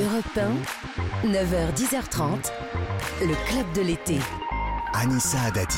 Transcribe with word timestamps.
Europe 0.00 0.38
1, 1.24 1.28
9h, 1.28 1.74
10h30, 1.74 2.50
le 3.20 3.34
club 3.46 3.70
de 3.74 3.82
l'été. 3.82 4.18
Anissa 4.94 5.38
Adadi. 5.42 5.76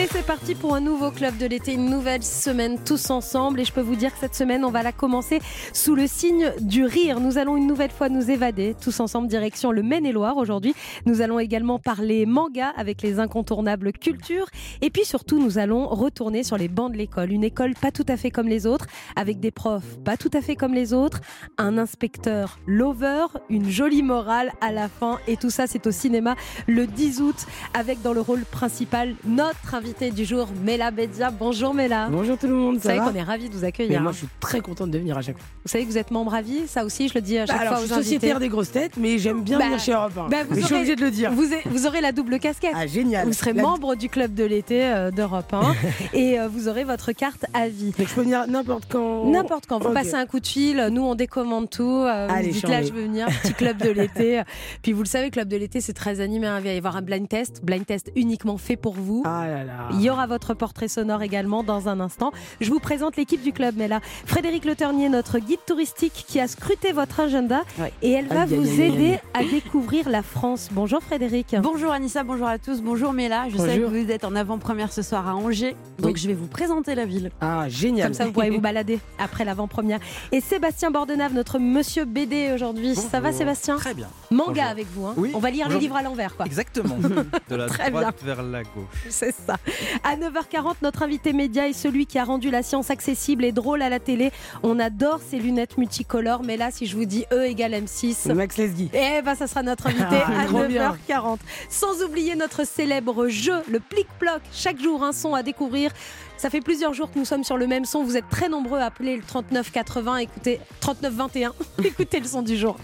Et 0.00 0.06
c'est 0.06 0.24
parti 0.24 0.54
pour 0.54 0.74
un 0.74 0.80
nouveau 0.80 1.10
club 1.10 1.36
de 1.36 1.44
l'été, 1.44 1.74
une 1.74 1.90
nouvelle 1.90 2.22
semaine 2.22 2.78
tous 2.82 3.10
ensemble. 3.10 3.60
Et 3.60 3.66
je 3.66 3.72
peux 3.72 3.82
vous 3.82 3.96
dire 3.96 4.10
que 4.14 4.18
cette 4.18 4.34
semaine, 4.34 4.64
on 4.64 4.70
va 4.70 4.82
la 4.82 4.92
commencer 4.92 5.40
sous 5.74 5.94
le 5.94 6.06
signe 6.06 6.54
du 6.62 6.86
rire. 6.86 7.20
Nous 7.20 7.36
allons 7.36 7.54
une 7.58 7.66
nouvelle 7.66 7.90
fois 7.90 8.08
nous 8.08 8.30
évader 8.30 8.74
tous 8.80 8.98
ensemble 9.00 9.28
direction 9.28 9.72
le 9.72 9.82
Maine-et-Loire 9.82 10.38
aujourd'hui. 10.38 10.74
Nous 11.04 11.20
allons 11.20 11.38
également 11.38 11.78
parler 11.78 12.24
manga 12.24 12.72
avec 12.78 13.02
les 13.02 13.18
incontournables 13.18 13.92
cultures. 13.92 14.46
Et 14.80 14.88
puis 14.88 15.04
surtout, 15.04 15.38
nous 15.38 15.58
allons 15.58 15.86
retourner 15.86 16.44
sur 16.44 16.56
les 16.56 16.68
bancs 16.68 16.92
de 16.92 16.96
l'école. 16.96 17.30
Une 17.30 17.44
école 17.44 17.74
pas 17.74 17.90
tout 17.90 18.06
à 18.08 18.16
fait 18.16 18.30
comme 18.30 18.48
les 18.48 18.66
autres, 18.66 18.86
avec 19.16 19.38
des 19.38 19.50
profs 19.50 19.98
pas 20.02 20.16
tout 20.16 20.30
à 20.32 20.40
fait 20.40 20.56
comme 20.56 20.72
les 20.72 20.94
autres, 20.94 21.20
un 21.58 21.76
inspecteur 21.76 22.58
lover, 22.66 23.26
une 23.50 23.68
jolie 23.68 24.02
morale 24.02 24.50
à 24.62 24.72
la 24.72 24.88
fin. 24.88 25.18
Et 25.28 25.36
tout 25.36 25.50
ça, 25.50 25.66
c'est 25.66 25.86
au 25.86 25.92
cinéma 25.92 26.36
le 26.66 26.86
10 26.86 27.20
août 27.20 27.46
avec 27.74 28.00
dans 28.00 28.14
le 28.14 28.22
rôle 28.22 28.46
principal 28.46 29.14
notre 29.26 29.74
invité 29.74 29.89
du 29.98 30.24
jour, 30.24 30.48
Mela 30.64 30.90
Bedia. 30.90 31.30
Bonjour 31.30 31.74
Mela. 31.74 32.08
Bonjour 32.10 32.38
tout 32.38 32.46
le 32.46 32.54
monde, 32.54 32.76
Vous 32.76 32.82
ça 32.82 32.90
savez 32.94 33.00
qu'on 33.00 33.14
est 33.14 33.22
ravis 33.22 33.48
de 33.48 33.54
vous 33.54 33.60
Mais 33.62 33.66
accueillir. 33.68 34.00
Moi, 34.00 34.10
hein. 34.10 34.12
je 34.12 34.18
suis 34.18 34.28
très 34.38 34.60
contente 34.60 34.90
de 34.90 34.98
venir 34.98 35.18
à 35.18 35.22
chaque 35.22 35.36
fois. 35.36 35.46
Vous 35.64 35.68
savez 35.70 35.84
que 35.84 35.90
vous 35.90 35.98
êtes 35.98 36.10
membre 36.10 36.32
à 36.34 36.42
vie, 36.42 36.66
ça 36.66 36.84
aussi, 36.84 37.08
je 37.08 37.14
le 37.14 37.20
dis 37.20 37.36
à 37.38 37.46
chaque 37.46 37.56
Bah, 37.56 37.60
alors, 37.62 37.72
fois 37.74 37.80
je 37.80 37.84
aux 37.84 37.86
suis 37.86 37.94
invités. 37.94 38.14
sociétaire 38.14 38.40
des 38.40 38.48
grosses 38.48 38.70
têtes, 38.70 38.92
mais 38.96 39.18
j'aime 39.18 39.42
bien 39.42 39.58
Bah, 39.58 39.64
venir 39.66 39.80
chez 39.80 39.92
Europe 39.92 40.12
1. 40.16 40.28
bah, 40.28 40.36
vous 40.48 40.54
mais 40.54 40.60
je 40.60 40.66
suis 40.66 40.74
aurez- 40.74 40.82
obligée 40.82 40.96
de 40.96 41.04
le 41.04 41.10
dire. 41.10 41.32
Vous, 41.32 41.44
vous 41.66 41.86
aurez 41.86 42.00
la 42.00 42.12
double 42.12 42.38
casquette. 42.38 42.72
Ah, 42.74 42.86
génial. 42.86 43.26
Vous 43.26 43.32
serez 43.32 43.52
La- 43.52 43.62
membre 43.62 43.94
du 43.96 44.08
club 44.08 44.32
de 44.34 44.44
l'été 44.44 44.84
euh, 44.84 45.10
d'Europe 45.10 45.52
1 45.52 45.74
et 46.14 46.38
euh, 46.38 46.48
vous 46.48 46.68
aurez 46.68 46.84
votre 46.84 47.12
carte 47.12 47.44
à 47.52 47.68
vie. 47.68 47.92
Donc, 47.98 48.08
je 48.08 48.14
peux 48.14 48.22
venir 48.22 48.46
n'importe 48.48 48.84
quand. 48.90 49.24
N'importe 49.26 49.66
quand, 49.66 49.80
vous 49.80 49.92
passez 49.92 50.14
un 50.14 50.26
coup 50.26 50.40
de 50.40 50.46
fil, 50.46 50.88
nous 50.92 51.02
on 51.02 51.14
décommande 51.14 51.68
tout, 51.68 51.82
euh, 51.84 52.26
vous 52.28 52.34
Allez, 52.34 52.50
dites 52.50 52.68
là 52.68 52.82
je 52.82 52.92
veux 52.92 53.02
venir, 53.02 53.26
petit 53.42 53.54
club 53.54 53.76
de 53.78 53.90
l'été. 53.90 54.42
Puis 54.82 54.92
vous 54.92 55.02
le 55.02 55.08
savez, 55.08 55.30
club 55.30 55.48
de 55.48 55.56
l'été 55.56 55.80
c'est 55.80 55.92
très 55.92 56.20
animé, 56.20 56.46
hein. 56.46 56.58
il 56.58 56.64
va 56.64 56.72
y 56.72 56.76
avoir 56.78 56.96
un 56.96 57.02
blind 57.02 57.28
test, 57.28 57.64
blind 57.64 57.84
test 57.84 58.10
uniquement 58.16 58.56
fait 58.58 58.76
pour 58.76 58.94
vous. 58.94 59.22
Ah 59.26 59.46
là 59.48 59.64
là. 59.64 59.69
Il 59.92 60.00
y 60.02 60.10
aura 60.10 60.26
votre 60.26 60.54
portrait 60.54 60.88
sonore 60.88 61.22
également 61.22 61.62
dans 61.62 61.88
un 61.88 62.00
instant. 62.00 62.32
Je 62.60 62.70
vous 62.70 62.78
présente 62.80 63.16
l'équipe 63.16 63.42
du 63.42 63.52
club, 63.52 63.74
mais 63.76 63.88
là, 63.88 64.00
Frédéric 64.26 64.64
Le 64.64 64.74
Ternier, 64.74 65.08
notre 65.08 65.38
guide 65.38 65.60
touristique 65.66 66.24
qui 66.26 66.40
a 66.40 66.48
scruté 66.48 66.92
votre 66.92 67.20
agenda 67.20 67.62
Ouais. 67.78 67.92
et 68.02 68.12
elle 68.12 68.26
va 68.26 68.46
vous 68.46 68.62
aïe, 68.62 68.80
aïe, 68.82 68.92
aider 68.94 69.18
aïe. 69.34 69.46
à 69.48 69.50
découvrir 69.50 70.08
la 70.08 70.22
France. 70.22 70.68
Bonjour 70.72 71.02
Frédéric. 71.02 71.56
Bonjour 71.62 71.92
Anissa, 71.92 72.22
bonjour 72.24 72.46
à 72.46 72.58
tous, 72.58 72.80
bonjour 72.82 73.12
Mela. 73.12 73.48
Je 73.48 73.56
sais 73.58 73.78
que 73.78 73.84
vous 73.84 74.10
êtes 74.10 74.24
en 74.24 74.34
avant-première 74.36 74.92
ce 74.92 75.02
soir 75.02 75.26
à 75.28 75.34
Angers, 75.34 75.76
donc 75.98 76.14
Oui. 76.14 76.20
je 76.20 76.28
vais 76.28 76.34
vous 76.34 76.46
présenter 76.46 76.94
la 76.94 77.04
ville. 77.06 77.30
Ah, 77.40 77.68
génial. 77.68 78.08
Comme 78.08 78.14
ça, 78.14 78.24
vous 78.26 78.32
pourrez 78.32 78.50
vous 78.50 78.60
balader 78.60 78.98
après 79.18 79.44
l'avant-première. 79.44 79.98
Et 80.32 80.40
Sébastien 80.40 80.90
Bordenave, 80.90 81.32
notre 81.34 81.58
monsieur 81.58 82.04
BD 82.04 82.52
aujourd'hui. 82.54 82.94
Ça 82.96 83.20
va, 83.20 83.32
Sébastien 83.32 83.76
Très 83.76 83.94
bien. 83.94 84.08
Manga 84.30 84.46
Bonjour. 84.52 84.64
avec 84.64 84.86
vous. 84.94 85.06
hein. 85.06 85.14
Oui, 85.16 85.30
On 85.34 85.38
va 85.38 85.50
lire 85.50 85.66
bonjour. 85.66 85.80
les 85.80 85.86
livres 85.86 85.96
à 85.96 86.02
l'envers, 86.02 86.36
quoi. 86.36 86.46
Exactement. 86.46 86.96
De 87.48 87.56
la 87.56 87.66
Très 87.66 87.90
droite 87.90 88.20
vers 88.24 88.42
la 88.42 88.62
gauche. 88.62 89.06
C'est 89.08 89.34
ça. 89.34 89.56
À 90.04 90.16
9h40, 90.16 90.76
notre 90.82 91.02
invité 91.02 91.32
média 91.32 91.68
est 91.68 91.72
celui 91.72 92.06
qui 92.06 92.18
a 92.18 92.24
rendu 92.24 92.50
la 92.50 92.62
science 92.62 92.90
accessible 92.90 93.44
et 93.44 93.52
drôle 93.52 93.82
à 93.82 93.88
la 93.88 93.98
télé. 94.00 94.32
On 94.62 94.78
adore 94.78 95.20
ces 95.28 95.38
lunettes 95.38 95.78
multicolores, 95.78 96.42
mais 96.42 96.56
là, 96.56 96.70
si 96.70 96.86
je 96.86 96.96
vous 96.96 97.04
dis 97.04 97.24
E 97.32 97.44
égale 97.46 97.72
M6, 97.74 98.32
Max 98.32 98.56
Lesguy. 98.56 98.90
eh 98.92 99.22
ben, 99.22 99.34
ça 99.34 99.46
sera 99.46 99.62
notre 99.62 99.86
invité 99.88 100.16
Ah, 100.26 100.42
à 100.42 100.44
trop 100.46 100.64
bien. 100.64 100.96
9h40. 101.08 101.38
Sans 101.68 102.02
oublier 102.02 102.34
notre 102.36 102.66
célèbre 102.66 103.28
jeu, 103.28 103.60
le 103.70 103.80
plic-ploc. 103.80 104.40
Chaque 104.52 104.80
jour, 104.80 105.02
un 105.04 105.12
son 105.12 105.34
à 105.34 105.42
découvrir. 105.42 105.90
Ça 106.36 106.48
fait 106.48 106.60
plusieurs 106.62 106.94
jours 106.94 107.12
que 107.12 107.18
nous 107.18 107.24
sommes 107.26 107.44
sur 107.44 107.56
le 107.58 107.66
même 107.66 107.84
son. 107.84 108.02
Vous 108.02 108.16
êtes 108.16 108.28
très 108.30 108.48
nombreux 108.48 108.78
à 108.78 108.86
appeler 108.86 109.16
le 109.16 109.22
3980. 109.22 110.16
Écoutez, 110.18 110.60
3921. 110.80 111.52
Écoutez 111.84 112.18
le 112.20 112.26
son 112.26 112.42
du 112.42 112.56
jour. 112.56 112.76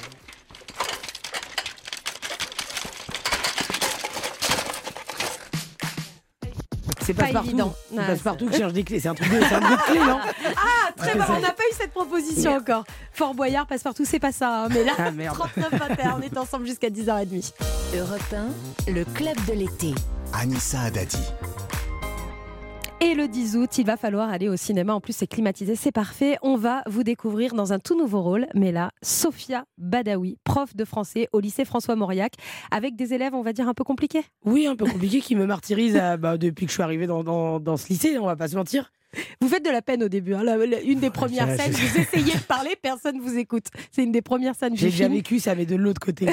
C'est 7.06 7.14
Pas 7.14 7.22
passe-partout. 7.24 7.48
évident. 7.48 7.74
C'est 7.92 7.98
Ah, 8.00 8.04
passe-partout 8.06 8.46
qui 8.48 8.56
cherche 8.58 8.72
des 8.72 8.82
clés. 8.82 8.98
C'est 9.00 9.08
un 9.08 9.14
truc 9.14 9.30
de, 9.30 9.38
c'est 9.40 9.54
un 9.54 9.60
truc 9.60 9.78
de 9.78 9.82
clé, 9.84 9.98
non 10.00 10.18
Ah, 10.56 10.90
très 10.96 11.14
bien. 11.14 11.24
On 11.28 11.40
n'a 11.40 11.50
pas 11.52 11.62
eu 11.70 11.74
cette 11.78 11.92
proposition 11.92 12.56
encore. 12.56 12.84
Fort 13.12 13.34
Boyard, 13.34 13.66
passe 13.66 13.82
partout, 13.84 14.04
c'est 14.04 14.18
pas 14.18 14.32
ça. 14.32 14.64
hein. 14.64 14.68
Mais 14.70 14.82
là, 14.84 14.92
Ah, 14.98 15.10
merde. 15.12 15.36
3921. 15.36 16.16
On 16.18 16.22
est 16.22 16.36
ensemble 16.36 16.66
jusqu'à 16.66 16.90
10h30. 16.90 17.52
Europe 17.96 18.20
1, 18.88 18.92
le 18.92 19.04
club 19.04 19.36
de 19.46 19.52
l'été. 19.52 19.94
Anissa 20.32 20.80
Adadi. 20.80 21.18
Et 23.02 23.14
le 23.14 23.28
10 23.28 23.56
août, 23.58 23.76
il 23.78 23.84
va 23.84 23.96
falloir 23.98 24.30
aller 24.30 24.48
au 24.48 24.56
cinéma. 24.56 24.94
En 24.94 25.00
plus, 25.00 25.14
c'est 25.14 25.26
climatisé, 25.26 25.76
c'est 25.76 25.92
parfait. 25.92 26.38
On 26.42 26.56
va 26.56 26.82
vous 26.86 27.02
découvrir 27.02 27.52
dans 27.54 27.72
un 27.74 27.78
tout 27.78 27.96
nouveau 27.96 28.22
rôle. 28.22 28.46
Mais 28.54 28.72
là, 28.72 28.90
Sophia 29.02 29.66
Badawi, 29.76 30.38
prof 30.44 30.74
de 30.74 30.84
français 30.84 31.28
au 31.32 31.40
lycée 31.40 31.64
François 31.66 31.94
Mauriac, 31.94 32.32
avec 32.70 32.96
des 32.96 33.12
élèves, 33.12 33.34
on 33.34 33.42
va 33.42 33.52
dire, 33.52 33.68
un 33.68 33.74
peu 33.74 33.84
compliqués. 33.84 34.22
Oui, 34.46 34.66
un 34.66 34.76
peu 34.76 34.86
compliqué, 34.86 35.20
qui 35.20 35.36
me 35.36 35.44
martyrise 35.46 35.94
à- 35.96 36.16
bah, 36.16 36.38
depuis 36.38 36.64
que 36.64 36.70
je 36.70 36.74
suis 36.74 36.82
arrivé 36.82 37.06
dans, 37.06 37.22
dans, 37.22 37.60
dans 37.60 37.76
ce 37.76 37.88
lycée, 37.88 38.18
on 38.18 38.26
va 38.26 38.34
pas 38.36 38.48
se 38.48 38.56
mentir. 38.56 38.90
Vous 39.40 39.48
faites 39.48 39.64
de 39.64 39.70
la 39.70 39.82
peine 39.82 40.02
au 40.02 40.08
début. 40.08 40.34
hein. 40.34 40.42
La- 40.42 40.56
la- 40.56 40.80
une 40.80 41.00
des 41.00 41.10
premières 41.10 41.48
scènes, 41.56 41.72
vous 41.72 42.00
essayez 42.00 42.34
de 42.34 42.42
parler, 42.44 42.70
personne 42.80 43.18
vous 43.20 43.36
écoute. 43.38 43.66
C'est 43.92 44.02
une 44.04 44.12
des 44.12 44.22
premières 44.22 44.54
scènes 44.54 44.76
J'ai 44.76 44.86
déjà 44.90 45.08
vécu 45.08 45.38
ça, 45.38 45.54
mais 45.54 45.66
de 45.66 45.76
l'autre 45.76 46.00
côté. 46.00 46.26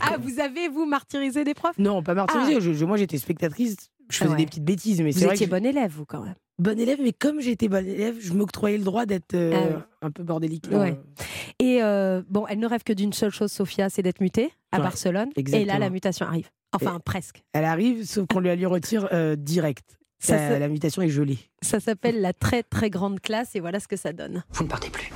Ah, 0.00 0.16
vous 0.20 0.40
avez, 0.40 0.68
vous, 0.68 0.86
martyrisé 0.86 1.44
des 1.44 1.54
profs? 1.54 1.78
Non, 1.78 2.02
pas 2.02 2.14
martyrisé. 2.14 2.60
Je- 2.60 2.72
je- 2.72 2.84
moi, 2.84 2.96
j'étais 2.96 3.18
spectatrice. 3.18 3.76
Je 4.10 4.16
faisais 4.18 4.28
Ah 4.28 4.32
ouais. 4.32 4.38
des 4.38 4.46
petites 4.46 4.64
bêtises, 4.64 5.00
mais 5.00 5.12
Vous 5.12 5.18
c'est 5.18 5.24
vrai 5.24 5.34
étiez 5.34 5.46
que 5.46 5.50
bon 5.50 5.64
élève, 5.64 5.90
vous, 5.90 6.04
quand 6.04 6.22
même. 6.22 6.34
bonne 6.58 6.78
élève, 6.78 6.98
mais 7.02 7.12
comme 7.12 7.40
j'étais 7.40 7.68
bonne 7.68 7.86
élève, 7.86 8.16
je 8.20 8.32
m'octroyais 8.34 8.76
le 8.78 8.84
droit 8.84 9.06
d'être 9.06 9.34
euh, 9.34 9.78
Ah 10.02 10.06
un 10.06 10.10
peu 10.10 10.22
bordélique. 10.22 10.66
Ouais. 10.70 10.90
euh. 10.90 11.24
Et 11.58 11.82
euh, 11.82 12.22
bon, 12.28 12.46
elle 12.46 12.58
ne 12.58 12.66
rêve 12.66 12.82
que 12.82 12.92
d'une 12.92 13.12
seule 13.14 13.30
chose, 13.30 13.50
Sophia, 13.50 13.88
c'est 13.88 14.02
d'être 14.02 14.20
mutée 14.20 14.50
à 14.72 14.78
Barcelone. 14.78 15.30
Et 15.36 15.64
là, 15.64 15.78
la 15.78 15.88
mutation 15.90 16.26
arrive. 16.26 16.50
Enfin, 16.72 16.98
presque. 17.04 17.44
Elle 17.52 17.64
arrive, 17.64 18.04
sauf 18.04 18.26
qu'on 18.26 18.40
lui, 18.40 18.54
lui 18.56 18.66
retire 18.66 19.08
euh, 19.12 19.36
direct. 19.36 19.96
Ça, 20.24 20.58
La- 20.58 20.68
mutation 20.68 21.02
est 21.02 21.08
gelée. 21.10 21.38
Ça 21.60 21.80
s'appelle 21.80 22.20
la 22.20 22.32
très 22.32 22.62
très 22.62 22.88
grande 22.90 23.20
classe 23.20 23.54
et 23.54 23.60
voilà 23.60 23.78
ce 23.80 23.88
que 23.88 23.96
ça 23.96 24.12
donne. 24.12 24.42
Vous 24.52 24.64
ne 24.64 24.68
partez 24.68 24.88
plus. 24.90 25.10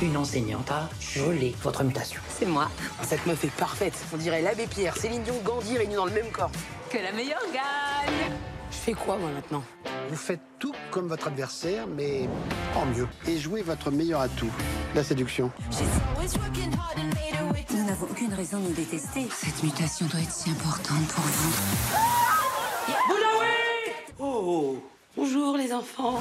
Une 0.00 0.16
enseignante 0.16 0.70
a 0.70 0.88
gelé 1.00 1.54
votre 1.62 1.84
mutation. 1.84 2.20
C'est 2.28 2.46
moi. 2.46 2.70
Cette 3.02 3.24
meuf 3.26 3.44
est 3.44 3.52
parfaite. 3.52 3.94
On 4.12 4.16
dirait 4.16 4.42
l'abbé 4.42 4.66
Pierre, 4.66 4.96
Céline 4.96 5.22
Dion, 5.22 5.36
Gandhi 5.44 5.76
réunis 5.78 5.94
dans 5.94 6.06
le 6.06 6.12
même 6.12 6.30
corps. 6.32 6.50
Que 6.90 6.96
la 6.98 7.12
meilleure 7.12 7.42
gagne. 7.52 8.32
Je 8.70 8.76
fais 8.76 8.92
quoi, 8.94 9.16
moi, 9.18 9.30
maintenant? 9.30 9.62
Vous 10.08 10.16
faites 10.16 10.40
tout 10.58 10.74
comme 10.90 11.06
votre 11.08 11.28
adversaire, 11.28 11.86
mais 11.86 12.28
en 12.74 12.86
mieux. 12.86 13.06
Et 13.28 13.38
jouez 13.38 13.62
votre 13.62 13.90
meilleur 13.90 14.20
atout, 14.22 14.50
la 14.94 15.04
séduction. 15.04 15.50
Nous 17.70 17.84
n'avons 17.84 18.06
aucune 18.10 18.32
raison 18.34 18.58
de 18.60 18.68
nous 18.68 18.74
détester. 18.74 19.26
Cette 19.30 19.62
mutation 19.62 20.06
doit 20.06 20.20
être 20.20 20.32
si 20.32 20.50
importante 20.50 21.06
pour 21.08 21.24
vous. 21.24 21.52
Bonjour, 23.08 23.21
les 25.72 25.78
enfants. 25.78 26.18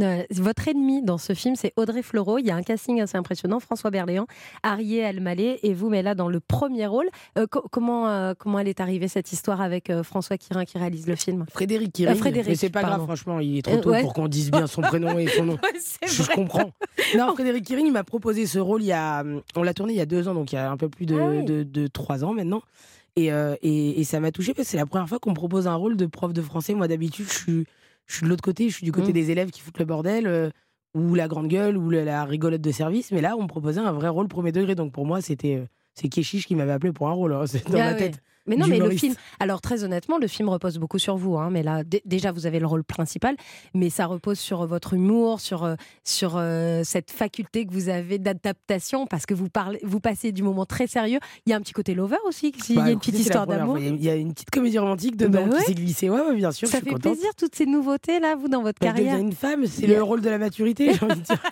Euh, 0.00 0.22
Votre 0.30 0.68
ennemi 0.68 1.02
dans 1.02 1.18
ce 1.18 1.34
film, 1.34 1.54
c'est 1.56 1.74
Audrey 1.76 2.00
Fleurot. 2.02 2.38
Il 2.38 2.46
y 2.46 2.50
a 2.50 2.56
un 2.56 2.62
casting 2.62 3.02
assez 3.02 3.18
impressionnant. 3.18 3.60
François 3.60 3.90
Berléand, 3.90 4.26
Arié 4.62 5.00
Elmaleh 5.00 5.58
et 5.62 5.74
vous, 5.74 5.90
mais 5.90 6.02
là 6.02 6.14
dans 6.14 6.28
le 6.28 6.40
premier 6.40 6.86
rôle. 6.86 7.06
Euh, 7.36 7.46
co- 7.46 7.66
comment, 7.70 8.08
euh, 8.08 8.32
comment 8.38 8.58
elle 8.58 8.68
est 8.68 8.80
arrivée 8.80 9.08
cette 9.08 9.30
histoire 9.32 9.60
avec 9.60 9.90
euh, 9.90 10.02
François 10.02 10.38
Quirin 10.38 10.64
qui 10.64 10.78
réalise 10.78 11.06
le 11.06 11.16
film? 11.16 11.44
Frédéric. 11.52 12.00
Euh, 12.00 12.14
Frédéric, 12.14 12.48
mais 12.48 12.54
c'est 12.56 12.70
pas 12.70 12.80
pardon. 12.80 12.96
grave, 12.96 13.06
franchement, 13.08 13.40
il 13.40 13.58
est 13.58 13.62
trop 13.62 13.74
Euh, 13.76 13.80
tôt 13.80 13.90
ouais. 13.90 14.00
pour 14.00 14.14
qu'on 14.14 14.28
dise 14.28 14.50
bien 14.50 14.66
son 14.66 14.80
prénom 14.80 15.18
et 15.18 15.26
son 15.28 15.44
nom. 15.44 15.58
Je, 16.06 16.22
je 16.22 16.30
comprends. 16.34 16.70
Non, 17.16 17.34
Frédéric 17.34 17.64
Kiring, 17.66 17.86
il 17.86 17.92
m'a 17.92 18.04
proposé 18.04 18.46
ce 18.46 18.58
rôle 18.58 18.82
il 18.82 18.86
y 18.86 18.92
a. 18.92 19.22
On 19.54 19.62
l'a 19.62 19.74
tourné 19.74 19.92
il 19.92 19.96
y 19.96 20.00
a 20.00 20.06
deux 20.06 20.26
ans, 20.28 20.34
donc 20.34 20.52
il 20.52 20.54
y 20.54 20.58
a 20.58 20.70
un 20.70 20.76
peu 20.78 20.88
plus 20.88 21.04
de, 21.04 21.16
Ah 21.20 21.26
oui. 21.28 21.44
de, 21.44 21.62
de 21.62 21.86
trois 21.86 22.24
ans 22.24 22.32
maintenant. 22.32 22.62
Et, 23.16 23.32
euh, 23.32 23.56
et, 23.62 24.00
et 24.00 24.04
ça 24.04 24.20
m'a 24.20 24.30
touché 24.30 24.52
parce 24.52 24.66
que 24.68 24.70
c'est 24.72 24.76
la 24.76 24.86
première 24.86 25.08
fois 25.08 25.18
qu'on 25.18 25.30
me 25.30 25.34
propose 25.34 25.66
un 25.66 25.74
rôle 25.74 25.96
de 25.96 26.06
prof 26.06 26.32
de 26.32 26.42
français. 26.42 26.74
Moi, 26.74 26.86
d'habitude, 26.86 27.26
je 27.28 27.32
suis, 27.38 27.64
je 28.06 28.14
suis 28.14 28.24
de 28.24 28.28
l'autre 28.28 28.42
côté, 28.44 28.68
je 28.68 28.74
suis 28.76 28.84
du 28.84 28.92
côté 28.92 29.08
Mm. 29.10 29.12
des 29.14 29.30
élèves 29.30 29.50
qui 29.50 29.60
foutent 29.60 29.78
le 29.78 29.84
bordel, 29.86 30.26
euh, 30.26 30.50
ou 30.94 31.14
la 31.14 31.26
grande 31.26 31.48
gueule, 31.48 31.76
ou 31.78 31.88
la, 31.90 32.04
la 32.04 32.24
rigolette 32.24 32.60
de 32.60 32.70
service. 32.72 33.12
Mais 33.12 33.22
là, 33.22 33.34
on 33.38 33.42
me 33.44 33.48
proposait 33.48 33.80
un 33.80 33.92
vrai 33.92 34.08
rôle 34.08 34.28
premier 34.28 34.52
degré. 34.52 34.74
Donc 34.74 34.92
pour 34.92 35.06
moi, 35.06 35.20
c'était. 35.22 35.56
euh, 35.56 35.64
c'est 35.94 36.08
Keshish 36.10 36.46
qui 36.46 36.54
m'avait 36.54 36.72
appelé 36.72 36.92
pour 36.92 37.08
un 37.08 37.12
rôle, 37.12 37.32
hein, 37.32 37.46
c'est 37.46 37.66
dans 37.70 37.78
Ah 37.80 37.84
ma 37.84 37.90
ouais. 37.92 37.96
tête. 37.96 38.22
Mais 38.46 38.56
non, 38.56 38.66
mais 38.66 38.78
le 38.78 38.90
film. 38.90 39.14
Alors 39.40 39.60
très 39.60 39.84
honnêtement, 39.84 40.18
le 40.18 40.26
film 40.28 40.48
repose 40.48 40.78
beaucoup 40.78 40.98
sur 40.98 41.16
vous. 41.16 41.36
hein, 41.36 41.48
mais 41.50 41.62
là, 41.62 41.84
dé- 41.84 42.02
déjà, 42.04 42.32
vous 42.32 42.46
avez 42.46 42.58
le 42.60 42.66
rôle 42.66 42.84
principal, 42.84 43.36
mais 43.74 43.90
ça 43.90 44.06
repose 44.06 44.38
sur 44.38 44.66
votre 44.66 44.94
humour, 44.94 45.40
sur 45.40 45.64
euh, 45.64 45.74
sur 46.04 46.34
euh, 46.36 46.82
cette 46.84 47.10
faculté 47.10 47.66
que 47.66 47.72
vous 47.72 47.88
avez 47.88 48.18
d'adaptation, 48.18 49.06
parce 49.06 49.26
que 49.26 49.34
vous 49.34 49.48
parlez, 49.48 49.78
vous 49.82 50.00
passez 50.00 50.32
du 50.32 50.42
moment 50.42 50.64
très 50.66 50.86
sérieux. 50.86 51.18
Il 51.46 51.50
y 51.50 51.52
a 51.52 51.56
un 51.56 51.60
petit 51.60 51.72
côté 51.72 51.94
lover 51.94 52.16
aussi. 52.26 52.52
Bah, 52.70 52.82
y 52.86 52.88
a 52.88 52.90
une 52.90 52.98
petite 52.98 53.18
histoire 53.18 53.46
d'amour. 53.46 53.78
Il 53.78 54.02
y 54.02 54.08
a- 54.08 54.16
il 54.16 54.20
une 54.22 54.32
petite 54.32 54.50
comédie 54.50 54.78
romantique 54.78 55.16
dedans 55.16 55.46
Bah 55.46 55.52
ouais. 55.54 55.58
qui 55.60 55.64
s'est 55.66 55.74
glissée. 55.74 56.10
Ouais, 56.10 56.20
ouais, 56.20 56.34
bien 56.36 56.52
sûr, 56.52 56.68
Ça 56.68 56.78
je 56.78 56.82
suis 56.82 56.84
fait 56.90 56.94
contente. 56.96 57.12
plaisir 57.14 57.34
toutes 57.36 57.54
ces 57.54 57.66
nouveautés 57.66 58.20
là, 58.20 58.34
vous 58.36 58.48
dans 58.48 58.62
votre 58.62 58.78
Bah, 58.80 58.86
carrière. 58.88 59.16
une 59.18 59.32
femme, 59.32 59.66
c'est 59.66 59.82
Il 59.82 59.90
le 59.90 60.02
rôle 60.02 60.20
de 60.20 60.30
la 60.30 60.38
maturité, 60.38 60.92
j'ai 60.94 61.04
envie 61.04 61.20
de 61.20 61.24
dire. 61.24 61.42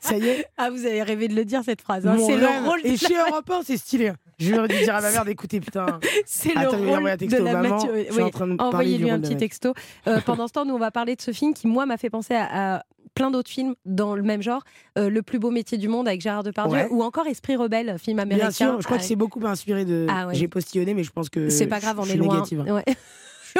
Ça 0.00 0.16
y 0.16 0.26
est. 0.28 0.46
Ah, 0.56 0.70
vous 0.70 0.84
avez 0.86 1.02
rêvé 1.02 1.28
de 1.28 1.34
le 1.34 1.44
dire 1.44 1.62
cette 1.64 1.80
phrase. 1.82 2.06
hein. 2.06 2.16
C'est 2.18 2.36
le 2.36 2.46
rôle. 2.66 2.80
de 2.82 2.86
Et 2.86 2.90
la- 2.92 2.96
chez 2.96 3.14
Europe 3.16 3.50
1, 3.50 3.62
c'est 3.64 3.76
stylé. 3.76 4.12
Je 4.44 4.54
vais 4.60 4.84
dire 4.84 4.94
à 4.94 5.00
ma 5.00 5.10
mère 5.10 5.24
d'écouter, 5.24 5.60
putain. 5.60 5.86
C'est 6.26 6.54
le 6.54 6.68
rôle 6.68 7.06
un 7.08 7.12
de 7.14 7.18
texto, 7.18 7.42
la 7.44 7.52
maman, 7.54 7.76
maturité. 7.76 8.06
je 8.08 8.12
suis 8.12 8.22
Oui, 8.22 8.28
en 8.28 8.30
train 8.30 8.46
de 8.46 8.56
parler 8.56 8.68
Envoyez-lui 8.70 9.10
un 9.10 9.18
de 9.18 9.26
petit 9.28 9.36
texto. 9.36 9.74
Euh, 10.06 10.20
pendant 10.24 10.46
ce 10.48 10.52
temps, 10.52 10.64
nous, 10.64 10.74
on 10.74 10.78
va 10.78 10.90
parler 10.90 11.16
de 11.16 11.22
ce 11.22 11.32
film 11.32 11.54
qui, 11.54 11.66
moi, 11.66 11.86
m'a 11.86 11.96
fait 11.96 12.10
penser 12.10 12.34
à, 12.34 12.76
à 12.76 12.82
plein 13.14 13.30
d'autres 13.30 13.50
films 13.50 13.74
dans 13.84 14.14
le 14.16 14.22
même 14.22 14.42
genre. 14.42 14.62
Euh, 14.98 15.08
le 15.08 15.22
plus 15.22 15.38
beau 15.38 15.50
métier 15.50 15.78
du 15.78 15.88
monde 15.88 16.08
avec 16.08 16.20
Gérard 16.20 16.42
Depardieu 16.42 16.76
Ouais. 16.76 16.88
ou 16.90 17.02
encore 17.02 17.26
Esprit 17.26 17.54
rebelle, 17.56 17.96
film 17.98 18.18
américain. 18.18 18.46
Bien 18.46 18.50
sûr, 18.50 18.80
je 18.80 18.84
crois 18.86 18.98
que 18.98 19.04
c'est 19.04 19.16
beaucoup 19.16 19.44
inspiré 19.46 19.84
de. 19.84 20.06
Ah 20.08 20.26
ouais. 20.26 20.34
J'ai 20.34 20.48
postillonné, 20.48 20.94
mais 20.94 21.04
je 21.04 21.10
pense 21.12 21.28
que. 21.28 21.48
C'est 21.48 21.66
pas 21.66 21.80
grave, 21.80 21.98
on 22.00 22.04
est 22.06 22.16
loin. 22.16 22.34
négative, 22.34 22.64
hein. 22.66 22.74
Ouais. 22.74 22.84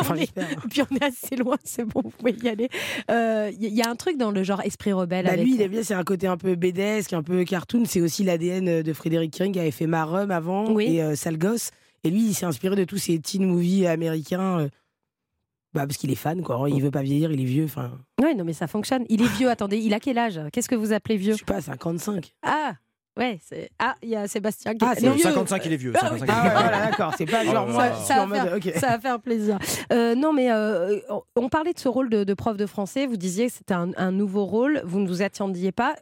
Enfin, 0.00 0.14
On 0.14 0.19
est-. 0.19 0.32
Puis 0.70 0.82
on 0.91 0.96
est 0.96 1.05
assez 1.05 1.37
loin, 1.37 1.56
c'est 1.64 1.85
bon, 1.85 2.00
vous 2.05 2.11
pouvez 2.11 2.32
y 2.43 2.49
aller. 2.49 2.69
Il 3.08 3.75
y, 3.75 3.82
a 3.82 3.88
un 3.88 3.96
truc 3.96 4.17
dans 4.17 4.31
le 4.31 4.43
genre 4.43 4.61
Esprit 4.62 4.93
rebelle. 4.93 5.26
Bah, 5.26 5.32
avec... 5.32 5.44
lui, 5.44 5.55
il 5.55 5.69
bien, 5.69 5.82
c'est 5.82 5.94
un 5.94 6.05
côté 6.05 6.26
un 6.26 6.37
peu 6.37 6.55
BDesque, 6.56 7.12
un 7.12 7.23
peu 7.23 7.44
cartoon. 7.44 7.85
C'est 7.87 8.00
aussi 8.00 8.25
l'ADN 8.25 8.82
de 8.82 8.93
Frédéric 8.93 9.32
Kering 9.32 9.52
qui 9.52 9.61
avait 9.61 9.70
fait 9.70 9.87
Marum 9.87 10.31
avant 10.31 10.70
Oui. 10.73 10.96
et 10.96 11.02
euh, 11.02 11.14
Sale 11.14 11.38
Gosse. 11.38 11.70
Et 12.02 12.11
lui, 12.11 12.20
il 12.26 12.35
s'est 12.35 12.44
inspiré 12.46 12.76
de 12.76 12.85
tous 12.85 12.99
ces 12.99 13.19
teen 13.19 13.46
movies 13.46 13.87
américains. 13.87 14.61
euh, 14.61 14.69
bah, 15.73 15.87
parce 15.87 15.96
qu'il 15.96 16.11
est 16.11 16.17
fan, 16.17 16.43
quoi. 16.43 16.69
Il 16.70 16.81
veut 16.82 16.91
pas 16.91 17.02
vieillir, 17.02 17.32
il 17.32 17.41
est 17.41 17.44
vieux. 17.44 17.64
Enfin, 17.64 17.99
Oui, 18.23 18.35
non, 18.37 18.44
mais 18.44 18.52
ça 18.52 18.67
fonctionne. 18.67 19.05
Il 19.08 19.23
est 19.23 19.37
vieux, 19.37 19.50
attendez, 19.50 19.79
il 19.79 19.93
a 19.94 20.00
quel 20.00 20.19
âge? 20.19 20.41
Qu'est-ce 20.52 20.69
que 20.69 20.75
vous 20.75 20.93
appelez 20.93 21.17
vieux? 21.17 21.32
Je 21.32 21.38
sais 21.38 21.44
pas, 21.44 21.61
55. 21.61 22.35
Ah 22.43 22.75
Ouais, 23.16 23.38
c'est 23.49 23.70
ah, 23.78 23.94
il 24.02 24.08
y 24.08 24.16
a 24.16 24.26
Sébastien 24.26 24.75
qui 24.75 24.84
Ah, 24.84 24.93
est 24.93 25.00
c'est 25.00 25.06
non, 25.06 25.12
vieux. 25.12 25.22
55, 25.22 25.64
il 25.66 25.72
est 25.72 25.76
vieux. 25.76 25.93
Ah 25.94 26.11
oui. 26.12 26.19
55, 26.19 26.25
il 26.26 26.28
est 26.28 26.32
Ah 26.32 26.44
ouais, 26.44 26.62
voilà, 26.62 26.87
d'accord. 26.90 27.14
C'est 27.16 27.26
pas 27.26 27.43
Oh 27.46 27.52
genre 27.52 27.69
suis 27.69 28.05
ça, 28.06 28.26
va 28.26 28.34
faire, 28.61 28.81
ça 28.81 28.88
va 28.88 28.99
faire 28.99 29.20
plaisir. 29.20 29.58
Euh, 29.93 30.14
non, 30.16 30.32
mais 30.32 30.50
euh, 30.50 30.99
on- 31.37 31.49
parlait 31.49 31.72
de 31.72 31.78
ce 31.78 31.88
rôle 31.88 32.11
de, 32.11 32.25
de 32.25 32.34
prof 32.34 32.56
de 32.56 32.66
français. 32.66 33.06
Vous 33.06 33.16
disiez 33.16 33.46
que 33.46 33.52
c'était 33.52 33.75
un, 33.75 33.90
un 33.96 34.11
nouveau 34.11 34.44
rôle. 34.44 34.82
Vous 34.84 34.99
ne 34.99 35.06
vous 35.06 35.22
attendiez 35.22 35.70
pas. 35.70 35.94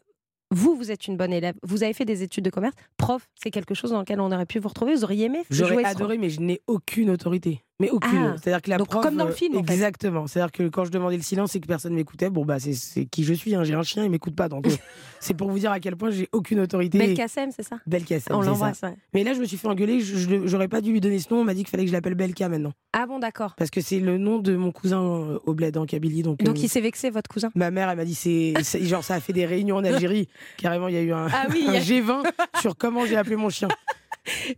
Vous, 0.51 0.75
vous 0.77 0.91
êtes 0.91 1.07
une 1.07 1.17
bonne 1.17 1.33
élève. 1.33 1.55
Vous 1.63 1.83
avez 1.83 1.93
fait 1.95 2.05
des 2.05 2.23
études 2.23 2.45
de 2.45 2.51
commerce. 2.51 2.75
Prof, 2.99 3.27
c'est 3.35 3.51
quelque 3.51 3.75
chose 3.75 3.91
dans 3.91 4.01
lequel 4.01 4.21
on 4.21 4.31
aurait 4.33 4.47
pu 4.47 4.59
vous 4.59 4.69
retrouver. 4.69 4.95
Vous 4.95 5.05
auriez 5.05 5.27
aimé 5.27 5.43
jouer 5.51 5.67
J'aurais 5.69 5.85
adoré, 5.85 6.19
mais 6.19 6.29
je 6.31 6.41
n'ai 6.41 6.61
aucune 6.67 7.11
autorité. 7.11 7.63
Mais 7.83 7.91
aucune. 7.91 8.17
Ah. 8.17 8.37
C'est-à-dire 8.41 8.63
que 8.63 8.71
la 8.71 8.77
Donc, 8.79 8.89
prof, 8.91 9.03
comme 9.03 9.17
dans 9.17 9.25
le 9.25 9.33
euh, 9.33 9.35
film, 9.35 9.57
en 9.57 9.65
fait. 9.65 9.73
Exactement. 9.73 10.29
C'est-à-dire 10.29 10.53
que 10.53 10.69
quand 10.69 10.85
je 10.85 10.91
demandais 10.93 11.17
le 11.17 11.23
silence 11.23 11.57
et 11.57 11.61
que 11.61 11.67
personne 11.67 11.95
m'écoutait, 11.95 12.31
bon 12.31 12.45
bah 12.45 12.59
c'est- 12.61 13.07
qui 13.07 13.25
je 13.25 13.35
suis. 13.35 13.57
hein. 13.57 13.65
J'ai 13.65 13.75
un 13.75 13.83
chien, 13.83 14.05
il 14.05 14.11
m'écoute 14.11 14.37
pas. 14.37 14.49
Donc 14.49 14.69
euh, 14.69 14.71
c'est 15.21 15.35
pour 15.35 15.51
vous 15.51 15.59
dire 15.59 15.73
à 15.73 15.81
quel 15.81 15.97
point 15.97 16.11
j'ai 16.11 16.29
aucune 16.31 16.61
autorité. 16.61 16.97
Belle 16.99 17.15
Kassem, 17.15 17.51
c'est 17.51 17.65
ça? 17.65 17.79
Belkacem, 17.87 18.37
On 18.37 18.41
l'embrasse. 18.41 18.81
ouais. 18.83 18.95
Mais 19.15 19.25
là, 19.25 19.35
je 19.35 19.41
me 19.41 19.45
suis 19.47 19.57
fait 19.57 19.67
engueuler. 19.67 20.01
J'aurais 20.01 20.69
pas 20.69 20.81
dû 20.81 20.93
lui 20.93 21.01
donner 21.01 21.19
ce 21.19 21.35
nom. 21.35 21.41
On 21.41 21.45
m'a 21.45 21.55
dit 21.55 21.63
qu'il 21.65 21.71
fallait 21.71 21.83
que 21.83 21.89
je 21.89 21.93
l'appelle 21.93 22.15
Belka 22.15 22.49
maintenant. 22.49 22.73
Ah 22.93 23.07
bon, 23.07 23.19
d'accord. 23.19 23.55
Parce 23.57 23.71
que 23.71 23.81
c'est 23.81 23.99
le 23.99 24.17
nom 24.17 24.39
de 24.39 24.55
mon 24.55 24.71
cousin 24.71 25.03
euh, 25.03 25.39
au 25.45 25.55
bled 25.55 25.77
en 25.77 25.85
Kabylie. 25.87 26.23
Donc, 26.23 26.39
Donc 26.45 26.57
euh, 26.57 26.61
il 26.63 26.69
s'est 26.69 26.81
vexé, 26.81 27.11
votre 27.11 27.29
cousin? 27.29 27.51
Ma 27.57 27.73
mère, 27.73 27.91
elle 27.91 27.97
m'a 27.97 28.05
dit 28.05 28.15
c'est 28.15 28.55
genre 28.85 29.03
ça 29.03 29.15
a 29.15 29.21
fait 29.21 29.33
des 29.33 29.45
réunions 29.47 29.77
en 29.77 29.85
Algérie. 29.85 30.29
Carrément, 30.59 30.87
il 30.89 30.95
y 30.95 30.99
a 30.99 31.03
eu 31.03 31.13
un, 31.13 31.27
Ah 31.33 31.47
oui, 31.51 31.65
un 31.67 31.81
G20 31.81 32.23
sur 32.61 32.77
comment 32.77 33.05
j'ai 33.07 33.17
appelé 33.17 33.35
mon 33.35 33.49
chien. 33.51 33.67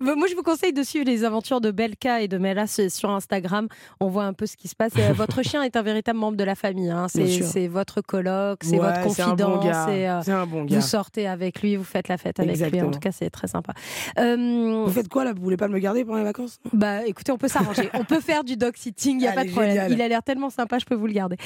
Bah, 0.01 0.15
Moi, 0.17 0.27
je 0.29 0.35
vous 0.35 0.43
conseille 0.43 0.73
de 0.73 0.83
suivre 0.83 1.07
les 1.07 1.25
aventures 1.25 1.61
de 1.61 1.71
Belka 1.71 2.21
et 2.23 2.29
de 2.29 2.39
Melas 2.39 2.81
sur 2.89 3.11
Instagram. 3.11 3.69
On 4.01 4.09
voit 4.09 4.25
un 4.25 4.33
peu 4.33 4.47
ce 4.47 4.57
qui 4.57 4.69
se 4.69 4.75
passe. 4.77 4.93
Euh, 4.99 5.13
Votre 5.15 5.43
chien 5.43 5.63
est 5.63 5.77
un 5.77 5.83
véritable 5.83 6.19
membre 6.19 6.37
de 6.37 6.45
la 6.45 6.55
famille. 6.55 6.91
hein. 6.91 7.07
C'est 7.09 7.69
votre 7.69 8.01
coloc, 8.01 8.61
c'est 8.63 8.79
Ouais, 8.79 8.79
votre 8.79 9.15
c'est 9.15 9.23
un 9.23 9.27
confident. 9.31 9.57
bon 9.57 9.63
c'est, 9.63 10.09
euh, 10.09 10.21
un 10.43 10.47
bon 10.47 10.65
gars. 10.65 10.77
vous 10.77 10.83
sortez 10.83 11.27
avec 11.27 11.63
lui, 11.63 11.77
vous 11.77 11.85
faites 11.85 12.09
la 12.09 12.19
fête 12.19 12.41
avec 12.41 12.59
lui. 12.71 12.81
En 12.83 12.91
tout 12.91 12.99
cas, 12.99 13.13
c'est 13.13 13.31
très 13.31 13.47
sympa. 13.47 13.73
Euh, 14.19 14.85
Vous 14.87 14.93
faites 14.93 15.09
quoi 15.09 15.25
là? 15.25 15.33
Vous 15.33 15.43
voulez 15.43 15.57
pas 15.57 15.69
me 15.69 15.79
garder 15.79 16.05
pendant 16.05 16.19
les 16.19 16.25
vacances? 16.25 16.59
Bah, 16.73 17.05
écoutez, 17.07 17.33
on 17.33 17.39
peut 17.39 17.49
s'arranger. 17.49 17.89
on 17.95 18.05
peut 18.05 18.21
faire 18.21 18.45
du 18.45 18.57
dog 18.57 18.77
sitting, 18.77 19.15
il 19.17 19.19
n'y 19.19 19.27
a 19.29 19.33
pas 19.33 19.41
Allez, 19.41 19.49
de 19.49 19.53
problème. 19.55 19.73
génial. 19.75 19.93
Il 19.93 20.03
a 20.03 20.09
l'air 20.09 20.23
tellement 20.23 20.51
sympa, 20.51 20.79
je 20.79 20.85
peux 20.85 20.95
vous 20.95 21.07
le 21.07 21.13
garder. 21.13 21.37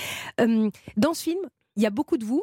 Euh, 0.40 0.70
dans 0.96 1.14
ce 1.14 1.22
film, 1.22 1.40
il 1.76 1.82
y 1.82 1.86
a 1.86 1.90
beaucoup 1.90 2.16
de 2.16 2.24
vous. 2.24 2.42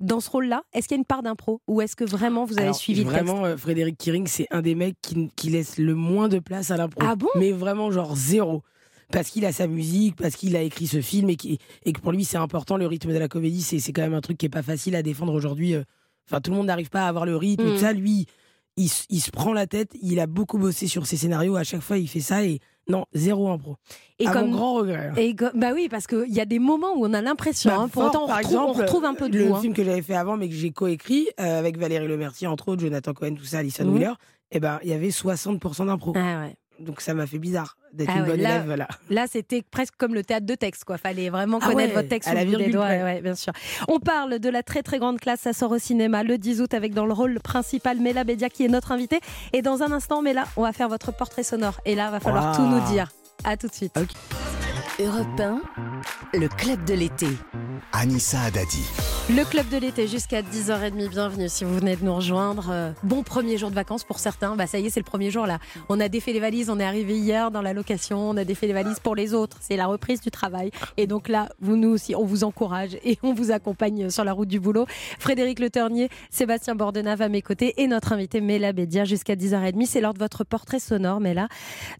Dans 0.00 0.18
ce 0.20 0.28
rôle-là, 0.28 0.62
est-ce 0.72 0.88
qu'il 0.88 0.96
y 0.96 0.98
a 0.98 1.00
une 1.00 1.04
part 1.04 1.22
d'impro 1.22 1.60
ou 1.68 1.80
est-ce 1.80 1.94
que 1.94 2.04
vraiment 2.04 2.44
vous 2.44 2.54
avez 2.54 2.62
Alors, 2.64 2.74
suivi 2.76 3.04
le 3.04 3.10
texte 3.10 3.24
Vraiment, 3.24 3.44
euh, 3.44 3.56
Frédéric 3.56 3.96
Kiring, 3.96 4.26
c'est 4.26 4.48
un 4.50 4.60
des 4.60 4.74
mecs 4.74 4.96
qui, 5.00 5.30
qui 5.36 5.50
laisse 5.50 5.78
le 5.78 5.94
moins 5.94 6.28
de 6.28 6.40
place 6.40 6.70
à 6.72 6.76
l'impro. 6.76 7.00
Ah 7.06 7.14
bon? 7.14 7.28
Mais 7.36 7.52
vraiment, 7.52 7.90
genre 7.92 8.16
zéro. 8.16 8.62
Parce 9.12 9.30
qu'il 9.30 9.44
a 9.46 9.52
sa 9.52 9.66
musique, 9.68 10.16
parce 10.16 10.34
qu'il 10.34 10.56
a 10.56 10.62
écrit 10.62 10.86
ce 10.88 11.00
film 11.00 11.30
et, 11.30 11.36
qui- 11.36 11.58
et 11.84 11.92
que 11.92 12.00
pour 12.00 12.10
lui, 12.10 12.24
c'est 12.24 12.38
important. 12.38 12.76
Le 12.76 12.86
rythme 12.86 13.12
de 13.12 13.18
la 13.18 13.28
comédie, 13.28 13.62
c'est 13.62 13.92
quand 13.92 14.02
même 14.02 14.14
un 14.14 14.20
truc 14.20 14.36
qui 14.38 14.46
est 14.46 14.50
pas 14.50 14.62
facile 14.62 14.96
à 14.96 15.02
défendre 15.02 15.32
aujourd'hui. 15.32 15.74
euh. 15.74 15.84
Enfin, 16.28 16.40
tout 16.40 16.50
le 16.50 16.56
monde 16.56 16.66
n'arrive 16.66 16.88
pas 16.90 17.04
à 17.04 17.08
avoir 17.08 17.24
le 17.26 17.36
rythme. 17.36 17.62
et 17.64 17.70
Mm. 17.70 17.74
tout 17.74 17.80
ça, 17.80 17.92
lui, 17.92 18.26
il, 18.76 18.88
se 18.88 19.30
prend 19.30 19.52
la 19.52 19.66
tête. 19.66 19.90
Il 20.02 20.18
a 20.20 20.26
beaucoup 20.26 20.58
bossé 20.58 20.86
sur 20.86 21.06
ses 21.06 21.16
scénarios. 21.16 21.56
À 21.56 21.64
chaque 21.64 21.80
fois, 21.82 21.98
il 21.98 22.08
fait 22.08 22.20
ça 22.20 22.44
et 22.44 22.60
non, 22.88 23.06
zéro 23.14 23.48
impro. 23.50 23.76
Et 24.18 24.26
à 24.26 24.32
comme 24.32 24.50
mon 24.50 24.56
grand 24.56 24.74
regret. 24.74 25.08
hein. 25.08 25.14
Et 25.16 25.34
bah 25.54 25.70
oui, 25.74 25.88
parce 25.90 26.06
qu'il 26.06 26.28
y 26.32 26.40
a 26.40 26.44
des 26.44 26.58
moments 26.58 26.92
où 26.96 27.06
on 27.06 27.14
a 27.14 27.22
l'impression. 27.22 27.70
Bah, 27.70 27.78
hein, 27.80 27.88
pour 27.88 28.04
autant, 28.04 28.24
on 28.24 28.28
par 28.28 28.38
retrouve, 28.38 28.56
on 28.56 28.62
exemple, 28.68 28.80
retrouve 28.82 29.04
un 29.06 29.14
peu 29.14 29.28
de 29.30 29.38
le 29.38 29.54
film 29.54 29.72
que 29.74 29.84
j'avais 29.84 30.02
fait 30.02 30.14
avant, 30.16 30.36
mais 30.36 30.48
que 30.48 30.54
j'ai 30.54 30.70
coécrit 30.72 31.28
euh, 31.40 31.58
avec 31.58 31.78
Valérie 31.78 32.08
Lemercier, 32.08 32.46
entre 32.46 32.68
autres, 32.68 32.82
Jonathan 32.82 33.12
Cohen, 33.14 33.34
tout 33.36 33.44
ça, 33.44 33.58
Alison 33.58 33.84
Mhm. 33.84 33.92
Wheeler. 33.94 34.12
Et 34.50 34.60
ben, 34.60 34.78
il 34.82 34.90
y 34.90 34.92
avait 34.92 35.08
60% 35.10 35.86
d'impro. 35.86 36.12
Ah 36.16 36.42
ouais. 36.42 36.54
Donc 36.80 37.00
ça 37.00 37.14
m'a 37.14 37.26
fait 37.26 37.38
bizarre 37.38 37.76
d'être 37.92 38.10
Ah 38.12 38.16
une 38.18 38.22
ouais, 38.22 38.28
bonne 38.30 38.40
là- 38.40 38.50
élève. 38.56 38.66
Voilà. 38.66 38.88
Là, 39.10 39.26
c'était 39.30 39.62
presque 39.62 39.94
comme 39.96 40.12
le 40.14 40.24
théâtre 40.24 40.44
de 40.46 40.54
texte, 40.56 40.84
quoi. 40.84 40.98
Fallait 40.98 41.30
vraiment 41.30 41.58
Ah 41.62 41.66
connaître 41.68 41.90
ouais, 41.90 41.94
votre 42.02 42.08
texte 42.08 42.28
à 42.28 42.34
la 42.34 42.44
virgule 42.44 42.72
doigts. 42.72 42.86
ouais, 42.86 43.20
bien 43.20 43.34
sûr. 43.36 43.52
On 43.88 44.00
parle 44.00 44.38
de 44.40 44.48
la 44.48 44.62
très 44.64 44.82
très 44.82 44.98
grande 44.98 45.20
classe. 45.20 45.40
Ça 45.40 45.52
sort 45.52 45.70
au 45.70 45.78
cinéma 45.78 46.22
le 46.24 46.36
10 46.36 46.60
août 46.60 46.74
avec 46.74 46.92
dans 46.94 47.06
le 47.06 47.12
rôle 47.12 47.38
principal 47.40 48.00
Mela 48.00 48.24
Bédia 48.24 48.48
qui 48.50 48.64
est 48.64 48.68
notre 48.68 48.90
invitée. 48.92 49.20
Et 49.52 49.62
dans 49.62 49.82
un 49.82 49.92
instant, 49.92 50.20
Mela, 50.22 50.44
on 50.56 50.62
va 50.62 50.72
faire 50.72 50.88
votre 50.88 51.12
portrait 51.16 51.44
sonore. 51.44 51.80
Et 51.84 51.94
là, 51.94 52.10
va 52.10 52.18
falloir 52.20 52.50
Wow. 52.50 52.56
tout 52.56 52.70
nous 52.70 52.80
dire. 52.92 53.10
À 53.44 53.56
tout 53.56 53.68
de 53.68 53.74
suite. 53.74 53.94
Europe 55.00 55.40
1, 55.40 55.60
le 56.38 56.46
club 56.48 56.84
de 56.84 56.94
l'été. 56.94 57.26
Anissa 57.92 58.40
Haddadi. 58.42 58.82
Le 59.30 59.44
club 59.44 59.68
de 59.68 59.76
l'été 59.76 60.06
jusqu'à 60.08 60.42
10h30. 60.42 61.08
Bienvenue 61.08 61.48
si 61.48 61.64
vous 61.64 61.74
venez 61.76 61.96
de 61.96 62.04
nous 62.04 62.14
rejoindre. 62.14 62.68
Euh, 62.70 62.92
Bon 63.02 63.22
premier 63.22 63.56
jour 63.56 63.70
de 63.70 63.74
vacances 63.74 64.04
pour 64.04 64.18
certains. 64.18 64.56
Bah 64.56 64.66
ça 64.66 64.78
y 64.78 64.86
est, 64.86 64.90
c'est 64.90 65.00
le 65.00 65.04
premier 65.04 65.30
jour 65.30 65.46
là. 65.46 65.58
On 65.88 66.00
a 66.00 66.08
défait 66.08 66.32
les 66.32 66.40
valises, 66.40 66.70
on 66.70 66.78
est 66.80 66.84
arrivé 66.84 67.16
hier 67.16 67.50
dans 67.50 67.62
la 67.62 67.72
location, 67.72 68.30
on 68.30 68.36
a 68.36 68.44
défait 68.44 68.66
les 68.66 68.72
valises 68.72 69.00
pour 69.00 69.14
les 69.14 69.32
autres. 69.32 69.58
C'est 69.60 69.76
la 69.76 69.86
reprise 69.86 70.20
du 70.20 70.30
travail. 70.30 70.70
Et 70.96 71.06
donc 71.06 71.28
là, 71.28 71.48
vous 71.60 71.76
nous 71.76 71.90
aussi, 71.90 72.14
on 72.14 72.24
vous 72.24 72.42
encourage 72.44 72.96
et 73.04 73.18
on 73.22 73.32
vous 73.32 73.50
accompagne 73.52 74.10
sur 74.10 74.24
la 74.24 74.32
route 74.32 74.48
du 74.48 74.60
boulot. 74.60 74.86
Frédéric 75.18 75.58
Le 75.60 75.70
Ternier, 75.70 76.08
Sébastien 76.30 76.74
Bordenave 76.74 77.22
à 77.22 77.28
mes 77.28 77.42
côtés 77.42 77.74
et 77.82 77.86
notre 77.86 78.12
invité 78.12 78.40
Mela 78.40 78.72
Bédia 78.72 79.04
jusqu'à 79.04 79.36
10h30. 79.36 79.86
C'est 79.86 80.00
l'heure 80.00 80.14
de 80.14 80.18
votre 80.18 80.44
portrait 80.44 80.80
sonore, 80.80 81.20
Mela. 81.20 81.48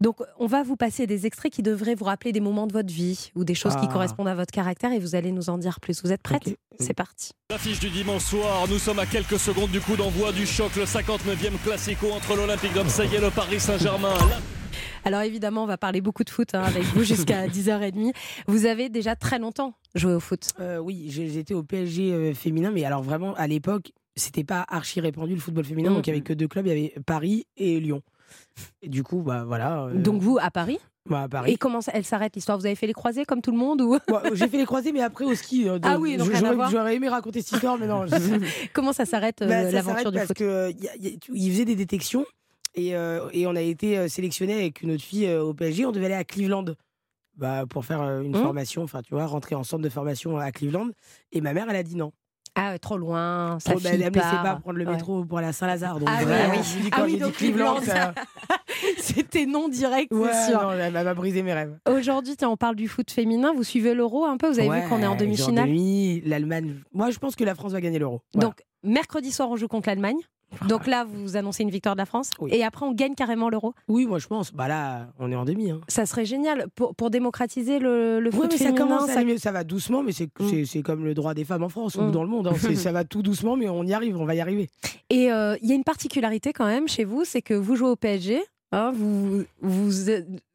Donc 0.01 0.17
on 0.39 0.47
va 0.47 0.63
vous 0.63 0.77
passer 0.77 1.07
des 1.07 1.27
extraits 1.27 1.53
qui 1.53 1.63
devraient 1.63 1.95
vous 1.95 2.05
rappeler 2.05 2.33
des 2.33 2.41
moments 2.41 2.67
de 2.67 2.73
votre 2.73 2.84
vie 2.91 3.31
ou 3.35 3.45
des 3.45 3.55
choses 3.55 3.75
qui 3.77 3.87
Ah. 3.89 3.93
correspondent 3.93 4.29
à 4.29 4.35
votre 4.35 4.51
caractère 4.53 4.93
et 4.93 4.99
vous 4.99 5.15
allez 5.15 5.33
nous 5.33 5.51
en 5.51 5.59
dire 5.59 5.81
plus. 5.81 6.03
Vous 6.03 6.13
êtes 6.13 6.23
prête. 6.23 6.57
C'est 6.81 6.95
parti. 6.95 7.31
L'affiche 7.51 7.79
du 7.81 7.91
dimanche 7.91 8.23
soir, 8.25 8.67
nous 8.69 8.79
sommes 8.79 8.99
à 8.99 9.07
quelques 9.07 9.39
secondes 9.39 9.71
du 9.71 9.81
coup 9.81 9.97
d'envoi 9.97 10.33
du 10.33 10.47
choc, 10.47 10.75
le 10.77 10.85
59e 10.87 11.57
classico 11.65 12.11
entre 12.11 12.37
l'Olympique 12.37 12.73
de 12.73 12.81
Marseille 12.81 13.15
et 13.15 13.21
le 13.21 13.31
Paris 13.31 13.61
Saint-Germain. 13.61 14.13
La- 14.29 14.39
Alors 15.05 15.21
évidemment, 15.23 15.63
on 15.65 15.67
va 15.67 15.77
parler 15.79 16.01
beaucoup 16.01 16.25
de 16.25 16.31
foot 16.31 16.55
hein, 16.55 16.63
avec 16.65 16.83
vous 16.83 17.05
jusqu'à 17.05 17.47
10h30. 17.49 18.13
Vous 18.49 18.67
avez 18.67 18.89
déjà 18.89 19.15
très 19.17 19.39
longtemps 19.39 19.75
joué 19.95 20.15
au 20.15 20.21
foot. 20.21 20.53
Euh, 20.61 20.79
oui, 20.79 21.07
j'ai- 21.11 21.29
j'étais 21.29 21.55
au 21.55 21.63
PSG 21.63 22.13
euh, 22.13 22.35
féminin, 22.35 22.71
mais 22.73 22.85
alors 22.85 23.03
vraiment, 23.03 23.35
à 23.35 23.47
l'époque, 23.47 23.93
c'était 24.17 24.45
pas 24.45 24.65
archi 24.69 25.01
répandu 25.01 25.35
le 25.35 25.41
football 25.41 25.65
féminin. 25.65 25.91
Mm. 25.91 25.95
Donc 25.95 26.07
il 26.07 26.11
y 26.11 26.13
avait 26.13 26.23
que 26.23 26.33
deux 26.33 26.49
clubs, 26.49 26.67
il 26.67 26.69
y 26.69 26.73
avait 26.73 26.95
Paris 27.07 27.47
et 27.57 27.79
Lyon. 27.81 28.03
Et 28.83 28.89
du 28.89 29.03
coup, 29.05 29.23
bah 29.23 29.45
voilà. 29.45 29.85
euh, 29.85 29.95
Donc 29.95 30.21
vous, 30.23 30.39
à 30.41 30.51
Paris. 30.51 30.79
Bah, 31.09 31.23
à 31.25 31.29
Paris. 31.29 31.53
Et 31.53 31.57
comment 31.57 31.81
ça- 31.81 31.93
elle 31.95 32.05
s'arrête 32.05 32.35
l'histoire? 32.35 32.59
Vous 32.59 32.67
avez 32.67 32.75
fait 32.75 32.87
les 32.87 32.93
croisés 32.93 33.25
comme 33.25 33.43
tout 33.43 33.51
le 33.53 33.59
monde 33.59 33.81
ou? 33.83 33.99
Bon, 34.09 34.21
j'ai 34.33 34.49
fait 34.49 34.57
les 34.59 34.65
croisés, 34.65 34.93
mais 34.93 35.01
après 35.03 35.25
au 35.25 35.35
ski. 35.35 35.69
euh, 35.69 35.79
de- 35.79 35.87
Ah 35.89 35.99
oui, 35.99 36.17
donc 36.17 36.31
j'aurais- 36.71 36.95
aimé 36.97 37.09
raconter 37.09 37.41
cette 37.43 37.53
histoire, 37.53 37.79
mais 37.79 37.87
non. 37.87 38.05
comment 38.73 38.93
ça 38.93 39.05
s'arrête 39.05 39.43
euh, 39.43 39.47
Bah, 39.49 39.71
l'aventure 39.71 40.11
du 40.13 40.17
parce 40.17 40.29
foot? 40.29 40.37
que 40.39 40.45
euh, 40.45 40.71
y 40.79 40.89
a- 40.89 40.97
y 40.97 41.09
a- 41.15 41.19
tu- 41.19 41.33
il 41.35 41.51
faisait 41.53 41.65
des 41.67 41.77
détections 41.77 42.25
et, 42.75 42.97
euh, 42.97 43.29
et 43.33 43.47
on 43.47 43.55
a 43.55 43.61
été 43.61 43.99
euh, 43.99 44.09
sélectionné 44.09 44.55
avec 44.55 44.83
une 44.83 44.93
autre 44.93 45.03
fille 45.05 45.27
euh, 45.27 45.43
au 45.43 45.53
PSG. 45.55 45.85
On 45.87 45.93
devait 45.93 46.07
aller 46.07 46.15
à 46.15 46.25
Cleveland 46.25 46.65
bah, 47.37 47.65
pour 47.69 47.85
faire 47.85 48.01
euh, 48.01 48.23
une 48.23 48.35
Hum. 48.37 48.43
formation, 48.43 48.83
enfin 48.83 49.03
tu 49.03 49.13
vois, 49.15 49.27
rentrer 49.27 49.55
en 49.55 49.63
centre 49.65 49.83
de 49.83 49.89
formation 49.89 50.39
à 50.39 50.53
Cleveland. 50.53 50.89
Et 51.33 51.41
ma 51.41 51.53
mère, 51.53 51.67
elle 51.69 51.77
a 51.77 51.83
dit 51.83 51.97
non. 51.97 52.13
Ah 52.57 52.71
ouais, 52.71 52.79
trop 52.79 52.97
loin, 52.97 53.59
ça 53.59 53.73
Trop, 53.73 53.81
bah, 53.81 53.91
laissait 53.93 54.11
part. 54.13 54.43
pas 54.43 54.55
prendre 54.57 54.79
le 54.79 54.85
Ouais. 54.87 54.93
métro 54.93 55.25
pour 55.25 55.39
aller 55.39 55.49
à 55.49 55.53
Saint-Lazare. 55.53 55.99
Donc 55.99 56.09
Ah 56.11 56.19
oui, 56.25 56.33
ah 56.33 56.49
oui. 56.53 56.89
Ah 56.93 57.03
oui, 57.05 57.17
donc 57.19 57.33
Cleveland, 57.33 57.81
ça- 57.83 58.15
C'était 58.99 59.47
non 59.47 59.69
direct, 59.69 60.13
Ouais, 60.13 60.31
c'est 60.33 60.51
sûr. 60.53 60.63
non, 60.63 60.73
elle 60.73 60.93
m'a 60.93 61.15
brisé 61.15 61.43
mes 61.43 61.53
rêves. 61.53 61.77
Aujourd'hui, 61.89 62.37
tiens, 62.37 62.51
on 62.51 62.57
parle 62.57 62.77
du 62.77 62.87
foot 62.89 63.11
féminin. 63.11 63.53
Vous 63.55 63.65
suivez 63.65 63.95
l'Euro 63.95 64.25
un 64.25 64.37
peu? 64.37 64.49
Vous 64.51 64.59
avez 64.61 64.69
vu 64.83 64.89
qu'on 64.89 65.01
est 65.03 65.07
en 65.07 65.13
Ouais, 65.13 65.17
demi-finale 65.17 65.67
demi, 65.69 66.21
l'Allemagne. 66.25 66.77
Moi, 66.93 67.11
je 67.11 67.19
pense 67.19 67.35
que 67.37 67.45
la 67.45 67.55
France 67.55 67.73
va 67.73 67.81
gagner 67.81 67.99
l'euro. 67.99 68.21
Voilà. 68.35 68.49
Donc 68.49 68.63
mercredi 68.83 69.33
soir, 69.33 69.49
on 69.51 69.57
joue 69.57 69.69
contre 69.69 69.89
l'Allemagne. 69.89 70.19
Donc 70.69 70.87
là, 70.87 71.05
vous 71.05 71.37
annoncez 71.37 71.63
une 71.63 71.71
victoire 71.71 71.95
de 71.95 72.01
la 72.01 72.07
France. 72.07 72.31
Oui. 72.41 72.51
Et 72.53 72.65
après, 72.65 72.85
on 72.87 72.93
gagne 72.93 73.15
carrément 73.15 73.49
l'Euro. 73.51 73.75
oui, 73.89 74.07
moi 74.07 74.19
je 74.19 74.27
pense. 74.27 74.53
Bah 74.53 74.69
là, 74.69 75.09
on 75.19 75.31
est 75.31 75.37
en 75.37 75.45
demi. 75.45 75.71
Hein. 75.71 75.81
Ça 75.89 76.07
serait 76.07 76.25
génial 76.25 76.67
pour, 76.75 76.95
pour 76.95 77.11
démocratiser 77.11 77.79
le, 77.79 78.21
le 78.21 78.31
foot 78.31 78.49
mais 78.51 78.59
ça 78.59 78.65
féminin. 78.67 78.77
commence 78.87 79.07
ça- 79.11 79.19
aller 79.21 79.33
mieux. 79.33 79.39
Ça 79.39 79.53
va 79.53 79.65
doucement, 79.65 80.03
mais 80.03 80.13
c'est 80.13 80.29
Mm. 80.41 80.65
c'est- 80.65 80.83
comme 80.83 81.05
le 81.05 81.15
droit 81.15 81.35
des 81.35 81.45
femmes 81.45 81.63
en 81.63 81.69
France 81.69 81.95
ou 81.97 82.03
Mm. 82.03 82.11
dans 82.13 82.23
le 82.23 82.29
monde. 82.29 82.49
hein. 82.49 82.53
Ça 82.77 82.93
va 82.93 83.05
tout 83.05 83.23
doucement, 83.23 83.57
mais 83.57 83.69
on 83.69 83.85
y 83.85 83.93
arrive, 83.95 84.17
on 84.21 84.25
va 84.25 84.35
y 84.35 84.41
arriver. 84.41 84.69
Et 85.11 85.31
euh, 85.33 85.57
il 85.63 85.69
y 85.69 85.73
a 85.73 85.75
une 85.75 85.85
particularité 85.85 86.53
quand 86.53 86.67
même 86.67 86.89
chez 86.89 87.05
vous, 87.05 87.25
c'est 87.25 87.43
que 87.43 87.55
vous 87.55 87.77
jouez 87.77 87.89
au 87.91 87.97
PSG, 87.97 88.43
hein, 88.73 88.91
vous, 88.95 89.43
vous 89.63 89.91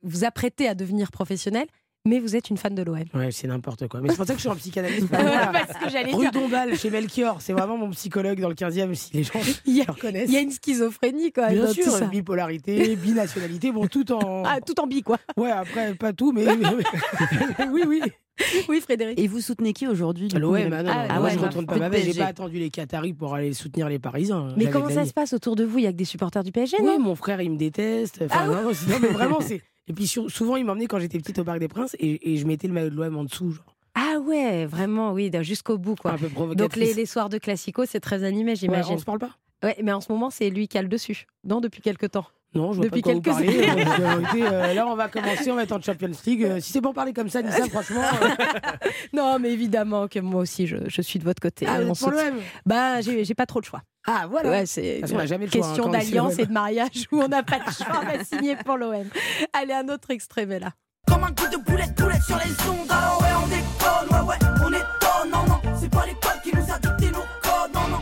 vous 0.03 0.24
apprêtez 0.24 0.68
à 0.68 0.75
devenir 0.75 1.12
professionnel, 1.12 1.68
mais 2.06 2.20
vous 2.20 2.36
êtes 2.36 2.50
une 2.50 2.58
fan 2.58 2.74
de 2.74 2.82
l'OM. 2.84 2.98
Ouais, 3.13 3.32
c'est 3.32 3.48
n'importe 3.48 3.88
quoi. 3.88 4.00
Mais 4.01 4.10
c'est 4.10 4.15
pour 4.15 4.25
ça 4.25 4.34
que 4.34 4.39
je 4.39 4.44
suis 4.44 4.50
en 4.50 4.56
psychanalyste. 4.56 5.08
Ouais, 5.12 5.18
Voilà. 5.22 5.48
parce 5.48 5.77
que 5.84 5.89
j'allais 5.89 6.13
Rue 6.13 6.22
dire. 6.22 6.32
Dombal, 6.32 6.77
chez 6.77 6.89
Melchior, 6.89 7.41
c'est 7.41 7.53
vraiment 7.53 7.77
mon 7.77 7.89
psychologue 7.91 8.39
dans 8.39 8.50
le 8.50 8.56
15e, 8.56 8.94
si 8.96 9.13
les 9.13 9.24
gens 9.24 9.34
Il 9.65 9.75
y 9.77 9.82
a- 9.82 9.86
le 9.88 9.91
reconnaissent. 9.94 10.29
Il 10.29 10.34
y 10.34 10.38
a 10.38 10.41
une 10.41 10.51
schizophrénie 10.51 11.32
même. 11.36 11.53
Bien 11.53 11.65
dans 11.65 11.74
sûr, 11.74 11.84
tout 11.86 11.91
ça. 11.91 12.06
bipolarité, 12.06 12.96
binationalité, 12.96 13.72
bon, 13.72 13.88
tout 13.88 14.12
en. 14.12 14.44
Ah, 14.51 14.60
tout 14.65 14.79
en 14.79 14.88
bi, 14.88 15.01
quoi. 15.03 15.18
Ouais, 15.38 15.51
après, 15.51 15.94
pas 15.96 16.13
tout, 16.13 16.32
mais. 16.32 16.46
oui, 17.72 17.84
oui. 17.88 18.01
Oui, 18.70 18.79
Frédéric. 18.79 19.20
Et 19.20 19.27
vous 19.27 19.41
soutenez 19.41 19.74
qui 19.74 19.86
aujourd'hui 19.86 20.29
L'OM, 20.29 20.56
ah 20.72 20.82
non, 20.84 20.91
Ah, 20.94 21.08
ah 21.10 21.22
ouais, 21.22 21.32
je 21.32 21.39
retourne 21.39 21.65
pas 21.65 21.77
ma 21.77 21.91
j'ai 21.91 22.13
pas 22.13 22.27
attendu 22.27 22.58
les 22.58 22.70
Qataris 22.70 23.13
pour 23.13 23.36
aller 23.36 23.51
soutenir 23.53 23.89
les 23.89 24.00
Parisiens. 24.00 24.48
Mais 24.56 24.70
comment 24.70 24.89
ça 24.89 25.06
se 25.06 25.12
passe 25.13 25.34
autour 25.34 25.56
de 25.58 25.65
vous 25.65 25.79
Il 25.79 25.84
y 25.84 25.88
a 25.88 25.91
que 25.91 25.98
des 25.98 26.06
supporters 26.06 26.44
du 26.44 26.51
PSG, 26.53 26.77
Oui, 26.79 26.86
non? 26.86 27.00
mon 27.00 27.15
frère, 27.15 27.41
il 27.41 27.51
me 27.51 27.58
déteste. 27.58 28.22
Enfin, 28.24 28.39
Ah 28.44 28.48
non, 28.48 28.63
non, 28.63 29.00
mais 29.01 29.08
vraiment, 29.10 29.41
c'est. 29.41 29.62
Et 29.89 29.93
puis 29.93 30.08
souvent, 30.08 30.55
il 30.55 30.65
m'emmenait 30.65 30.86
quand 30.88 31.00
j'étais 31.00 31.17
petite 31.17 31.39
au 31.39 31.43
Parc 31.43 31.60
des 31.60 31.67
Princes 31.67 31.96
et, 32.00 32.34
et 32.34 32.38
je 32.38 32.46
mettais 32.46 32.67
le 32.67 32.74
maillot 32.74 32.89
de 32.91 32.96
l'OM 32.96 33.17
en 33.17 33.24
dessous, 33.24 33.51
genre. 33.51 33.75
Ah 33.96 34.19
ouais, 34.19 34.65
vraiment, 34.65 35.12
oui, 35.12 35.29
jusqu'au 35.41 35.77
bout, 35.77 35.96
quoi. 35.96 36.12
Un 36.13 36.17
peu 36.17 36.29
Donc 36.55 36.75
les, 36.75 36.93
les 36.93 37.05
soirs 37.05 37.27
de 37.29 37.38
Classico, 37.39 37.86
c'est 37.86 38.00
très 38.00 38.24
animé, 38.24 38.51
Ouais, 38.51 38.55
j'imagine. 38.55 38.93
on 38.93 38.98
se 39.00 39.03
parle 39.03 39.19
pas? 39.19 39.31
Ouais, 39.63 39.75
mais 39.84 39.91
en 39.91 40.00
ce 40.00 40.12
moment, 40.12 40.29
c'est 40.29 40.50
lui 40.50 40.67
qui 40.67 40.77
a 40.77 40.81
le 40.81 40.88
dessus. 40.88 41.25
Non, 41.43 41.60
depuis 41.60 41.81
quelques 41.81 42.12
temps. 42.12 42.25
Non, 42.55 42.72
je 42.72 42.77
vois 42.77 42.86
Depuis 42.86 43.01
pas 43.01 43.13
de 43.13 43.19
quoi 43.19 43.34
vous 43.34 43.41
quelques 43.41 43.65
parlez. 43.65 43.84
années. 43.84 43.86
Euh, 44.00 44.15
donc, 44.15 44.36
euh, 44.36 44.51
euh, 44.51 44.74
là, 44.74 44.88
on 44.88 44.96
va 44.96 45.08
commencer, 45.10 45.51
on 45.51 45.55
va 45.55 45.63
être 45.63 45.72
en 45.72 45.81
Champions 45.81 46.10
League. 46.25 46.43
Euh, 46.43 46.60
si 46.60 46.72
c'est 46.72 46.81
pour 46.81 46.93
parler 46.93 47.13
comme 47.13 47.29
ça, 47.29 47.41
Nissa, 47.43 47.65
franchement. 47.69 48.01
euh, 48.24 48.88
Non, 49.13 49.38
mais 49.39 49.51
évidemment 49.51 50.08
que 50.08 50.19
moi 50.19 50.41
aussi, 50.41 50.65
je, 50.65 50.77
je 50.88 51.01
suis 51.01 51.19
de 51.19 51.25
votre 51.25 51.41
côté. 51.41 51.65
ah, 51.67 51.79
On 51.81 51.93
vous 51.93 52.05
pour 52.05 52.13
Bah, 52.65 53.01
j'ai 53.01 53.34
pas 53.36 53.46
trop 53.46 53.60
de 53.60 53.65
choix. 53.65 53.81
Ah, 54.08 54.27
voilà. 54.29 54.50
Ouais, 54.50 54.65
c'est 54.65 55.01
façon, 55.01 55.15
on 55.15 55.25
jamais 55.25 55.46
le 55.46 55.50
hein, 55.50 55.62
question 55.62 55.89
d'alliance 55.89 56.39
et 56.39 56.46
de 56.46 56.51
mariage 56.51 57.08
où 57.12 57.22
on 57.22 57.27
n'a 57.27 57.44
pas 57.44 57.60
de 57.60 57.72
choix, 57.72 58.01
va 58.03 58.24
signer 58.24 58.56
pour 58.56 58.77
l'OM. 58.77 59.08
Allez, 59.53 59.74
un 59.74 59.88
autre 59.89 60.12
extrait, 60.12 60.46
là. 60.46 60.72
Comme 61.08 61.24
un 61.24 61.27
coup 61.27 61.48
de 61.51 61.58
boulet, 61.63 61.86
boulet 61.98 62.20
sur 62.22 62.38
les 62.38 62.51
ondes. 62.70 62.89
Alors 62.89 63.22
ouais, 63.22 63.27
on 63.44 63.48
déconne, 63.48 64.20
ouais, 64.20 64.27
ouais, 64.29 64.38
on 64.63 64.70
étonne. 64.70 65.32
Non, 65.32 65.48
non, 65.48 65.77
c'est 65.79 65.89
pas 65.89 66.06
l'école 66.06 66.41
qui 66.44 66.56
nous 66.56 66.74
a 66.74 66.79
dicté 66.79 67.12
nos 67.12 67.20
codes. 67.41 67.74
Non, 67.74 67.88
non. 67.89 68.01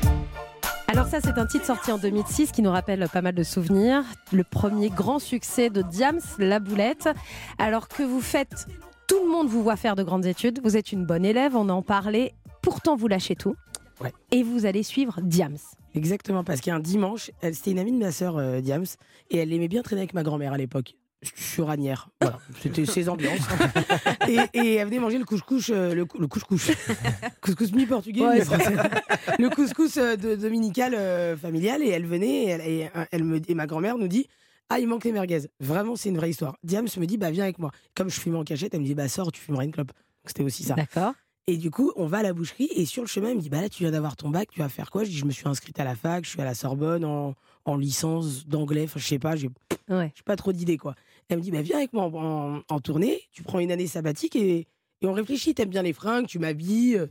Alors 0.88 1.08
ça, 1.08 1.20
c'est 1.22 1.38
un 1.38 1.46
titre 1.46 1.66
sorti 1.66 1.92
en 1.92 1.98
2006 1.98 2.52
qui 2.52 2.62
nous 2.62 2.72
rappelle 2.72 3.08
pas 3.12 3.22
mal 3.22 3.36
de 3.36 3.44
souvenirs. 3.44 4.04
Le 4.32 4.44
premier 4.44 4.90
grand 4.90 5.20
succès 5.20 5.70
de 5.70 5.82
Diams, 5.82 6.22
La 6.38 6.60
Boulette. 6.60 7.10
Alors 7.58 7.88
que 7.88 8.04
vous 8.04 8.22
faites, 8.22 8.68
tout 9.08 9.20
le 9.24 9.32
monde 9.32 9.48
vous 9.48 9.64
voit 9.64 9.78
faire 9.78 9.96
de 9.96 10.04
grandes 10.04 10.26
études. 10.26 10.60
Vous 10.64 10.78
êtes 10.78 10.92
une 10.92 11.06
bonne 11.06 11.26
élève, 11.26 11.56
on 11.56 11.70
en 11.70 11.82
parlait. 11.82 12.34
Pourtant, 12.62 12.96
vous 12.96 13.08
lâchez 13.08 13.36
tout. 13.36 13.56
Ouais. 14.02 14.14
Et 14.32 14.44
vous 14.44 14.66
allez 14.66 14.84
suivre 14.84 15.20
Diams. 15.22 15.58
Exactement, 15.98 16.44
parce 16.44 16.62
qu'il 16.62 16.70
y 16.70 16.74
a 16.74 16.76
un 16.76 16.80
dimanche, 16.80 17.32
elle- 17.42 17.56
c'était 17.56 17.72
une 17.72 17.80
amie 17.80 17.92
de 17.92 17.98
ma 17.98 18.12
sœur, 18.12 18.38
euh, 18.38 18.62
Diams, 18.62 18.86
et 19.30 19.38
elle 19.38 19.52
aimait 19.52 19.68
bien 19.68 19.82
traîner 19.82 20.02
avec 20.02 20.14
ma 20.14 20.24
grand-mère 20.24 20.54
à 20.54 20.58
l'époque. 20.58 20.96
Sur 21.36 21.72
Agnières. 21.72 22.10
Voilà, 22.22 22.40
c'était 22.62 22.86
ses 22.86 23.10
ambiances. 23.10 23.40
et, 24.30 24.38
et 24.54 24.76
elle 24.76 24.86
venait 24.88 25.00
manger 25.00 25.18
le 25.18 25.26
couscous, 25.26 25.72
euh, 25.74 25.96
le, 25.96 26.06
le 26.20 26.28
couscous. 26.28 26.70
couscous 27.42 27.72
mi-portugais, 27.74 28.22
Ouais, 28.22 28.38
le 29.40 29.50
couscous 29.50 29.98
euh, 29.98 30.16
de, 30.16 30.36
dominical 30.36 30.94
euh, 30.94 31.36
familial. 31.36 31.82
Et 31.82 31.90
elle 31.90 32.06
venait, 32.06 32.44
et, 32.44 32.48
elle, 32.50 32.62
et, 32.62 32.90
euh, 32.96 33.06
elle 33.12 33.24
me, 33.24 33.42
et 33.50 33.56
ma 33.56 33.66
grand-mère 33.66 33.98
nous 33.98 34.08
dit 34.08 34.28
Ah, 34.70 34.80
il 34.80 34.88
manque 34.88 35.06
les 35.06 35.12
merguez. 35.12 35.42
Vraiment, 35.60 35.96
c'est 35.96 36.10
une 36.10 36.18
vraie 36.18 36.30
histoire. 36.30 36.56
Diams 36.64 36.88
me 36.98 37.06
dit 37.06 37.18
Bah, 37.18 37.32
viens 37.32 37.46
avec 37.46 37.58
moi. 37.58 37.72
Comme 37.96 38.10
je 38.12 38.20
fumais 38.20 38.38
en 38.38 38.44
cachette, 38.44 38.76
elle 38.76 38.82
me 38.82 38.86
dit 38.86 38.94
Bah, 38.96 39.08
sors, 39.08 39.32
tu 39.32 39.42
fumeras 39.42 39.64
une 39.64 39.72
clope. 39.72 39.92
C'était 40.24 40.44
aussi 40.44 40.64
ça. 40.64 40.76
D'accord. 40.76 41.14
Et 41.50 41.56
du 41.56 41.72
coup, 41.72 41.94
on 41.96 42.08
va 42.08 42.18
à 42.18 42.24
la 42.24 42.34
boucherie 42.34 42.68
et 42.76 42.86
sur 42.86 43.02
le 43.04 43.08
chemin, 43.08 43.30
elle 43.30 43.38
me 43.38 43.42
dit 43.42 43.50
Bah 43.50 43.62
là, 43.62 43.70
tu 43.70 43.84
viens 43.84 43.92
d'avoir 43.92 44.18
ton 44.18 44.30
bac, 44.30 44.50
tu 44.52 44.60
vas 44.60 44.68
faire 44.68 44.92
quoi? 44.92 45.06
Je 45.06 45.10
dis 45.10 45.18
Je 45.18 45.26
me 45.26 45.32
suis 45.32 45.48
inscrite 45.48 45.80
à 45.80 45.86
la 45.86 45.96
fac, 45.96 46.26
je 46.26 46.30
suis 46.32 46.42
à 46.42 46.46
la 46.46 46.54
Sorbonne 46.54 47.06
en, 47.06 47.36
en 47.64 47.78
licence 47.78 48.46
d'anglais, 48.46 48.84
enfin, 48.84 49.00
je 49.00 49.08
sais 49.08 49.20
pas, 49.20 49.38
j'ai 49.38 49.50
Ouais. 49.90 50.14
pas 50.26 50.36
trop 50.36 50.52
d'idées 50.52 50.78
quoi. 50.78 50.96
Elle 51.30 51.38
me 51.38 51.42
dit 51.44 51.52
Bah 51.52 51.62
viens 51.62 51.78
avec 51.78 51.94
moi 51.94 52.04
en, 52.04 52.58
en- 52.58 52.62
en 52.68 52.80
tournée, 52.82 53.22
tu 53.32 53.44
prends 53.44 53.60
une 53.60 53.72
année 53.72 53.88
sabbatique 53.88 54.36
et, 54.36 54.68
et 55.02 55.08
on 55.08 55.14
réfléchit. 55.14 55.54
T'aimes 55.56 55.70
bien 55.70 55.84
les 55.84 55.94
fringues, 55.94 56.28
tu 56.28 56.38
m'habilles, 56.38 56.98
euh, 56.98 57.08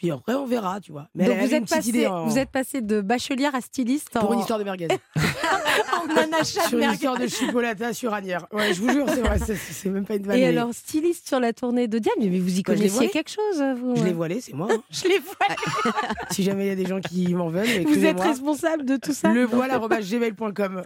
puis 0.00 0.10
après 0.10 0.32
on 0.34 0.46
verra, 0.46 0.80
tu 0.80 0.92
vois. 0.92 1.08
Mais 1.14 1.24
Donc 1.26 1.34
elle 1.34 1.40
vous 1.40 1.44
avait 1.48 1.56
une 1.58 1.62
êtes, 1.64 1.68
petite 1.68 1.76
passé, 1.76 1.88
idée 1.90 2.06
en- 2.06 2.26
vous 2.26 2.38
êtes 2.38 2.48
passé 2.50 2.80
de 2.80 3.02
bachelière 3.02 3.54
à 3.54 3.60
styliste 3.60 4.08
pour 4.18 4.30
en, 4.30 4.32
une 4.32 4.38
histoire 4.40 4.58
de 4.58 4.64
merguez. 4.64 4.88
en 5.16 6.10
un 6.16 6.32
achat 6.40 6.62
de 6.64 6.68
sur 6.68 6.72
une 6.72 6.78
merguez. 6.78 6.94
histoire 6.94 7.18
de 7.18 7.26
chipolata 7.26 7.92
sur 7.92 8.14
Agnières. 8.14 8.46
Ouais, 8.50 8.72
je 8.72 8.80
vous 8.80 8.90
jure, 8.90 9.04
c'est 9.10 9.20
vrai, 9.20 9.38
c'est- 9.38 9.56
c'est 9.56 9.90
même 9.90 10.06
pas 10.06 10.14
une 10.16 10.22
vanne. 10.26 10.38
Et 10.38 10.40
mais 10.40 10.46
alors, 10.58 10.72
styliste 10.72 11.28
sur 11.28 11.38
la 11.38 11.52
tournée 11.52 11.86
de 11.86 11.98
Diams, 11.98 12.14
mais 12.18 12.38
vous 12.38 12.58
y 12.58 12.62
Bah, 12.62 12.74
je 12.74 12.82
l'ai 12.82 12.88
connaissiez 12.88 13.10
quelque 13.10 13.28
chose, 13.30 13.62
vous 13.78 13.96
Je 13.96 14.04
l'ai 14.04 14.12
voilé, 14.14 14.40
c'est 14.40 14.54
moi. 14.54 14.68
hein. 14.70 14.82
Je 14.90 15.02
l'ai 15.06 15.18
voilé. 15.18 15.56
si 16.30 16.42
jamais 16.44 16.64
il 16.64 16.68
y 16.68 16.72
a 16.72 16.76
des 16.76 16.86
gens 16.86 17.00
qui 17.00 17.34
m'en 17.34 17.50
veulent, 17.50 17.66
Vous 17.86 18.04
êtes 18.06 18.20
responsable 18.20 18.86
de 18.86 18.96
tout 18.96 19.12
ça 19.12 19.30
Le 19.32 19.44
voile@gmail.com. 19.44 20.82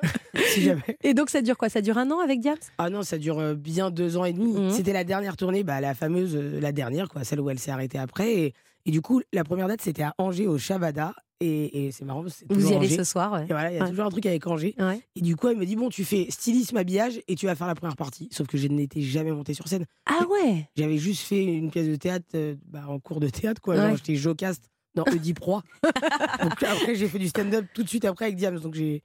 si 0.49 0.63
jamais. 0.63 0.83
Et 1.03 1.15
donc 1.15 1.31
ça 1.31 1.41
dure 1.41 1.57
quoi? 1.57 1.69
Ça 1.69 1.81
dure 1.81 1.99
un 1.99 2.11
an 2.11 2.19
avec 2.19 2.41
Diams 2.41 2.57
Ah 2.79 2.91
non, 2.91 3.03
ça 3.03 3.19
dure 3.19 3.39
euh, 3.39 3.55
bien 3.55 3.91
deux 3.91 4.17
ans 4.17 4.25
et 4.25 4.33
demi. 4.33 4.55
Mhm. 4.55 4.71
C'était 4.71 4.93
la 4.93 5.05
dernière 5.05 5.37
tournée, 5.37 5.63
bah, 5.63 5.81
la 5.81 5.95
fameuse, 5.95 6.35
euh, 6.37 6.61
la 6.61 6.73
dernière, 6.73 7.09
quoi, 7.09 7.25
celle 7.25 7.41
où 7.41 7.51
elle 7.51 7.59
s'est 7.59 7.71
arrêtée 7.71 7.99
après. 7.99 8.35
Et, 8.35 8.55
et 8.87 8.91
du 8.91 9.01
coup, 9.01 9.23
la 9.33 9.45
première 9.45 9.69
date, 9.69 9.81
c'était 9.83 10.03
à 10.03 10.15
Angers, 10.19 10.47
au 10.47 10.59
Shabada. 10.59 11.15
Et, 11.41 11.87
et 11.87 11.93
c'est 11.93 12.05
marrant, 12.05 12.25
c'est 12.29 12.47
Vous 12.51 12.63
y 12.71 12.75
allez 12.75 12.87
Angers. 12.87 12.97
ce 12.97 13.05
soir, 13.05 13.33
ouais. 13.33 13.43
Et 13.45 13.47
voilà, 13.53 13.71
il 13.73 13.75
y 13.77 13.79
a 13.79 13.83
Ouais. 13.85 13.91
toujours 13.91 14.07
un 14.07 14.11
truc 14.11 14.25
avec 14.25 14.47
Angers. 14.47 14.75
Ouais. 14.79 15.01
Et 15.17 15.21
du 15.21 15.35
coup, 15.37 15.49
elle 15.49 15.57
me 15.57 15.67
dit 15.67 15.75
Bon, 15.77 15.89
tu 15.91 16.05
fais 16.05 16.27
stylisme, 16.31 16.77
habillage 16.77 17.21
et 17.29 17.35
tu 17.35 17.47
vas 17.47 17.55
faire 17.55 17.67
la 17.67 17.75
première 17.75 17.97
partie. 17.97 18.29
Sauf 18.31 18.47
que 18.47 18.57
je 18.57 18.69
n'étais 18.69 19.01
jamais 19.03 19.33
montée 19.33 19.53
sur 19.53 19.67
scène. 19.69 19.85
Ah 20.07 20.25
ouais 20.31 20.69
J'avais 20.77 20.97
juste 20.97 21.23
fait 21.27 21.45
une 21.45 21.71
pièce 21.71 21.89
de 21.89 21.97
théâtre 21.97 22.25
euh, 22.37 22.55
bah, 22.67 22.85
en 22.89 22.99
cours 23.01 23.21
de 23.21 23.29
théâtre, 23.29 23.61
quoi. 23.61 23.77
Genre, 23.77 23.97
j'étais 23.97 24.15
Jocast 24.17 24.71
dans 24.95 25.05
Oedipe 25.13 25.41
Roi. 25.41 25.63
donc 26.43 26.63
après, 26.63 26.95
j'ai 26.95 27.09
fait 27.09 27.19
du 27.19 27.29
stand-up 27.29 27.67
tout 27.75 27.83
de 27.83 27.89
suite 27.89 28.05
après 28.05 28.27
avec 28.27 28.37
Diams. 28.37 28.61
Donc 28.61 28.75
j'ai 28.75 29.03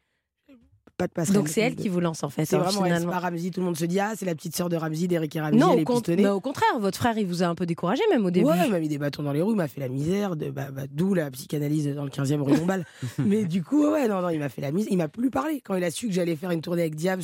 pas 1.00 1.08
de 1.08 1.14
passerelle. 1.14 1.38
Donc 1.38 1.48
c'est 1.48 1.62
elle 1.62 1.76
qui 1.76 1.88
vous 1.88 2.02
lance 2.02 2.24
en 2.24 2.30
fait. 2.30 2.46
C'est 2.46 2.58
hein, 2.58 2.60
vraiment 2.60 2.86
elle, 2.86 2.92
finalement. 2.94 3.12
pas 3.14 3.20
Ramsey. 3.20 3.50
Tout 3.52 3.62
le 3.62 3.66
monde 3.66 3.78
se 3.78 3.86
dit 3.86 4.00
Ah, 4.00 4.12
c'est 4.18 4.26
la 4.26 4.36
petite 4.36 4.56
sœur 4.56 4.68
de 4.70 4.76
Ramsey, 4.76 5.08
d'Eric 5.08 5.34
et 5.36 5.40
Ramsey. 5.42 5.58
Non, 5.58 5.72
elle 5.72 5.78
au, 5.78 5.82
est 5.82 5.84
con- 5.86 5.94
pistonnée. 5.96 6.24
non, 6.24 6.34
au 6.34 6.42
contraire, 6.42 6.78
votre 6.80 6.98
frère, 6.98 7.18
il 7.18 7.26
vous 7.26 7.42
a 7.42 7.48
un 7.48 7.56
peu 7.56 7.66
découragé 7.66 8.04
même 8.12 8.26
au 8.26 8.32
début. 8.32 8.46
Ouais, 8.48 8.66
il 8.66 8.72
m'a 8.72 8.80
mis 8.80 8.90
des 8.90 8.98
bâtons 8.98 9.24
dans 9.24 9.32
les 9.32 9.42
roues, 9.42 9.52
il 9.54 9.58
m'a 9.58 9.68
fait 9.70 9.80
la 9.80 9.88
misère, 9.90 10.36
de, 10.36 10.50
bah, 10.52 10.68
bah, 10.72 10.84
d'où 10.92 11.14
la 11.14 11.32
psychanalyse 11.32 11.88
dans 11.96 12.04
le 12.04 12.10
15e 12.10 12.42
rue 12.42 12.56
Dombal. 12.58 12.86
Mais 13.18 13.46
du 13.46 13.64
coup, 13.64 13.90
ouais, 13.90 14.08
non, 14.10 14.22
non, 14.22 14.30
il 14.30 14.40
m'a 14.40 14.50
fait 14.50 14.62
la 14.62 14.72
misère. 14.72 14.92
Il 14.92 14.98
m'a 14.98 15.08
plus 15.08 15.30
parlé. 15.32 15.62
Quand 15.62 15.76
il 15.76 15.84
a 15.84 15.92
su 15.92 16.08
que 16.08 16.14
j'allais 16.14 16.36
faire 16.36 16.52
une 16.52 16.62
tournée 16.62 16.82
avec 16.82 16.96
Diams, 16.96 17.22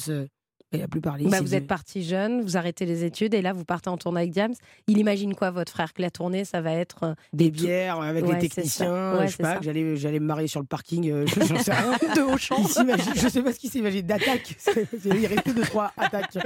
euh, 0.84 0.88
Bah, 1.30 1.40
vous 1.40 1.46
dit- 1.48 1.56
êtes 1.56 1.68
parti 1.68 2.04
jeune, 2.04 2.42
vous 2.42 2.58
arrêtez 2.58 2.86
les 2.86 3.04
études 3.04 3.34
et 3.34 3.42
là 3.42 3.54
vous 3.54 3.66
partez 3.66 3.90
en 3.90 3.98
tournée 3.98 4.22
avec 4.22 4.32
Diams. 4.32 4.54
Il 4.88 4.98
imagine 4.98 5.34
quoi 5.36 5.52
votre 5.52 5.72
frère 5.72 5.94
que 5.94 6.02
la 6.02 6.10
tournée 6.12 6.46
ça 6.46 6.62
va 6.62 6.72
être 6.74 7.04
euh, 7.04 7.14
des 7.34 7.50
bières 7.52 8.00
avec 8.02 8.26
Ouais, 8.26 8.34
les 8.40 8.48
techniciens. 8.50 9.18
Ouais, 9.18 9.28
je 9.28 9.36
sais 9.36 9.44
pas, 9.44 9.60
j'allais, 9.62 9.96
j'allais 9.96 10.20
me 10.20 10.26
marier 10.26 10.48
sur 10.48 10.60
le 10.60 10.66
parking, 10.66 11.10
euh, 11.12 11.26
j'en 11.28 11.60
sais 11.60 11.74
rien. 11.74 11.92
de 12.16 12.22
Auchan. 12.34 12.56
Il 12.60 12.68
s'imagine, 12.68 13.14
je 13.16 13.28
sais 13.28 13.42
pas 13.44 13.54
ce 13.54 13.60
qu'il 13.60 13.70
s'imagine 13.70 14.06
d'attaque. 14.06 14.56
Il 15.06 15.26
restait 15.28 15.54
deux, 15.54 15.62
trois 15.64 15.92
attaques. 15.98 16.38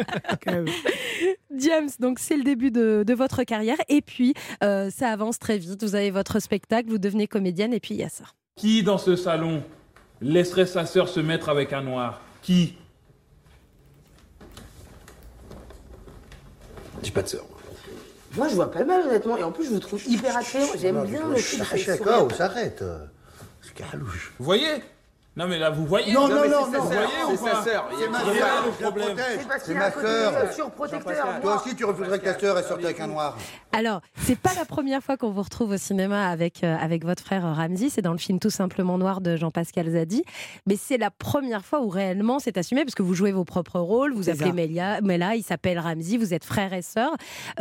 quand 0.44 0.52
même. 0.52 0.68
Diams, 1.52 1.90
donc 2.00 2.20
c'est 2.20 2.38
le 2.38 2.44
début 2.44 2.72
de, 2.72 3.04
de 3.06 3.14
votre 3.14 3.44
carrière 3.44 3.78
et 3.90 4.02
puis 4.02 4.34
euh, 4.64 4.90
ça 4.90 5.10
avance 5.10 5.40
très 5.40 5.58
vite. 5.58 5.84
Vous 5.84 5.96
avez 5.96 6.12
votre 6.12 6.40
spectacle, 6.40 6.90
vous 6.90 6.98
devenez 6.98 7.28
comédienne 7.28 7.74
et 7.74 7.80
puis 7.80 7.96
il 7.96 8.00
y 8.00 8.04
a 8.04 8.10
ça. 8.10 8.26
Qui 8.56 8.84
dans 8.84 8.98
ce 8.98 9.16
salon 9.16 9.64
laisserait 10.22 10.66
sa 10.66 10.86
sœur 10.86 11.08
se 11.10 11.20
mettre 11.20 11.50
avec 11.50 11.74
un 11.74 11.82
noir? 11.82 12.22
Qui? 12.42 12.76
J'ai 17.04 17.12
pas 17.12 17.22
de 17.22 17.28
sœur. 17.28 17.46
Moi, 18.36 18.48
je 18.48 18.56
vois 18.56 18.72
pas 18.72 18.84
mal, 18.84 19.08
honnêtement. 19.08 19.38
Et 19.38 19.44
en 19.44 19.52
plus, 19.52 19.66
je 19.66 19.72
vous 19.72 19.80
trouve 19.80 20.02
hyper 20.08 20.38
attrayant. 20.38 20.68
J'aime 20.80 21.04
bien 21.06 21.28
le 21.28 21.38
Je 21.38 21.64
truc. 21.64 21.86
D'accord, 21.88 22.28
on 22.32 22.36
s'arrête. 22.36 22.84
C'est 23.62 23.74
carouche. 23.74 24.34
Vous 24.38 24.46
voyez 24.46 24.84
Non 25.40 25.48
mais 25.48 25.58
là 25.58 25.70
vous 25.70 25.86
voyez 25.86 26.12
Non, 26.12 26.28
non, 26.28 26.50
non, 26.50 26.66
Vous 26.66 26.82
voyez 26.82 27.24
ou 27.32 27.38
C'est 27.38 27.50
sa 27.50 27.64
sœur. 27.64 27.90
Il 27.94 28.02
y 28.02 28.04
a 28.04 28.10
ma 28.10 28.20
sœur. 28.20 28.66
le 28.66 28.84
problème. 28.84 29.18
C'est 29.64 29.74
ma 29.74 29.90
sœur. 29.90 30.34
Toi 31.42 31.56
aussi, 31.64 31.76
tu 31.78 31.86
refuserais 31.86 32.20
que 32.20 32.26
ta 32.26 32.38
sœur 32.38 32.58
elle 32.58 32.66
sorte 32.66 32.84
avec 32.84 33.00
un 33.00 33.08
noir. 33.08 33.38
Alors, 33.72 34.02
c'est 34.18 34.38
pas 34.38 34.52
la 34.58 34.66
première 34.66 35.02
fois 35.02 35.16
qu'on 35.16 35.30
vous 35.32 35.42
retrouve 35.42 35.70
au 35.72 35.78
cinéma 35.78 36.28
avec, 36.28 36.64
euh, 36.66 36.76
avec 36.78 37.06
votre 37.06 37.24
frère 37.24 37.44
Ramsey, 37.56 37.88
c'est 37.90 38.02
dans 38.02 38.12
le 38.12 38.18
film 38.18 38.40
Tout 38.40 38.50
simplement 38.50 38.98
noir 38.98 39.22
de 39.22 39.38
Jean-Pascal 39.38 39.90
Zadi, 39.90 40.24
mais 40.66 40.76
c'est 40.76 40.98
la 40.98 41.12
première 41.12 41.64
fois 41.64 41.80
où 41.82 41.88
réellement 41.88 42.40
c'est 42.40 42.58
assumé 42.58 42.84
parce 42.84 42.96
que 42.96 43.04
vous 43.04 43.14
jouez 43.14 43.32
vos 43.32 43.46
propres 43.46 43.80
rôles, 43.80 44.14
vous 44.14 44.24
C'est 44.24 44.32
appelez 44.32 44.50
ça. 44.50 44.54
Melia, 44.54 45.02
Mela, 45.02 45.36
il 45.36 45.44
s'appelle 45.44 45.80
Ramsey, 45.80 46.18
vous 46.18 46.34
êtes 46.34 46.44
frère 46.44 46.74
et 46.74 46.82
sœur. 46.82 47.12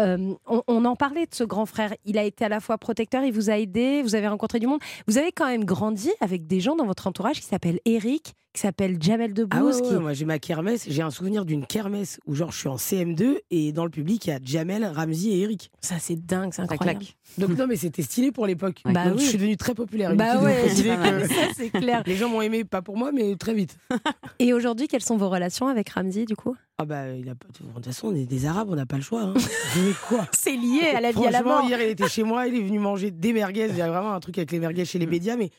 Euh, 0.00 0.34
on, 0.48 0.62
on 0.66 0.84
en 0.84 0.96
parlait 0.96 1.26
de 1.26 1.34
ce 1.34 1.44
grand 1.44 1.66
frère, 1.66 1.92
il 2.06 2.18
a 2.18 2.24
été 2.24 2.44
à 2.44 2.48
la 2.48 2.58
fois 2.60 2.76
protecteur, 2.78 3.22
il 3.22 3.32
vous 3.32 3.50
a 3.50 3.58
aidé, 3.58 4.02
vous 4.02 4.16
avez 4.16 4.26
rencontré 4.26 4.58
du 4.58 4.66
monde. 4.66 4.80
Vous 5.06 5.18
avez 5.18 5.30
quand 5.30 5.46
même 5.46 5.64
grandi 5.64 6.10
avec 6.20 6.46
des 6.48 6.58
gens 6.58 6.74
dans 6.74 6.86
votre 6.86 7.06
entourage 7.06 7.36
qui 7.40 7.46
s'appellent 7.46 7.67
Eric, 7.84 8.34
qui 8.54 8.62
s'appelle 8.62 8.96
Jamel 9.00 9.30
Ah 9.30 9.34
Debbouze. 9.34 9.76
ouais, 9.76 9.82
qui- 9.88 9.94
ouais, 9.94 10.00
moi 10.00 10.12
j'ai 10.14 10.24
ma 10.24 10.38
kermesse, 10.38 10.86
j'ai 10.88 11.02
un 11.02 11.10
souvenir 11.10 11.44
d'une 11.44 11.64
kermesse 11.66 12.18
où 12.26 12.34
genre 12.34 12.50
je 12.50 12.58
suis 12.58 12.68
en 12.68 12.76
CM2 12.76 13.38
et 13.50 13.72
dans 13.72 13.84
le 13.84 13.90
public 13.90 14.26
il 14.26 14.30
y 14.30 14.32
a 14.32 14.38
Jamel, 14.42 14.84
Ramsey 14.84 15.28
et 15.28 15.40
Eric. 15.42 15.70
Ça 15.80 15.96
c'est 16.00 16.16
dingue, 16.16 16.50
c'est 16.52 16.56
Ça 16.66 16.72
incroyable. 16.72 17.00
claque. 17.00 17.16
Donc 17.38 17.56
non 17.56 17.66
mais 17.66 17.76
c'était 17.76 18.02
stylé 18.02 18.32
pour 18.32 18.46
l'époque. 18.46 18.80
Bah 18.84 19.04
oui. 19.12 19.18
Je 19.20 19.24
suis 19.24 19.38
devenu 19.38 19.56
très 19.56 19.74
populaire. 19.74 20.16
Bah 20.16 20.40
ouais, 20.42 20.68
c'est 21.56 21.70
clair. 21.70 22.02
les 22.06 22.16
gens 22.16 22.28
m'ont 22.30 22.40
aimé, 22.42 22.64
pas 22.64 22.82
pour 22.82 22.96
moi 22.96 23.12
mais 23.12 23.36
très 23.36 23.54
vite. 23.54 23.76
Et 24.40 24.52
aujourd'hui, 24.52 24.88
quelles 24.88 25.04
sont 25.04 25.16
vos 25.16 25.28
relations 25.28 25.68
avec 25.68 25.90
Ramsey 25.90 26.24
du 26.24 26.34
coup? 26.34 26.56
Ah 26.78 26.84
bah 26.84 27.10
il 27.12 27.28
a 27.28 27.34
de 27.34 27.38
toute 27.52 27.84
façon 27.84 28.08
on 28.08 28.14
est 28.14 28.24
des 28.26 28.46
Arabes, 28.46 28.68
on 28.70 28.76
n'a 28.76 28.86
pas 28.86 28.96
le 28.96 29.02
choix. 29.02 29.22
Hein. 29.22 29.34
mais 29.76 29.92
quoi? 30.08 30.26
C'est 30.32 30.56
lié 30.56 30.88
à 30.96 31.00
la 31.00 31.12
vie 31.12 31.26
à 31.26 31.30
la 31.30 31.40
Franchement, 31.40 31.60
mort. 31.60 31.68
hier, 31.68 31.80
il 31.82 31.88
était 31.90 32.08
chez 32.08 32.22
moi, 32.22 32.46
il 32.48 32.56
est 32.56 32.62
venu 32.62 32.78
manger 32.78 33.10
des 33.10 33.32
merguez. 33.32 33.66
Il 33.70 33.76
y 33.76 33.82
a 33.82 33.88
vraiment 33.90 34.12
un 34.12 34.20
truc 34.20 34.38
avec 34.38 34.50
les 34.52 34.58
merguez 34.58 34.84
chez 34.84 34.98
les 34.98 35.06
médias, 35.06 35.36
mais 35.36 35.50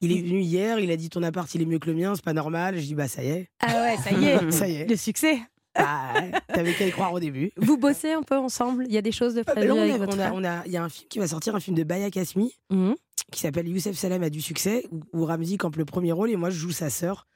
il 0.00 0.12
est 0.12 0.22
venu 0.22 0.40
hier, 0.40 0.78
il 0.78 0.90
a 0.90 0.96
dit 0.96 1.08
ton 1.08 1.22
appart, 1.22 1.52
il 1.54 1.62
est 1.62 1.66
mieux 1.66 1.78
que 1.78 1.88
le 1.90 1.96
mien, 1.96 2.14
c'est 2.14 2.24
pas 2.24 2.32
normal. 2.32 2.76
Je 2.78 2.82
dis 2.86 2.94
bah 2.94 3.08
ça 3.08 3.22
y 3.24 3.28
est. 3.28 3.48
Ah 3.60 3.82
ouais, 3.82 3.96
ça 3.96 4.10
y 4.12 4.24
est. 4.26 4.50
Ça 4.50 4.68
y 4.68 4.76
est. 4.76 4.86
Le 4.88 4.96
succès. 4.96 5.38
Ah, 5.78 6.14
ouais, 6.14 6.30
T'avais 6.54 6.72
qu'à 6.72 6.86
y 6.86 6.90
croire 6.90 7.12
au 7.12 7.20
début. 7.20 7.50
Vous 7.58 7.76
bossez 7.76 8.12
un 8.12 8.22
peu 8.22 8.36
ensemble 8.36 8.84
Il 8.88 8.94
y 8.94 8.96
a 8.96 9.02
des 9.02 9.12
choses 9.12 9.34
de 9.34 9.40
Ah, 9.40 9.44
bah 9.46 9.52
prévues 9.56 9.72
on 9.72 9.78
avec 9.82 9.94
a- 9.94 9.98
votre 9.98 10.16
on 10.32 10.40
Il 10.64 10.72
y 10.72 10.76
a 10.78 10.82
un 10.82 10.88
film 10.88 11.06
qui 11.10 11.18
va 11.18 11.26
sortir, 11.28 11.54
un 11.54 11.60
film 11.60 11.76
de 11.76 11.84
Baya 11.84 12.10
Kasmi, 12.10 12.54
Mhm. 12.70 12.94
qui 13.30 13.40
s'appelle 13.40 13.68
Youssef 13.68 13.94
Salem 13.96 14.22
a 14.22 14.30
du 14.30 14.40
succès, 14.40 14.86
où, 14.90 15.00
où 15.12 15.24
Ramzi 15.26 15.58
campe 15.58 15.76
le 15.76 15.84
premier 15.84 16.12
rôle 16.12 16.30
et 16.30 16.36
moi 16.36 16.48
je 16.48 16.56
joue 16.58 16.70
sa 16.70 16.88
sœur 16.88 17.26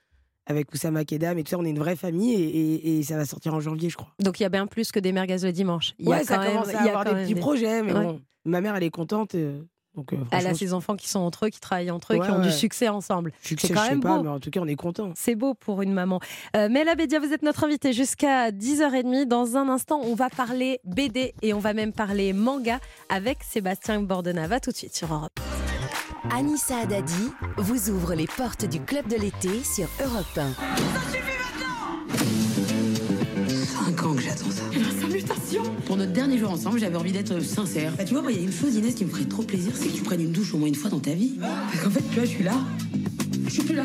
avec 0.46 0.72
Oussama 0.72 1.04
Kedam 1.04 1.36
et 1.38 1.44
tout 1.44 1.50
ça. 1.50 1.58
On 1.58 1.64
est 1.66 1.70
une 1.70 1.78
vraie 1.78 1.96
famille 1.96 2.32
et, 2.32 2.48
et- 2.48 2.98
et 2.98 3.02
ça 3.02 3.16
va 3.18 3.26
sortir 3.26 3.52
en 3.52 3.60
janvier, 3.60 3.90
je 3.90 3.96
crois. 3.98 4.14
Donc 4.20 4.40
il 4.40 4.42
y 4.42 4.46
a 4.46 4.48
bien 4.48 4.66
plus 4.66 4.90
que 4.90 4.98
des 5.00 5.12
merguez 5.12 5.36
le 5.42 5.52
dimanche. 5.52 5.92
Il 5.98 6.06
y 6.06 6.08
a 6.08 6.16
ouais, 6.16 6.24
ça 6.24 6.36
quand 6.36 6.42
même- 6.44 6.52
commence 6.52 6.72
y 6.72 6.76
à 6.76 6.80
a 6.80 6.86
avoir 6.88 7.04
des 7.04 7.12
même 7.12 7.24
petits 7.24 7.34
des- 7.34 7.40
projets, 7.40 7.82
mais 7.82 7.92
Ouais. 7.92 8.04
bon, 8.04 8.20
ma 8.46 8.62
mère 8.62 8.74
elle 8.74 8.84
est 8.84 8.90
contente. 8.90 9.34
euh, 9.34 9.60
donc, 9.96 10.12
euh, 10.12 10.16
Elle 10.30 10.46
a 10.46 10.54
ses 10.54 10.72
enfants 10.72 10.94
qui 10.96 11.08
sont 11.08 11.18
entre 11.18 11.46
eux, 11.46 11.48
qui 11.48 11.58
travaillent 11.58 11.90
entre 11.90 12.14
eux, 12.14 12.18
Ouais, 12.18 12.24
qui 12.26 12.32
ont 12.32 12.40
du 12.40 12.52
succès 12.52 12.88
ensemble. 12.88 13.32
succès, 13.42 13.66
C'est 13.68 13.74
je 13.74 13.78
quand 13.78 13.84
sais 13.84 13.90
même 13.90 14.00
pas, 14.00 14.16
beau. 14.18 14.22
mais 14.22 14.28
en 14.30 14.38
tout 14.38 14.50
cas 14.50 14.60
on 14.60 14.66
est 14.68 14.76
content. 14.76 15.12
C'est 15.16 15.34
beau 15.34 15.54
pour 15.54 15.82
une 15.82 15.92
maman. 15.92 16.20
Euh, 16.56 16.68
Mela 16.68 16.94
Bédia, 16.94 17.18
vous 17.18 17.32
êtes 17.32 17.42
notre 17.42 17.64
invitée 17.64 17.92
jusqu'à 17.92 18.52
10h30. 18.52 19.26
Dans 19.26 19.56
un 19.56 19.68
instant, 19.68 20.00
on 20.04 20.14
va 20.14 20.30
parler 20.30 20.78
BD 20.84 21.34
et 21.42 21.52
on 21.54 21.58
va 21.58 21.74
même 21.74 21.92
parler 21.92 22.32
manga 22.32 22.78
avec 23.08 23.38
Sébastien 23.42 24.00
Bordenave. 24.02 24.52
À 24.52 24.60
tout 24.60 24.70
de 24.70 24.76
suite 24.76 24.94
sur 24.94 25.12
Europe. 25.12 25.38
Anissa 26.32 26.78
Haddadi 26.78 27.30
vous 27.56 27.90
ouvre 27.90 28.14
les 28.14 28.26
portes 28.26 28.64
du 28.66 28.80
club 28.80 29.08
de 29.08 29.16
l'été 29.16 29.64
sur 29.64 29.88
Europe 30.04 30.38
1. 30.38 30.52
5 33.86 34.04
ans 34.04 34.14
que 34.14 34.20
j'attends 34.22 34.50
ça. 34.50 34.62
Salutations 35.20 35.62
Pour 35.86 35.96
notre 35.96 36.12
dernier 36.12 36.38
jour 36.38 36.50
ensemble, 36.50 36.78
j'avais 36.78 36.96
envie 36.96 37.12
d'être 37.12 37.40
sincère. 37.40 37.92
Bah, 37.96 38.04
tu 38.04 38.14
vois, 38.14 38.22
moi, 38.22 38.32
il 38.32 38.38
y 38.38 38.40
a 38.40 38.44
une 38.44 38.52
chose, 38.52 38.74
Inès, 38.74 38.94
qui 38.94 39.04
me 39.04 39.10
ferait 39.10 39.24
trop 39.24 39.42
plaisir, 39.42 39.72
c'est 39.74 39.88
que 39.88 39.96
tu 39.96 40.02
prennes 40.02 40.20
une 40.20 40.32
douche 40.32 40.54
au 40.54 40.58
moins 40.58 40.68
une 40.68 40.74
fois 40.74 40.90
dans 40.90 41.00
ta 41.00 41.12
vie. 41.12 41.32
Parce 41.40 41.84
qu'en 41.84 41.90
fait, 41.90 42.02
tu 42.10 42.16
vois, 42.16 42.24
je 42.24 42.30
suis 42.30 42.44
là. 42.44 42.54
Je 43.44 43.50
suis 43.50 43.62
plus 43.62 43.74
là. 43.74 43.84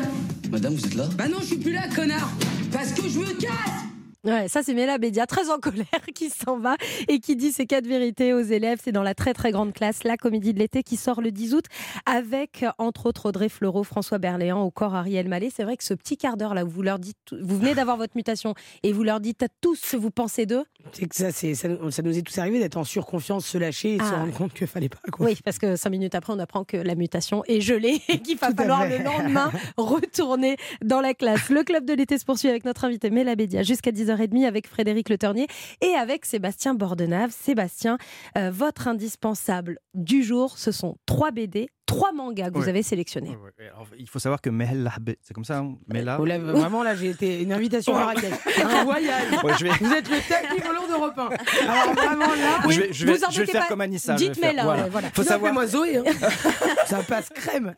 Madame, 0.50 0.74
vous 0.74 0.86
êtes 0.86 0.94
là? 0.94 1.08
Bah 1.16 1.28
non, 1.28 1.38
je 1.40 1.46
suis 1.46 1.56
plus 1.56 1.72
là, 1.72 1.88
connard 1.94 2.30
Parce 2.72 2.92
que 2.92 3.08
je 3.08 3.18
me 3.18 3.32
casse 3.40 3.86
Ouais, 4.26 4.48
ça 4.48 4.62
c'est 4.62 4.74
Mela 4.74 4.98
Bédia, 4.98 5.26
très 5.26 5.50
en 5.50 5.58
colère, 5.58 5.86
qui 6.14 6.30
s'en 6.30 6.58
va 6.58 6.76
et 7.08 7.20
qui 7.20 7.36
dit 7.36 7.52
ses 7.52 7.64
quatre 7.66 7.86
vérités 7.86 8.34
aux 8.34 8.40
élèves. 8.42 8.80
C'est 8.82 8.92
dans 8.92 9.02
la 9.02 9.14
très 9.14 9.32
très 9.34 9.52
grande 9.52 9.72
classe, 9.72 10.04
la 10.04 10.16
comédie 10.16 10.52
de 10.52 10.58
l'été 10.58 10.82
qui 10.82 10.96
sort 10.96 11.20
le 11.20 11.30
10 11.30 11.54
août 11.54 11.64
avec 12.04 12.64
entre 12.78 13.06
autres 13.06 13.26
Audrey 13.28 13.48
Fleurot, 13.48 13.84
François 13.84 14.18
Berléand, 14.18 14.62
au 14.62 14.70
corps 14.70 14.94
Ariel 14.94 15.28
Mallet. 15.28 15.50
C'est 15.54 15.64
vrai 15.64 15.76
que 15.76 15.84
ce 15.84 15.94
petit 15.94 16.16
quart 16.16 16.36
d'heure 16.36 16.54
là 16.54 16.64
où 16.64 16.68
vous 16.68 16.82
leur 16.82 16.98
dites, 16.98 17.16
vous 17.40 17.58
venez 17.58 17.74
d'avoir 17.74 17.96
votre 17.96 18.16
mutation 18.16 18.54
et 18.82 18.92
vous 18.92 19.02
leur 19.04 19.20
dites 19.20 19.42
à 19.42 19.48
tous 19.60 19.76
ce 19.76 19.92
que 19.92 19.96
vous 19.96 20.10
pensez 20.10 20.46
d'eux. 20.46 20.64
C'est 20.92 21.06
que 21.06 21.14
ça, 21.16 21.32
c'est, 21.32 21.54
ça, 21.54 21.68
nous- 21.68 21.90
ça 21.90 22.02
nous 22.02 22.16
est 22.16 22.22
tous 22.22 22.38
arrivé 22.38 22.58
d'être 22.58 22.76
en 22.76 22.84
surconfiance, 22.84 23.46
se 23.46 23.58
lâcher 23.58 23.94
et 23.94 23.98
se 23.98 24.04
Ah. 24.04 24.18
rendre 24.18 24.32
compte 24.32 24.52
qu'il 24.54 24.66
fallait 24.66 24.88
pas. 24.88 24.98
Quoi. 25.12 25.26
Oui, 25.26 25.38
parce 25.44 25.58
que 25.58 25.76
cinq 25.76 25.90
minutes 25.90 26.14
après, 26.14 26.32
on 26.32 26.38
apprend 26.38 26.64
que 26.64 26.76
la 26.76 26.94
mutation 26.94 27.42
est 27.46 27.60
gelée 27.60 28.00
et 28.08 28.18
qu'il 28.20 28.36
va 28.38 28.50
Tout 28.50 28.56
falloir 28.56 28.88
le 28.88 28.98
lendemain 28.98 29.50
retourner 29.76 30.56
dans 30.84 31.00
la 31.00 31.14
classe. 31.14 31.48
Le 31.50 31.62
club 31.62 31.84
de 31.84 31.92
l'été 31.92 32.18
se 32.18 32.24
poursuit 32.24 32.48
avec 32.48 32.64
notre 32.64 32.84
invité 32.84 33.10
Mela 33.10 33.34
Bédia 33.36 33.62
jusqu'à 33.62 33.90
10h30 34.16 34.46
avec 34.46 34.66
Frédéric 34.66 35.08
Le 35.08 35.18
Ternier 35.18 35.46
et 35.80 35.94
avec 35.94 36.24
Sébastien 36.24 36.74
Bordenave. 36.74 37.30
Sébastien, 37.30 37.98
euh, 38.36 38.50
votre 38.50 38.88
indispensable 38.88 39.78
du 39.94 40.22
jour, 40.22 40.58
ce 40.58 40.72
sont 40.72 40.96
trois 41.06 41.30
BD, 41.30 41.68
trois 41.86 42.12
mangas 42.12 42.50
que 42.50 42.58
vous 42.58 42.68
avez 42.68 42.82
sélectionnés. 42.82 43.30
Ouais, 43.30 43.52
ouais. 43.58 43.68
Alors, 43.68 43.86
il 43.98 44.08
faut 44.08 44.18
savoir 44.18 44.40
que 44.40 44.50
Mela, 44.50 44.92
Be- 45.00 45.16
c'est 45.22 45.32
comme 45.34 45.44
ça, 45.44 45.58
hein, 45.58 45.76
Mela. 45.92 46.18
Oh 46.20 46.24
là, 46.24 46.38
vraiment, 46.38 46.82
là, 46.82 46.94
j'ai 46.96 47.10
été 47.10 47.40
une 47.42 47.52
invitation 47.52 47.94
à 47.96 48.00
Marrakech. 48.00 48.32
Un 48.62 48.84
voyage. 48.84 49.32
Ouais, 49.44 49.52
je 49.58 49.64
vais- 49.64 49.70
Vous 49.80 49.92
êtes 49.92 50.08
le 50.10 50.16
tapis 50.28 50.60
volant 50.62 50.86
d'Europe 50.88 51.18
1. 51.18 51.68
Alors 51.68 51.94
vraiment 51.94 52.26
là. 52.26 52.60
je 52.68 52.80
vais, 52.80 52.92
je 52.92 53.06
vais- 53.06 53.12
vous 53.14 53.24
en 53.24 53.30
je 53.30 53.36
vais 53.36 53.40
le 53.40 53.46
doutez 53.46 53.52
faire 53.52 53.62
pas. 53.62 53.68
comme 53.68 53.80
Anissa. 53.80 54.16
je 54.16 54.24
vais 54.24 54.28
Dites 54.30 54.40
faire- 54.40 54.52
Mela, 54.52 54.88
voilà. 54.90 55.10
Faut 55.12 55.22
Non, 55.22 55.28
savoir. 55.28 55.50
fais-moi 55.52 55.66
Zoé. 55.68 55.96
hein. 55.98 56.04
ça 56.86 57.02
passe 57.04 57.28
crème. 57.30 57.74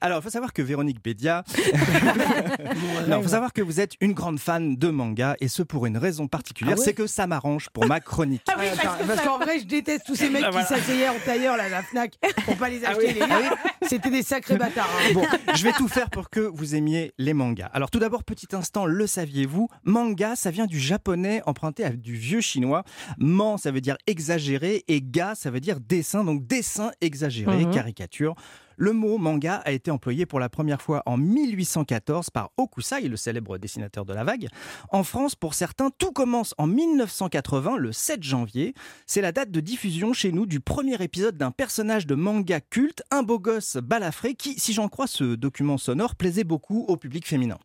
Alors, 0.00 0.18
il 0.20 0.22
faut 0.22 0.30
savoir 0.30 0.52
que 0.52 0.62
Véronique 0.62 1.02
Bédia. 1.02 1.44
non, 3.08 3.18
il 3.18 3.22
faut 3.22 3.28
savoir 3.28 3.52
que 3.52 3.62
vous 3.62 3.80
êtes 3.80 3.92
une 4.00 4.12
grande 4.12 4.38
fan 4.38 4.76
de 4.76 4.88
manga 4.88 5.36
et 5.40 5.48
ce 5.48 5.62
pour 5.62 5.86
une 5.86 5.96
raison 5.98 6.28
particulière, 6.28 6.74
Ah 6.76 6.78
ouais 6.80 6.84
c'est 6.84 6.94
que 6.94 7.06
ça 7.06 7.26
m'arrange 7.26 7.68
pour 7.70 7.86
ma 7.86 8.00
chronique. 8.00 8.42
Ouais, 8.58 8.68
attends, 8.70 8.94
parce 9.06 9.20
qu'en 9.22 9.38
vrai, 9.38 9.58
je 9.58 9.64
déteste 9.64 10.06
tous 10.06 10.14
ces 10.16 10.30
mecs 10.30 10.44
Ah, 10.46 10.50
voilà. 10.50 10.66
qui 10.66 10.74
s'asseyaient 10.74 11.08
en 11.08 11.18
tailleur 11.24 11.56
là, 11.56 11.64
à 11.64 11.68
la 11.68 11.82
Fnac 11.82 12.14
pour 12.44 12.56
pas 12.56 12.68
les 12.78 12.84
Ah 12.84 12.90
acheter 12.90 13.12
les 13.12 13.20
livres. 13.20 13.56
C'était 13.82 14.10
des 14.10 14.22
sacrés 14.22 14.56
bâtards. 14.56 14.88
hein. 14.98 15.12
Bon, 15.14 15.24
je 15.54 15.62
vais 15.64 15.72
tout 15.72 15.88
faire 15.88 16.10
pour 16.10 16.30
que 16.30 16.40
vous 16.40 16.74
aimiez 16.74 17.12
les 17.18 17.34
mangas. 17.34 17.70
Alors 17.72 17.90
tout 17.90 17.98
d'abord, 17.98 18.24
petit 18.24 18.48
instant, 18.54 18.86
le 18.86 19.06
saviez-vous? 19.06 19.68
Manga, 19.84 20.36
ça 20.36 20.50
vient 20.50 20.66
du 20.66 20.78
japonais 20.78 21.42
emprunté 21.46 21.84
à 21.84 21.90
du 21.90 22.14
vieux 22.14 22.40
chinois. 22.40 22.84
Man, 23.18 23.58
ça 23.58 23.70
veut 23.70 23.80
dire 23.80 23.96
exagéré 24.06 24.84
et 24.88 25.00
ga, 25.02 25.34
ça 25.34 25.50
veut 25.50 25.60
dire 25.60 25.80
dessin. 25.80 26.24
Donc 26.24 26.46
dessin 26.46 26.90
exagéré, 27.00 27.64
Mhm. 27.64 27.72
caricature. 27.74 28.34
Le 28.76 28.92
mot 28.92 29.18
manga 29.18 29.56
a 29.64 29.72
été 29.72 29.90
employé 29.90 30.26
pour 30.26 30.40
la 30.40 30.48
première 30.48 30.82
fois 30.82 31.02
en 31.06 31.16
1814 31.16 32.30
par 32.30 32.50
Okusai, 32.56 33.08
le 33.08 33.16
célèbre 33.16 33.58
dessinateur 33.58 34.04
de 34.04 34.12
la 34.12 34.24
vague. 34.24 34.48
En 34.90 35.04
France, 35.04 35.34
pour 35.34 35.54
certains, 35.54 35.90
tout 35.98 36.12
commence 36.12 36.54
en 36.58 36.66
1980, 36.66 37.76
le 37.76 37.92
7 37.92 38.22
janvier. 38.22 38.74
C'est 39.06 39.20
la 39.20 39.32
date 39.32 39.50
de 39.50 39.60
diffusion 39.60 40.12
chez 40.12 40.32
nous 40.32 40.46
du 40.46 40.60
premier 40.60 41.02
épisode 41.02 41.36
d'un 41.36 41.50
personnage 41.50 42.06
de 42.06 42.14
manga 42.14 42.60
culte, 42.60 43.02
un 43.10 43.22
beau 43.22 43.38
gosse 43.38 43.76
balafré, 43.76 44.34
qui, 44.34 44.58
si 44.58 44.72
j'en 44.72 44.88
crois 44.88 45.06
ce 45.06 45.34
document 45.34 45.78
sonore, 45.78 46.14
plaisait 46.16 46.44
beaucoup 46.44 46.84
au 46.88 46.96
public 46.96 47.26
féminin. 47.26 47.58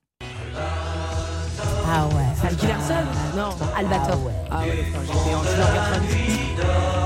Ah 1.92 2.08
ouais. 2.08 2.48
Alki 2.48 2.68
Larson 2.68 2.94
Non. 3.36 3.50
Albator. 3.76 4.32
Ah 4.52 4.62
ouais, 4.62 4.86
enfin, 4.94 5.02
j'étais 5.06 5.36
en 5.36 5.44
j'étais 5.44 5.64
en 5.64 5.74
98. 5.74 6.40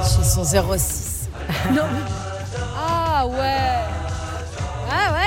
Chez 0.03 0.23
son 0.23 0.43
06. 0.77 1.29
Non. 1.73 1.83
Ah 2.75 3.25
ouais. 3.27 3.92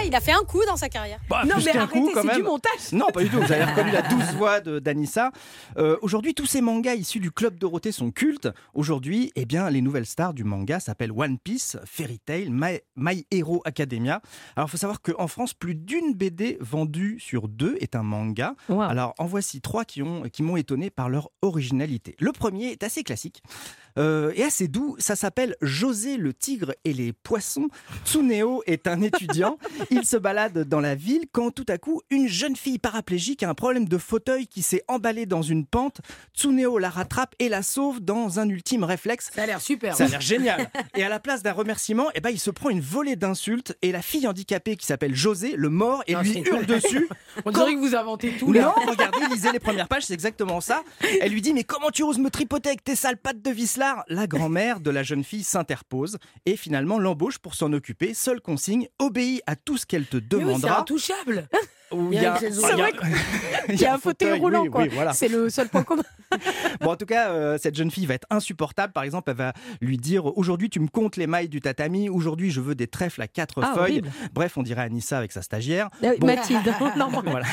Il 0.06 0.14
a 0.14 0.20
fait 0.20 0.32
un 0.32 0.44
coup 0.44 0.60
dans 0.66 0.76
sa 0.76 0.88
carrière. 0.88 1.18
Bah, 1.28 1.42
non 1.44 1.56
mais 1.64 1.76
arrêtez, 1.76 2.00
c'est 2.14 2.20
du 2.20 2.26
même. 2.26 2.42
montage. 2.44 2.92
Non, 2.92 3.06
pas 3.12 3.22
du 3.22 3.28
tout. 3.28 3.38
Vous 3.40 3.52
avez 3.52 3.64
reconnu 3.64 3.90
la 3.90 4.02
douce 4.08 4.32
voix 4.36 4.60
de- 4.60 4.78
d'Anissa. 4.78 5.32
Euh, 5.78 5.96
Aujourd'hui, 6.02 6.32
tous 6.34 6.46
ces 6.46 6.60
mangas 6.60 6.94
issus 6.94 7.18
du 7.20 7.30
Club 7.32 7.58
Dorothée 7.58 7.90
sont 7.92 8.10
cultes. 8.12 8.48
Aujourd'hui, 8.74 9.32
eh 9.34 9.44
bien, 9.46 9.68
les 9.70 9.80
nouvelles 9.82 10.06
stars 10.06 10.32
du 10.34 10.44
manga 10.44 10.78
s'appellent 10.80 11.12
One 11.12 11.38
Piece, 11.38 11.76
Fairy 11.84 12.18
Tail, 12.20 12.48
My, 12.50 12.78
My 12.96 13.26
Hero 13.30 13.62
Academia. 13.64 14.20
Alors, 14.54 14.68
il 14.68 14.70
faut 14.70 14.76
savoir 14.76 15.00
qu'en 15.02 15.26
France, 15.26 15.54
plus 15.54 15.74
d'une 15.74 16.14
BD 16.14 16.56
vendue 16.60 17.18
sur 17.20 17.48
deux 17.48 17.76
est 17.80 17.96
un 17.96 18.02
manga. 18.02 18.54
Alors, 18.68 19.14
en 19.18 19.26
voici 19.26 19.60
trois 19.60 19.84
qui 19.84 20.02
ont- 20.02 20.22
qui 20.32 20.42
m'ont 20.42 20.56
étonné 20.56 20.90
par 20.90 21.08
leur 21.08 21.30
originalité. 21.42 22.14
Le 22.20 22.32
premier 22.32 22.66
est 22.72 22.82
assez 22.84 23.02
classique. 23.02 23.42
Euh, 23.98 24.32
et 24.34 24.42
assez 24.42 24.68
doux, 24.68 24.96
ça 24.98 25.16
s'appelle 25.16 25.56
José 25.62 26.16
le 26.16 26.32
tigre 26.34 26.74
et 26.84 26.92
les 26.92 27.12
poissons. 27.12 27.68
Tsuneo 28.04 28.62
est 28.66 28.86
un 28.86 29.00
étudiant, 29.02 29.58
il 29.90 30.04
se 30.04 30.16
balade 30.16 30.68
dans 30.68 30.80
la 30.80 30.94
ville 30.94 31.24
quand 31.32 31.50
tout 31.50 31.66
à 31.68 31.78
coup 31.78 32.02
une 32.10 32.28
jeune 32.28 32.56
fille 32.56 32.78
paraplégique 32.78 33.42
a 33.42 33.48
un 33.48 33.54
problème 33.54 33.86
de 33.88 33.98
fauteuil 33.98 34.46
qui 34.46 34.62
s'est 34.62 34.82
emballée 34.88 35.26
dans 35.26 35.42
une 35.42 35.66
pente. 35.66 36.00
Tsuneo 36.34 36.78
la 36.78 36.90
rattrape 36.90 37.34
et 37.38 37.48
la 37.48 37.62
sauve 37.62 38.00
dans 38.00 38.38
un 38.40 38.48
ultime 38.48 38.84
réflexe. 38.84 39.30
Ça 39.34 39.42
a 39.42 39.46
l'air 39.46 39.60
super. 39.60 39.96
Ça 39.96 40.04
a 40.04 40.08
l'air 40.08 40.20
génial. 40.20 40.70
Et 40.96 41.02
à 41.02 41.08
la 41.08 41.18
place 41.20 41.42
d'un 41.42 41.52
remerciement, 41.52 42.08
eh 42.14 42.20
ben, 42.20 42.30
il 42.30 42.38
se 42.40 42.50
prend 42.50 42.70
une 42.70 42.80
volée 42.80 43.16
d'insultes 43.16 43.76
et 43.82 43.92
la 43.92 44.02
fille 44.02 44.26
handicapée 44.26 44.76
qui 44.76 44.86
s'appelle 44.86 45.14
José, 45.14 45.54
le 45.56 45.68
mort, 45.68 46.02
et 46.06 46.14
Non, 46.14 46.20
lui 46.22 46.38
hurle 46.40 46.66
dessus. 46.66 47.08
On 47.44 47.50
dirait 47.50 47.74
que 47.74 47.80
vous 47.80 47.94
inventez 47.94 48.32
tout 48.38 48.46
Non, 48.46 48.60
là. 48.60 48.74
regardez, 48.88 49.18
lisez 49.30 49.52
les 49.52 49.58
premières 49.60 49.88
pages, 49.88 50.04
c'est 50.04 50.14
exactement 50.14 50.60
ça. 50.60 50.82
Elle 51.20 51.32
lui 51.32 51.42
dit 51.42 51.52
Mais 51.52 51.64
comment 51.64 51.90
tu 51.90 52.02
oses 52.02 52.18
me 52.18 52.30
tripoter 52.30 52.70
avec 52.70 52.84
tes 52.84 52.96
sales 52.96 53.16
pattes 53.16 53.42
de 53.42 53.50
La 54.08 54.26
grand-mère 54.26 54.80
de 54.80 54.90
la 54.90 55.02
jeune 55.02 55.24
fille 55.24 55.42
s'interpose 55.44 56.18
et 56.44 56.56
finalement 56.56 56.98
l'embauche 56.98 57.38
pour 57.38 57.54
s'en 57.54 57.72
occuper. 57.72 58.14
Seule 58.14 58.40
consigne 58.40 58.88
obéis 58.98 59.40
à 59.46 59.56
tout 59.56 59.76
ce 59.76 59.86
qu'elle 59.86 60.06
te 60.06 60.16
Mais 60.16 60.22
oui, 60.22 60.28
c'est 60.30 60.38
demandera. 60.40 60.80
intouchable. 60.80 61.48
Où 61.92 62.12
Il 62.12 62.20
y 62.20 62.26
a- 62.26 62.34
un 63.94 63.98
fauteuil 63.98 64.38
roulant 64.38 64.62
oui, 64.62 64.70
quoi. 64.70 64.82
oui, 64.82 64.88
voilà. 64.92 65.12
C'est 65.12 65.28
le 65.28 65.48
seul 65.50 65.68
point 65.68 65.82
commun. 65.84 66.02
Bon, 66.80 66.90
en 66.90 66.96
tout 66.96 67.06
cas, 67.06 67.30
euh, 67.30 67.56
cette 67.62 67.76
jeune 67.76 67.90
fille 67.90 68.04
va 68.04 68.14
être 68.14 68.26
insupportable. 68.30 68.92
Par 68.92 69.04
exemple, 69.04 69.30
elle 69.30 69.36
va 69.36 69.52
lui 69.80 69.96
dire 69.96 70.26
Aujourd'hui, 70.36 70.68
tu 70.68 70.80
me 70.80 70.88
comptes 70.88 71.16
les 71.16 71.26
mailles 71.28 71.48
du 71.48 71.60
tatami. 71.60 72.08
Aujourd'hui, 72.08 72.50
je 72.50 72.60
veux 72.60 72.74
des 72.74 72.88
trèfles 72.88 73.22
à 73.22 73.28
quatre 73.28 73.60
Ah, 73.62 73.72
feuilles. 73.74 73.80
horrible. 73.92 74.10
Bref, 74.34 74.56
on 74.58 74.62
dirait 74.62 74.82
Anissa 74.82 75.16
avec 75.18 75.30
sa 75.32 75.40
stagiaire. 75.42 75.88
Euh, 76.02 76.14
Bon. 76.18 76.26
Mathilde, 76.26 76.74
non. 76.96 77.08
Voilà. 77.24 77.46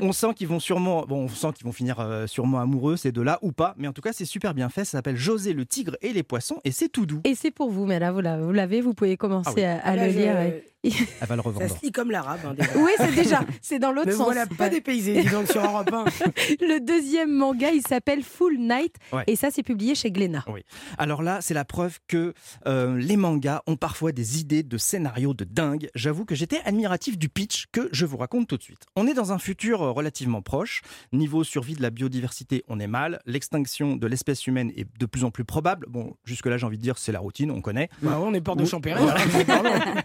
On 0.00 0.12
sent 0.12 0.34
qu'ils 0.36 0.48
vont 0.48 0.60
sûrement, 0.60 1.04
bon, 1.06 1.24
on 1.24 1.28
sent 1.28 1.48
qu'ils 1.54 1.66
vont 1.66 1.72
finir 1.72 1.98
euh, 2.00 2.26
sûrement 2.28 2.60
amoureux 2.60 2.96
ces 2.96 3.10
deux-là 3.12 3.38
ou 3.42 3.50
pas. 3.52 3.74
Mais 3.76 3.88
en 3.88 3.92
tout 3.92 4.02
cas, 4.02 4.12
c'est 4.12 4.24
super 4.24 4.54
bien 4.54 4.68
fait. 4.68 4.84
Ça 4.84 4.92
s'appelle 4.92 5.16
José 5.16 5.52
le 5.52 5.66
tigre 5.66 5.96
et 6.00 6.12
les 6.12 6.22
poissons 6.22 6.58
et 6.64 6.70
c'est 6.70 6.88
tout 6.88 7.04
doux. 7.06 7.20
Et 7.24 7.34
c'est 7.34 7.50
pour 7.50 7.70
vous, 7.70 7.84
mais 7.86 7.98
là, 7.98 8.12
vous 8.12 8.20
l'avez, 8.52 8.80
vous 8.80 8.94
pouvez 8.94 9.16
commencer 9.16 9.50
Ah 9.50 9.54
oui. 9.56 9.64
à, 9.64 9.78
à 9.84 9.96
Là, 9.96 10.06
le 10.06 10.12
je- 10.12 10.18
lire. 10.18 10.36
Elle 10.84 11.28
va 11.28 11.36
le 11.36 11.42
Ça 11.42 11.48
revendre. 11.48 11.76
se 11.78 11.84
lit 11.84 11.92
comme 11.92 12.10
l'arabe. 12.10 12.40
hein. 12.44 12.54
Oui, 12.76 12.90
c'est 12.98 13.14
déjà, 13.14 13.44
c'est 13.60 13.78
dans 13.78 13.92
l'autre 13.92 14.10
sens. 14.12 14.24
voilà 14.24 14.46
pas 14.46 14.68
dépaysé, 14.68 15.22
dis 15.22 15.28
donc, 15.28 15.46
sur 15.48 15.62
Europe 15.64 15.90
1. 15.92 16.04
Le 16.60 16.80
deuxième 16.80 17.30
manga, 17.32 17.70
il 17.70 17.82
s'appelle 17.86 18.22
Full 18.22 18.58
Night, 18.58 18.96
Ouais. 19.12 19.24
et 19.26 19.36
ça, 19.36 19.50
c'est 19.52 19.62
publié 19.62 19.94
chez 19.94 20.10
Glénat. 20.10 20.44
Oui. 20.48 20.62
Alors 20.98 21.22
là, 21.22 21.40
c'est 21.40 21.54
la 21.54 21.64
preuve 21.64 21.98
que 22.08 22.34
euh, 22.66 22.96
les 22.98 23.16
mangas 23.16 23.62
ont 23.66 23.76
parfois 23.76 24.12
des 24.12 24.40
idées 24.40 24.62
de 24.62 24.76
scénarios 24.78 25.34
de 25.34 25.44
dingue. 25.44 25.88
J'avoue 25.94 26.24
que 26.24 26.34
j'étais 26.34 26.60
admiratif 26.64 27.16
du 27.18 27.28
pitch 27.28 27.66
que 27.72 27.88
je 27.92 28.04
vous 28.06 28.16
raconte 28.16 28.48
tout 28.48 28.56
de 28.56 28.62
suite. 28.62 28.86
On 28.96 29.06
est 29.06 29.14
dans 29.14 29.32
un 29.32 29.38
futur 29.38 29.82
euh, 29.82 29.90
relativement 29.92 30.42
proche. 30.42 30.82
Niveau 31.12 31.44
survie 31.44 31.74
de 31.74 31.82
la 31.82 31.90
biodiversité, 31.90 32.64
on 32.68 32.80
est 32.80 32.86
mal. 32.88 33.20
L'extinction 33.26 33.96
de 33.96 34.06
l'espèce 34.06 34.46
humaine 34.46 34.72
est 34.76 34.86
de 34.98 35.06
plus 35.06 35.24
en 35.24 35.30
plus 35.30 35.44
probable. 35.44 35.86
Bon, 35.88 36.14
jusque-là, 36.24 36.56
j'ai 36.56 36.66
envie 36.66 36.78
de 36.78 36.82
dire, 36.82 36.98
c'est 36.98 37.12
la 37.12 37.20
routine, 37.20 37.50
on 37.50 37.60
connaît. 37.60 37.88
Bah 38.02 38.18
ouais, 38.18 38.24
on 38.26 38.34
est 38.34 38.40
port 38.40 38.56
de. 38.56 38.64
Champéret. 38.64 39.00
Voilà. 39.46 40.02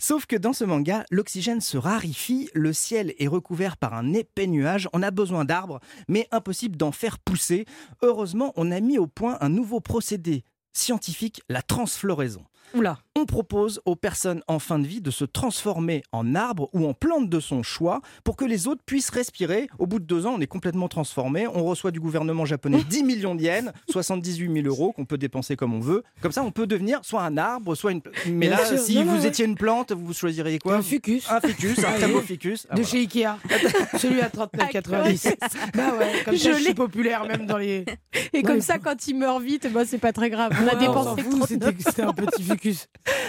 Sauf 0.00 0.26
que 0.26 0.36
dans 0.36 0.52
ce 0.52 0.64
manga, 0.64 1.04
l'oxygène 1.10 1.60
se 1.60 1.76
raréfie, 1.76 2.48
le 2.54 2.72
ciel 2.72 3.14
est 3.18 3.28
recouvert 3.28 3.76
par 3.76 3.94
un 3.94 4.12
épais 4.12 4.46
nuage, 4.46 4.88
on 4.92 5.02
a 5.02 5.10
besoin 5.10 5.44
d'arbres, 5.44 5.80
mais 6.08 6.28
impossible 6.30 6.76
d'en 6.76 6.92
faire 6.92 7.18
pousser. 7.18 7.66
Heureusement, 8.02 8.52
on 8.56 8.70
a 8.70 8.80
mis 8.80 8.98
au 8.98 9.06
point 9.06 9.38
un 9.40 9.48
nouveau 9.48 9.80
procédé 9.80 10.44
scientifique, 10.72 11.42
la 11.48 11.62
transfloraison. 11.62 12.44
Oula. 12.74 12.98
On 13.14 13.26
propose 13.26 13.80
aux 13.84 13.94
personnes 13.94 14.42
en 14.48 14.58
fin 14.58 14.78
de 14.78 14.86
vie 14.86 15.00
de 15.02 15.10
se 15.10 15.24
transformer 15.24 16.02
en 16.12 16.34
arbre 16.34 16.70
ou 16.72 16.86
en 16.86 16.94
plante 16.94 17.28
de 17.28 17.40
son 17.40 17.62
choix 17.62 18.00
pour 18.24 18.36
que 18.36 18.44
les 18.44 18.66
autres 18.68 18.80
puissent 18.86 19.10
respirer. 19.10 19.68
Au 19.78 19.86
bout 19.86 19.98
de 19.98 20.04
deux 20.04 20.24
ans, 20.26 20.34
on 20.36 20.40
est 20.40 20.46
complètement 20.46 20.88
transformé. 20.88 21.46
On 21.46 21.64
reçoit 21.64 21.90
du 21.90 22.00
gouvernement 22.00 22.46
japonais 22.46 22.82
10 22.88 23.04
millions 23.04 23.34
de 23.34 23.42
yens, 23.42 23.70
78 23.90 24.52
000 24.62 24.66
euros 24.66 24.92
qu'on 24.92 25.04
peut 25.04 25.18
dépenser 25.18 25.56
comme 25.56 25.74
on 25.74 25.80
veut. 25.80 26.02
Comme 26.22 26.32
ça, 26.32 26.42
on 26.42 26.50
peut 26.50 26.66
devenir 26.66 27.00
soit 27.02 27.22
un 27.22 27.36
arbre, 27.36 27.74
soit 27.74 27.92
une. 27.92 28.00
Mais 28.26 28.48
Bien 28.48 28.56
là, 28.56 28.64
sûr. 28.66 28.78
si 28.78 28.94
Non, 28.96 29.04
vous 29.04 29.10
non, 29.16 29.20
ouais. 29.20 29.26
étiez 29.28 29.44
une 29.44 29.56
plante, 29.56 29.92
vous 29.92 30.14
choisiriez 30.14 30.58
quoi 30.58 30.76
Un 30.76 30.82
ficus. 30.82 31.30
Un 31.30 31.40
ficus, 31.40 31.78
un 31.80 31.92
très 31.92 32.08
beau 32.08 32.20
ficus. 32.20 32.66
Ah, 32.70 32.76
de 32.76 32.82
voilà. 32.82 32.90
chez 32.90 32.98
Ikea. 33.00 33.36
Celui 33.98 34.20
à 34.22 34.28
39,90. 34.28 35.34
bah 35.74 35.94
ouais, 35.98 36.22
comme 36.24 36.34
Je 36.34 36.38
ça, 36.38 36.52
je 36.52 36.56
l'ai. 36.58 36.64
suis 36.64 36.74
populaire 36.74 37.26
même 37.26 37.46
dans 37.46 37.58
les. 37.58 37.84
Et 38.32 38.38
Ouais, 38.38 38.42
comme 38.42 38.60
ça, 38.62 38.78
quand 38.78 39.06
il 39.06 39.16
meurt 39.18 39.42
vite, 39.42 39.70
bah, 39.72 39.82
c'est 39.86 39.98
pas 39.98 40.12
très 40.12 40.30
grave. 40.30 40.52
On 40.62 40.66
a 40.66 40.74
dépensé 40.74 41.22
fout, 41.22 41.40
39. 41.40 41.48
c'était 41.48 41.82
c'était 41.90 42.02
un 42.02 42.12
petit 42.12 42.42
ficus. 42.42 42.61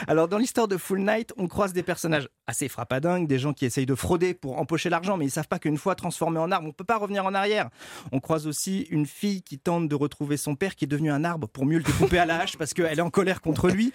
Alors, 0.08 0.28
dans 0.28 0.38
l'histoire 0.38 0.68
de 0.68 0.78
Full 0.78 1.00
Night, 1.00 1.34
on 1.38 1.48
croise 1.48 1.74
des 1.74 1.84
personnages 1.84 2.28
assez 2.48 2.68
frappadingues, 2.68 3.28
des 3.28 3.40
gens 3.40 3.54
qui 3.54 3.66
essayent 3.66 3.86
de 3.86 3.96
frauder 3.96 4.34
pour 4.34 4.60
empocher 4.60 4.90
l'argent, 4.90 5.18
mais 5.18 5.26
ils 5.26 5.32
savent 5.32 5.48
pas 5.48 5.60
qu'une 5.60 5.78
fois 5.78 5.96
transformé 5.96 6.40
en 6.40 6.52
arbre, 6.52 6.68
on 6.68 6.72
peut 6.72 6.84
pas 6.84 6.98
revenir 6.98 7.26
en 7.26 7.34
arrière. 7.34 7.70
On 8.12 8.20
croise 8.20 8.48
aussi 8.48 8.82
une 8.90 9.06
fille 9.06 9.42
qui 9.42 9.60
tente 9.60 9.88
de 9.88 9.96
retrouver 9.96 10.36
son 10.36 10.56
père 10.56 10.76
qui 10.76 10.86
est 10.86 10.88
devenu 10.88 11.10
un 11.10 11.24
arbre 11.24 11.48
pour 11.48 11.66
mieux 11.66 11.78
le 11.78 11.84
découper 11.84 12.18
à 12.20 12.26
la 12.26 12.42
hache 12.42 12.58
parce 12.58 12.74
qu'elle 12.74 13.00
est 13.00 13.02
en 13.02 13.10
colère 13.10 13.42
contre 13.42 13.70
lui. 13.70 13.94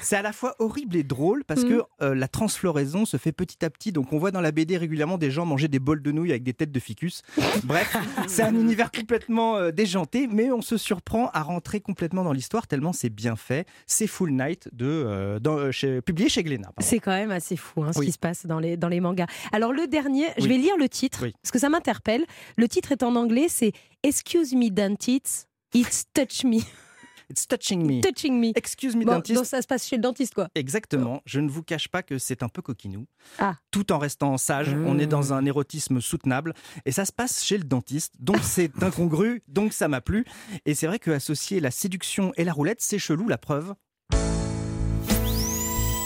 C'est 0.00 0.16
à 0.16 0.22
la 0.22 0.32
fois 0.32 0.54
horrible 0.58 0.96
et 0.96 1.02
drôle 1.02 1.44
parce 1.44 1.64
que 1.64 1.82
euh, 2.02 2.14
la 2.14 2.28
transfloraison 2.28 3.04
se 3.04 3.16
fait 3.16 3.32
petit 3.32 3.64
à 3.64 3.70
petit. 3.70 3.92
Donc, 3.92 4.12
on 4.12 4.18
voit 4.18 4.30
dans 4.30 4.40
la 4.40 4.52
BD 4.52 4.78
régulièrement 4.78 5.18
des 5.18 5.30
gens 5.30 5.44
manger 5.44 5.68
des 5.68 5.78
bols 5.78 6.02
de 6.02 6.12
nouilles 6.12 6.30
avec 6.30 6.42
des 6.42 6.54
têtes 6.54 6.72
de 6.72 6.80
ficus. 6.80 7.22
Bref, 7.64 7.96
c'est 8.28 8.42
un 8.42 8.54
univers 8.54 8.90
complètement 8.90 9.56
euh, 9.56 9.70
déjanté, 9.70 10.26
mais 10.26 10.50
on 10.50 10.62
se 10.62 10.78
surprend 10.78 11.28
à 11.34 11.42
rentrer 11.42 11.80
complètement 11.80 12.24
dans 12.24 12.32
l'histoire 12.32 12.66
tellement 12.66 12.92
c'est 12.92 13.10
bien 13.10 13.36
fait. 13.36 13.66
C'est 13.86 14.06
Full 14.06 14.30
Night 14.30 14.68
de, 14.80 14.86
euh, 14.86 15.38
dans, 15.38 15.58
euh, 15.58 15.70
chez- 15.72 16.00
publié 16.00 16.28
chez 16.30 16.42
Glénat. 16.42 16.72
C'est 16.78 16.98
quand 17.00 17.10
même 17.12 17.30
assez 17.30 17.56
fou 17.56 17.84
hein, 17.84 17.92
ce 17.92 17.98
Oui. 17.98 18.06
qui 18.06 18.12
se 18.12 18.18
passe 18.18 18.46
dans 18.46 18.58
les, 18.58 18.76
dans 18.78 18.88
les 18.88 19.00
mangas. 19.00 19.26
Alors 19.52 19.72
le 19.72 19.86
dernier, 19.86 20.26
je 20.38 20.42
Oui. 20.44 20.48
vais 20.48 20.56
lire 20.56 20.76
le 20.78 20.88
titre 20.88 21.20
Oui. 21.24 21.32
parce 21.42 21.50
que 21.52 21.58
ça 21.58 21.68
m'interpelle. 21.68 22.24
Le 22.56 22.66
titre 22.66 22.92
est 22.92 23.02
en 23.02 23.14
anglais, 23.16 23.46
c'est 23.48 23.72
Excuse 24.02 24.54
me 24.54 24.70
dentist, 24.70 25.48
it's 25.74 26.04
touch 26.14 26.44
me. 26.44 26.58
It's 27.28 27.46
touching 27.46 27.86
me. 27.86 28.00
Touching 28.00 28.40
me. 28.40 28.50
Excuse 28.56 28.96
me, 28.96 29.04
Bon, 29.04 29.12
dentiste. 29.12 29.36
donc 29.36 29.46
ça 29.46 29.62
se 29.62 29.66
passe 29.68 29.86
chez 29.86 29.94
le 29.96 30.02
dentiste 30.02 30.34
quoi. 30.34 30.48
Exactement. 30.56 31.20
Je 31.26 31.38
ne 31.38 31.48
vous 31.48 31.62
cache 31.62 31.86
pas 31.86 32.02
que 32.02 32.18
c'est 32.18 32.42
un 32.42 32.48
peu 32.48 32.60
coquinou. 32.62 33.06
Ah. 33.38 33.54
Tout 33.70 33.92
en 33.92 33.98
restant 33.98 34.36
sage, 34.36 34.74
on 34.86 34.98
est 34.98 35.06
dans 35.06 35.32
un 35.32 35.44
érotisme 35.44 36.00
soutenable. 36.00 36.54
Et 36.86 36.90
ça 36.92 37.04
se 37.04 37.12
passe 37.12 37.44
chez 37.44 37.56
le 37.58 37.62
dentiste. 37.64 38.14
Donc 38.18 38.38
c'est 38.42 38.72
incongru, 38.82 39.42
donc 39.46 39.72
ça 39.74 39.86
m'a 39.86 40.00
plu. 40.00 40.24
Et 40.66 40.74
c'est 40.74 40.88
vrai 40.88 40.98
que 40.98 41.10
associer 41.12 41.60
la 41.60 41.70
séduction 41.70 42.32
et 42.36 42.42
la 42.44 42.52
roulette, 42.52 42.80
c'est 42.80 42.98
chelou, 42.98 43.28
la 43.28 43.38
preuve. 43.38 43.74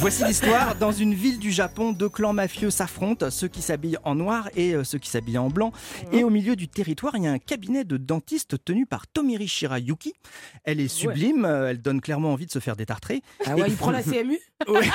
Voici 0.00 0.24
l'histoire. 0.24 0.76
Dans 0.76 0.92
une 0.92 1.12
ville 1.12 1.38
du 1.38 1.52
Japon, 1.52 1.92
deux 1.92 2.08
clans 2.08 2.32
mafieux 2.32 2.70
s'affrontent, 2.70 3.30
ceux 3.30 3.48
qui 3.48 3.60
s'habillent 3.60 3.98
en 4.02 4.14
noir 4.14 4.48
et 4.56 4.74
euh, 4.74 4.82
ceux 4.82 4.96
qui 4.98 5.10
s'habillent 5.10 5.36
en 5.36 5.50
blanc. 5.50 5.72
Et 6.10 6.24
au 6.24 6.30
milieu 6.30 6.56
du 6.56 6.68
territoire, 6.68 7.14
il 7.16 7.24
y 7.24 7.26
a 7.26 7.32
un 7.32 7.38
cabinet 7.38 7.84
de 7.84 7.98
dentistes 7.98 8.64
tenu 8.64 8.86
par 8.86 9.06
Tomiri 9.06 9.46
Shirayuki. 9.46 10.14
Elle 10.64 10.80
est 10.80 10.88
sublime, 10.88 11.44
euh, 11.44 11.68
elle 11.70 11.82
donne 11.82 12.00
clairement 12.00 12.32
envie 12.32 12.46
de 12.46 12.50
se 12.50 12.60
faire 12.60 12.76
détartrer. 12.76 13.20
Ah 13.44 13.56
ouais, 13.56 13.68
Et- 13.68 13.70
il 13.70 13.76
prend 13.76 13.90
la 13.90 14.02
CMU 14.02 14.38
Ouais. 14.68 14.80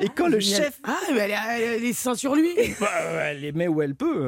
Et 0.00 0.08
quand 0.08 0.28
le 0.28 0.38
chef 0.40 0.78
Ah, 0.84 0.96
mais 1.12 1.28
elle 1.30 1.82
elle 1.84 1.94
seins 1.94 2.14
sur 2.14 2.34
lui 2.36 2.52
bah, 2.80 2.88
elle 3.22 3.40
les 3.40 3.52
met 3.52 3.66
où 3.68 3.82
elle 3.82 3.94
peut. 3.96 4.26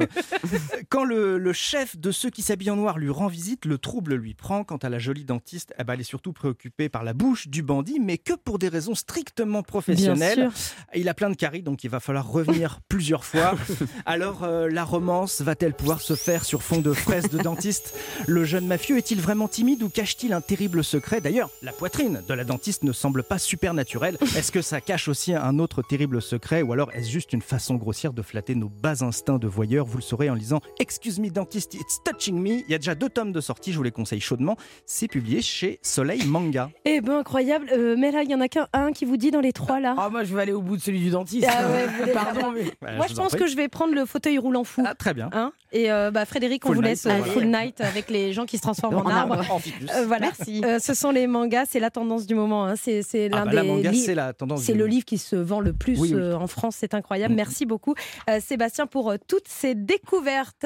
Quand 0.89 1.05
le, 1.05 1.37
le 1.37 1.53
chef 1.53 1.97
de 1.97 2.11
ceux 2.11 2.29
qui 2.29 2.41
s'habillent 2.41 2.71
en 2.71 2.75
noir 2.75 2.97
lui 2.97 3.09
rend 3.09 3.27
visite, 3.27 3.63
le 3.65 3.77
trouble 3.77 4.15
lui 4.15 4.33
prend. 4.33 4.63
Quant 4.65 4.77
à 4.77 4.89
la 4.89 4.99
jolie 4.99 5.23
dentiste, 5.25 5.73
eh 5.79 5.83
ben, 5.85 5.93
elle 5.93 6.01
est 6.01 6.03
surtout 6.03 6.33
préoccupée 6.33 6.89
par 6.89 7.03
la 7.05 7.13
bouche 7.13 7.47
du 7.47 7.63
bandit, 7.63 7.99
mais 7.99 8.17
que 8.17 8.33
pour 8.33 8.59
des 8.59 8.67
raisons 8.67 8.80
strictement 8.95 9.63
professionnelles. 9.63 10.49
Il 10.95 11.09
a 11.09 11.13
plein 11.13 11.29
de 11.29 11.35
caries, 11.35 11.63
donc 11.63 11.83
il 11.83 11.89
va 11.89 11.99
falloir 11.99 12.29
revenir 12.29 12.79
plusieurs 12.89 13.23
fois. 13.23 13.55
Alors, 14.05 14.43
euh, 14.43 14.69
la 14.69 14.83
romance 14.83 15.41
va-t-elle 15.41 15.73
pouvoir 15.73 16.01
se 16.01 16.15
faire 16.15 16.45
sur 16.45 16.63
fond 16.63 16.81
de 16.81 16.93
fraises 16.93 17.29
de 17.29 17.37
dentiste? 17.37 17.95
Le 18.27 18.43
jeune 18.45 18.67
mafieux 18.67 18.97
est-il 18.97 19.21
vraiment 19.21 19.47
timide 19.47 19.83
ou 19.83 19.89
cache-t-il 19.89 20.33
un 20.33 20.41
terrible 20.41 20.83
secret? 20.83 21.21
D'ailleurs, 21.21 21.49
la 21.61 21.71
poitrine 21.71 22.21
de 22.27 22.33
la 22.33 22.43
dentiste 22.43 22.83
ne 22.83 22.91
semble 22.91 23.23
pas 23.23 23.37
super 23.37 23.73
naturelle. 23.73 24.17
Est-ce 24.35 24.51
que 24.51 24.61
ça 24.61 24.81
cache 24.81 25.07
aussi 25.07 25.33
un 25.33 25.59
autre 25.59 25.81
terrible 25.81 26.21
secret? 26.21 26.61
Ou 26.61 26.73
alors 26.73 26.91
est-ce 26.93 27.09
juste 27.09 27.33
une 27.33 27.41
façon 27.41 27.75
grossière 27.75 28.13
de 28.13 28.21
flatter 28.21 28.55
nos 28.55 28.69
bas 28.69 29.03
instincts 29.03 29.39
de 29.39 29.47
voyeur 29.47 29.85
Vous 29.85 29.97
le 29.97 30.03
saurez 30.03 30.29
en 30.29 30.35
lisant 30.35 30.61
Excuse 30.79 31.19
me 31.19 31.29
dentist, 31.29 31.73
it's 31.73 31.99
touching 32.03 32.39
me. 32.39 32.61
Il 32.61 32.69
y 32.69 32.73
a 32.73 32.77
déjà 32.77 32.95
deux 32.95 33.09
tomes 33.09 33.31
de 33.31 33.41
sortie, 33.41 33.71
je 33.71 33.77
vous 33.77 33.83
les 33.83 33.91
conseille 33.91 34.19
chaudement. 34.19 34.57
C'est 34.85 35.07
publié 35.07 35.41
chez 35.41 35.79
Soleil 35.81 36.25
Manga. 36.25 36.69
Eh 36.85 37.01
ben 37.01 37.19
incroyable. 37.19 37.69
Euh, 37.71 37.95
mais 37.97 38.11
là, 38.11 38.23
il 38.23 38.29
y 38.29 38.35
en 38.35 38.41
a 38.41 38.47
qu'un 38.47 38.67
un 38.73 38.91
qui 38.91 39.05
vous 39.05 39.17
dit 39.17 39.31
dans 39.31 39.41
les 39.41 39.53
trois 39.53 39.79
là. 39.79 39.95
Ah, 39.97 40.09
moi, 40.09 40.23
je 40.23 40.33
vais 40.35 40.41
aller 40.41 40.53
au 40.53 40.61
bout 40.61 40.77
de 40.77 40.81
celui 40.81 40.99
du 40.99 41.09
dentiste. 41.09 41.47
Ah 41.49 41.67
ouais, 41.69 42.11
Pardon, 42.13 42.51
mais. 42.51 42.71
Bah, 42.81 42.91
Moi, 42.97 43.07
je 43.07 43.13
pense 43.15 43.35
que 43.35 43.47
je 43.47 43.55
vais 43.55 43.67
prendre 43.67 43.93
le 43.93 44.05
fauteuil 44.05 44.37
roulant 44.37 44.63
fou. 44.63 44.83
Ah, 44.85 44.95
très 44.95 45.13
bien. 45.13 45.29
Hein 45.33 45.51
et 45.73 45.91
euh, 45.91 46.11
bah, 46.11 46.25
Frédéric, 46.25 46.65
on 46.65 46.69
Full 46.69 46.75
vous 46.75 46.81
night, 46.81 46.89
laisse 46.91 47.05
euh, 47.05 47.17
voilà. 47.17 47.33
full 47.33 47.45
night 47.45 47.81
avec 47.81 48.09
les 48.09 48.33
gens 48.33 48.45
qui 48.45 48.57
se 48.57 48.61
transforment 48.61 48.95
en, 48.97 49.05
En. 49.05 49.31
Euh, 49.35 50.05
voilà. 50.05 50.27
Merci. 50.37 50.61
Euh, 50.65 50.79
ce 50.79 50.93
sont 50.93 51.11
les 51.11 51.27
mangas, 51.27 51.65
c'est 51.69 51.79
la 51.79 51.89
tendance 51.89 52.25
du 52.25 52.35
moment. 52.35 52.65
hein. 52.65 52.75
C'est 52.75 53.01
c'est 53.03 53.29
Ah 53.31 53.37
l'un 53.37 53.45
bah, 53.45 53.51
des 53.51 53.55
la 53.57 53.63
manga, 53.63 53.91
livres- 53.91 54.05
c'est 54.05 54.15
la 54.15 54.33
tendance. 54.33 54.63
C'est 54.63 54.73
le 54.73 54.85
livre 54.85 55.05
qui 55.05 55.17
se 55.17 55.35
vend 55.35 55.59
le 55.61 55.73
plus 55.73 55.99
Oui, 55.99 56.09
oui. 56.13 56.19
euh, 56.19 56.35
en 56.37 56.47
France, 56.47 56.75
c'est 56.79 56.93
incroyable. 56.93 57.33
Mm. 57.33 57.37
Merci 57.37 57.65
beaucoup 57.65 57.95
euh, 58.29 58.39
Sébastien 58.41 58.85
pour 58.87 59.11
euh, 59.11 59.15
toutes 59.27 59.47
ces 59.47 59.75
découvertes. 59.75 60.65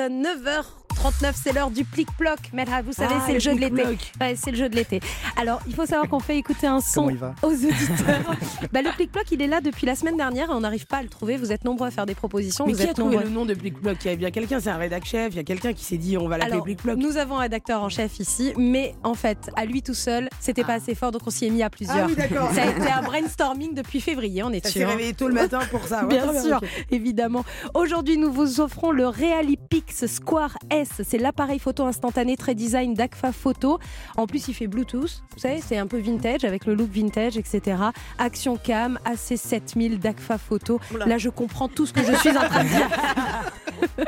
9h39, 1.06 1.34
c'est 1.36 1.54
l'heure 1.54 1.70
du 1.70 1.84
plic-ploc. 1.86 2.40
Vous 2.86 2.94
savez, 2.94 3.16
Ah, 3.18 3.24
c'est 3.26 3.34
le 3.34 3.40
jeu 3.40 3.54
de 3.56 3.60
l'été. 3.60 3.84
Ouais, 4.20 4.36
c'est 4.36 4.52
le 4.52 4.58
jeu 4.58 4.70
de 4.70 4.76
l'été. 4.76 5.00
Alors, 5.38 5.62
il 5.68 5.76
faut 5.76 5.86
savoir 5.86 6.10
qu'on 6.10 6.20
fait 6.20 6.38
écouter 6.38 6.68
un 6.68 6.82
son 6.82 7.12
aux 7.44 7.52
auditeurs. 7.52 8.36
bah, 8.74 8.82
le 8.82 8.92
plic-ploc, 8.96 9.26
il 9.32 9.42
est 9.42 9.48
là 9.48 9.62
depuis 9.62 9.86
la 9.86 9.96
semaine 9.96 10.18
dernière 10.18 10.50
et 10.50 10.54
on 10.54 10.62
n'arrive 10.62 10.88
pas 10.88 10.98
à 10.98 11.04
le 11.04 11.10
trouver. 11.10 11.38
Vous 11.38 11.52
êtes 11.52 11.64
nombreux 11.64 11.88
à 11.88 11.92
faire 11.92 12.06
des 12.06 12.16
propositions. 12.16 12.66
Mais 12.66 12.74
vous 12.74 12.78
qui 12.80 12.86
a 12.86 12.90
êtes 12.90 12.96
trouvé 12.96 13.16
nombreux. 13.18 13.30
le 13.30 13.36
nom 13.36 13.46
de 13.46 13.54
Plic-Ploc 13.54 13.98
Il 14.06 14.08
y 14.08 14.14
a 14.14 14.16
bien 14.16 14.32
quelqu'un, 14.32 14.60
c'est 14.60 14.70
un 14.70 14.78
rédac 14.78 15.06
chef, 15.06 15.34
il 15.34 15.38
y 15.38 15.40
a 15.40 15.44
quelqu'un 15.44 15.74
qui 15.74 15.84
s'est 15.84 15.98
dit 15.98 16.18
on 16.18 16.28
va 16.28 16.38
l'appeler 16.38 16.62
Plic-Ploc. 16.62 16.98
nous 16.98 17.18
avons 17.18 17.38
un 17.38 17.42
rédacteur 17.42 17.84
en 17.84 17.90
chef 17.90 18.20
ici, 18.20 18.54
mais 18.58 18.96
en 19.04 19.14
fait, 19.14 19.52
à 19.56 19.66
lui 19.66 19.82
tout 19.84 19.94
seul, 19.94 20.30
c'était 20.40 20.64
pas 20.64 20.74
assez 20.74 20.96
fort, 20.96 21.12
donc 21.12 21.22
on 21.26 21.30
s'y 21.30 21.46
est 21.46 21.50
mis 21.50 21.64
à 21.64 21.70
plusieurs. 21.70 21.98
Ah 21.98 22.08
oui, 22.08 22.16
d'accord. 22.16 22.50
Ça 22.54 22.64
a 22.64 22.66
été 22.68 22.90
un 22.92 23.02
brainstorming 23.04 23.74
depuis 23.74 24.02
février, 24.02 24.44
on 24.44 24.52
est 24.52 24.66
sûr. 24.66 24.82
s'est 24.82 24.86
réveillé 24.86 25.14
tôt 25.14 25.28
le 25.28 25.36
matin 25.36 25.60
pour 25.70 25.86
ça. 25.86 26.04
Bien 26.06 26.34
sûr, 26.42 26.60
évidemment. 26.90 27.46
Aujourd'hui, 27.74 28.18
nous 28.18 28.32
vous 28.32 28.60
offrons 28.62 28.92
le 28.92 29.08
Realipix 29.08 30.08
Square 30.08 30.58
S. 30.72 30.95
C'est 31.04 31.18
l'appareil 31.18 31.60
photo 31.60 31.84
instantané 31.86 32.38
très 32.38 32.56
design 32.56 32.94
d'Agfa 32.94 33.32
Photo. 33.32 33.80
En 34.18 34.28
plus, 34.28 34.48
il 34.48 34.54
fait 34.54 34.68
Bluetooth. 34.68 35.24
Vous 35.34 35.40
savez, 35.40 35.62
c'est 35.66 35.78
un 35.78 35.88
peu 35.88 35.98
vintage 35.98 36.44
avec 36.46 36.66
le 36.66 36.76
look 36.76 36.90
vintage, 36.92 37.38
etc. 37.38 37.78
Action 38.18 38.58
Cam, 38.58 39.00
AC7000 39.06 40.00
d'Agfa 40.00 40.38
Photo. 40.38 40.80
Là, 41.06 41.18
je 41.18 41.30
comprends 41.30 41.68
tout 41.68 41.86
ce 41.86 41.94
que 41.94 42.04
je 42.04 42.14
suis 42.16 42.30
en 42.30 42.48
train 42.48 42.64
de 42.64 42.70
dire. 42.70 42.90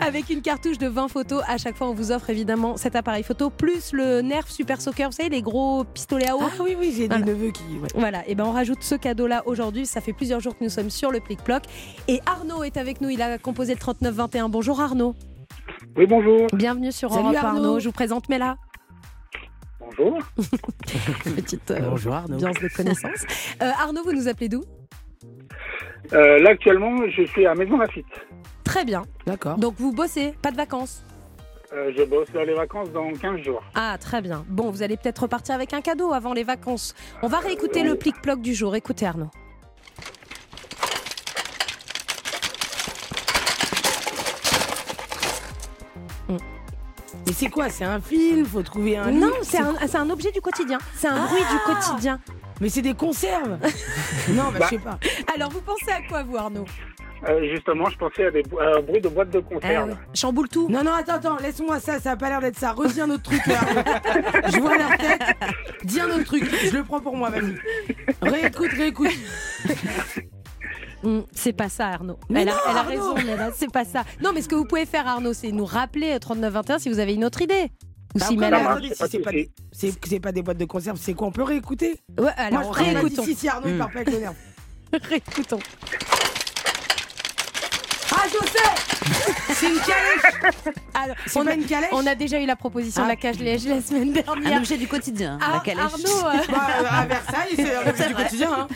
Avec 0.00 0.30
une 0.30 0.42
cartouche 0.42 0.78
de 0.78 0.88
20 0.88 1.08
photos, 1.08 1.42
à 1.48 1.58
chaque 1.58 1.76
fois 1.76 1.88
on 1.88 1.94
vous 1.94 2.10
offre 2.12 2.28
évidemment 2.30 2.76
cet 2.76 2.96
appareil 2.96 3.22
photo, 3.22 3.50
plus 3.50 3.92
le 3.92 4.20
Nerf 4.20 4.50
Super 4.50 4.80
Soccer, 4.80 5.08
vous 5.10 5.16
savez, 5.16 5.28
les 5.28 5.42
gros 5.42 5.84
pistolets 5.84 6.28
à 6.28 6.36
eau. 6.36 6.40
Ah 6.42 6.50
oui, 6.62 6.76
oui, 6.78 6.92
j'ai 6.94 7.08
des 7.08 7.16
Voilà. 7.16 7.24
neveux 7.24 7.50
qui. 7.50 7.62
ouais. 7.80 7.88
Voilà, 7.94 8.28
et 8.28 8.34
ben 8.34 8.44
on 8.44 8.52
rajoute 8.52 8.82
ce 8.82 8.94
cadeau-là 8.94 9.42
aujourd'hui. 9.46 9.86
Ça 9.86 10.00
fait 10.00 10.12
plusieurs 10.12 10.40
jours 10.40 10.56
que 10.58 10.64
nous 10.64 10.70
sommes 10.70 10.90
sur 10.90 11.10
le 11.10 11.20
plic-ploc. 11.20 11.62
Et 12.08 12.20
Arnaud 12.26 12.62
est 12.64 12.76
avec 12.76 13.00
nous, 13.00 13.10
il 13.10 13.22
a 13.22 13.38
composé 13.38 13.74
le 13.74 13.78
3921. 13.80 14.48
Bonjour 14.48 14.80
Arnaud. 14.80 15.14
Oui, 15.96 16.06
bonjour. 16.06 16.46
Bienvenue 16.52 16.92
sur 16.92 17.10
Salut 17.10 17.24
Europe 17.26 17.36
Arnaud. 17.36 17.48
Arnaud. 17.58 17.80
Je 17.80 17.86
vous 17.86 17.92
présente 17.92 18.28
Mela. 18.28 18.56
Bonjour. 19.80 20.18
Petite 21.36 21.70
euh, 21.70 21.80
Bonjour 21.90 22.14
Arnaud. 22.14 22.34
ambiance 22.34 22.60
de 22.60 22.68
connaissance. 22.68 23.24
Euh, 23.62 23.70
Arnaud, 23.80 24.02
vous 24.04 24.12
nous 24.12 24.26
appelez 24.28 24.48
d'où? 24.48 24.64
Euh, 26.12 26.38
là, 26.40 26.50
actuellement, 26.50 26.96
je 27.08 27.22
suis 27.26 27.46
à 27.46 27.54
Maison 27.54 27.76
Lafitte. 27.78 28.06
Très 28.64 28.84
bien. 28.84 29.02
D'accord. 29.26 29.56
Donc 29.58 29.74
vous 29.78 29.92
bossez, 29.92 30.34
pas 30.42 30.50
de 30.50 30.56
vacances? 30.56 31.04
Euh, 31.72 31.92
je 31.96 32.02
bosse 32.04 32.32
là 32.34 32.44
les 32.44 32.54
vacances 32.54 32.90
dans 32.92 33.12
15 33.12 33.40
jours. 33.42 33.62
Ah, 33.74 33.96
très 34.00 34.20
bien. 34.20 34.44
Bon, 34.48 34.70
vous 34.70 34.82
allez 34.82 34.96
peut-être 34.96 35.20
repartir 35.22 35.54
avec 35.54 35.72
un 35.72 35.80
cadeau 35.80 36.12
avant 36.12 36.32
les 36.32 36.44
vacances. 36.44 36.94
On 37.22 37.28
va 37.28 37.38
réécouter 37.38 37.82
le 37.82 37.94
plic-ploc 37.94 38.40
du 38.40 38.54
jour. 38.54 38.74
Écoutez 38.74 39.06
Arnaud. 39.06 39.30
Mais 47.26 47.32
c'est 47.32 47.48
quoi 47.48 47.68
C'est 47.68 47.84
un 47.84 48.00
film? 48.00 48.44
Faut 48.44 48.62
trouver 48.62 48.96
un. 48.98 49.10
Non, 49.10 49.30
c'est 49.42 49.58
un, 49.96 50.10
objet 50.10 50.30
du 50.32 50.40
quotidien. 50.40 50.78
C'est 50.94 51.08
un 51.08 51.24
bruit 51.26 51.40
du 51.50 51.58
quotidien. 51.74 52.20
Mais 52.60 52.68
c'est 52.68 52.82
des 52.82 52.94
conserves 52.94 53.58
Non, 54.30 54.44
bah, 54.52 54.58
Bah. 54.60 54.66
je 54.70 54.76
sais 54.76 54.78
pas. 54.82 54.98
Alors, 55.34 55.50
vous 55.50 55.60
pensez 55.60 55.90
à 55.90 56.00
quoi, 56.08 56.22
vous, 56.22 56.36
Arnaud? 56.36 56.64
Euh, 57.26 57.48
justement, 57.50 57.88
je 57.88 57.96
pensais 57.96 58.26
à 58.26 58.30
des 58.30 58.42
bo- 58.42 58.60
à 58.60 58.76
un 58.76 58.80
bruit 58.80 59.00
de 59.00 59.08
boîte 59.08 59.30
de 59.30 59.40
conserve. 59.40 59.96
Chamboule 60.12 60.48
tout. 60.48 60.68
Non, 60.68 60.84
non, 60.84 60.92
attends, 60.92 61.14
attends, 61.14 61.36
laisse-moi 61.38 61.80
ça, 61.80 61.98
ça 61.98 62.12
a 62.12 62.16
pas 62.16 62.28
l'air 62.28 62.40
d'être 62.40 62.58
ça. 62.58 62.72
Redis 62.72 63.00
un 63.00 63.08
autre 63.10 63.22
truc. 63.22 63.40
là. 63.46 63.60
je 64.52 64.60
vois 64.60 64.76
leur 64.76 64.96
tête. 64.98 65.22
Dis 65.84 66.00
un 66.00 66.10
autre 66.10 66.24
truc. 66.24 66.44
Je 66.64 66.76
le 66.76 66.84
prends 66.84 67.00
pour 67.00 67.16
moi, 67.16 67.30
vas-y. 67.30 67.56
Réécoute, 68.20 68.72
réécoute. 68.76 69.10
Hmm, 71.04 71.20
c'est 71.32 71.52
pas 71.52 71.68
ça, 71.68 71.88
Arnaud. 71.88 72.18
Mais 72.30 72.42
elle, 72.42 72.48
a, 72.48 72.52
non, 72.52 72.58
elle 72.70 72.76
a 72.76 72.80
Arnaud 72.80 73.14
raison, 73.14 73.52
c'est 73.56 73.70
pas 73.70 73.84
ça. 73.84 74.04
Non, 74.22 74.30
mais 74.34 74.42
ce 74.42 74.48
que 74.48 74.54
vous 74.54 74.64
pouvez 74.64 74.86
faire, 74.86 75.06
Arnaud, 75.06 75.32
c'est 75.34 75.52
nous 75.52 75.64
rappeler 75.66 76.18
3921 76.18 76.78
si 76.78 76.88
vous 76.88 76.98
avez 76.98 77.14
une 77.14 77.24
autre 77.24 77.42
idée. 77.42 77.70
Ou 78.14 78.18
Bah 78.20 78.26
si 78.26 78.34
si 78.34 78.94
c'est 79.10 79.18
pas, 79.18 79.30
c'est 80.02 80.20
pas 80.20 80.32
des 80.32 80.42
boîtes 80.42 80.56
de 80.58 80.64
conserve, 80.64 80.98
c'est 81.00 81.14
quoi 81.14 81.26
On 81.28 81.32
peut 81.32 81.42
réécouter 81.42 81.96
Ouais, 82.18 82.30
alors 82.36 82.62
Moi, 82.64 82.72
je 82.78 82.84
réécoutons. 82.84 83.22
d'ici, 83.24 83.34
si 83.40 83.48
Arnaud 83.48 83.68
il 83.68 83.74
Hmm. 83.74 83.78
part 83.78 83.90
pas 83.90 83.98
avec 84.00 84.12
le 84.12 84.18
nerf. 84.20 84.34
Réécoutons. 85.08 85.58
Ah, 88.94 89.04
je 89.48 89.54
C'est 89.54 89.66
une 89.68 89.78
calèche 89.80 90.74
Alors, 90.94 91.16
on 91.36 91.44
pas 91.44 91.50
a, 91.50 91.54
une 91.54 91.64
calèche 91.66 91.90
on 91.92 92.06
a 92.06 92.14
déjà 92.14 92.40
eu 92.40 92.46
la 92.46 92.56
proposition 92.56 93.02
de 93.02 93.06
Ah. 93.06 93.10
la 93.10 93.16
cage 93.16 93.38
liège 93.38 93.66
la 93.66 93.80
semaine 93.80 94.12
dernière. 94.12 94.52
Un 94.54 94.58
objet 94.58 94.76
du 94.76 94.86
quotidien, 94.88 95.38
la 95.40 95.56
Ar- 95.56 95.62
calèche. 95.62 95.82
Arnaud, 95.84 96.26
euh, 96.28 96.32
Bah, 96.52 96.66
euh, 96.80 96.84
à 96.90 97.06
Versailles, 97.06 97.54
c'est 97.56 97.74
un 97.74 97.80
objet 97.90 98.08
du 98.08 98.14
quotidien. 98.14 98.50
Hein. 98.52 98.68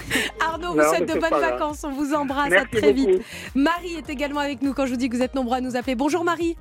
Arnaud, 0.46 0.72
vous 0.72 0.78
Non, 0.78 0.88
souhaite 0.88 1.09
de 1.14 1.18
bonnes 1.20 1.40
vacances. 1.40 1.85
On 1.85 1.90
vous 1.90 2.14
embrasse. 2.14 2.50
Merci 2.50 2.76
à 2.76 2.78
très 2.81 2.92
beaucoup. 2.92 3.11
vite. 3.12 3.22
Marie 3.54 3.94
est 3.94 4.11
également 4.11 4.40
avec 4.40 4.62
nous 4.62 4.74
quand 4.74 4.87
je 4.87 4.90
vous 4.92 4.96
dis 4.96 5.09
que 5.09 5.16
vous 5.16 5.22
êtes 5.22 5.35
nombreux 5.35 5.57
à 5.57 5.61
nous 5.61 5.76
appeler. 5.76 5.94
Bonjour 5.94 6.24
Marie. 6.24 6.57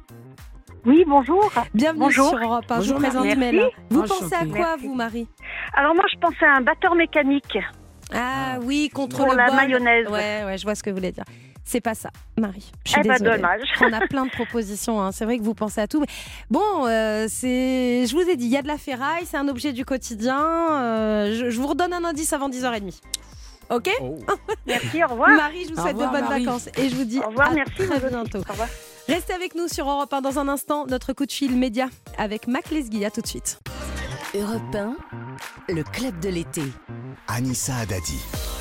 Oui, 0.85 1.03
bonjour. 1.05 1.51
Bienvenue 1.73 1.99
Bonjour. 2.05 2.29
sur 2.29 2.37
Europe 2.37 2.65
1. 2.69 2.75
Je 2.75 2.79
Bonjour, 2.79 2.95
vous 2.97 3.01
présente. 3.03 3.37
Mel. 3.37 3.69
Vous 3.89 4.03
pensez 4.03 4.33
à 4.35 4.45
quoi, 4.45 4.57
Merci. 4.77 4.85
vous, 4.87 4.93
Marie? 4.93 5.27
Alors 5.75 5.93
moi, 5.93 6.05
je 6.13 6.17
pensais 6.17 6.45
à 6.45 6.55
un 6.57 6.61
batteur 6.61 6.95
mécanique. 6.95 7.57
Ah 8.13 8.57
oui, 8.61 8.89
contre 8.93 9.17
Pour 9.17 9.31
le 9.31 9.35
la 9.35 9.47
bol. 9.47 9.55
mayonnaise. 9.57 10.07
Ouais, 10.07 10.43
ouais, 10.45 10.57
je 10.57 10.63
vois 10.63 10.75
ce 10.75 10.83
que 10.83 10.89
vous 10.89 10.95
voulez 10.95 11.11
dire. 11.11 11.25
C'est 11.69 11.81
pas 11.81 11.95
ça, 11.95 12.09
Marie. 12.37 12.71
Je 12.85 12.91
suis 12.91 13.01
Eh 13.03 13.07
ben, 13.07 13.17
désolée. 13.17 13.35
dommage. 13.35 13.61
On 13.81 13.91
a 13.91 13.99
plein 14.07 14.25
de 14.25 14.31
propositions. 14.31 15.01
hein. 15.01 15.11
C'est 15.11 15.25
vrai 15.25 15.37
que 15.37 15.43
vous 15.43 15.53
pensez 15.53 15.81
à 15.81 15.87
tout. 15.87 15.99
Mais 15.99 16.05
bon, 16.49 16.85
euh, 16.87 17.25
c'est. 17.29 18.05
Je 18.07 18.13
vous 18.15 18.21
ai 18.21 18.37
dit, 18.37 18.45
il 18.45 18.51
y 18.51 18.55
a 18.57 18.61
de 18.61 18.67
la 18.69 18.77
ferraille, 18.77 19.25
c'est 19.25 19.35
un 19.35 19.49
objet 19.49 19.73
du 19.73 19.83
quotidien. 19.83 20.39
Euh, 20.39 21.35
je, 21.37 21.49
je 21.49 21.59
vous 21.59 21.67
redonne 21.67 21.91
un 21.91 22.05
indice 22.05 22.31
avant 22.31 22.47
10h30. 22.49 23.01
Ok 23.69 23.89
Merci, 24.65 25.03
au 25.03 25.07
revoir. 25.09 25.29
Marie, 25.31 25.65
je 25.65 25.73
vous 25.73 25.81
souhaite 25.81 25.97
revoir, 25.97 26.13
de 26.13 26.17
bonnes 26.19 26.29
Marie. 26.29 26.45
vacances 26.45 26.69
et 26.77 26.87
je 26.87 26.95
vous 26.95 27.03
dis 27.03 27.19
Au 27.19 27.27
revoir, 27.27 27.49
à 27.51 27.53
merci. 27.53 27.73
très 27.75 27.99
bientôt. 28.09 28.37
Au 28.39 28.51
revoir. 28.53 28.69
Restez 29.09 29.33
avec 29.33 29.55
nous 29.55 29.67
sur 29.67 29.89
Europe 29.89 30.13
1 30.13 30.21
dans 30.21 30.39
un 30.39 30.47
instant. 30.47 30.85
Notre 30.87 31.11
coup 31.11 31.25
de 31.25 31.31
fil 31.33 31.53
média 31.57 31.87
avec 32.17 32.47
Mac 32.47 32.71
Lesguy. 32.71 33.03
À 33.03 33.11
tout 33.11 33.19
de 33.19 33.27
suite. 33.27 33.59
Europe 34.35 34.75
1, 34.75 34.97
le 35.73 35.83
club 35.83 36.19
de 36.19 36.27
l'été. 36.27 36.61
Anissa 37.29 37.77
Adadi. 37.77 38.19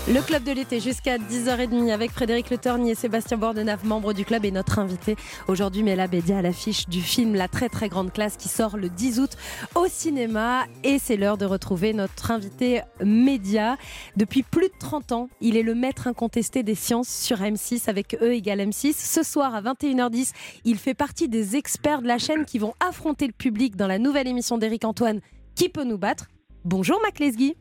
Le 0.08 0.20
club 0.22 0.44
de 0.44 0.52
l'été 0.52 0.78
jusqu'à 0.78 1.18
10h30 1.18 1.92
avec 1.92 2.12
Frédéric 2.12 2.50
Le 2.50 2.58
Torny 2.58 2.90
et 2.90 2.94
Sébastien 2.94 3.36
Bordenave, 3.36 3.84
membres 3.84 4.12
du 4.12 4.24
club 4.24 4.44
et 4.44 4.52
notre 4.52 4.78
invité 4.78 5.16
aujourd'hui 5.48 5.82
Mela 5.82 6.06
Bédia 6.06 6.38
à 6.38 6.42
l'affiche 6.42 6.88
du 6.88 7.00
film 7.00 7.34
La 7.34 7.48
très 7.48 7.68
très 7.68 7.88
grande 7.88 8.12
classe 8.12 8.36
qui 8.36 8.48
sort 8.48 8.76
le 8.76 8.88
10 8.88 9.18
août 9.18 9.30
au 9.74 9.88
cinéma 9.88 10.64
et 10.84 11.00
c'est 11.00 11.16
l'heure 11.16 11.36
de 11.36 11.44
retrouver 11.44 11.92
notre 11.92 12.30
invité 12.30 12.82
média. 13.04 13.76
Depuis 14.16 14.44
plus 14.44 14.68
de 14.68 14.74
30 14.78 15.12
ans, 15.12 15.28
il 15.40 15.56
est 15.56 15.64
le 15.64 15.74
maître 15.74 16.06
incontesté 16.06 16.62
des 16.62 16.76
sciences 16.76 17.08
sur 17.08 17.38
M6 17.38 17.90
avec 17.90 18.16
E 18.22 18.32
égale 18.32 18.60
M6. 18.60 18.94
Ce 18.94 19.24
soir 19.24 19.54
à 19.54 19.62
21h10, 19.62 20.32
il 20.64 20.78
fait 20.78 20.94
partie 20.94 21.28
des 21.28 21.56
experts 21.56 22.02
de 22.02 22.06
la 22.06 22.18
chaîne 22.18 22.44
qui 22.44 22.60
vont 22.60 22.74
affronter 22.78 23.26
le 23.26 23.32
public 23.32 23.74
dans 23.74 23.88
la 23.88 23.98
nouvelle 23.98 24.28
émission 24.28 24.58
d'Éric 24.58 24.84
Antoine 24.84 25.20
Qui 25.56 25.68
peut 25.68 25.84
nous 25.84 25.98
battre? 25.98 26.26
Bonjour 26.64 27.00
Mac 27.02 27.18
Lesguy. 27.18 27.56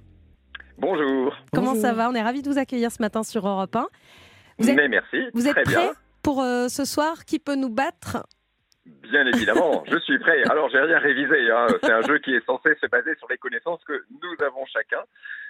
Bonjour. 0.77 1.35
Comment 1.53 1.67
Bonjour. 1.69 1.81
ça 1.81 1.93
va? 1.93 2.09
On 2.09 2.13
est 2.13 2.21
ravis 2.21 2.41
de 2.41 2.49
vous 2.49 2.57
accueillir 2.57 2.91
ce 2.91 3.01
matin 3.01 3.23
sur 3.23 3.47
Europe 3.47 3.75
1. 3.75 3.87
Vous 4.59 4.69
êtes, 4.69 4.75
Mais 4.75 4.87
merci. 4.87 5.17
vous 5.33 5.47
êtes 5.47 5.67
bien. 5.67 5.93
pour 6.21 6.41
euh, 6.41 6.67
ce 6.67 6.85
soir? 6.85 7.23
Qui 7.25 7.39
peut 7.39 7.55
nous 7.55 7.69
battre? 7.69 8.25
Bien 8.85 9.25
évidemment, 9.27 9.83
je 9.91 9.97
suis 9.99 10.19
prêt. 10.19 10.43
Alors, 10.49 10.69
j'ai 10.69 10.79
rien 10.79 10.99
révisé. 10.99 11.49
hein. 11.51 11.67
C'est 11.81 11.91
un 11.91 12.01
jeu 12.01 12.19
qui 12.19 12.33
est 12.33 12.45
censé 12.45 12.75
se 12.81 12.87
baser 12.87 13.15
sur 13.17 13.27
les 13.29 13.37
connaissances 13.37 13.83
que 13.85 14.05
nous 14.11 14.45
avons 14.45 14.65
chacun. 14.65 15.01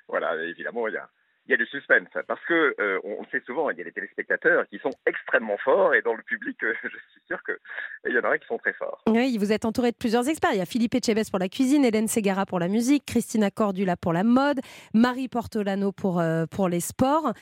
Voilà, 0.07 0.35
évidemment, 0.43 0.87
il 0.87 0.93
y 0.93 0.97
a, 0.97 1.09
il 1.47 1.51
y 1.51 1.53
a 1.53 1.57
du 1.57 1.65
suspense. 1.67 2.07
Parce 2.27 2.43
que 2.47 2.75
euh, 2.79 2.99
on 3.03 3.21
le 3.21 3.27
sait 3.31 3.41
souvent, 3.45 3.69
il 3.69 3.77
y 3.77 3.81
a 3.81 3.83
des 3.83 3.91
téléspectateurs 3.91 4.67
qui 4.69 4.79
sont 4.79 4.91
extrêmement 5.05 5.57
forts 5.57 5.93
et 5.93 6.01
dans 6.01 6.13
le 6.15 6.23
public, 6.23 6.57
euh, 6.63 6.73
je 6.83 6.89
suis 6.89 7.21
sûr 7.27 7.39
qu'il 7.43 8.13
y 8.13 8.17
en 8.17 8.23
aura 8.23 8.37
qui 8.37 8.47
sont 8.47 8.57
très 8.57 8.73
forts. 8.73 9.01
Oui, 9.07 9.37
vous 9.37 9.51
êtes 9.51 9.65
entouré 9.65 9.91
de 9.91 9.97
plusieurs 9.97 10.27
experts. 10.27 10.51
Il 10.53 10.57
y 10.59 10.61
a 10.61 10.65
Philippe 10.65 10.95
Etchebest 10.95 11.29
pour 11.29 11.39
la 11.39 11.49
cuisine, 11.49 11.85
Hélène 11.85 12.07
Segara 12.07 12.45
pour 12.45 12.59
la 12.59 12.67
musique, 12.67 13.05
Christina 13.05 13.51
Cordula 13.51 13.95
pour 13.97 14.13
la 14.13 14.23
mode, 14.23 14.59
Marie 14.93 15.27
Portolano 15.27 15.91
pour, 15.91 16.19
euh, 16.19 16.45
pour 16.45 16.69
les 16.69 16.79
sports. 16.79 17.33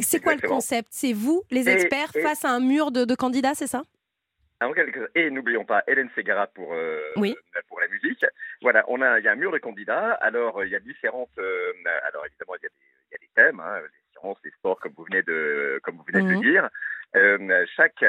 C'est 0.00 0.20
quoi 0.20 0.34
le 0.36 0.46
concept? 0.46 0.88
C'est 0.90 1.12
vous, 1.12 1.42
les 1.50 1.68
experts, 1.68 2.10
et- 2.14 2.20
face 2.22 2.44
à 2.44 2.50
un 2.50 2.60
mur 2.60 2.90
de, 2.92 3.04
de 3.04 3.14
candidats, 3.14 3.54
c'est 3.54 3.66
ça? 3.66 3.82
Et 5.14 5.30
n'oublions 5.30 5.64
pas 5.64 5.82
Hélène 5.86 6.10
Segara 6.14 6.46
pour, 6.48 6.74
euh, 6.74 7.00
Oui. 7.16 7.34
pour 7.68 7.80
la 7.80 7.88
musique. 7.88 8.24
Voilà, 8.60 8.84
on 8.88 9.00
a, 9.00 9.18
il 9.18 9.24
y 9.24 9.28
a 9.28 9.32
un 9.32 9.36
mur 9.36 9.52
de 9.52 9.58
candidats. 9.58 10.12
Alors, 10.20 10.58
euh, 10.60 10.66
il 10.66 10.72
y 10.72 10.76
a 10.76 10.80
différentes. 10.80 11.30
euh, 11.38 11.72
alors, 12.06 12.26
évidemment, 12.26 12.56
il 12.60 12.64
y 12.64 12.66
a 12.66 12.68
des, 12.68 12.74
il 13.10 13.12
y 13.12 13.14
a 13.14 13.18
des 13.18 13.30
thèmes, 13.34 13.60
hein, 13.60 13.80
les 13.80 14.20
sciences, 14.20 14.38
les 14.44 14.50
sports, 14.50 14.78
comme 14.80 14.92
vous 14.96 15.04
venez 15.04 15.22
de, 15.22 15.80
comme 15.82 15.96
vous 15.96 16.04
venez 16.06 16.22
de 16.22 16.34
Mhm. 16.34 16.40
dire. 16.42 16.68
Euh, 17.16 17.66
chaque, 17.74 18.04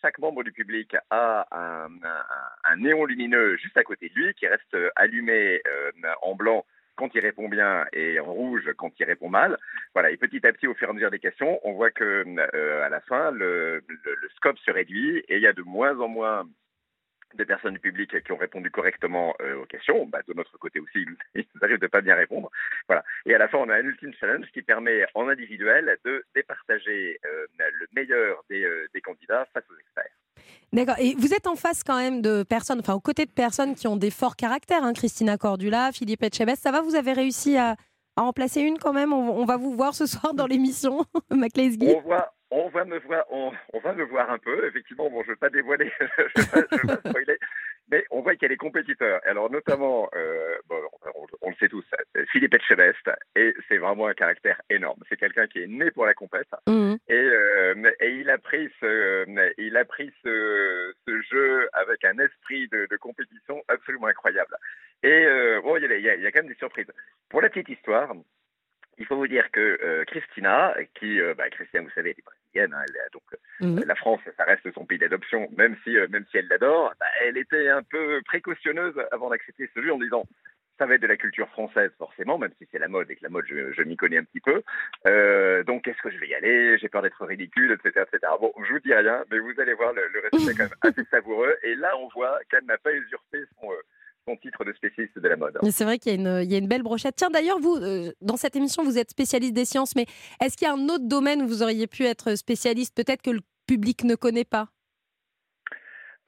chaque 0.00 0.18
membre 0.18 0.44
du 0.44 0.52
public 0.52 0.96
a 1.10 1.46
un, 1.50 1.90
un- 2.02 2.24
un 2.64 2.76
néon 2.76 3.04
lumineux 3.04 3.56
juste 3.58 3.76
à 3.76 3.82
côté 3.84 4.08
de 4.08 4.14
lui 4.14 4.32
qui 4.34 4.46
reste 4.46 4.76
allumé 4.96 5.60
en 6.22 6.34
blanc 6.34 6.64
quand 6.96 7.14
il 7.14 7.20
répond 7.20 7.48
bien 7.48 7.84
et 7.92 8.20
en 8.20 8.32
rouge 8.32 8.70
quand 8.76 8.92
il 8.98 9.04
répond 9.04 9.28
mal. 9.28 9.56
Voilà, 9.94 10.10
et 10.10 10.16
petit 10.16 10.46
à 10.46 10.52
petit, 10.52 10.66
au 10.66 10.74
fur 10.74 10.88
et 10.88 10.90
à 10.90 10.94
mesure 10.94 11.10
des 11.10 11.18
questions, 11.18 11.60
on 11.64 11.72
voit 11.72 11.90
que 11.90 12.24
euh, 12.54 12.84
à 12.84 12.88
la 12.88 13.00
fin, 13.00 13.30
le, 13.30 13.82
scope 14.36 14.58
se 14.58 14.70
réduit 14.70 15.18
et 15.28 15.36
il 15.36 15.42
y 15.42 15.46
a 15.46 15.52
de 15.52 15.62
moins 15.62 15.98
en 16.00 16.08
moins 16.08 16.44
des 17.36 17.44
personnes 17.44 17.74
du 17.74 17.78
public 17.80 18.22
qui 18.22 18.32
ont 18.32 18.36
répondu 18.36 18.70
correctement 18.70 19.34
euh, 19.40 19.62
aux 19.62 19.66
questions. 19.66 20.06
Bah, 20.06 20.20
de 20.26 20.34
notre 20.34 20.56
côté 20.58 20.80
aussi, 20.80 21.04
ils 21.34 21.44
arrivent 21.62 21.78
de 21.80 21.86
pas 21.86 22.00
bien 22.00 22.14
répondre. 22.14 22.50
Voilà. 22.88 23.04
Et 23.26 23.34
à 23.34 23.38
la 23.38 23.48
fin, 23.48 23.58
on 23.58 23.68
a 23.68 23.74
un 23.76 23.84
ultime 23.84 24.12
challenge 24.18 24.46
qui 24.52 24.62
permet 24.62 25.04
en 25.14 25.28
individuel 25.28 25.96
de 26.04 26.24
départager 26.34 27.18
euh, 27.24 27.46
le 27.58 27.86
meilleur 27.94 28.42
des, 28.50 28.64
euh, 28.64 28.86
des 28.94 29.00
candidats 29.00 29.46
face 29.52 29.64
aux 29.70 29.78
experts. 29.78 30.12
D'accord. 30.72 30.96
Et 30.98 31.14
vous 31.18 31.34
êtes 31.34 31.46
en 31.46 31.56
face 31.56 31.84
quand 31.84 31.98
même 31.98 32.22
de 32.22 32.42
personnes, 32.42 32.80
enfin 32.80 32.94
aux 32.94 33.00
côtés 33.00 33.26
de 33.26 33.30
personnes 33.30 33.74
qui 33.74 33.86
ont 33.86 33.96
des 33.96 34.10
forts 34.10 34.36
caractères. 34.36 34.82
hein. 34.84 34.92
Christina 34.94 35.36
Cordula, 35.36 35.90
Philippe 35.92 36.22
Etchebest. 36.22 36.62
Ça 36.62 36.72
va 36.72 36.80
Vous 36.80 36.94
avez 36.94 37.12
réussi 37.12 37.56
à, 37.56 37.76
à 38.16 38.22
en 38.22 38.32
placer 38.32 38.62
une 38.62 38.78
quand 38.78 38.92
même? 38.92 39.12
On, 39.12 39.38
on 39.38 39.44
va 39.44 39.56
vous 39.58 39.74
voir 39.74 39.94
ce 39.94 40.06
soir 40.06 40.32
dans 40.34 40.46
l'émission, 40.46 41.04
Maclesguy? 41.30 41.94
On 41.96 42.00
voit, 42.00 42.32
on 42.54 42.68
va 42.68 42.84
me 42.84 42.98
voir, 42.98 43.24
on, 43.30 43.50
on 43.72 43.78
va 43.80 43.92
me 43.94 44.04
voir 44.04 44.30
un 44.30 44.38
peu. 44.38 44.66
Effectivement, 44.66 45.08
bon, 45.10 45.22
je 45.22 45.28
ne 45.28 45.32
veux 45.32 45.36
pas 45.36 45.50
dévoiler, 45.50 45.90
je 46.00 46.04
ne 46.04 46.08
veux, 46.26 46.50
pas- 46.50 46.76
je 46.76 46.76
veux 46.86 46.96
pas 47.02 47.08
spoiler, 47.10 47.38
mais 47.90 48.04
on 48.10 48.20
voit 48.20 48.34
qu'il 48.34 48.42
y 48.42 48.46
a 48.46 48.48
des 48.50 48.56
compétiteurs. 48.56 49.20
Alors 49.24 49.50
notamment, 49.50 50.08
euh, 50.14 50.54
bon, 50.68 50.76
on, 51.14 51.26
on 51.40 51.50
le 51.50 51.56
sait 51.56 51.68
tous, 51.68 51.84
Philippe 52.30 52.54
Etchebest, 52.54 53.10
et 53.36 53.54
c'est 53.68 53.78
vraiment 53.78 54.06
un 54.06 54.14
caractère 54.14 54.60
énorme. 54.70 55.00
C'est 55.08 55.16
quelqu'un 55.16 55.46
qui 55.46 55.62
est 55.62 55.66
né 55.66 55.90
pour 55.90 56.06
la 56.06 56.14
compète, 56.14 56.48
Mhm. 56.68 56.98
et, 57.08 57.14
euh, 57.14 57.90
et 58.00 58.10
il 58.16 58.28
a 58.30 58.38
pris 58.38 58.70
ce, 58.80 59.24
il 59.58 59.76
a 59.76 59.84
pris 59.84 60.12
ce, 60.22 60.94
ce 61.08 61.22
jeu 61.22 61.68
avec 61.72 62.04
un 62.04 62.18
esprit 62.18 62.68
de, 62.68 62.86
de 62.90 62.96
compétition 62.98 63.62
absolument 63.68 64.08
incroyable. 64.08 64.56
Et 65.02 65.08
euh, 65.26 65.60
bon, 65.62 65.76
il 65.76 65.82
y, 65.82 65.86
a, 65.86 65.96
il 65.96 66.02
y 66.04 66.08
a- 66.10 66.14
il 66.16 66.22
y 66.22 66.26
a 66.26 66.30
quand 66.30 66.40
même 66.40 66.48
des 66.52 66.58
surprises. 66.58 66.86
Pour 67.30 67.40
la 67.42 67.48
petite 67.48 67.68
histoire. 67.70 68.12
Il 68.98 69.06
faut 69.06 69.16
vous 69.16 69.26
dire 69.26 69.50
que 69.50 69.78
euh, 69.82 70.04
Christina, 70.04 70.76
qui, 70.94 71.18
euh, 71.18 71.32
bah, 71.34 71.48
Christina, 71.48 71.82
vous 71.82 71.90
savez, 71.94 72.10
elle 72.10 72.18
est 72.18 72.22
brésilienne, 72.52 72.74
hein, 72.74 72.84
elle 72.88 73.10
donc 73.12 73.22
euh, 73.62 73.86
la 73.86 73.94
France, 73.94 74.20
ça 74.36 74.44
reste 74.44 74.72
son 74.74 74.84
pays 74.84 74.98
d'adoption, 74.98 75.48
même 75.56 75.76
si, 75.84 75.96
euh, 75.96 76.06
même 76.08 76.24
si 76.30 76.38
elle 76.38 76.48
l'adore, 76.48 76.92
bah, 76.98 77.06
elle 77.24 77.36
était 77.36 77.68
un 77.68 77.82
peu 77.82 78.20
précautionneuse 78.24 78.94
avant 79.10 79.30
d'accepter 79.30 79.68
ce 79.74 79.82
jeu 79.82 79.92
en 79.92 79.98
disant 79.98 80.24
ça 80.78 80.86
va 80.86 80.94
être 80.94 81.02
de 81.02 81.06
la 81.06 81.16
culture 81.16 81.48
française 81.50 81.90
forcément, 81.98 82.38
même 82.38 82.52
si 82.58 82.66
c'est 82.72 82.78
la 82.78 82.88
mode 82.88 83.10
et 83.10 83.16
que 83.16 83.22
la 83.22 83.28
mode, 83.28 83.44
je, 83.46 83.72
je 83.72 83.82
m'y 83.82 83.96
connais 83.96 84.16
un 84.16 84.24
petit 84.24 84.40
peu. 84.40 84.62
Euh, 85.06 85.62
donc, 85.64 85.86
est-ce 85.86 86.00
que 86.02 86.10
je 86.10 86.18
vais 86.18 86.28
y 86.28 86.34
aller? 86.34 86.78
J'ai 86.78 86.88
peur 86.88 87.02
d'être 87.02 87.24
ridicule, 87.24 87.72
etc., 87.72 88.06
etc. 88.06 88.32
Bon, 88.40 88.52
je 88.66 88.72
vous 88.72 88.80
dis 88.80 88.94
rien, 88.94 89.22
mais 89.30 89.38
vous 89.38 89.60
allez 89.60 89.74
voir, 89.74 89.92
le, 89.92 90.02
le 90.08 90.20
résultat 90.20 90.50
est 90.50 90.56
quand 90.56 90.70
même 90.70 90.78
assez 90.98 91.04
savoureux. 91.10 91.54
Et 91.62 91.74
là, 91.76 91.96
on 91.98 92.08
voit 92.08 92.38
qu'elle 92.50 92.64
n'a 92.64 92.78
pas 92.78 92.92
usurpé 92.92 93.44
son, 93.60 93.70
euh, 93.70 93.76
son 94.26 94.36
titre 94.36 94.64
de 94.64 94.72
spécialiste 94.74 95.18
de 95.18 95.28
la 95.28 95.36
mode. 95.36 95.58
Mais 95.62 95.70
C'est 95.70 95.84
vrai 95.84 95.98
qu'il 95.98 96.12
y, 96.12 96.14
a 96.14 96.18
une- 96.18 96.44
il 96.44 96.50
y 96.50 96.54
a 96.54 96.58
une 96.58 96.68
belle 96.68 96.82
brochette. 96.82 97.16
Tiens, 97.16 97.30
d'ailleurs, 97.30 97.58
vous, 97.58 97.76
euh, 97.76 98.12
dans 98.20 98.36
cette 98.36 98.54
émission, 98.56 98.84
vous 98.84 98.98
êtes 98.98 99.10
spécialiste 99.10 99.54
des 99.54 99.64
sciences, 99.64 99.96
mais 99.96 100.06
est-ce 100.40 100.56
qu'il 100.56 100.66
y 100.66 100.70
a 100.70 100.74
un 100.74 100.84
autre 100.88 101.06
domaine 101.08 101.42
où 101.42 101.46
vous 101.48 101.62
auriez 101.62 101.86
pu 101.86 102.04
être 102.04 102.36
spécialiste, 102.36 102.94
peut-être 102.96 103.22
que 103.22 103.30
le 103.30 103.40
public 103.66 104.04
ne 104.04 104.14
connaît 104.14 104.44
pas? 104.44 104.68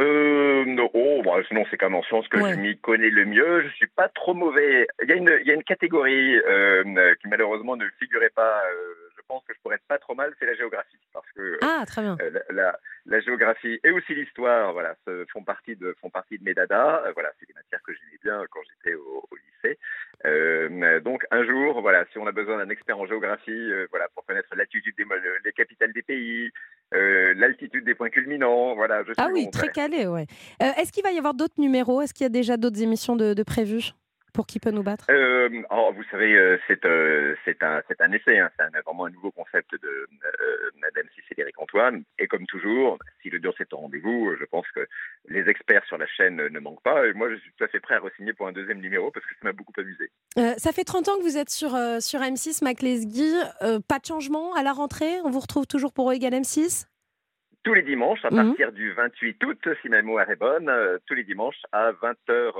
Euh, 0.01 0.65
non, 0.67 0.91
oh, 0.93 1.23
bah, 1.25 1.37
sinon 1.47 1.65
c'est 1.71 1.77
comme 1.77 1.95
en 1.95 2.03
sciences 2.03 2.27
que 2.27 2.39
Ouais. 2.39 2.55
je 2.55 2.59
m'y 2.59 2.77
connais 2.79 3.11
le 3.11 3.27
mieux. 3.27 3.63
Je 3.63 3.69
suis 3.77 3.87
pas 3.87 4.09
trop 4.09 4.35
mauvais. 4.35 4.89
Il 5.03 5.09
y 5.09 5.13
a 5.13 5.15
une, 5.17 5.39
il 5.43 5.47
y 5.47 5.51
a 5.53 5.55
une 5.55 5.63
catégorie 5.63 6.37
euh, 6.37 7.15
qui 7.23 7.29
malheureusement 7.29 7.77
ne 7.77 7.87
figurait 8.01 8.31
pas. 8.35 8.61
euh, 8.75 9.04
pense 9.29 9.45
que 9.45 9.55
je 9.55 9.61
pourrais 9.61 9.77
être 9.77 9.87
pas 9.89 9.99
trop 9.99 10.15
mal, 10.15 10.33
c'est 10.39 10.47
la 10.47 10.55
géographie, 10.55 10.99
parce 11.13 11.31
que 11.33 11.59
Ah, 11.63 11.85
très 11.87 12.03
bien. 12.03 12.17
euh, 12.21 12.31
la, 12.31 12.43
la- 12.51 12.79
la 13.07 13.21
géographie 13.21 13.79
et 13.85 13.91
aussi 13.91 14.15
l'histoire, 14.15 14.73
voilà, 14.73 14.97
font 15.33 15.45
partie 15.45 15.77
de 15.77 15.95
font 16.01 16.11
partie 16.11 16.39
de 16.39 16.45
mes 16.45 16.55
dadas. 16.55 17.03
Euh, 17.07 17.13
voilà, 17.13 17.33
c'est 17.39 17.47
des 17.47 17.55
matières 17.55 17.83
que 17.83 17.93
j'aimais 17.93 18.19
bien 18.23 18.45
quand 18.51 18.61
j'étais 18.63 18.95
au, 18.97 19.27
au 19.31 19.37
lycée. 19.37 19.79
Euh, 20.25 21.01
donc 21.01 21.25
un 21.31 21.45
jour, 21.45 21.81
voilà, 21.83 22.05
si 22.13 22.19
on 22.19 22.27
a 22.27 22.33
besoin 22.33 22.59
d'un 22.59 22.71
expert 22.71 22.99
en 22.99 23.07
géographie, 23.07 23.51
euh, 23.51 23.87
voilà, 23.91 24.09
pour 24.15 24.25
connaître 24.25 24.49
l'altitude 24.57 24.95
des, 24.97 25.05
les 25.45 25.53
capitales 25.53 25.93
des 25.93 26.03
pays, 26.03 26.51
euh, 26.95 27.35
l'altitude 27.37 27.85
des 27.85 27.95
points 27.95 28.11
culminants, 28.11 28.75
voilà. 28.75 29.01
Je 29.03 29.13
suis 29.13 29.15
Ah 29.19 29.29
oui, 29.33 29.45
bon, 29.45 29.51
très 29.51 29.67
ouais. 29.67 29.73
calé, 29.73 30.07
ouais. 30.07 30.27
Euh, 30.63 30.71
Est-ce 30.79 30.93
qu'il 30.93 31.03
va 31.03 31.13
y 31.13 31.19
avoir 31.19 31.35
d'autres 31.35 31.59
numéros? 31.61 32.01
Est-ce 32.01 32.15
qu'il 32.15 32.25
y 32.25 32.27
a 32.27 32.31
déjà 32.31 32.57
d'autres 32.57 32.81
émissions 32.83 33.17
de, 33.17 33.35
de 33.35 33.43
prévues? 33.43 33.91
Pour 34.35 34.47
qui 34.47 34.59
peut 34.59 34.73
nous 34.73 34.83
battre 34.83 35.07
Euh, 35.09 35.49
oh, 35.71 35.93
vous 35.97 36.03
savez, 36.11 36.37
euh, 36.37 36.59
c'est 36.67 36.85
euh, 36.85 37.35
c'est 37.45 37.63
un 37.63 37.81
c'est 37.89 38.01
un 38.03 38.13
essai, 38.13 38.39
hein, 38.39 38.51
c'est 38.59 38.83
vraiment 38.85 39.07
un 39.07 39.11
nouveau 39.11 39.31
concept 39.31 39.73
de 39.73 39.89
euh, 39.89 40.71
Madame 40.81 41.07
Cédric 41.29 41.59
Antoine. 41.59 42.03
Et 42.19 42.27
comme 42.27 42.45
toujours, 42.47 42.99
si 43.23 43.31
l'audience 43.31 43.55
est 43.61 43.73
au 43.73 43.79
rendez-vous, 43.79 44.35
je 44.39 44.45
pense 44.45 44.67
que 44.75 44.87
les 45.29 45.49
experts 45.49 45.85
sur 45.87 45.97
la 45.97 46.07
chaîne 46.07 46.37
ne 46.37 46.61
manquent 46.61 46.83
pas. 46.83 47.07
Et 47.07 47.13
moi, 47.15 47.31
je 47.31 47.37
suis 47.37 47.53
tout 47.57 47.65
à 47.65 47.69
fait 47.69 47.81
prêt 47.81 47.95
à 47.95 48.01
re-signer 48.01 48.33
pour 48.33 48.49
un 48.49 48.53
deuxième 48.53 48.81
numéro 48.81 49.11
parce 49.11 49.25
que 49.25 49.33
ça 49.35 49.45
m'a 49.45 49.53
beaucoup 49.53 49.73
amusé. 49.79 50.11
Ça 50.59 50.73
fait 50.73 50.85
30 50.85 51.09
ans 51.09 51.17
que 51.19 51.23
vous 51.23 51.39
êtes 51.39 51.51
sur, 51.51 51.71
sur 52.01 52.21
M6, 52.21 52.63
Mac 52.63 52.83
Lesguy. 52.83 53.33
Pas 53.89 53.99
de 53.99 54.05
changement 54.07 54.55
à 54.55 54.63
la 54.63 54.73
rentrée? 54.73 55.21
On 55.25 55.31
vous 55.31 55.41
retrouve 55.41 55.67
toujours 55.67 55.93
pour 55.93 56.11
eux 56.11 56.15
égal 56.15 56.33
M6 56.33 56.87
Tous 57.65 57.73
les 57.73 57.83
dimanches, 57.83 58.23
à 58.27 58.31
Mhm. 58.31 58.49
partir 58.49 58.73
du 58.73 58.93
28 58.93 59.43
août, 59.43 59.69
si 59.81 59.89
ma 59.89 60.03
mémoire 60.03 60.29
est 60.31 60.37
bonne, 60.37 60.69
euh, 60.69 60.99
tous 61.07 61.15
les 61.15 61.25
dimanches 61.25 61.63
à 61.73 61.93
20h, 61.93 62.53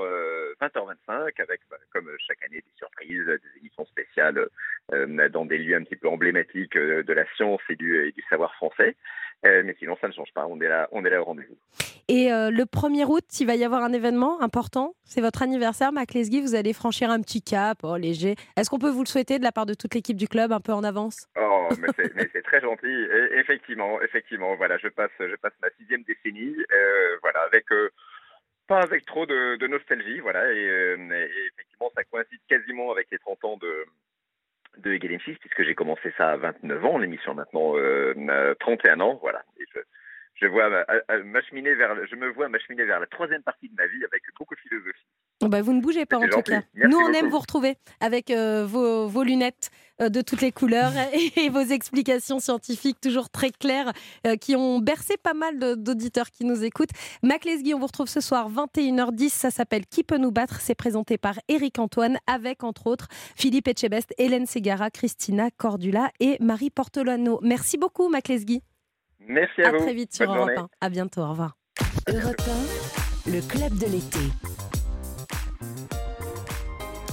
20h25, 0.59 1.39
avec, 1.39 1.61
bah, 1.69 1.77
comme 1.93 2.09
chaque 2.27 2.43
année, 2.43 2.57
des 2.57 2.73
surprises, 2.75 3.25
des 3.25 3.59
émissions 3.59 3.85
spéciales 3.85 4.47
euh, 4.93 5.29
dans 5.29 5.45
des 5.45 5.59
lieux 5.59 5.75
un 5.75 5.83
petit 5.83 5.95
peu 5.95 6.07
emblématiques 6.09 6.75
euh, 6.75 7.03
de 7.03 7.13
la 7.13 7.25
science 7.35 7.61
et 7.69 7.75
du, 7.75 8.07
et 8.07 8.11
du 8.13 8.23
savoir 8.29 8.55
français. 8.55 8.95
Euh, 9.45 9.61
mais 9.63 9.75
sinon, 9.77 9.95
ça 10.01 10.07
ne 10.07 10.13
change 10.13 10.33
pas. 10.33 10.45
On 10.47 10.59
est 10.59 10.67
là, 10.67 10.87
on 10.91 11.05
est 11.05 11.09
là 11.09 11.21
au 11.21 11.25
rendez-vous. 11.25 11.57
Et 12.07 12.31
euh, 12.31 12.49
le 12.51 12.63
1er 12.63 13.05
août, 13.05 13.23
il 13.39 13.47
va 13.47 13.55
y 13.55 13.63
avoir 13.63 13.83
un 13.83 13.93
événement 13.93 14.41
important. 14.41 14.95
C'est 15.03 15.21
votre 15.21 15.41
anniversaire, 15.43 15.91
Mac 15.91 16.13
Lesguy. 16.13 16.41
Vous 16.41 16.55
allez 16.55 16.73
franchir 16.73 17.09
un 17.09 17.21
petit 17.21 17.41
cap, 17.41 17.79
oh, 17.83 17.97
léger. 17.97 18.35
Est-ce 18.57 18.69
qu'on 18.69 18.79
peut 18.79 18.89
vous 18.89 19.03
le 19.03 19.07
souhaiter 19.07 19.39
de 19.39 19.43
la 19.43 19.51
part 19.51 19.65
de 19.65 19.73
toute 19.73 19.93
l'équipe 19.93 20.17
du 20.17 20.27
club, 20.27 20.51
un 20.51 20.59
peu 20.59 20.73
en 20.73 20.83
avance? 20.83 21.27
Oh, 21.39 21.69
mais 21.79 21.87
c'est, 22.31 22.41
très 22.43 22.61
gentil. 22.61 22.87
Et 22.87 23.39
effectivement, 23.39 24.01
effectivement, 24.01 24.55
voilà, 24.55 24.77
je 24.77 24.87
passe, 24.87 25.11
je 25.19 25.35
passe 25.35 25.53
ma 25.61 25.69
sixième 25.79 26.03
décennie, 26.03 26.55
euh, 26.73 27.17
voilà, 27.21 27.41
avec 27.41 27.65
pas 28.67 28.81
avec 28.81 29.05
trop 29.05 29.27
de, 29.27 29.57
de 29.57 29.67
nostalgie, 29.67 30.19
voilà, 30.21 30.51
et, 30.51 30.57
et 30.57 31.47
effectivement, 31.53 31.91
ça 31.95 32.03
coïncide 32.03 32.39
quasiment 32.47 32.91
avec 32.91 33.07
les 33.11 33.19
30 33.19 33.45
ans 33.45 33.57
de 33.57 33.85
de 34.77 34.93
Egal 34.93 35.11
M6, 35.11 35.37
puisque 35.39 35.63
j'ai 35.63 35.75
commencé 35.75 36.13
ça 36.17 36.31
à 36.31 36.37
29 36.37 36.85
ans, 36.85 36.97
l'émission 36.97 37.33
maintenant 37.33 37.75
euh, 37.77 38.13
euh, 38.29 38.55
31 38.59 38.99
ans, 39.01 39.19
voilà. 39.21 39.43
Je 40.35 40.47
vois 40.47 40.69
m'acheminer 41.25 41.75
vers, 41.75 41.95
le- 41.95 42.05
je 42.07 42.15
me 42.15 42.29
vois 42.33 42.49
m'acheminer 42.49 42.85
vers 42.85 42.99
la 42.99 43.07
troisième 43.07 43.41
partie 43.43 43.69
de 43.69 43.75
ma 43.75 43.87
vie 43.87 44.03
avec 44.05 44.21
beaucoup 44.37 44.55
de 44.55 44.59
philosophie. 44.59 45.05
Bah, 45.41 45.61
Vous 45.61 45.73
ne 45.73 45.81
bougez 45.81 46.05
pas 46.05 46.17
en 46.17 46.27
tout 46.27 46.41
cas. 46.41 46.61
Merci 46.73 46.89
Nous, 46.91 46.97
on 46.97 47.01
beaucoup. 47.07 47.15
aime 47.15 47.29
vous 47.29 47.39
retrouver 47.39 47.75
avec 47.99 48.31
euh, 48.31 48.65
vos, 48.65 49.07
vos 49.07 49.23
lunettes 49.23 49.69
euh, 50.01 50.09
de 50.09 50.21
toutes 50.21 50.41
les 50.41 50.51
couleurs 50.51 50.91
et 51.37 51.49
vos 51.49 51.59
explications 51.61 52.39
scientifiques 52.39 52.99
toujours 53.01 53.29
très 53.29 53.51
claires 53.51 53.91
euh, 54.25 54.35
qui 54.37 54.55
ont 54.55 54.79
bercé 54.79 55.15
pas 55.17 55.33
mal 55.33 55.57
d'auditeurs 55.77 56.29
qui 56.31 56.45
nous 56.45 56.63
écoutent. 56.63 56.89
Mac 57.23 57.43
Lesguy, 57.45 57.73
on 57.73 57.79
vous 57.79 57.85
retrouve 57.87 58.07
ce 58.07 58.21
soir 58.21 58.49
21h10. 58.49 59.29
Ça 59.29 59.51
s'appelle 59.51 59.85
Qui 59.85 60.03
peut 60.03 60.17
nous 60.17 60.31
battre? 60.31 60.59
C'est 60.61 60.75
présenté 60.75 61.17
par 61.17 61.35
Eric 61.47 61.79
Antoine 61.79 62.17
avec 62.27 62.63
entre 62.63 62.87
autres 62.87 63.07
Philippe 63.35 63.67
Etchebest, 63.67 64.13
Hélène 64.17 64.45
Ségara, 64.45 64.89
Christina 64.89 65.49
Cordula 65.51 66.11
et 66.19 66.37
Marie 66.41 66.69
Portolano. 66.71 67.39
Merci 67.41 67.77
beaucoup 67.77 68.09
Mac 68.09 68.27
Lesguy. 68.29 68.61
Merci 69.27 69.61
à, 69.63 69.69
À 69.69 69.71
vous. 69.71 69.79
très 69.79 69.93
vite 69.93 70.13
sur 70.13 70.27
Bonne 70.27 70.37
Europe 70.37 70.49
journée. 70.55 70.69
1. 70.81 70.85
À 70.85 70.89
bientôt. 70.89 71.21
Au 71.21 71.29
revoir. 71.29 71.57
Europe 72.07 72.41
1, 73.27 73.31
le 73.31 73.41
club 73.41 73.77
de 73.77 73.85
l'été. 73.87 74.19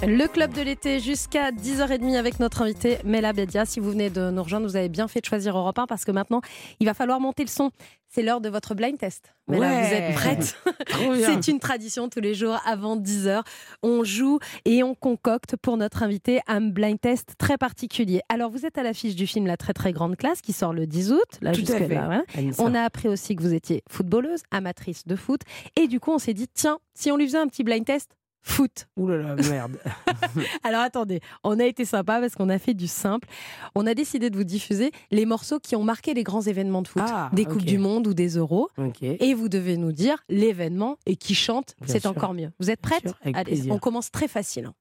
Le 0.05 0.27
club 0.27 0.53
de 0.53 0.63
l'été 0.63 0.99
jusqu'à 0.99 1.53
10h30 1.53 2.17
avec 2.17 2.41
notre 2.41 2.63
invité 2.63 2.99
Mela 3.05 3.33
Bedia. 3.33 3.65
Si 3.65 3.79
vous 3.79 3.91
venez 3.93 4.11
de 4.11 4.31
nous 4.31 4.43
rejoindre, 4.43 4.67
vous 4.67 4.75
avez 4.75 4.89
bien 4.89 5.07
fait 5.07 5.21
de 5.21 5.27
choisir 5.27 5.57
Europe 5.57 5.79
1 5.79 5.87
parce 5.87 6.05
que 6.05 6.11
maintenant, 6.11 6.41
il 6.81 6.87
va 6.87 6.95
falloir 6.95 7.21
monter 7.21 7.45
le 7.45 7.49
son. 7.49 7.71
C'est 8.09 8.23
l'heure 8.23 8.41
de 8.41 8.49
votre 8.49 8.75
blind 8.75 8.99
test. 8.99 9.33
Mela, 9.47 9.61
Ouais. 9.69 9.87
vous 9.89 9.95
êtes 9.95 10.15
prête. 10.15 10.57
C'est 11.45 11.49
une 11.51 11.61
tradition 11.61 12.09
tous 12.09 12.19
les 12.21 12.35
jours 12.35 12.59
avant 12.67 12.97
10h. 12.97 13.43
On 13.85 14.03
joue 14.03 14.41
et 14.65 14.83
on 14.83 14.97
concocte 14.97 15.55
pour 15.57 15.77
notre 15.77 16.03
invité 16.03 16.41
un 16.49 16.61
blind 16.61 17.01
test 17.01 17.35
très 17.39 17.57
particulier. 17.57 18.23
Alors, 18.29 18.51
vous 18.51 18.67
êtes 18.67 18.79
à 18.79 18.83
l'affiche 18.83 19.15
du 19.15 19.29
film 19.29 19.47
La 19.47 19.57
très 19.57 19.73
très 19.73 19.93
grande 19.93 20.17
classe 20.17 20.41
qui 20.41 20.53
sort 20.53 20.73
le 20.73 20.87
10 20.89 21.13
août. 21.13 21.21
Là, 21.43 21.53
Tout 21.53 21.61
à 21.61 21.61
jusque-là, 21.61 21.79
fait. 21.79 21.95
voilà. 21.95 22.23
Anissa. 22.37 22.61
On 22.63 22.75
a 22.75 22.83
appris 22.83 23.09
aussi 23.09 23.37
que 23.37 23.43
vous 23.43 23.55
étiez 23.55 23.85
footballeuse, 23.89 24.43
amatrice 24.51 25.07
de 25.07 25.15
foot. 25.15 25.43
Et 25.77 25.87
du 25.87 26.01
coup, 26.01 26.11
on 26.11 26.19
s'est 26.19 26.35
dit, 26.35 26.49
tiens, 26.53 26.79
si 26.95 27.13
on 27.13 27.17
lui 27.17 27.27
faisait 27.27 27.39
un 27.39 27.47
petit 27.47 27.63
blind 27.63 27.85
test 27.85 28.11
foot. 28.43 28.89
Ouh 28.97 29.09
là 29.09 29.17
là, 29.19 29.35
merde. 29.37 29.79
Alors 30.65 30.81
attendez, 30.83 31.21
on 31.45 31.59
a 31.61 31.65
été 31.65 31.85
sympa 31.85 32.21
parce 32.21 32.35
qu'on 32.35 32.49
a 32.49 32.59
fait 32.59 32.75
du 32.75 32.87
simple. 32.89 33.29
On 33.75 33.87
a 33.87 33.95
décidé 33.95 34.31
de 34.31 34.37
vous 34.37 34.45
diffuser 34.45 34.91
les 35.11 35.27
morceaux 35.27 35.59
qui 35.61 35.77
ont 35.77 35.85
marqué 35.85 36.13
les 36.15 36.23
grands 36.25 36.41
événements 36.43 36.83
de 36.83 36.89
foot, 36.89 37.03
Ah, 37.07 37.31
des. 37.33 37.45
Coupes 37.45 37.63
du 37.65 37.79
Monde 37.79 38.07
ou 38.07 38.15
des 38.15 38.29
Euros. 38.37 38.69
Ok. 38.79 39.03
Et 39.03 39.35
vous 39.35 39.49
devez 39.49 39.77
nous 39.77 39.93
dire 39.93 40.17
l'événement 40.29 40.97
et 41.07 41.17
qui 41.17 41.35
chante, 41.35 41.75
c'est 41.87 42.07
encore 42.07 42.35
mieux. 42.35 42.51
Vous 42.61 42.71
êtes 42.71 42.81
prête 42.81 43.03
sûr, 43.03 43.15
Allez, 43.25 43.45
plaisir. 43.45 43.73
on 43.75 43.79
commence 43.79 44.11
très 44.11 44.29
facile. 44.29 44.67
hein. 44.67 44.75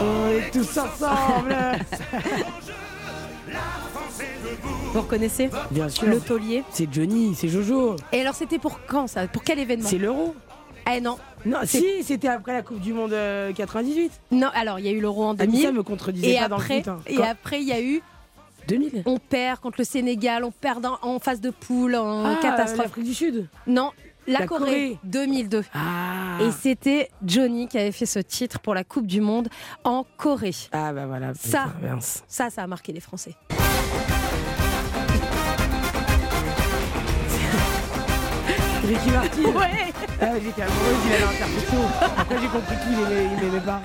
On 0.00 0.28
est 0.30 0.50
tous 0.50 0.78
ensemble. 0.78 1.56
Vous 4.92 5.00
reconnaissez 5.02 5.50
Bien 5.70 5.88
sûr. 5.88 6.06
Le 6.08 6.20
taulier. 6.20 6.64
C'est 6.70 6.92
Johnny, 6.92 7.34
c'est 7.34 7.48
Jojo. 7.48 7.96
Et 8.12 8.20
alors 8.20 8.34
c'était 8.34 8.58
pour 8.58 8.80
quand 8.86 9.06
ça? 9.06 9.26
Pour 9.28 9.42
quel 9.42 9.58
événement? 9.58 9.88
C'est 9.88 9.98
l'euro. 9.98 10.34
Eh 10.94 11.00
non. 11.00 11.18
Non, 11.44 11.58
si, 11.64 12.02
c'était 12.02 12.28
après 12.28 12.52
la 12.52 12.62
Coupe 12.62 12.80
du 12.80 12.92
Monde 12.92 13.12
euh, 13.12 13.52
98. 13.52 14.10
Non, 14.32 14.48
alors 14.54 14.78
il 14.78 14.86
y 14.86 14.88
a 14.88 14.92
eu 14.92 15.00
l'Euro 15.00 15.24
en 15.24 15.34
2000. 15.34 15.54
Anissa 15.54 15.72
me 15.72 15.82
contredisait 15.82 16.34
et 16.34 16.38
pas 16.38 16.48
dans 16.48 16.56
le 16.58 16.62
après, 16.62 16.78
foot. 16.82 16.88
hein. 16.88 16.98
et 17.06 17.22
après 17.22 17.60
il 17.60 17.66
y 17.68 17.72
a 17.72 17.80
eu 17.80 18.02
2000. 18.68 19.02
on 19.06 19.18
perd 19.18 19.60
contre 19.60 19.76
le 19.78 19.84
Sénégal, 19.84 20.44
on 20.44 20.50
perd 20.50 20.80
dans- 20.82 20.98
en 21.02 21.18
phase 21.18 21.40
de 21.40 21.50
poule, 21.50 21.94
en 21.96 22.24
Ah, 22.24 22.38
catastrophe. 22.42 22.84
l'Afrique 22.86 23.04
du 23.04 23.14
Sud. 23.14 23.48
Non, 23.66 23.92
la, 24.26 24.40
La 24.40 24.46
Corée, 24.46 24.64
Corée. 24.64 24.98
2002. 25.04 25.62
Ah. 25.74 26.38
Et 26.40 26.50
c'était 26.50 27.10
Johnny 27.24 27.68
qui 27.68 27.78
avait 27.78 27.92
fait 27.92 28.06
ce 28.06 28.18
titre 28.18 28.58
pour 28.58 28.74
la 28.74 28.82
Coupe 28.82 29.06
du 29.06 29.20
Monde 29.20 29.48
en 29.84 30.04
Corée. 30.16 30.50
Ah 30.72 30.92
bah 30.92 31.06
voilà. 31.06 31.32
Ça, 31.34 31.66
ça, 32.26 32.50
ça 32.50 32.62
a 32.62 32.66
marqué 32.66 32.92
les 32.92 33.00
Français. 33.00 33.34
Ricky 38.86 39.10
Martin. 39.10 39.42
Ouais. 39.56 39.92
Ah, 40.20 40.32
J'étais 40.42 40.62
amoureuse, 40.62 40.96
il 41.06 41.12
avait 41.12 41.24
un 41.24 41.36
perfecto. 41.38 41.76
Après 42.16 42.36
j'ai 42.40 42.46
compris 42.48 42.74
qu'il 42.82 42.92
aimait, 42.94 43.28
il 43.38 43.44
m'aimait 43.46 43.60
pas. 43.64 43.82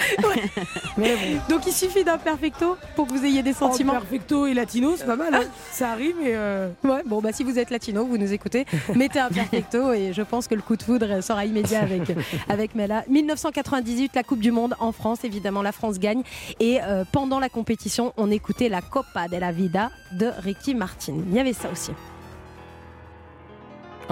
Mais 0.98 1.16
bon. 1.16 1.56
Donc 1.56 1.68
il 1.68 1.74
suffit 1.74 2.04
d'un 2.06 2.18
perfecto 2.18 2.78
pour 2.96 3.08
que 3.08 3.14
vous 3.14 3.26
ayez 3.26 3.44
des 3.44 3.52
sentiments. 3.54 3.94
En 3.94 4.00
perfecto 4.00 4.46
et 4.48 4.54
latino, 4.54 4.94
c'est 4.98 5.06
pas 5.06 5.16
mal. 5.18 5.34
Hein. 5.36 5.42
Ça 5.72 5.92
arrive, 5.92 6.16
mais. 6.22 6.32
euh, 6.34 6.70
Ouais, 6.84 7.02
bon, 7.06 7.22
bah 7.22 7.32
si 7.34 7.44
vous 7.44 7.60
êtes 7.60 7.70
latino, 7.70 8.06
vous 8.06 8.18
nous 8.18 8.32
écoutez, 8.34 8.66
mettez 8.96 9.20
un 9.20 9.30
perfecto 9.30 9.92
et 9.92 10.14
je 10.14 10.22
pense 10.22 10.48
que 10.48 10.56
le 10.56 10.62
coup 10.62 10.78
de 10.78 10.84
foudre 10.84 11.22
sera 11.22 11.46
immédiat 11.46 11.82
avec, 11.82 12.04
avec 12.50 12.76
Mela. 12.76 13.04
1998, 13.10 14.12
la 14.16 14.24
Coupe 14.24 14.40
du 14.40 14.52
Monde 14.52 14.76
en 14.80 14.92
France, 14.94 15.24
évidemment, 15.24 15.62
la 15.62 15.72
France 15.74 16.00
gagne. 16.00 16.24
Et 16.60 16.80
euh, 16.82 17.04
pendant 17.12 17.40
la 17.40 17.50
compétition, 17.50 18.14
on 18.18 18.32
écoutait 18.32 18.70
la 18.70 18.82
Copa 18.82 19.28
de 19.28 19.38
la 19.38 19.52
Vida 19.52 19.92
de 20.14 20.30
Ricky 20.40 20.76
Martin. 20.76 21.16
Il 21.30 21.36
y 21.36 21.40
avait 21.40 21.54
ça 21.54 21.70
aussi. 21.72 21.92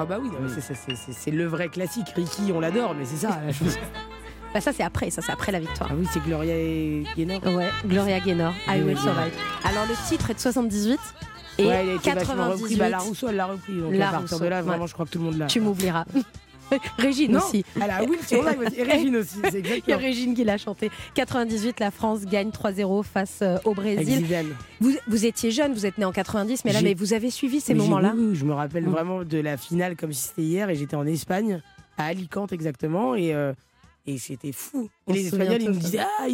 Ah 0.01 0.05
bah 0.05 0.17
oui, 0.21 0.29
c'est- 0.59 1.31
le 1.31 1.45
vrai 1.45 1.69
classique. 1.69 2.07
Ricky, 2.15 2.51
on 2.53 2.59
l'adore, 2.59 2.95
mais 2.97 3.05
c'est 3.05 3.17
ça 3.17 3.39
la 3.45 3.51
chose. 3.53 3.77
Bah 4.53 4.61
ça 4.61 4.73
c'est 4.73 4.83
après, 4.83 5.09
ça 5.11 5.21
c'est 5.21 5.31
après 5.31 5.51
la 5.51 5.59
victoire. 5.59 5.89
Ah 5.91 5.95
oui, 5.97 6.07
c'est 6.11 6.23
Gloria 6.23 6.55
Gaynor. 7.15 7.41
Ouais, 7.55 7.69
Gloria 7.85 8.19
Gaynor, 8.19 8.53
I 8.67 8.81
Will. 8.81 8.97
Survive. 8.97 9.33
Alors 9.63 9.85
le 9.87 9.95
titre 10.07 10.31
est 10.31 10.33
de 10.33 10.39
78 10.39 10.99
et 11.59 11.65
ouais, 11.67 11.85
il 11.85 11.89
a 11.89 11.93
été 11.95 12.11
vachement 12.13 12.35
98. 12.35 12.61
repris. 12.63 12.75
Bah, 12.77 12.89
la 12.89 12.97
Rousseau, 12.99 13.27
elle 13.29 13.35
l'a 13.35 13.45
repris. 13.45 13.73
Donc 13.79 13.93
La 13.93 14.07
à 14.07 14.11
partir 14.11 14.29
Rousseau, 14.31 14.43
de 14.43 14.49
là, 14.49 14.61
vraiment, 14.61 14.81
ouais. 14.83 14.87
je 14.87 14.93
crois 14.93 15.05
que 15.05 15.11
tout 15.11 15.19
le 15.19 15.25
monde 15.25 15.37
l'a. 15.37 15.45
Tu 15.47 15.59
m'oublieras. 15.59 16.05
Régine 16.97 17.31
Non, 17.33 17.39
aussi. 17.39 17.63
elle 17.75 17.89
a 17.91 18.03
Will 18.03 18.19
sur 18.25 18.43
live 18.43 18.59
aussi. 18.65 18.79
Et 18.79 18.83
Régine 18.83 19.15
aussi, 19.17 19.37
c'est 19.51 19.59
Il 19.59 19.89
y 19.89 19.93
a. 19.93 19.97
Régine 19.97 20.33
qui 20.33 20.43
l'a 20.43 20.57
chanté. 20.57 20.89
98, 21.15 21.79
la 21.79 21.91
France 21.91 22.25
gagne 22.25 22.49
3-0 22.49 23.03
face 23.03 23.39
euh, 23.41 23.57
au 23.65 23.73
Brésil. 23.73 24.25
Vous, 24.79 24.93
vous 25.07 25.25
étiez 25.25 25.51
jeune, 25.51 25.73
vous 25.73 25.85
êtes 25.85 25.97
né 25.97 26.05
en 26.05 26.11
90, 26.11 26.65
mais 26.65 26.73
là, 26.73 26.81
mais 26.81 26.93
vous 26.93 27.13
avez 27.13 27.29
suivi 27.29 27.59
ces 27.59 27.73
moments-là 27.73 28.13
oui, 28.15 28.35
je 28.35 28.45
me 28.45 28.53
rappelle 28.53 28.85
Mm. 28.85 28.91
vraiment 28.91 29.23
de 29.23 29.37
la 29.39 29.57
finale 29.57 29.95
comme 29.95 30.13
si 30.13 30.27
c'était 30.29 30.41
hier 30.43 30.69
et 30.69 30.75
j'étais 30.75 30.95
en 30.95 31.05
Espagne, 31.05 31.61
à 31.97 32.05
Alicante 32.05 32.53
exactement, 32.53 33.13
et, 33.15 33.33
euh, 33.33 33.53
et 34.05 34.17
c'était 34.17 34.51
fou. 34.53 34.89
On 35.07 35.13
Et 35.13 35.17
les 35.17 35.27
Espagnols, 35.27 35.61
ils 35.61 35.69
nous 35.69 35.75
disaient 35.77 35.99
Ah, 35.99 36.27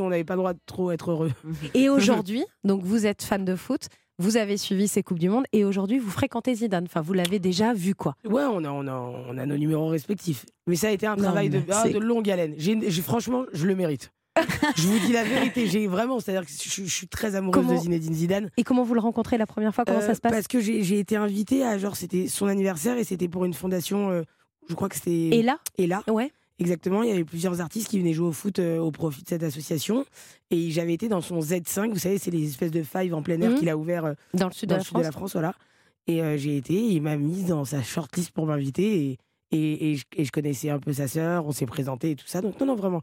on 0.00 0.08
n'avait 0.08 0.24
pas 0.24 0.34
le 0.34 0.38
droit 0.38 0.52
de 0.52 0.58
trop 0.66 0.90
être 0.90 1.10
heureux. 1.12 1.30
Et 1.74 1.88
aujourd'hui, 1.90 2.44
donc 2.64 2.82
vous 2.82 3.06
êtes 3.06 3.22
fan 3.22 3.44
de 3.44 3.54
foot, 3.56 3.88
vous 4.18 4.36
avez 4.36 4.56
suivi 4.56 4.88
ces 4.88 5.02
Coupes 5.02 5.18
du 5.18 5.28
Monde, 5.28 5.44
et 5.52 5.64
aujourd'hui, 5.64 5.98
vous 5.98 6.10
fréquentez 6.10 6.54
Zidane. 6.54 6.84
Enfin, 6.84 7.00
vous 7.00 7.12
l'avez 7.12 7.38
déjà 7.38 7.72
vu, 7.74 7.94
quoi. 7.94 8.14
Ouais, 8.24 8.42
on 8.44 8.64
a, 8.64 8.70
on, 8.70 8.86
a, 8.86 8.92
on 8.92 9.38
a 9.38 9.46
nos 9.46 9.56
numéros 9.56 9.88
respectifs. 9.88 10.44
Mais 10.66 10.76
ça 10.76 10.88
a 10.88 10.90
été 10.90 11.06
un 11.06 11.16
Non, 11.16 11.22
travail 11.24 11.48
de, 11.50 11.60
ah, 11.70 11.88
de 11.88 11.98
longue 11.98 12.30
haleine. 12.30 12.54
Franchement, 13.02 13.44
je 13.52 13.66
le 13.66 13.74
mérite. 13.74 14.12
je 14.76 14.86
vous 14.88 14.98
dis 15.00 15.12
la 15.12 15.24
vérité, 15.24 15.66
j'ai 15.66 15.86
vraiment, 15.86 16.18
c'est-à-dire 16.18 16.46
que 16.46 16.52
je, 16.52 16.84
je 16.84 16.94
suis 16.94 17.06
très 17.08 17.34
amoureuse 17.34 17.64
Comment- 17.66 17.74
de 17.76 17.82
Zinedine 17.82 18.14
Zidane. 18.14 18.50
Et 18.56 18.64
comment 18.64 18.82
vous 18.82 18.94
le 18.94 19.00
rencontrez 19.00 19.36
la 19.36 19.46
première 19.46 19.74
fois? 19.74 19.84
Comment 19.84 19.98
Euh, 19.98 20.06
ça 20.06 20.14
se 20.14 20.20
passe? 20.22 20.32
Parce 20.32 20.46
que 20.48 20.58
j'ai 20.60 20.82
j'ai 20.82 20.98
été 20.98 21.16
invitée 21.16 21.64
à, 21.64 21.76
genre, 21.76 21.96
c'était 21.96 22.28
son 22.28 22.46
anniversaire 22.46 22.96
et 22.96 23.04
c'était 23.04 23.28
pour 23.28 23.44
une 23.44 23.52
fondation, 23.52 24.10
euh, 24.10 24.22
je 24.70 24.74
crois 24.74 24.88
que 24.88 24.94
c'était. 24.94 25.10
Et 25.36 25.42
là? 25.42 25.58
Et 25.76 25.86
là. 25.86 26.02
Ouais. 26.08 26.32
Exactement, 26.58 27.02
il 27.02 27.08
y 27.10 27.12
avait 27.12 27.24
plusieurs 27.24 27.60
artistes 27.60 27.88
qui 27.88 27.98
venaient 27.98 28.12
jouer 28.12 28.28
au 28.28 28.32
foot 28.32 28.58
euh, 28.58 28.78
au 28.78 28.90
profit 28.90 29.22
de 29.22 29.28
cette 29.28 29.42
association. 29.42 30.04
Et 30.50 30.70
j'avais 30.70 30.92
été 30.94 31.08
dans 31.08 31.20
son 31.20 31.40
Z5, 31.40 31.90
vous 31.90 31.98
savez, 31.98 32.18
c'est 32.18 32.30
les 32.30 32.46
espèces 32.48 32.70
de 32.70 32.82
five 32.82 33.14
en 33.14 33.22
plein 33.22 33.40
air 33.40 33.50
Mhm. 33.50 33.58
qu'il 33.58 33.68
a 33.68 33.76
ouvert 33.76 34.04
euh, 34.04 34.12
Dans 34.34 34.46
le 34.48 34.52
sud 34.52 34.68
de 34.68 34.74
la 34.74 35.10
France. 35.12 35.32
voilà. 35.32 35.54
Et 36.06 36.20
euh, 36.22 36.36
j'ai 36.36 36.56
été, 36.56 36.74
il 36.74 37.00
m'a 37.02 37.16
mis 37.16 37.44
dans 37.44 37.64
sa 37.64 37.82
shortlist 37.82 38.30
pour 38.32 38.46
m'inviter. 38.46 39.06
Et, 39.06 39.18
et, 39.56 39.90
et 39.92 39.96
je, 39.96 40.04
et 40.16 40.24
je 40.24 40.32
connaissais 40.32 40.70
un 40.70 40.78
peu 40.78 40.92
sa 40.92 41.08
sœur, 41.08 41.46
on 41.46 41.52
s'est 41.52 41.66
présenté 41.66 42.12
et 42.12 42.16
tout 42.16 42.26
ça. 42.26 42.40
Donc, 42.40 42.58
non, 42.60 42.66
non, 42.66 42.74
vraiment. 42.76 43.02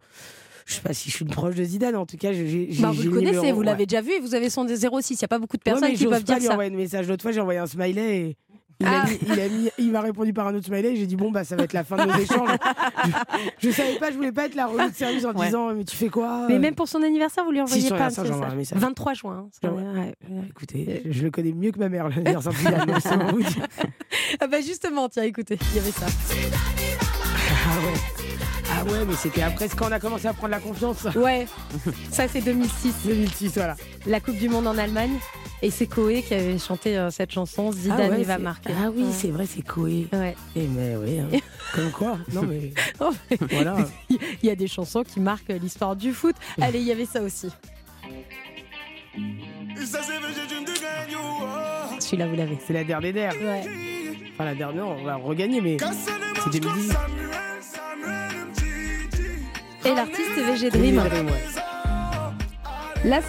Je 0.66 0.76
sais 0.76 0.82
pas 0.82 0.93
si 0.93 1.10
je 1.10 1.16
suis 1.16 1.26
une 1.26 1.32
proche 1.32 1.56
de 1.56 1.64
Zidane, 1.64 1.95
en 1.95 2.06
tout 2.06 2.18
cas, 2.18 2.32
j'ai. 2.32 2.70
Bah, 2.80 2.91
vous 2.91 3.02
le 3.04 3.10
connaissez, 3.12 3.52
vous 3.52 3.60
ouais. 3.62 3.66
l'avez 3.66 3.86
déjà 3.88 4.02
vu 4.02 4.12
et 4.12 4.20
vous 4.20 4.36
avez 4.36 4.50
son 4.52 4.68
06. 4.68 5.10
Il 5.12 5.14
n'y 5.14 5.26
a 5.26 5.28
pas 5.28 5.39
beaucoup 5.39 5.58
de 5.58 5.62
Ouais, 5.62 5.72
personnes 5.74 5.89
mais 5.89 5.95
qui 5.95 6.04
peuvent 6.04 6.12
pas 6.14 6.20
dire 6.22 6.38
lui 6.38 6.45
ça. 6.45 6.52
envoyer 6.54 6.72
un 6.72 6.76
message. 6.78 7.08
L'autre 7.08 7.24
fois, 7.24 7.32
j'ai 7.32 7.39
envoyé 7.41 7.60
un 7.60 7.66
smiley 7.66 8.18
et 8.20 8.38
il 8.82 8.88
Ah. 8.88 9.02
a 9.04 9.06
mis- 9.10 9.20
il 9.28 9.40
a 9.40 9.50
mis- 9.50 9.70
il 9.78 9.92
m'a 9.92 10.02
répondu 10.02 10.32
par 10.34 10.48
un 10.48 10.56
autre 10.56 10.66
smiley. 10.66 10.94
et 10.94 10.96
J'ai 10.96 11.06
dit 11.06 11.16
bon 11.18 11.32
bah 11.32 11.44
ça 11.44 11.56
va 11.56 11.64
être 11.64 11.74
la 11.74 11.84
fin 11.84 11.98
de 11.98 12.12
nos 12.12 12.18
échanges. 12.20 12.50
je, 13.60 13.68
je 13.70 13.72
savais 13.74 13.98
pas, 14.00 14.10
je 14.12 14.16
voulais 14.16 14.32
pas 14.32 14.46
être 14.46 14.56
la 14.56 14.68
relou 14.68 14.90
de 14.90 14.96
service 14.96 15.26
en 15.26 15.34
Ouais. 15.34 15.48
disant 15.48 15.74
mais 15.74 15.84
tu 15.84 15.96
fais 15.98 16.10
quoi 16.10 16.46
Mais 16.48 16.60
même 16.60 16.76
pour 16.76 16.88
son 16.88 17.02
anniversaire, 17.04 17.44
vous 17.44 17.52
lui 17.52 17.62
envoyez 17.62 17.90
pas 17.90 17.96
un 17.96 18.06
message. 18.06 18.56
message. 18.56 18.78
23 18.80 19.14
juin. 19.14 19.48
hein, 19.64 19.68
Ouais. 19.70 19.74
ouais, 19.84 20.16
ouais. 20.30 20.44
Écoutez, 20.50 21.02
je, 21.06 21.12
je 21.12 21.24
le 21.24 21.32
connais 21.32 21.52
mieux 21.52 21.72
que 21.72 21.80
ma 21.80 21.90
mère 21.90 22.08
l'anniversaire 22.10 22.52
de. 22.54 23.44
Ah 24.40 24.48
bah 24.48 24.62
justement, 24.62 25.10
tiens, 25.10 25.24
écoutez, 25.24 25.58
il 25.72 25.76
y 25.78 25.80
avait 25.80 25.92
ça. 25.92 26.06
Ah 27.72 27.86
ouais. 27.86 28.18
Ah 28.72 28.84
ouais, 28.86 29.05
mais 29.07 29.15
c'était 29.15 29.41
après 29.41 29.67
quand 29.70 29.88
on 29.89 29.91
a 29.91 29.99
commencé 29.99 30.28
à 30.28 30.34
prendre 30.34 30.51
la 30.51 30.59
confiance. 30.59 31.03
Ouais, 31.15 31.47
ça 32.11 32.28
c'est 32.28 32.41
2006. 32.41 32.93
2006, 33.05 33.53
voilà. 33.55 33.76
La 34.05 34.20
Coupe 34.20 34.38
du 34.38 34.47
Monde 34.49 34.67
en 34.67 34.78
Allemagne. 34.78 35.17
Et 35.61 35.72
c'est 35.72 35.88
Koé 35.88 36.22
qui 36.22 36.34
avait 36.34 36.57
chanté 36.57 36.97
euh, 36.97 37.09
cette 37.09 37.32
chanson, 37.34 37.72
Zidane 37.74 37.99
Ah 38.01 38.09
ouais, 38.11 38.22
il 38.22 38.26
va 38.26 38.38
marquer. 38.38 38.70
Ah 38.82 38.89
oui, 38.95 39.03
Ouais. 39.03 39.09
c'est 39.11 39.28
vrai, 39.30 39.45
c'est 39.45 39.61
Koé. 39.61 40.07
Ouais. 40.13 40.34
Eh 40.55 40.67
mais 40.67 40.95
oui, 40.95 41.20
hein. 41.20 41.28
comme 41.76 41.91
quoi. 41.91 42.17
Non 42.34 42.43
mais 42.43 42.72
Oh, 43.01 43.11
mais 43.30 43.38
voilà. 43.51 43.76
Il 44.09 44.47
y 44.47 44.49
a 44.49 44.55
des 44.55 44.67
chansons 44.67 45.03
qui 45.03 45.20
marquent 45.20 45.49
l'histoire 45.61 45.95
du 45.97 46.13
foot. 46.13 46.36
Allez, 46.61 46.80
il 46.80 46.86
y 46.88 46.91
avait 46.93 47.05
ça 47.05 47.22
aussi. 47.22 47.49
Celui-là, 51.99 52.28
vous 52.28 52.36
l'avez. 52.36 52.57
C'est 52.65 52.74
la 52.74 52.84
dernière 52.86 53.13
der. 53.13 53.34
Ouais. 53.34 53.61
Enfin 54.34 54.45
la 54.45 54.55
dernière, 54.55 54.88
on 54.88 55.03
va 55.03 55.15
regagner, 55.15 55.59
mais 55.59 55.78
c'est 56.43 56.59
2018. 56.59 56.93
Et 59.86 59.94
l'artiste, 59.96 60.32
VG 60.38 60.70
Dream. 60.72 61.02
Là, 63.06 63.22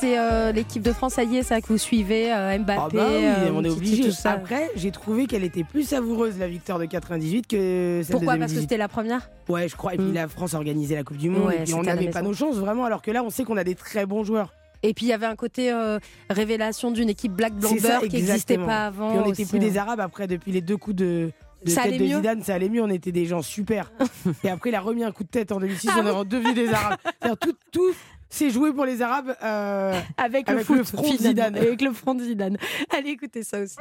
c'est 0.00 0.18
euh, 0.18 0.50
l'équipe 0.50 0.82
de 0.82 0.92
France, 0.92 1.14
ça 1.14 1.22
y 1.22 1.36
est, 1.36 1.44
ça 1.44 1.60
que 1.60 1.68
vous 1.68 1.78
suivez, 1.78 2.32
euh, 2.32 2.54
Ah 2.54 2.58
Mbappé. 2.58 2.96
bah 2.96 3.06
oui, 3.08 3.24
euh, 3.24 3.50
on 3.54 3.62
est 3.62 3.68
obligé. 3.70 4.02
tout 4.02 4.10
ça. 4.10 4.32
Après, 4.32 4.68
j'ai 4.74 4.90
trouvé 4.90 5.26
qu'elle 5.26 5.44
était 5.44 5.62
plus 5.62 5.84
savoureuse 5.84 6.38
la 6.40 6.48
victoire 6.48 6.80
de 6.80 6.86
98 6.86 7.46
que 7.46 8.00
celle 8.02 8.10
Pourquoi 8.10 8.32
de 8.34 8.38
2018. 8.38 8.40
Parce 8.40 8.52
que 8.52 8.60
c'était 8.60 8.76
la 8.78 8.88
première? 8.88 9.30
Ouais, 9.48 9.68
je 9.68 9.76
crois. 9.76 9.94
Et 9.94 9.96
puis 9.96 10.06
Mm. 10.06 10.14
la 10.14 10.26
France 10.26 10.54
a 10.54 10.56
organisé 10.56 10.96
la 10.96 11.04
Coupe 11.04 11.18
du 11.18 11.30
Monde. 11.30 11.46
Ouais, 11.46 11.62
et 11.64 11.72
on 11.74 11.82
n'avait 11.84 12.08
pas 12.08 12.18
maison. 12.22 12.30
nos 12.30 12.34
chances 12.34 12.56
vraiment. 12.56 12.84
Alors 12.84 13.00
que 13.00 13.12
là, 13.12 13.22
on 13.22 13.30
sait 13.30 13.44
qu'on 13.44 13.56
a 13.56 13.62
des 13.64 13.76
très 13.76 14.06
bons 14.06 14.24
joueurs. 14.24 14.52
Et 14.82 14.92
puis 14.94 15.06
il 15.06 15.10
y 15.10 15.12
avait 15.12 15.26
un 15.26 15.36
côté 15.36 15.70
euh, 15.72 16.00
révélation 16.28 16.90
d'une 16.90 17.08
équipe 17.08 17.30
Black 17.32 17.52
Blamber 17.54 18.00
qui 18.10 18.16
n'existait 18.16 18.58
pas 18.58 18.86
avant. 18.86 19.10
Puis 19.10 19.18
on 19.24 19.26
n'était 19.28 19.44
plus 19.44 19.60
des 19.60 19.78
hein. 19.78 19.82
Arabes 19.82 20.00
après 20.00 20.26
depuis 20.26 20.50
les 20.50 20.62
deux 20.62 20.76
coups 20.76 20.96
de. 20.96 21.30
De 21.64 21.70
Ça 21.70 21.82
tête 21.82 21.98
de 21.98 22.04
mieux 22.04 22.16
Zidane, 22.16 22.42
ça 22.42 22.54
allait 22.54 22.68
mieux, 22.68 22.82
on 22.82 22.90
était 22.90 23.12
des 23.12 23.26
gens 23.26 23.42
super. 23.42 23.92
et 24.44 24.50
après, 24.50 24.70
il 24.70 24.74
a 24.74 24.80
remis 24.80 25.04
un 25.04 25.12
coup 25.12 25.22
de 25.22 25.28
tête 25.28 25.52
en 25.52 25.60
2006, 25.60 25.90
Ah 25.92 26.00
on 26.00 26.06
est 26.06 26.10
redevenus 26.10 26.54
des 26.54 26.72
Arabes. 26.72 26.98
C'est-à-dire, 27.04 27.38
Tout, 27.38 27.54
tout 27.70 27.94
s'est 28.28 28.50
joué 28.50 28.72
pour 28.72 28.84
les 28.84 29.02
Arabes 29.02 29.34
euh, 29.42 30.00
Avec, 30.16 30.48
avec 30.48 30.68
le, 30.68 30.82
front 30.82 31.02
de 31.12 31.16
Zidane. 31.18 31.56
Avec 31.56 31.80
le 31.80 31.92
front 31.92 32.14
de 32.14 32.24
Zidane. 32.24 32.56
Allez, 32.96 33.10
écoutez 33.10 33.44
ça 33.44 33.60
aussi. 33.60 33.76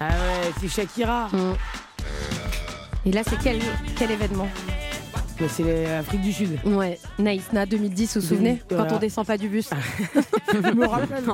Ah 0.00 0.08
ouais, 0.08 0.52
c'est 0.60 0.68
Shakira. 0.68 1.28
Et 3.04 3.12
là, 3.12 3.22
c'est 3.24 3.38
quel, 3.42 3.58
quel 3.96 4.10
événement? 4.10 4.48
C'est 5.46 5.84
l'Afrique 5.86 6.20
du 6.22 6.32
Sud. 6.32 6.58
Ouais, 6.64 6.98
Naïsna 7.18 7.64
2010, 7.66 8.16
vous 8.16 8.20
vous 8.20 8.26
souvenez 8.26 8.62
Voilà. 8.70 8.86
Quand 8.90 8.96
on 8.96 8.98
descend 8.98 9.26
pas 9.26 9.38
du 9.38 9.48
bus. 9.48 9.70
je 10.52 10.58
me 10.58 10.86
rappelle. 10.86 11.24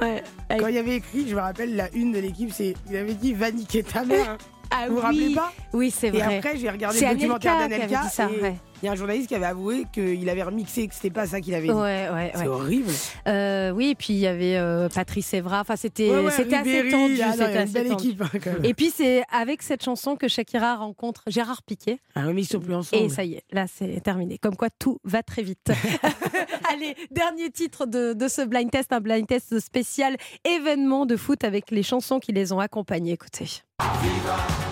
Ouais. 0.00 0.22
Quand 0.58 0.68
il 0.68 0.74
y 0.74 0.78
avait 0.78 0.96
écrit, 0.96 1.28
je 1.28 1.34
me 1.34 1.40
rappelle, 1.40 1.76
la 1.76 1.90
une 1.92 2.12
de 2.12 2.18
l'équipe, 2.18 2.50
c'est 2.52 2.74
il 2.90 2.96
avait 2.96 3.14
dit 3.14 3.34
va 3.34 3.50
niquer 3.50 3.82
ta 3.82 4.04
mère. 4.04 4.38
Ah 4.70 4.86
vous 4.88 4.94
vous 4.94 5.00
oui. 5.00 5.02
rappelez 5.04 5.34
pas? 5.34 5.52
Oui, 5.74 5.90
c'est 5.90 6.08
Et 6.08 6.10
vrai. 6.12 6.38
après, 6.38 6.56
j'ai 6.56 6.70
regardé 6.70 6.98
le 7.00 7.12
documentaire 7.14 7.56
Anelka 7.56 7.86
d'Anelka. 7.88 8.30
et 8.38 8.42
ouais. 8.42 8.54
Il 8.82 8.86
y 8.86 8.88
a 8.88 8.92
un 8.92 8.96
journaliste 8.96 9.28
qui 9.28 9.34
avait 9.36 9.46
avoué 9.46 9.86
qu'il 9.92 10.28
avait 10.28 10.42
remixé, 10.42 10.88
que 10.88 10.94
c'était 10.94 11.10
pas 11.10 11.26
ça 11.26 11.40
qu'il 11.40 11.54
avait 11.54 11.68
dit. 11.68 11.72
Ouais, 11.72 12.08
ouais, 12.12 12.32
C'est 12.34 12.40
ouais. 12.40 12.46
horrible. 12.48 12.90
Euh, 13.28 13.70
oui, 13.70 13.90
et 13.90 13.94
puis 13.94 14.12
il 14.14 14.18
y 14.18 14.26
avait 14.26 14.56
euh, 14.56 14.88
Patrice 14.88 15.32
Evra. 15.34 15.60
Enfin, 15.60 15.76
c'était 15.76 16.10
Ouais, 16.10 16.24
ouais, 16.24 16.30
c'était 16.32 16.56
assez 16.56 16.88
tendu. 16.90 17.20
ah 17.22 17.32
c'était 17.32 17.52
une 17.52 17.56
assez 17.58 17.72
belle 17.72 17.88
tendu. 17.88 18.08
équipe, 18.08 18.22
hein, 18.22 18.28
quand 18.42 18.52
même. 18.52 18.64
Et 18.64 18.74
puis 18.74 18.90
c'est 18.90 19.22
avec 19.32 19.62
cette 19.62 19.84
chanson 19.84 20.16
que 20.16 20.26
Shakira 20.26 20.76
rencontre 20.76 21.22
Gérard 21.28 21.62
Piquet. 21.62 21.98
Ah 22.16 22.22
oui, 22.26 22.32
mais 22.34 22.42
ils 22.42 22.46
sont 22.46 22.58
plus 22.60 22.74
ensemble. 22.74 23.04
Et 23.04 23.08
ça 23.08 23.24
y 23.24 23.34
est, 23.34 23.44
là 23.52 23.66
c'est 23.72 24.00
terminé. 24.02 24.38
Comme 24.38 24.56
quoi 24.56 24.68
tout 24.70 24.98
va 25.04 25.22
très 25.22 25.42
vite. 25.42 25.70
Allez, 26.72 26.96
dernier 27.10 27.50
titre 27.50 27.86
de, 27.86 28.14
de 28.14 28.28
ce 28.28 28.42
blind 28.44 28.70
test, 28.70 28.92
un 28.92 29.00
blind 29.00 29.26
test 29.26 29.60
spécial 29.60 30.16
événement 30.44 31.06
de 31.06 31.16
foot 31.16 31.44
avec 31.44 31.70
les 31.70 31.82
chansons 31.82 32.18
qui 32.18 32.32
les 32.32 32.52
ont 32.52 32.58
accompagnés. 32.60 33.12
Écoutez. 33.12 33.46
C'est 33.46 34.71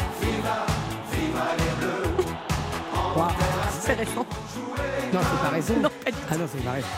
récent. 4.00 4.26
Non, 5.12 5.20
c'est 5.22 5.42
pas 5.42 5.48
récent. 5.48 5.74
Non, 5.80 5.90
ah 6.30 6.36
non, 6.36 6.46
c'est 6.50 6.64
pas 6.64 6.72
récent. 6.72 6.88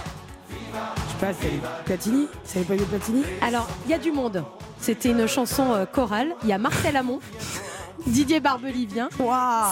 Je 0.49 1.11
sais 1.11 1.19
pas, 1.21 1.33
c'est 1.41 1.85
Platini? 1.85 2.29
Avait 2.55 2.65
pas 2.65 2.75
eu 2.75 2.87
Platini? 2.87 3.23
Alors, 3.41 3.69
il 3.85 3.91
y 3.91 3.95
a 3.95 3.99
du 3.99 4.13
monde. 4.13 4.45
C'était 4.79 5.11
une 5.11 5.27
chanson 5.27 5.73
euh, 5.73 5.85
chorale. 5.85 6.35
Il 6.43 6.49
y 6.49 6.53
a 6.53 6.59
Marcel 6.59 6.97
Amont, 6.97 7.21
Didier 8.07 8.41
Barbelivien, 8.41 9.09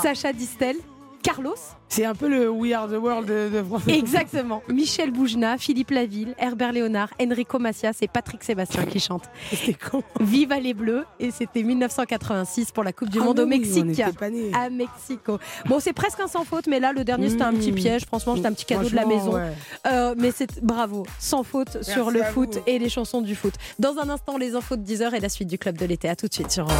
Sacha 0.02 0.32
Distel, 0.32 0.76
Carlos. 1.22 1.54
C'est 1.92 2.04
un 2.04 2.14
peu 2.14 2.28
le 2.28 2.48
We 2.48 2.72
Are 2.72 2.86
the 2.88 2.92
World 2.92 3.28
de, 3.28 3.48
de 3.52 3.62
France. 3.64 3.82
Exactement. 3.88 4.62
Michel 4.68 5.10
Boujna, 5.10 5.58
Philippe 5.58 5.90
Laville, 5.90 6.34
Herbert 6.38 6.70
Léonard, 6.72 7.08
Enrico 7.20 7.58
Macias 7.58 7.96
et 8.00 8.06
Patrick 8.06 8.44
Sébastien 8.44 8.84
qui 8.84 9.00
chantent. 9.00 9.28
C'était 9.50 9.74
con. 9.74 10.02
Viva 10.20 10.60
les 10.60 10.72
Bleus 10.72 11.04
et 11.18 11.32
c'était 11.32 11.64
1986 11.64 12.70
pour 12.70 12.84
la 12.84 12.92
Coupe 12.92 13.08
du 13.10 13.18
Ah 13.20 13.24
Monde 13.24 13.40
au 13.40 13.42
oui, 13.44 13.54
on 13.54 13.58
Mexique. 13.58 14.02
nés. 14.30 14.52
À 14.54 14.70
Mexico. 14.70 15.38
Bon, 15.66 15.80
c'est 15.80 15.92
presque 15.92 16.20
un 16.20 16.28
sans 16.28 16.44
faute, 16.44 16.68
mais 16.68 16.78
là 16.78 16.92
le 16.92 17.02
dernier 17.02 17.28
c'était 17.28 17.42
un 17.42 17.52
petit 17.54 17.72
Mmh. 17.72 17.74
piège. 17.74 18.06
Franchement, 18.06 18.36
c'était 18.36 18.46
un 18.48 18.52
petit 18.52 18.64
cadeau 18.66 18.88
de 18.88 18.94
la 18.94 19.04
maison. 19.06 19.34
ouais. 19.34 19.52
Euh, 19.88 20.14
mais 20.16 20.30
c'est 20.30 20.62
bravo, 20.62 21.04
sans 21.18 21.42
faute 21.42 21.82
sur 21.82 22.10
le 22.12 22.22
foot 22.22 22.54
vous. 22.54 22.62
et 22.66 22.78
les 22.78 22.88
chansons 22.88 23.20
du 23.20 23.34
foot. 23.34 23.54
Dans 23.80 23.98
un 23.98 24.08
instant, 24.10 24.36
les 24.38 24.54
infos 24.54 24.76
de 24.76 24.82
10h 24.84 25.12
et 25.14 25.20
la 25.20 25.28
suite 25.28 25.48
du 25.48 25.58
club 25.58 25.76
de 25.76 25.86
l'été. 25.86 26.08
À 26.08 26.14
tout 26.14 26.28
de 26.28 26.34
suite 26.34 26.52
sur 26.52 26.64
Europe 26.64 26.76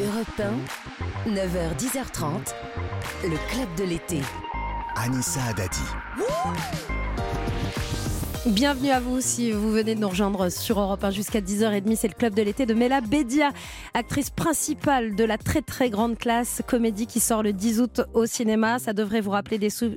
Europe 0.00 0.40
1, 1.26 1.30
9h, 1.30 1.76
10h30, 1.78 2.54
le 3.24 3.36
club 3.52 3.68
de 3.76 3.82
l'été. 3.84 3.89
Anissa 4.94 5.52
Dadi. 5.56 7.09
Bienvenue 8.46 8.88
à 8.88 9.00
vous 9.00 9.20
si 9.20 9.52
vous 9.52 9.70
venez 9.70 9.94
de 9.94 10.00
nous 10.00 10.08
rejoindre 10.08 10.48
sur 10.48 10.80
Europe 10.80 11.04
1 11.04 11.10
jusqu'à 11.10 11.42
10h30. 11.42 11.94
C'est 11.94 12.08
le 12.08 12.14
club 12.14 12.32
de 12.34 12.40
l'été 12.40 12.64
de 12.64 12.72
Mela 12.72 13.02
Bédia, 13.02 13.50
actrice 13.92 14.30
principale 14.30 15.14
de 15.14 15.24
la 15.24 15.36
très 15.36 15.60
très 15.60 15.90
grande 15.90 16.16
classe 16.16 16.62
comédie 16.66 17.06
qui 17.06 17.20
sort 17.20 17.42
le 17.42 17.52
10 17.52 17.82
août 17.82 18.00
au 18.14 18.24
cinéma. 18.24 18.78
Ça 18.78 18.94
devrait 18.94 19.20
vous 19.20 19.32
rappeler 19.32 19.58
des, 19.58 19.68
sou- 19.68 19.90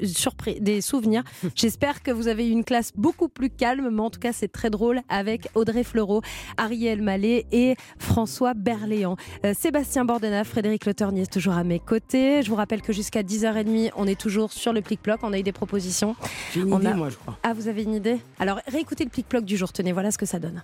des 0.60 0.82
souvenirs. 0.82 1.24
J'espère 1.56 2.04
que 2.04 2.12
vous 2.12 2.28
avez 2.28 2.46
eu 2.46 2.52
une 2.52 2.66
classe 2.66 2.92
beaucoup 2.98 3.30
plus 3.30 3.50
calme, 3.50 3.90
mais 3.90 4.02
en 4.02 4.10
tout 4.10 4.20
cas 4.20 4.34
c'est 4.34 4.52
très 4.52 4.70
drôle 4.70 5.00
avec 5.08 5.48
Audrey 5.56 5.86
Fleurot, 5.86 6.22
Ariel 6.58 7.02
Mallet 7.02 7.46
et 7.54 7.78
François 7.98 8.54
Berléand. 8.54 9.16
Euh, 9.46 9.54
Sébastien 9.58 10.04
Bordenave, 10.04 10.46
Frédéric 10.48 10.86
Le 10.86 10.94
Ternier, 10.94 11.28
toujours 11.28 11.54
à 11.54 11.64
mes 11.64 11.80
côtés. 11.80 12.42
Je 12.44 12.50
vous 12.50 12.58
rappelle 12.58 12.82
que 12.82 12.92
jusqu'à 12.92 13.24
10h30, 13.24 13.92
on 13.96 14.06
est 14.06 14.20
toujours 14.20 14.52
sur 14.52 14.74
le 14.74 14.82
plic-ploc. 14.82 15.22
On 15.24 15.32
a 15.32 15.40
eu 15.40 15.44
des 15.44 15.54
propositions. 15.54 16.18
J'ai 16.54 16.60
une 16.60 16.74
On 16.74 16.80
idée, 16.82 16.88
a- 16.90 16.94
moi, 16.96 17.08
je 17.10 17.16
crois. 17.16 17.38
ah, 17.44 17.54
vous 17.54 17.70
avez 17.70 17.84
une 17.84 17.94
idée? 17.94 18.18
Alors, 18.40 18.60
réécoutez 18.68 19.04
le 19.04 19.10
plic-ploc 19.10 19.46
du 19.46 19.58
jour. 19.58 19.72
Tenez, 19.72 19.92
voilà 19.92 20.12
ce 20.12 20.18
que 20.18 20.26
ça 20.26 20.40
donne. 20.40 20.64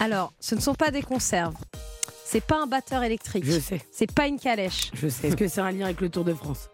Alors, 0.00 0.32
ce 0.40 0.54
ne 0.56 0.60
sont 0.60 0.74
pas 0.74 0.90
des 0.90 1.02
conserves. 1.02 1.54
C'est 2.24 2.40
pas 2.40 2.62
un 2.62 2.66
batteur 2.66 3.02
électrique. 3.02 3.44
Je 3.44 3.60
sais. 3.60 3.80
C'est 3.92 4.10
pas 4.10 4.26
une 4.26 4.40
calèche. 4.40 4.90
Je 4.94 5.08
sais. 5.08 5.28
Est-ce 5.28 5.36
que 5.36 5.46
c'est 5.46 5.60
un 5.60 5.70
lien 5.70 5.84
avec 5.84 6.00
le 6.00 6.08
Tour 6.08 6.24
de 6.24 6.34
France? 6.34 6.70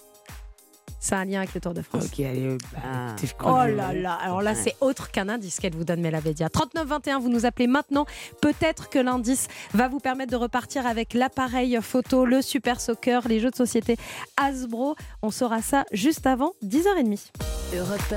C'est 1.09 1.15
un 1.15 1.25
lien 1.25 1.39
avec 1.39 1.55
le 1.55 1.61
Tour 1.63 1.73
de 1.73 1.81
France. 1.81 2.05
Ok, 2.05 2.21
allez. 2.21 2.45
euh, 2.45 2.59
bah, 2.75 2.81
Ah. 2.85 3.17
Oh 3.47 3.67
là 3.75 3.95
là, 3.95 4.13
alors 4.13 4.43
là 4.43 4.55
c'est 4.55 4.75
autre 4.83 5.11
qu'un 5.11 5.31
indice 5.31 5.59
qu'elle 5.59 5.75
vous 5.75 5.85
donne 5.85 6.03
Mélavédia. 6.03 6.51
3921, 6.51 7.19
vous 7.19 7.31
nous 7.31 7.47
appelez 7.47 7.67
maintenant. 7.67 8.05
Peut-être 8.43 8.91
que 8.91 8.99
l'indice 8.99 9.49
va 9.73 9.89
vous 9.89 10.01
permettre 10.01 10.33
de 10.33 10.37
repartir 10.37 10.87
avec 10.87 11.15
l'appareil 11.15 11.79
photo, 11.81 12.27
le 12.27 12.43
super 12.43 12.79
soccer, 12.79 13.27
les 13.27 13.41
jeux 13.41 13.51
de 13.51 13.57
société 13.57 13.97
Hasbro. 14.37 14.97
On 15.23 15.31
saura 15.31 15.63
ça 15.63 15.87
juste 15.93 16.27
avant 16.27 16.53
10h30. 16.63 17.31
Europe 17.75 18.13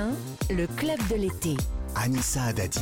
1, 0.49 0.53
le 0.53 0.67
club 0.67 0.97
de 1.09 1.15
l'été. 1.15 1.55
Anissa 1.95 2.51
Dadi. 2.51 2.81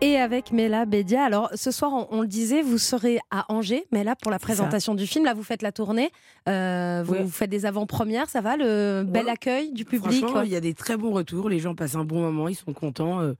Et 0.00 0.16
avec 0.18 0.52
Mela 0.52 0.84
Bédia. 0.84 1.24
Alors, 1.24 1.48
ce 1.54 1.70
soir, 1.70 1.92
on, 1.94 2.06
on 2.18 2.20
le 2.20 2.26
disait, 2.26 2.60
vous 2.60 2.76
serez 2.76 3.20
à 3.30 3.50
Angers, 3.50 3.84
Mela, 3.90 4.14
pour 4.16 4.30
la 4.30 4.38
présentation 4.38 4.94
du 4.94 5.06
film. 5.06 5.24
Là, 5.24 5.32
vous 5.32 5.42
faites 5.42 5.62
la 5.62 5.72
tournée. 5.72 6.10
Euh, 6.48 7.02
vous, 7.06 7.12
Ouais. 7.14 7.22
vous 7.22 7.30
faites 7.30 7.48
des 7.48 7.64
avant-premières, 7.64 8.28
ça 8.28 8.40
va 8.42 8.56
Le 8.56 9.02
bel 9.06 9.28
accueil 9.30 9.72
du 9.72 9.84
public 9.86 10.18
Franchement, 10.20 10.40
ouais. 10.40 10.46
il 10.46 10.52
y 10.52 10.56
a 10.56 10.60
des 10.60 10.74
très 10.74 10.96
bons 10.98 11.12
retours. 11.12 11.48
Les 11.48 11.58
gens 11.58 11.74
passent 11.74 11.94
un 11.94 12.04
bon 12.04 12.20
moment, 12.20 12.48
ils 12.48 12.54
sont 12.54 12.72
contents. 12.74 13.20
euh, 13.20 13.32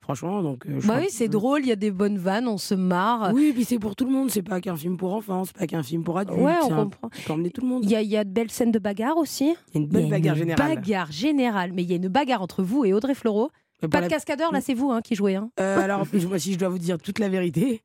franchement, 0.00 0.40
donc. 0.42 0.64
euh, 0.66 0.80
Bah 0.84 0.98
oui, 1.00 1.08
c'est 1.10 1.28
drôle, 1.28 1.62
il 1.62 1.68
y 1.68 1.72
a 1.72 1.76
des 1.76 1.90
bonnes 1.90 2.16
vannes, 2.18 2.46
on 2.48 2.56
se 2.58 2.74
marre. 2.74 3.32
Oui, 3.34 3.52
puis 3.52 3.64
c'est 3.64 3.78
pour 3.80 3.94
tout 3.96 4.04
le 4.06 4.12
monde. 4.12 4.30
C'est 4.30 4.42
pas 4.42 4.60
qu'un 4.60 4.76
film 4.76 4.96
pour 4.96 5.12
enfants, 5.12 5.44
c'est 5.44 5.56
pas 5.56 5.66
qu'un 5.66 5.82
film 5.82 6.02
pour 6.04 6.16
adultes. 6.16 6.38
Ouais, 6.40 6.54
on 6.62 6.72
un- 6.72 6.76
comprend. 6.84 7.08
Peut 7.26 7.32
emmener 7.32 7.50
tout 7.50 7.60
le 7.62 7.66
monde. 7.66 7.84
Il 7.84 7.90
y, 7.90 7.96
a, 7.96 8.00
y 8.00 8.16
de 8.24 8.30
belles 8.30 8.50
scènes 8.52 8.70
de 8.72 8.78
bagarre 8.78 9.18
aussi. 9.18 9.54
Il 9.74 9.74
y 9.74 9.78
a 9.78 9.80
une 9.80 9.88
bonne 9.88 10.08
bagarre 10.08 10.36
générale. 10.36 10.76
bagarre 10.76 11.10
générale, 11.12 11.72
mais 11.74 11.82
il 11.82 11.90
y 11.90 11.92
a 11.92 11.96
une 11.96 12.08
bagarre 12.08 12.40
entre 12.40 12.62
vous 12.62 12.84
et 12.86 12.94
Audrey 12.94 13.14
Fleurot. 13.14 13.50
Pas 13.80 13.98
de 13.98 14.02
la- 14.04 14.08
cascadeur, 14.08 14.52
là, 14.52 14.60
c'est 14.60 14.74
vous 14.74 14.90
hein, 14.90 15.00
qui 15.02 15.14
jouez. 15.14 15.34
Hein. 15.36 15.50
Euh, 15.60 15.78
alors, 15.84 16.06
moi, 16.28 16.38
si 16.38 16.52
je 16.54 16.58
dois 16.58 16.68
vous 16.68 16.78
dire 16.78 16.98
toute 16.98 17.18
la 17.18 17.28
vérité, 17.28 17.82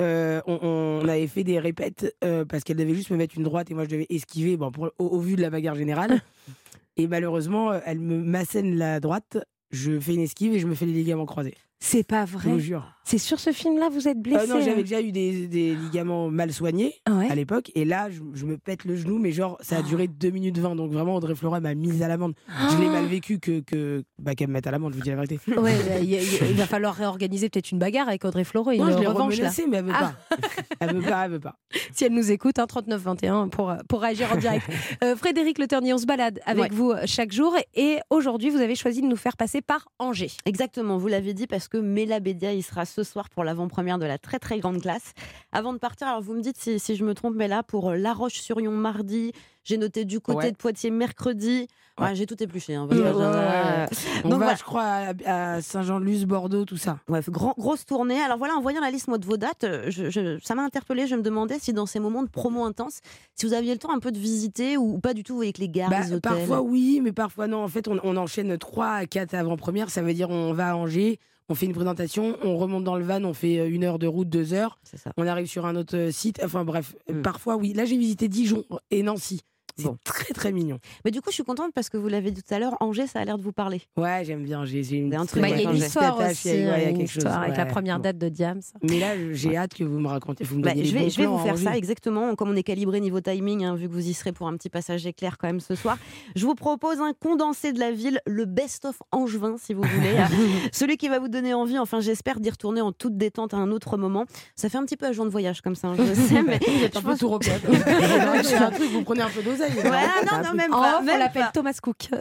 euh, 0.00 0.40
on, 0.46 0.58
on 1.02 1.08
avait 1.08 1.26
fait 1.26 1.44
des 1.44 1.58
répètes 1.60 2.14
euh, 2.24 2.44
parce 2.44 2.64
qu'elle 2.64 2.76
devait 2.78 2.94
juste 2.94 3.10
me 3.10 3.16
mettre 3.16 3.36
une 3.36 3.44
droite 3.44 3.70
et 3.70 3.74
moi 3.74 3.84
je 3.84 3.90
devais 3.90 4.06
esquiver 4.10 4.56
bon, 4.56 4.72
pour- 4.72 4.90
au, 4.98 5.04
au 5.06 5.18
vu 5.20 5.36
de 5.36 5.42
la 5.42 5.50
bagarre 5.50 5.76
générale. 5.76 6.20
et 6.96 7.06
malheureusement, 7.06 7.72
elle 7.84 8.00
me 8.00 8.16
m'assène 8.22 8.76
la 8.76 8.98
droite, 9.00 9.38
je 9.70 9.98
fais 10.00 10.14
une 10.14 10.22
esquive 10.22 10.52
et 10.54 10.58
je 10.58 10.66
me 10.66 10.74
fais 10.74 10.86
les 10.86 10.92
ligaments 10.92 11.26
croisés. 11.26 11.54
C'est 11.80 12.04
pas 12.06 12.24
Je 12.26 12.32
vrai. 12.32 12.50
vous 12.50 12.58
jure. 12.60 12.90
C'est 13.06 13.18
sur 13.18 13.38
ce 13.38 13.52
film-là, 13.52 13.90
vous 13.90 14.08
êtes 14.08 14.18
blessé 14.18 14.44
Euh, 14.44 14.46
non, 14.46 14.56
hein 14.56 14.60
j'avais 14.64 14.82
déjà 14.82 15.02
eu 15.02 15.12
des, 15.12 15.46
des 15.46 15.74
ligaments 15.74 16.30
mal 16.30 16.50
soignés 16.54 16.94
Ouais. 17.06 17.28
à 17.30 17.34
l'époque. 17.34 17.70
Et 17.74 17.84
là, 17.84 18.08
je, 18.10 18.20
je 18.32 18.46
me 18.46 18.56
pète 18.56 18.86
le 18.86 18.96
genou, 18.96 19.18
mais 19.18 19.30
genre, 19.30 19.58
ça 19.60 19.76
a 19.76 19.82
duré 19.82 20.08
2 20.08 20.30
minutes 20.30 20.56
20. 20.56 20.74
Donc 20.76 20.90
vraiment, 20.90 21.14
Audrey 21.16 21.34
Flora 21.34 21.60
m'a 21.60 21.74
mise 21.74 22.00
à 22.02 22.08
l'amende. 22.08 22.32
Je 22.72 22.78
l'ai 22.80 22.88
mal 22.88 23.04
vécu 23.04 23.38
que, 23.38 23.60
que 23.60 24.02
bah, 24.18 24.34
qu'elle 24.34 24.48
me 24.48 24.54
mette 24.54 24.66
à 24.66 24.70
l'amende, 24.70 24.92
je 24.94 24.96
vous 24.96 25.02
dis 25.02 25.10
la 25.10 25.16
vérité. 25.16 25.38
Ouais, 25.58 25.74
y 26.02 26.16
a- 26.16 26.22
il 26.22 26.56
va 26.56 26.66
falloir 26.66 26.94
réorganiser 26.94 27.50
peut-être 27.50 27.70
une 27.72 27.78
bagarre 27.78 28.08
avec 28.08 28.24
Audrey. 28.24 28.42
Une 28.54 28.78
Non, 28.78 28.90
je 28.90 28.98
l'ai 29.00 29.06
revanche 29.06 29.32
là. 29.36 29.50
remenacée, 29.50 29.66
mais 29.68 29.76
elle 29.76 29.84
veut 29.84 29.92
Ah. 29.94 30.14
pas. 30.30 30.36
elle 30.80 30.94
veut 30.96 31.02
pas, 31.02 31.24
elle 31.26 31.32
veut 31.32 31.40
pas. 31.40 31.56
Si 31.92 32.06
elle 32.06 32.14
nous 32.14 32.30
écoute, 32.32 32.58
hein, 32.58 32.66
3921 32.66 33.48
pour, 33.48 33.74
pour 33.86 34.00
réagir 34.00 34.32
en 34.32 34.36
direct. 34.36 34.66
Euh, 35.02 35.16
Frédéric 35.16 35.58
Le 35.58 35.66
Ternier, 35.66 35.92
on 35.92 35.98
se 35.98 36.06
balade 36.06 36.40
avec 36.46 36.62
Ouais. 36.64 36.68
vous 36.72 36.90
euh, 36.92 37.02
chaque 37.04 37.32
jour. 37.32 37.54
Et 37.74 37.98
aujourd'hui, 38.08 38.48
vous 38.48 38.60
avez 38.60 38.76
choisi 38.76 39.02
de 39.02 39.06
nous 39.06 39.16
faire 39.16 39.36
passer 39.36 39.60
par 39.60 39.88
Angers. 39.98 40.30
Exactement, 40.46 40.96
vous 40.96 41.08
l'avez 41.08 41.34
dit 41.34 41.46
parce 41.46 41.68
que 41.68 41.73
Mela 41.80 42.20
Bédia, 42.20 42.52
il 42.52 42.62
sera 42.62 42.84
ce 42.84 43.02
soir 43.02 43.28
pour 43.30 43.44
l'avant-première 43.44 43.98
de 43.98 44.06
la 44.06 44.18
très 44.18 44.38
très 44.38 44.58
grande 44.58 44.80
classe. 44.80 45.12
Avant 45.52 45.72
de 45.72 45.78
partir, 45.78 46.06
alors 46.08 46.20
vous 46.22 46.34
me 46.34 46.40
dites 46.42 46.56
si, 46.58 46.78
si 46.78 46.96
je 46.96 47.04
me 47.04 47.14
trompe, 47.14 47.34
mais 47.36 47.48
là 47.48 47.62
pour 47.62 47.90
euh, 47.90 47.96
La 47.96 48.12
Roche-sur-Yon 48.12 48.72
mardi, 48.72 49.32
j'ai 49.64 49.78
noté 49.78 50.04
du 50.04 50.20
côté 50.20 50.38
Ouais. 50.38 50.52
de 50.52 50.56
Poitiers 50.56 50.90
mercredi. 50.90 51.68
Ouais, 51.98 52.06
Ouais. 52.06 52.14
j'ai 52.16 52.26
tout 52.26 52.42
épluché. 52.42 52.74
hein. 52.74 52.88
On 52.90 54.28
Donc 54.28 54.32
va, 54.32 54.36
voilà. 54.36 54.54
je 54.56 54.64
crois, 54.64 54.82
à, 54.82 55.54
à 55.56 55.62
Saint-Jean-de-Luz, 55.62 56.24
Bordeaux, 56.24 56.64
tout 56.64 56.76
ça. 56.76 56.98
Ouais, 57.08 57.20
grand- 57.28 57.54
grosse 57.56 57.86
tournée. 57.86 58.20
Alors 58.20 58.36
voilà, 58.36 58.54
en 58.54 58.60
voyant 58.60 58.80
la 58.80 58.90
liste 58.90 59.06
moi, 59.08 59.16
de 59.18 59.24
vos 59.24 59.36
dates, 59.36 59.62
euh, 59.64 59.84
je- 59.90 60.10
je- 60.10 60.38
ça 60.42 60.54
m'a 60.56 60.62
interpellée. 60.64 61.06
Je 61.06 61.14
me 61.14 61.22
demandais 61.22 61.58
si 61.60 61.72
dans 61.72 61.86
ces 61.86 62.00
moments 62.00 62.22
de 62.24 62.28
promo 62.28 62.64
intense, 62.64 62.98
si 63.36 63.46
vous 63.46 63.52
aviez 63.52 63.72
le 63.72 63.78
temps 63.78 63.94
un 63.94 64.00
peu 64.00 64.10
de 64.10 64.18
visiter 64.18 64.76
ou, 64.76 64.94
ou 64.94 64.98
pas 64.98 65.14
du 65.14 65.22
tout 65.22 65.40
avec 65.42 65.58
les 65.58 65.68
gares, 65.68 65.88
Bah, 65.90 66.00
les 66.00 66.06
hôtels. 66.14 66.20
parfois 66.20 66.62
oui, 66.62 67.00
mais 67.02 67.12
parfois 67.12 67.46
non. 67.46 67.62
En 67.62 67.68
fait, 67.68 67.86
on, 67.86 67.98
on 68.02 68.16
enchaîne 68.16 68.58
3 68.58 68.88
à 68.88 69.06
4 69.06 69.34
avant-premières. 69.34 69.90
Ça 69.90 70.02
veut 70.02 70.14
dire 70.14 70.30
on 70.30 70.52
va 70.52 70.70
à 70.70 70.74
Angers, 70.74 71.20
on 71.48 71.54
fait 71.54 71.66
une 71.66 71.72
présentation, 71.74 72.36
on 72.42 72.56
remonte 72.56 72.84
dans 72.84 72.96
le 72.96 73.04
van, 73.04 73.22
on 73.24 73.34
fait 73.34 73.58
euh, 73.60 73.68
une 73.68 73.84
heure 73.84 73.98
de 73.98 74.06
route, 74.06 74.28
deux 74.28 74.52
heures. 74.54 74.78
On 75.16 75.26
arrive 75.26 75.46
sur 75.46 75.66
un 75.66 75.76
autre 75.76 75.96
euh, 75.96 76.10
site. 76.10 76.40
Enfin 76.44 76.64
bref, 76.64 76.94
Mm. 77.10 77.22
parfois 77.22 77.56
oui. 77.56 77.72
Là, 77.74 77.84
j'ai 77.84 77.98
visité 77.98 78.28
Dijon 78.28 78.64
et 78.90 79.02
Nancy. 79.02 79.40
C'est 79.76 79.84
Bon. 79.86 79.96
très 80.04 80.32
très 80.34 80.52
mignon. 80.52 80.78
Mais 81.04 81.10
du 81.10 81.20
coup, 81.20 81.30
je 81.30 81.34
suis 81.34 81.42
contente 81.42 81.72
parce 81.74 81.88
que 81.88 81.96
vous 81.96 82.06
l'avez 82.08 82.30
dit 82.30 82.42
tout 82.42 82.54
à 82.54 82.58
l'heure, 82.60 82.76
Angers, 82.80 83.08
ça 83.08 83.18
a 83.20 83.24
l'air 83.24 83.38
de 83.38 83.42
vous 83.42 83.52
parler. 83.52 83.82
Ouais, 83.96 84.22
j'aime 84.24 84.44
bien. 84.44 84.64
J'ai 84.64 84.82
j'ai 84.84 84.96
une 84.98 85.12
un 85.14 85.26
truc 85.26 85.42
Bah, 85.42 85.48
il 85.48 85.50
y 85.50 85.54
a 85.54 85.56
Ouais, 85.56 85.62
une 85.64 85.68
Angers. 85.70 85.86
histoire 85.86 86.14
Attache, 86.20 86.32
aussi, 86.32 86.48
il 86.50 86.60
y 86.64 86.68
a- 86.68 86.92
quelque 86.92 87.06
chose, 87.10 87.26
avec 87.26 87.56
la 87.56 87.66
première 87.66 87.98
date 87.98 88.16
de 88.18 88.28
Diams. 88.28 88.60
Mais 88.82 89.00
là, 89.00 89.14
j'ai 89.32 89.56
hâte 89.56 89.74
que 89.74 89.82
vous 89.84 89.98
me 89.98 90.06
racontiez. 90.08 90.46
Vous 90.46 90.58
me 90.58 90.62
Bah, 90.62 90.70
je 90.76 90.94
vais, 90.94 91.10
je 91.10 91.18
vais 91.18 91.26
vous 91.26 91.38
faire 91.38 91.54
Angers. 91.54 91.64
ça 91.64 91.76
exactement, 91.76 92.34
comme 92.36 92.50
on 92.50 92.56
est 92.56 92.62
calibré 92.62 93.00
niveau 93.00 93.20
timing, 93.20 93.64
hein, 93.64 93.74
vu 93.74 93.88
que 93.88 93.92
vous 93.92 94.06
y 94.08 94.14
serez 94.14 94.32
pour 94.32 94.46
un 94.48 94.56
petit 94.56 94.70
passage 94.70 95.06
éclair 95.06 95.38
quand 95.38 95.48
même 95.48 95.60
ce 95.60 95.74
soir. 95.74 95.98
Je 96.36 96.46
vous 96.46 96.54
propose 96.54 97.00
un 97.00 97.12
condensé 97.12 97.72
de 97.72 97.80
la 97.80 97.90
ville, 97.90 98.20
le 98.26 98.44
best-of 98.44 99.02
angevin, 99.12 99.56
si 99.58 99.74
vous 99.74 99.82
voulez. 99.82 100.18
hein. 100.18 100.28
Celui 100.72 100.96
qui 100.96 101.08
va 101.08 101.18
vous 101.18 101.28
donner 101.28 101.52
envie, 101.52 101.78
enfin 101.78 101.98
j'espère, 102.00 102.38
d'y 102.38 102.50
retourner 102.50 102.80
en 102.80 102.92
toute 102.92 103.16
détente 103.16 103.54
à 103.54 103.56
un 103.56 103.70
autre 103.72 103.96
moment. 103.96 104.24
Ça 104.54 104.68
fait 104.68 104.78
un 104.78 104.84
petit 104.84 104.96
peu 104.96 105.06
agent 105.06 105.24
de 105.24 105.30
voyage 105.30 105.62
comme 105.62 105.74
ça, 105.74 105.88
hein, 105.88 105.94
je 105.98 106.14
sais, 106.14 106.42
mais 106.46 106.60
Vous 106.64 106.84
êtes 106.84 106.96
un 106.96 107.02
peu 107.02 107.16
tout 107.16 107.32
un 107.34 108.70
truc, 108.70 108.90
vous 108.92 109.02
prenez 109.02 109.22
un 109.22 109.28
peu 109.30 109.42
d'oseille. 109.70 109.90
Ouais, 109.90 110.06
non, 110.30 110.42
non, 110.42 110.54
même 110.54 110.72
En 110.74 110.80
pas. 110.80 110.98
off, 111.00 111.08
on 111.12 111.18
l'appelle. 111.18 111.50
Thomas 111.52 111.78
Cook. 111.82 112.08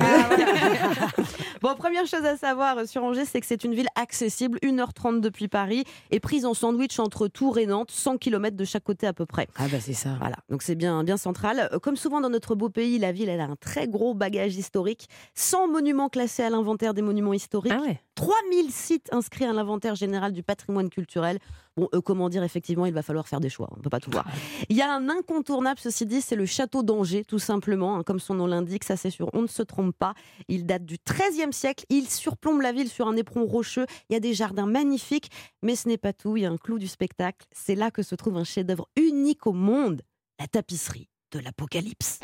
Bon, 1.61 1.75
première 1.75 2.05
chose 2.05 2.25
à 2.25 2.35
savoir 2.35 2.85
sur 2.87 3.05
Angers, 3.05 3.23
c'est 3.23 3.39
que 3.39 3.45
c'est 3.47 3.63
une 3.63 3.73
ville 3.73 3.87
accessible, 3.95 4.59
1h30 4.63 5.21
depuis 5.21 5.47
Paris, 5.47 5.85
et 6.11 6.19
prise 6.19 6.45
en 6.45 6.53
sandwich 6.53 6.99
entre 6.99 7.29
Tours 7.29 7.57
et 7.57 7.65
Nantes, 7.65 7.89
100 7.89 8.17
km 8.17 8.57
de 8.57 8.65
chaque 8.65 8.83
côté 8.83 9.07
à 9.07 9.13
peu 9.13 9.25
près. 9.25 9.47
Ah 9.55 9.67
bah 9.71 9.77
c'est 9.79 9.93
ça. 9.93 10.09
Voilà, 10.19 10.35
donc 10.49 10.61
c'est 10.61 10.75
bien, 10.75 11.05
bien 11.05 11.15
central. 11.15 11.69
Euh, 11.71 11.79
Comme 11.79 11.95
souvent 11.95 12.19
dans 12.19 12.29
notre 12.29 12.55
beau 12.55 12.67
pays, 12.69 12.99
la 12.99 13.13
ville 13.13 13.29
elle 13.29 13.39
a 13.39 13.45
un 13.45 13.55
très 13.55 13.87
gros 13.87 14.13
bagage 14.13 14.57
historique. 14.57 15.07
100 15.35 15.69
monuments 15.69 16.09
classés 16.09 16.43
à 16.43 16.49
l'inventaire 16.49 16.93
des 16.93 17.01
monuments 17.01 17.33
historiques. 17.33 17.71
Ah 17.73 17.81
ouais. 17.81 18.01
3000 18.15 18.69
sites 18.69 19.07
inscrits 19.13 19.45
à 19.45 19.53
l'inventaire 19.53 19.95
général 19.95 20.33
du 20.33 20.43
patrimoine 20.43 20.89
culturel. 20.89 21.39
Bon, 21.75 21.89
euh, 21.93 22.01
comment 22.01 22.29
dire, 22.29 22.43
effectivement, 22.43 22.85
il 22.85 22.93
va 22.93 23.01
falloir 23.01 23.27
faire 23.27 23.39
des 23.39 23.49
choix. 23.49 23.67
On 23.71 23.77
ne 23.77 23.81
peut 23.81 23.89
pas 23.89 23.99
tout 23.99 24.11
voir. 24.11 24.25
Il 24.69 24.77
y 24.77 24.81
a 24.81 24.93
un 24.93 25.09
incontournable, 25.09 25.79
ceci 25.79 26.05
dit, 26.05 26.21
c'est 26.21 26.35
le 26.35 26.45
château 26.45 26.83
d'Angers, 26.83 27.25
tout 27.25 27.39
simplement. 27.39 27.97
hein, 27.97 28.03
comme 28.03 28.19
son 28.19 28.35
nom 28.35 28.45
l'indique, 28.47 28.83
ça 28.83 28.95
c'est 28.95 29.09
sûr, 29.09 29.29
on 29.33 29.41
ne 29.41 29.47
se 29.47 29.63
trompe 29.63 29.95
pas. 29.97 30.13
Il 30.47 30.65
date 30.65 30.85
du 30.85 30.97
XIIIe 30.97 31.51
siècle. 31.51 31.85
Il 31.89 32.09
surplombe 32.09 32.61
la 32.61 32.71
ville 32.71 32.89
sur 32.89 33.07
un 33.07 33.15
éperon 33.15 33.45
rocheux. 33.45 33.85
Il 34.09 34.13
y 34.13 34.15
a 34.15 34.19
des 34.19 34.33
jardins 34.33 34.67
magnifiques. 34.67 35.29
Mais 35.61 35.75
ce 35.75 35.87
n'est 35.87 35.97
pas 35.97 36.13
tout. 36.13 36.37
Il 36.37 36.43
y 36.43 36.45
a 36.45 36.51
un 36.51 36.57
clou 36.57 36.77
du 36.77 36.87
spectacle. 36.87 37.47
C'est 37.51 37.75
là 37.75 37.89
que 37.89 38.03
se 38.03 38.15
trouve 38.15 38.37
un 38.37 38.43
chef-d'œuvre 38.43 38.87
unique 38.95 39.47
au 39.47 39.53
monde 39.53 40.01
la 40.39 40.47
tapisserie 40.47 41.09
de 41.31 41.39
l'Apocalypse. 41.39 42.19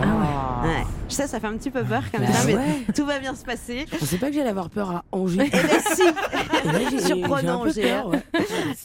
Ouais. 0.00 0.84
Je 1.08 1.14
sais, 1.14 1.26
ça 1.26 1.38
fait 1.38 1.46
un 1.46 1.56
petit 1.56 1.70
peu 1.70 1.82
peur 1.84 2.02
comme 2.10 2.22
Bah 2.22 2.32
ça, 2.32 2.46
mais 2.46 2.56
tout 2.94 3.04
va 3.04 3.18
bien 3.18 3.34
se 3.34 3.44
passer. 3.44 3.84
Je 3.92 3.98
pensais 3.98 4.16
pas 4.16 4.28
que 4.28 4.34
j'allais 4.34 4.48
avoir 4.48 4.70
peur 4.70 4.90
à 4.90 5.04
Angers. 5.12 5.46
Eh 5.46 5.50
ben 5.50 5.68
si 5.94 6.02
Et 6.64 6.94
là, 6.94 7.00
Surprenant, 7.06 7.62
peur, 7.64 8.08
ouais. 8.08 8.22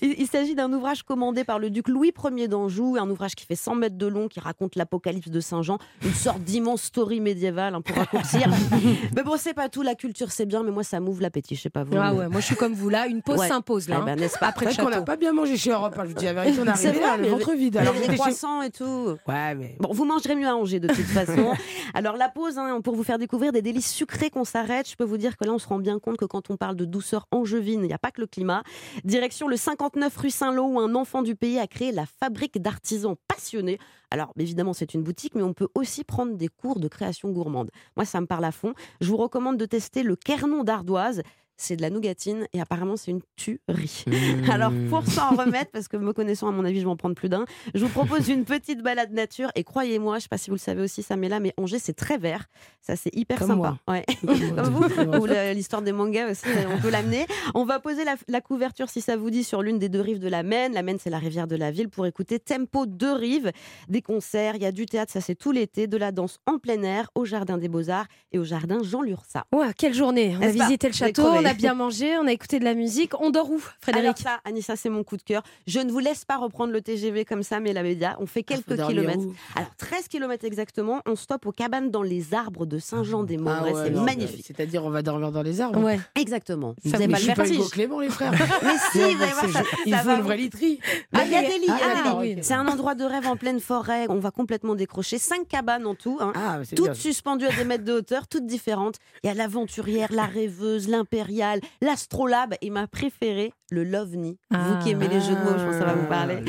Il, 0.01 0.15
il 0.19 0.27
s'agit 0.27 0.53
d'un 0.53 0.71
ouvrage 0.73 1.03
commandé 1.03 1.45
par 1.45 1.59
le 1.59 1.69
duc 1.69 1.87
Louis 1.87 2.11
Ier 2.35 2.49
d'Anjou, 2.49 2.97
un 2.99 3.09
ouvrage 3.09 3.35
qui 3.35 3.45
fait 3.45 3.55
100 3.55 3.75
mètres 3.75 3.97
de 3.97 4.05
long, 4.05 4.27
qui 4.27 4.41
raconte 4.41 4.75
l'apocalypse 4.75 5.29
de 5.29 5.39
Saint-Jean, 5.39 5.77
une 6.03 6.13
sorte 6.13 6.41
d'immense 6.41 6.83
story 6.83 7.21
médiévale 7.21 7.73
hein, 7.75 7.81
pour 7.81 7.95
raccourcir. 7.95 8.47
mais 9.15 9.23
bon, 9.23 9.35
c'est 9.37 9.53
pas 9.53 9.69
tout, 9.69 9.81
la 9.81 9.95
culture 9.95 10.31
c'est 10.31 10.45
bien, 10.45 10.61
mais 10.63 10.71
moi 10.71 10.83
ça 10.83 10.99
m'ouvre 10.99 11.21
l'appétit, 11.21 11.55
je 11.55 11.61
sais 11.61 11.69
pas 11.69 11.85
vous. 11.85 11.93
Ah 11.97 12.11
mais- 12.11 12.19
ouais, 12.19 12.27
moi 12.27 12.41
je 12.41 12.45
suis 12.47 12.55
comme 12.57 12.73
vous 12.73 12.89
là, 12.89 13.07
une 13.07 13.21
pause 13.21 13.39
Ouais. 13.39 13.47
s'impose 13.47 13.87
là. 13.87 13.99
Eh 14.01 14.05
ben, 14.05 14.11
hein. 14.11 14.15
n'est-ce 14.17 14.37
pas 14.37 14.47
Après 14.47 14.65
le 14.65 14.71
C'est 14.71 14.81
vrai 14.81 14.91
qu'on 14.91 14.97
n'a 14.99 15.03
pas 15.05 15.15
bien 15.15 15.31
mangé 15.31 15.55
chez 15.55 15.71
Europe. 15.71 15.95
hein, 15.97 16.01
Je 16.03 16.09
vous 16.09 16.15
dis 16.15 16.25
la 16.25 16.33
vérité, 16.33 16.59
on 16.61 16.65
est 16.67 16.75
C'est 16.75 16.87
arrivé 16.89 16.99
vrai, 17.01 17.11
là, 17.11 17.17
le 17.17 17.23
mais- 17.23 17.29
ventre 17.29 17.53
vide. 17.53 17.75
Il 17.75 17.77
y 17.77 17.79
Alors, 17.79 17.95
avait 17.95 18.07
des 18.07 18.15
croissants 18.15 18.61
et 18.61 18.69
tout. 18.71 19.15
Ouais, 19.27 19.55
mais. 19.55 19.77
Bon, 19.79 19.89
vous 19.93 20.03
mangerez 20.05 20.35
mieux 20.35 20.47
à 20.47 20.55
Angers 20.55 20.81
de 20.81 20.87
toute 20.89 20.98
façon. 21.07 21.53
Alors 21.93 22.17
la 22.17 22.29
pause, 22.29 22.57
hein, 22.57 22.81
pour 22.81 22.95
vous 22.95 23.03
faire 23.03 23.17
découvrir 23.17 23.51
des 23.51 23.61
délices 23.61 23.91
sucrés 23.91 24.29
qu'on 24.29 24.45
s'arrête, 24.45 24.89
je 24.89 24.95
peux 24.95 25.03
vous 25.03 25.17
dire 25.17 25.37
que 25.37 25.45
là 25.45 25.53
on 25.53 25.59
se 25.59 25.67
rend 25.67 25.79
bien 25.79 25.99
compte 25.99 26.17
que 26.17 26.25
quand 26.25 26.49
on 26.49 26.57
parle 26.57 26.75
de 26.75 26.85
douceur 26.85 27.27
angevine, 27.31 27.81
il 27.81 27.87
n'y 27.87 27.93
a 27.93 27.97
pas 27.99 28.11
que 28.11 28.21
le 28.21 28.27
climat. 28.27 28.63
Direction 29.03 29.47
le 29.47 29.57
59 29.57 30.15
rue 30.17 30.29
Saint-Lô 30.29 30.65
où 30.65 30.79
un 30.79 30.95
enfant 30.95 31.21
du 31.21 31.35
pays 31.35 31.59
a 31.59 31.67
créé 31.67 31.91
la 31.91 32.05
fabrique 32.05 32.61
d'artisans 32.61 33.15
passionnés. 33.27 33.79
Alors 34.11 34.33
évidemment 34.37 34.73
c'est 34.73 34.93
une 34.93 35.03
boutique, 35.03 35.35
mais 35.35 35.43
on 35.43 35.53
peut 35.53 35.69
aussi 35.75 36.03
prendre 36.03 36.35
des 36.35 36.47
cours 36.47 36.79
de 36.79 36.87
création 36.87 37.29
gourmande. 37.29 37.71
Moi 37.95 38.05
ça 38.05 38.21
me 38.21 38.25
parle 38.25 38.45
à 38.45 38.51
fond. 38.51 38.73
Je 39.01 39.09
vous 39.09 39.17
recommande 39.17 39.57
de 39.57 39.65
tester 39.65 40.03
le 40.03 40.15
Kernon 40.15 40.63
d'ardoise. 40.63 41.21
C'est 41.61 41.75
de 41.75 41.81
la 41.81 41.89
nougatine 41.89 42.47
et 42.53 42.61
apparemment 42.61 42.95
c'est 42.95 43.11
une 43.11 43.21
tuerie. 43.35 44.05
Mmh. 44.07 44.49
Alors 44.49 44.71
pour 44.89 45.05
s'en 45.05 45.29
remettre, 45.35 45.71
parce 45.71 45.87
que 45.87 45.97
me 45.97 46.13
connaissant 46.13 46.47
à 46.47 46.51
mon 46.51 46.63
avis 46.63 46.79
je 46.79 46.85
vais 46.85 46.91
en 46.91 46.95
prendre 46.95 47.15
plus 47.15 47.29
d'un, 47.29 47.45
je 47.75 47.83
vous 47.83 47.91
propose 47.91 48.29
une 48.29 48.45
petite 48.45 48.81
balade 48.81 49.11
nature 49.11 49.51
et 49.55 49.63
croyez-moi, 49.63 50.17
je 50.17 50.23
sais 50.23 50.29
pas 50.29 50.37
si 50.37 50.49
vous 50.49 50.55
le 50.55 50.61
savez 50.61 50.81
aussi 50.81 51.03
Samela, 51.03 51.39
mais 51.39 51.53
Angers 51.57 51.79
c'est 51.79 51.93
très 51.93 52.17
vert, 52.17 52.45
ça 52.81 52.95
c'est 52.95 53.13
hyper 53.13 53.39
Comme 53.39 53.49
sympa. 53.49 53.77
moi. 53.85 53.95
Ouais. 53.95 54.05
Comme 54.55 54.73
vous, 54.73 55.21
ou 55.21 55.25
l'histoire 55.53 55.81
des 55.81 55.91
mangas 55.91 56.31
aussi, 56.31 56.45
on 56.73 56.81
peut 56.81 56.89
l'amener. 56.89 57.25
On 57.53 57.65
va 57.65 57.79
poser 57.79 58.05
la, 58.05 58.15
la 58.27 58.41
couverture 58.41 58.89
si 58.89 59.01
ça 59.01 59.17
vous 59.17 59.29
dit 59.29 59.43
sur 59.43 59.61
l'une 59.61 59.79
des 59.79 59.89
deux 59.89 60.01
rives 60.01 60.19
de 60.19 60.29
la 60.29 60.43
Maine. 60.43 60.73
La 60.73 60.81
Maine 60.81 60.97
c'est 60.99 61.09
la 61.09 61.19
rivière 61.19 61.47
de 61.47 61.55
la 61.55 61.71
ville 61.71 61.89
pour 61.89 62.05
écouter 62.05 62.39
Tempo 62.39 62.85
deux 62.85 63.13
rives, 63.13 63.51
des 63.89 64.01
concerts, 64.01 64.55
il 64.55 64.61
y 64.61 64.65
a 64.65 64.71
du 64.71 64.85
théâtre, 64.85 65.11
ça 65.11 65.21
c'est 65.21 65.35
tout 65.35 65.51
l'été, 65.51 65.87
de 65.87 65.97
la 65.97 66.11
danse 66.11 66.39
en 66.45 66.57
plein 66.57 66.81
air 66.83 67.09
au 67.15 67.25
jardin 67.25 67.57
des 67.57 67.67
Beaux-Arts 67.67 68.07
et 68.31 68.39
au 68.39 68.43
jardin 68.43 68.81
Jean 68.83 69.01
Lursa. 69.01 69.45
Ouais, 69.53 69.67
quelle 69.77 69.93
journée. 69.93 70.35
On 70.39 70.43
a 70.43 70.47
visité 70.49 70.87
le 70.87 70.93
château, 70.93 71.41
a 71.49 71.53
bien 71.53 71.73
mangé, 71.73 72.17
on 72.17 72.27
a 72.27 72.31
écouté 72.31 72.59
de 72.59 72.63
la 72.65 72.73
musique. 72.73 73.19
On 73.21 73.29
dort 73.29 73.49
où, 73.49 73.55
Alors 73.55 73.71
Frédéric 73.81 74.17
ça, 74.19 74.39
Anissa, 74.45 74.75
c'est 74.75 74.89
mon 74.89 75.03
coup 75.03 75.17
de 75.17 75.21
cœur. 75.23 75.43
Je 75.67 75.79
ne 75.79 75.91
vous 75.91 75.99
laisse 75.99 76.25
pas 76.25 76.37
reprendre 76.37 76.71
le 76.73 76.81
TGV 76.81 77.25
comme 77.25 77.43
ça, 77.43 77.59
mais 77.59 77.73
la 77.73 77.83
média, 77.83 78.15
on 78.19 78.25
fait 78.25 78.45
Ah, 78.49 78.53
quelques 78.55 78.85
kilomètres. 78.87 79.23
Alors 79.55 79.75
13 79.77 80.07
kilomètres 80.07 80.45
exactement, 80.45 81.01
on 81.05 81.15
stoppe 81.15 81.45
aux 81.45 81.51
cabanes 81.51 81.91
dans 81.91 82.03
les 82.03 82.33
arbres 82.33 82.65
de 82.65 82.77
Saint-Jean-des-Maurice. 82.79 83.73
Ah 83.75 83.81
ouais, 83.81 83.91
c'est 83.93 83.99
magnifique. 83.99 84.45
C'est-à-dire, 84.45 84.83
on 84.85 84.89
va 84.89 85.01
dormir 85.01 85.31
dans 85.31 85.41
les 85.41 85.61
arbres. 85.61 85.81
Ouais. 85.83 85.99
Exactement. 86.15 86.75
Vous 86.83 86.91
Ça 86.91 86.97
n'avez 86.99 87.07
vous 87.07 87.13
pas 87.13 87.19
le 87.19 87.27
pas 87.35 87.43
vertige. 87.43 87.69
Clément, 87.71 87.99
les 87.99 88.09
frères. 88.09 88.31
Mais 88.63 88.69
si, 88.91 88.99
vous 88.99 89.21
allez 89.21 89.31
c'est 89.41 89.47
voir, 89.47 89.63
ça, 89.65 89.69
Il 89.85 89.95
faut 89.95 90.09
une 90.11 90.21
vraie 90.21 90.37
literie. 90.37 90.79
Ah, 91.13 91.23
il 91.25 91.31
y 91.31 91.35
a 91.35 91.41
des 91.41 91.59
lits, 91.59 91.67
Ah, 91.69 92.15
ok. 92.15 92.37
C'est 92.41 92.53
un 92.53 92.67
endroit 92.67 92.95
de 92.95 93.03
rêve 93.03 93.27
en 93.27 93.35
pleine 93.35 93.59
forêt. 93.59 94.05
On 94.09 94.19
va 94.19 94.31
complètement 94.31 94.75
décrocher. 94.75 95.17
Cinq 95.17 95.47
cabanes 95.47 95.85
en 95.85 95.95
tout. 95.95 96.17
hein. 96.21 96.31
Ah, 96.35 96.59
toutes 96.75 96.85
bien. 96.85 96.93
suspendues 96.93 97.45
à 97.47 97.51
des 97.55 97.63
mètres 97.63 97.83
de 97.85 97.93
hauteur, 97.93 98.27
toutes 98.27 98.45
différentes. 98.45 98.95
Il 99.23 99.27
y 99.27 99.29
a 99.29 99.33
l'aventurière, 99.33 100.09
la 100.11 100.25
rêveuse, 100.25 100.87
l'impériale. 100.87 101.38
L'astrolabe 101.81 102.55
et 102.61 102.69
ma 102.69 102.87
préférée, 102.87 103.51
le 103.71 103.83
lovni. 103.83 104.37
Vous 104.51 104.79
qui 104.83 104.91
aimez 104.91 105.07
les 105.07 105.19
jeux 105.19 105.35
de 105.35 105.41
mots, 105.43 105.57
je 105.57 105.63
pense 105.65 105.73
que 105.75 105.79
ça 105.79 105.85
va 105.85 105.93
vous 105.93 106.07
parler. 106.07 106.39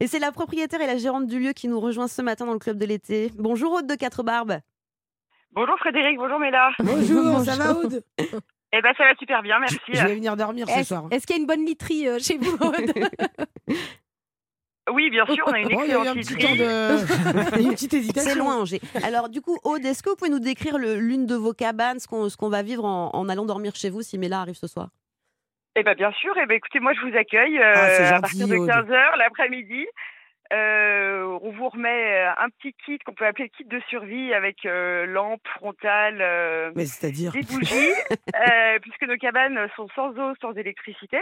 Et 0.00 0.06
c'est 0.06 0.18
la 0.18 0.32
propriétaire 0.32 0.80
et 0.80 0.86
la 0.86 0.96
gérante 0.98 1.26
du 1.26 1.38
lieu 1.38 1.52
qui 1.52 1.68
nous 1.68 1.80
rejoint 1.80 2.08
ce 2.08 2.20
matin 2.22 2.46
dans 2.46 2.52
le 2.52 2.58
club 2.58 2.76
de 2.78 2.84
l'été. 2.86 3.30
Bonjour 3.38 3.72
Aude 3.72 3.86
de 3.86 3.94
Quatre 3.94 4.22
Barbes. 4.22 4.58
Bonjour 5.52 5.78
Frédéric, 5.78 6.18
bonjour 6.18 6.38
Méla. 6.40 6.70
Bonjour, 6.80 7.40
ça 7.44 7.54
va 7.56 7.74
Aude? 7.78 8.02
Eh 8.18 8.82
ben 8.82 8.92
ça 8.98 9.04
va 9.04 9.14
super 9.20 9.40
bien, 9.42 9.60
merci. 9.60 9.78
Je 9.88 10.04
vais 10.04 10.14
venir 10.16 10.36
dormir 10.36 10.66
ce 10.68 10.72
Est-ce 10.80 10.88
soir. 10.88 11.04
est-ce 11.12 11.26
qu'il 11.28 11.36
y 11.36 11.38
a 11.38 11.42
une 11.42 11.46
bonne 11.46 11.64
literie 11.64 12.08
euh, 12.08 12.18
chez 12.18 12.38
vous 12.38 12.56
Aude? 12.60 12.92
Oui, 14.92 15.08
bien 15.10 15.24
sûr, 15.26 15.44
on 15.46 15.52
a 15.52 15.60
une 15.60 15.68
Oh, 15.74 15.80
il 15.82 15.88
y 15.88 15.92
a 15.92 15.96
eu 15.96 16.06
excellente 16.08 16.08
un 16.08 16.14
petit 16.20 16.36
temps 16.36 16.54
de... 16.56 17.60
une 17.62 17.70
petite 17.72 17.94
hésitation. 17.94 18.30
C'est 18.30 18.38
loin, 18.38 18.56
Angers. 18.60 18.80
Alors, 19.02 19.28
du 19.30 19.40
coup, 19.40 19.58
Aude, 19.64 19.84
est-ce 19.84 20.02
que 20.02 20.10
vous 20.10 20.16
pouvez 20.16 20.30
nous 20.30 20.40
décrire 20.40 20.76
le- 20.76 20.96
l'une 20.96 21.24
de 21.26 21.34
vos 21.34 21.54
cabanes, 21.54 21.98
ce 22.00 22.06
qu'on 22.06 22.28
ce 22.28 22.36
qu'on 22.36 22.50
va 22.50 22.62
vivre 22.62 22.84
en, 22.84 23.10
en 23.14 23.28
allant 23.30 23.46
dormir 23.46 23.74
chez 23.76 23.88
vous 23.88 24.02
si 24.02 24.18
Mela 24.18 24.40
arrive 24.40 24.56
ce 24.56 24.66
soir? 24.66 24.88
Eh 25.76 25.82
ben 25.82 25.94
bien 25.94 26.12
sûr, 26.12 26.32
eh 26.40 26.46
ben 26.46 26.54
écoutez, 26.56 26.80
moi 26.80 26.92
je 26.92 27.00
vous 27.00 27.16
accueille 27.16 27.58
euh, 27.58 27.72
Ah, 27.74 27.88
c'est 27.90 28.02
à 28.02 28.08
gentil, 28.10 28.20
partir 28.20 28.48
de 28.48 28.56
Aude. 28.56 28.68
15h 28.68 29.16
l'après-midi. 29.18 29.86
Euh, 30.54 31.38
on 31.42 31.50
vous 31.50 31.68
remet 31.68 32.22
euh, 32.26 32.30
un 32.38 32.48
petit 32.50 32.74
kit 32.86 32.98
qu'on 33.00 33.12
peut 33.14 33.26
appeler 33.26 33.50
le 33.52 33.56
kit 33.56 33.64
de 33.68 33.80
survie 33.88 34.32
avec 34.32 34.64
euh, 34.66 35.04
lampe 35.06 35.46
frontale, 35.56 36.18
euh, 36.20 36.70
Mais 36.76 36.86
c'est-à-dire 36.86 37.32
des 37.32 37.42
bougies, 37.50 37.90
euh, 38.36 38.78
puisque 38.80 39.02
nos 39.02 39.16
cabanes 39.16 39.68
sont 39.74 39.88
sans 39.96 40.10
eau, 40.10 40.34
sans 40.40 40.52
électricité. 40.52 41.18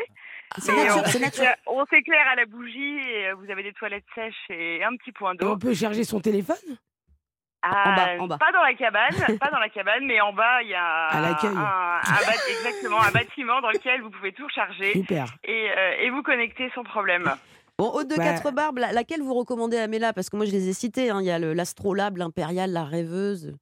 c'est 0.58 0.72
Et 0.72 0.76
nature- 0.76 0.96
on 0.98 1.04
c'est 1.06 1.18
s'éclaire- 1.18 1.56
on 1.66 1.84
s'éclaire 1.86 2.28
à 2.30 2.34
la 2.36 2.44
bougie 2.46 2.98
et 3.08 3.28
euh, 3.28 3.34
vous 3.34 3.50
avez 3.50 3.62
des 3.62 3.72
toilettes 3.72 4.04
sèches 4.14 4.34
et 4.50 4.84
un 4.84 4.94
petit 4.96 5.12
point 5.12 5.32
Et 5.34 5.38
d'eau. 5.38 5.52
on 5.52 5.58
peut 5.58 5.74
charger 5.74 6.04
son 6.04 6.20
téléphone? 6.20 6.56
Ah, 7.64 7.94
bas, 7.96 8.22
en 8.22 8.26
bas. 8.26 8.38
Pas 8.38 8.50
dans 8.52 8.62
la 8.62 8.74
cabane, 8.74 9.14
pas 9.40 9.50
dans 9.50 9.60
la 9.60 9.68
cabane, 9.68 10.04
mais 10.04 10.20
en 10.20 10.32
bas 10.32 10.62
il 10.62 10.68
y 10.70 10.74
a 10.74 11.06
À 11.06 11.20
l'accueil. 11.20 11.50
un, 11.56 11.60
un 11.60 12.26
bat- 12.26 12.48
exactement 12.50 13.00
un 13.00 13.12
bâtiment 13.12 13.60
dans 13.60 13.70
lequel 13.70 14.02
vous 14.02 14.10
pouvez 14.10 14.32
tout 14.32 14.48
charger 14.48 14.92
Super. 14.92 15.26
et, 15.44 15.70
euh, 15.70 15.94
et 16.00 16.10
vous 16.10 16.22
connecter 16.24 16.70
sans 16.74 16.82
problème. 16.82 17.32
Bon, 17.78 17.90
Aude 17.90 18.08
de 18.08 18.16
Bah- 18.16 18.24
Quatre 18.24 18.52
Barbes, 18.52 18.78
la- 18.78 18.92
laquelle 18.92 19.22
vous 19.22 19.34
recommandez 19.34 19.78
à 19.78 19.88
Mela 19.88 20.12
Parce 20.12 20.28
que 20.30 20.36
moi, 20.36 20.44
je 20.46 20.52
les 20.52 20.68
ai 20.68 20.72
cités. 20.72 21.10
hein. 21.10 21.18
Il 21.20 21.26
y 21.26 21.30
a 21.30 21.38
l'astrolabe, 21.38 22.16
l'impérial, 22.18 22.70
la 22.70 22.84
rêveuse. 22.84 23.54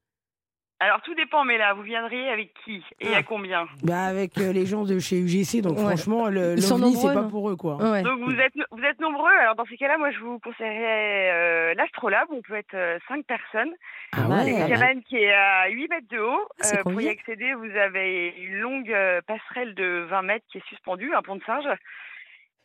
Alors 0.82 1.02
tout 1.02 1.14
dépend, 1.14 1.44
mais 1.44 1.58
là 1.58 1.74
vous 1.74 1.82
viendriez 1.82 2.30
avec 2.30 2.54
qui 2.64 2.82
et 3.00 3.08
Ah. 3.12 3.18
à 3.18 3.22
combien? 3.22 3.66
Bah 3.82 4.04
avec 4.04 4.38
euh, 4.38 4.50
les 4.50 4.64
gens 4.64 4.84
de 4.84 4.98
chez 4.98 5.18
UGC, 5.20 5.60
donc 5.60 5.76
Ouais. 5.76 5.84
franchement, 5.84 6.28
le 6.30 6.54
l'OVNI, 6.54 6.94
c'est 6.96 7.12
pas 7.12 7.24
pour 7.24 7.50
eux 7.50 7.56
quoi. 7.56 7.76
Ouais. 7.76 8.02
Donc 8.02 8.18
vous 8.20 8.32
êtes 8.32 8.54
vous 8.70 8.82
êtes 8.82 8.98
nombreux. 8.98 9.30
Alors 9.42 9.56
dans 9.56 9.66
ces 9.66 9.76
cas-là, 9.76 9.98
moi 9.98 10.10
je 10.10 10.18
vous 10.20 10.38
conseillerais 10.38 11.32
euh, 11.34 11.74
l'astrolabe. 11.74 12.28
On 12.30 12.40
peut 12.40 12.54
être 12.54 12.72
euh, 12.72 12.98
cinq 13.08 13.26
personnes. 13.26 13.74
Ah 14.12 14.20
C'est 14.22 14.28
pas 14.30 14.44
une 14.62 14.68
cabane 14.70 15.02
qui 15.02 15.16
est 15.16 15.34
à 15.34 15.68
8 15.68 15.88
mètres 15.88 16.08
de 16.08 16.18
haut. 16.18 16.48
C'est 16.60 16.78
Euh, 16.78 16.82
pour 16.82 16.98
y 16.98 17.10
accéder, 17.10 17.52
vous 17.52 17.76
avez 17.76 18.28
une 18.38 18.56
longue 18.60 18.90
euh, 18.90 19.20
passerelle 19.26 19.74
de 19.74 20.06
20 20.08 20.22
mètres 20.22 20.46
qui 20.50 20.56
est 20.56 20.66
suspendue, 20.70 21.12
un 21.12 21.20
pont 21.20 21.36
de 21.36 21.42
singe. 21.44 21.68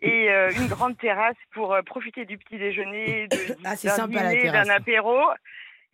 Et 0.06 0.30
euh, 0.30 0.52
une 0.52 0.68
grande 0.68 0.98
terrasse 0.98 1.36
pour 1.54 1.74
euh, 1.74 1.82
profiter 1.82 2.26
du 2.26 2.38
petit 2.38 2.58
déjeuner, 2.58 3.28
de, 3.28 3.38
Ah, 3.66 3.76
d'un 3.98 4.08
dîner, 4.08 4.50
apéro. 4.70 5.18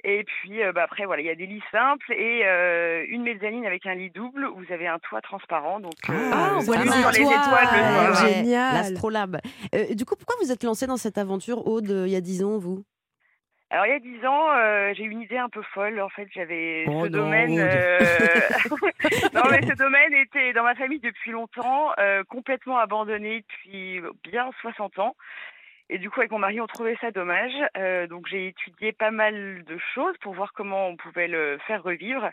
Et 0.04 0.24
puis 0.24 0.64
euh, 0.64 0.72
bah, 0.72 0.84
après, 0.84 1.06
voilà, 1.06 1.22
il 1.22 1.26
y 1.26 1.30
a 1.30 1.36
des 1.36 1.46
lits 1.46 1.62
simples 1.72 2.12
et 2.14 2.42
euh, 2.46 3.06
une 3.08 3.22
mezzanine 3.22 3.66
avec 3.68 3.86
un 3.86 3.94
lit 3.94 4.10
double 4.10 4.48
où 4.48 4.56
vous 4.58 4.74
avez 4.74 4.88
un 4.88 4.98
toit 5.00 5.22
transparent. 5.22 5.80
Donc, 5.80 5.94
euh, 6.10 6.32
Ah, 6.34 6.56
on 6.58 6.60
voit 6.62 6.78
les 6.78 6.88
étoiles. 6.88 8.08
le 8.10 8.28
génial. 8.34 8.74
L'astrolabe. 8.74 9.40
Euh, 9.76 9.94
du 9.94 10.04
coup, 10.06 10.16
pourquoi 10.16 10.36
vous 10.42 10.52
êtes 10.52 10.64
lancée 10.64 10.88
dans 10.88 10.98
cette 10.98 11.18
aventure, 11.20 11.68
Aude, 11.68 11.90
il 12.08 12.12
y 12.12 12.16
a 12.16 12.22
10 12.22 12.44
ans, 12.44 12.58
vous? 12.58 12.84
Alors 13.72 13.86
il 13.86 13.90
y 13.90 13.96
a 13.96 14.00
dix 14.00 14.26
ans, 14.26 14.50
euh, 14.52 14.94
j'ai 14.94 15.06
eu 15.06 15.10
une 15.10 15.22
idée 15.22 15.38
un 15.38 15.48
peu 15.48 15.62
folle. 15.62 16.02
En 16.02 16.10
fait, 16.10 16.28
j'avais 16.34 16.84
Oh 16.88 17.06
ce 17.06 17.10
non, 17.10 17.24
domaine. 17.24 17.58
Euh, 17.58 18.00
non 19.34 19.44
mais 19.50 19.62
ce 19.62 19.78
domaine 19.78 20.14
était 20.14 20.52
dans 20.52 20.64
ma 20.64 20.76
famille 20.76 21.00
depuis 21.00 21.32
longtemps, 21.32 21.94
euh, 21.98 22.26
complètement 22.26 22.80
abandonné 22.80 23.46
depuis 23.48 24.02
bien 24.30 24.50
60 24.60 25.00
ans. 25.00 25.16
Et 25.90 26.00
du 26.00 26.10
coup, 26.10 26.20
avec 26.20 26.32
mon 26.32 26.40
mari, 26.40 26.60
on 26.60 26.68
trouvait 26.68 26.98
ça 27.00 27.12
dommage. 27.12 27.54
Donc 28.10 28.28
j'ai 28.28 28.48
étudié 28.48 28.92
pas 28.92 29.12
mal 29.12 29.64
de 29.64 29.78
choses 29.94 30.18
pour 30.20 30.34
voir 30.34 30.52
comment 30.52 30.88
on 30.90 30.98
pouvait 30.98 31.28
le 31.30 31.58
faire 31.66 31.82
revivre. 31.82 32.30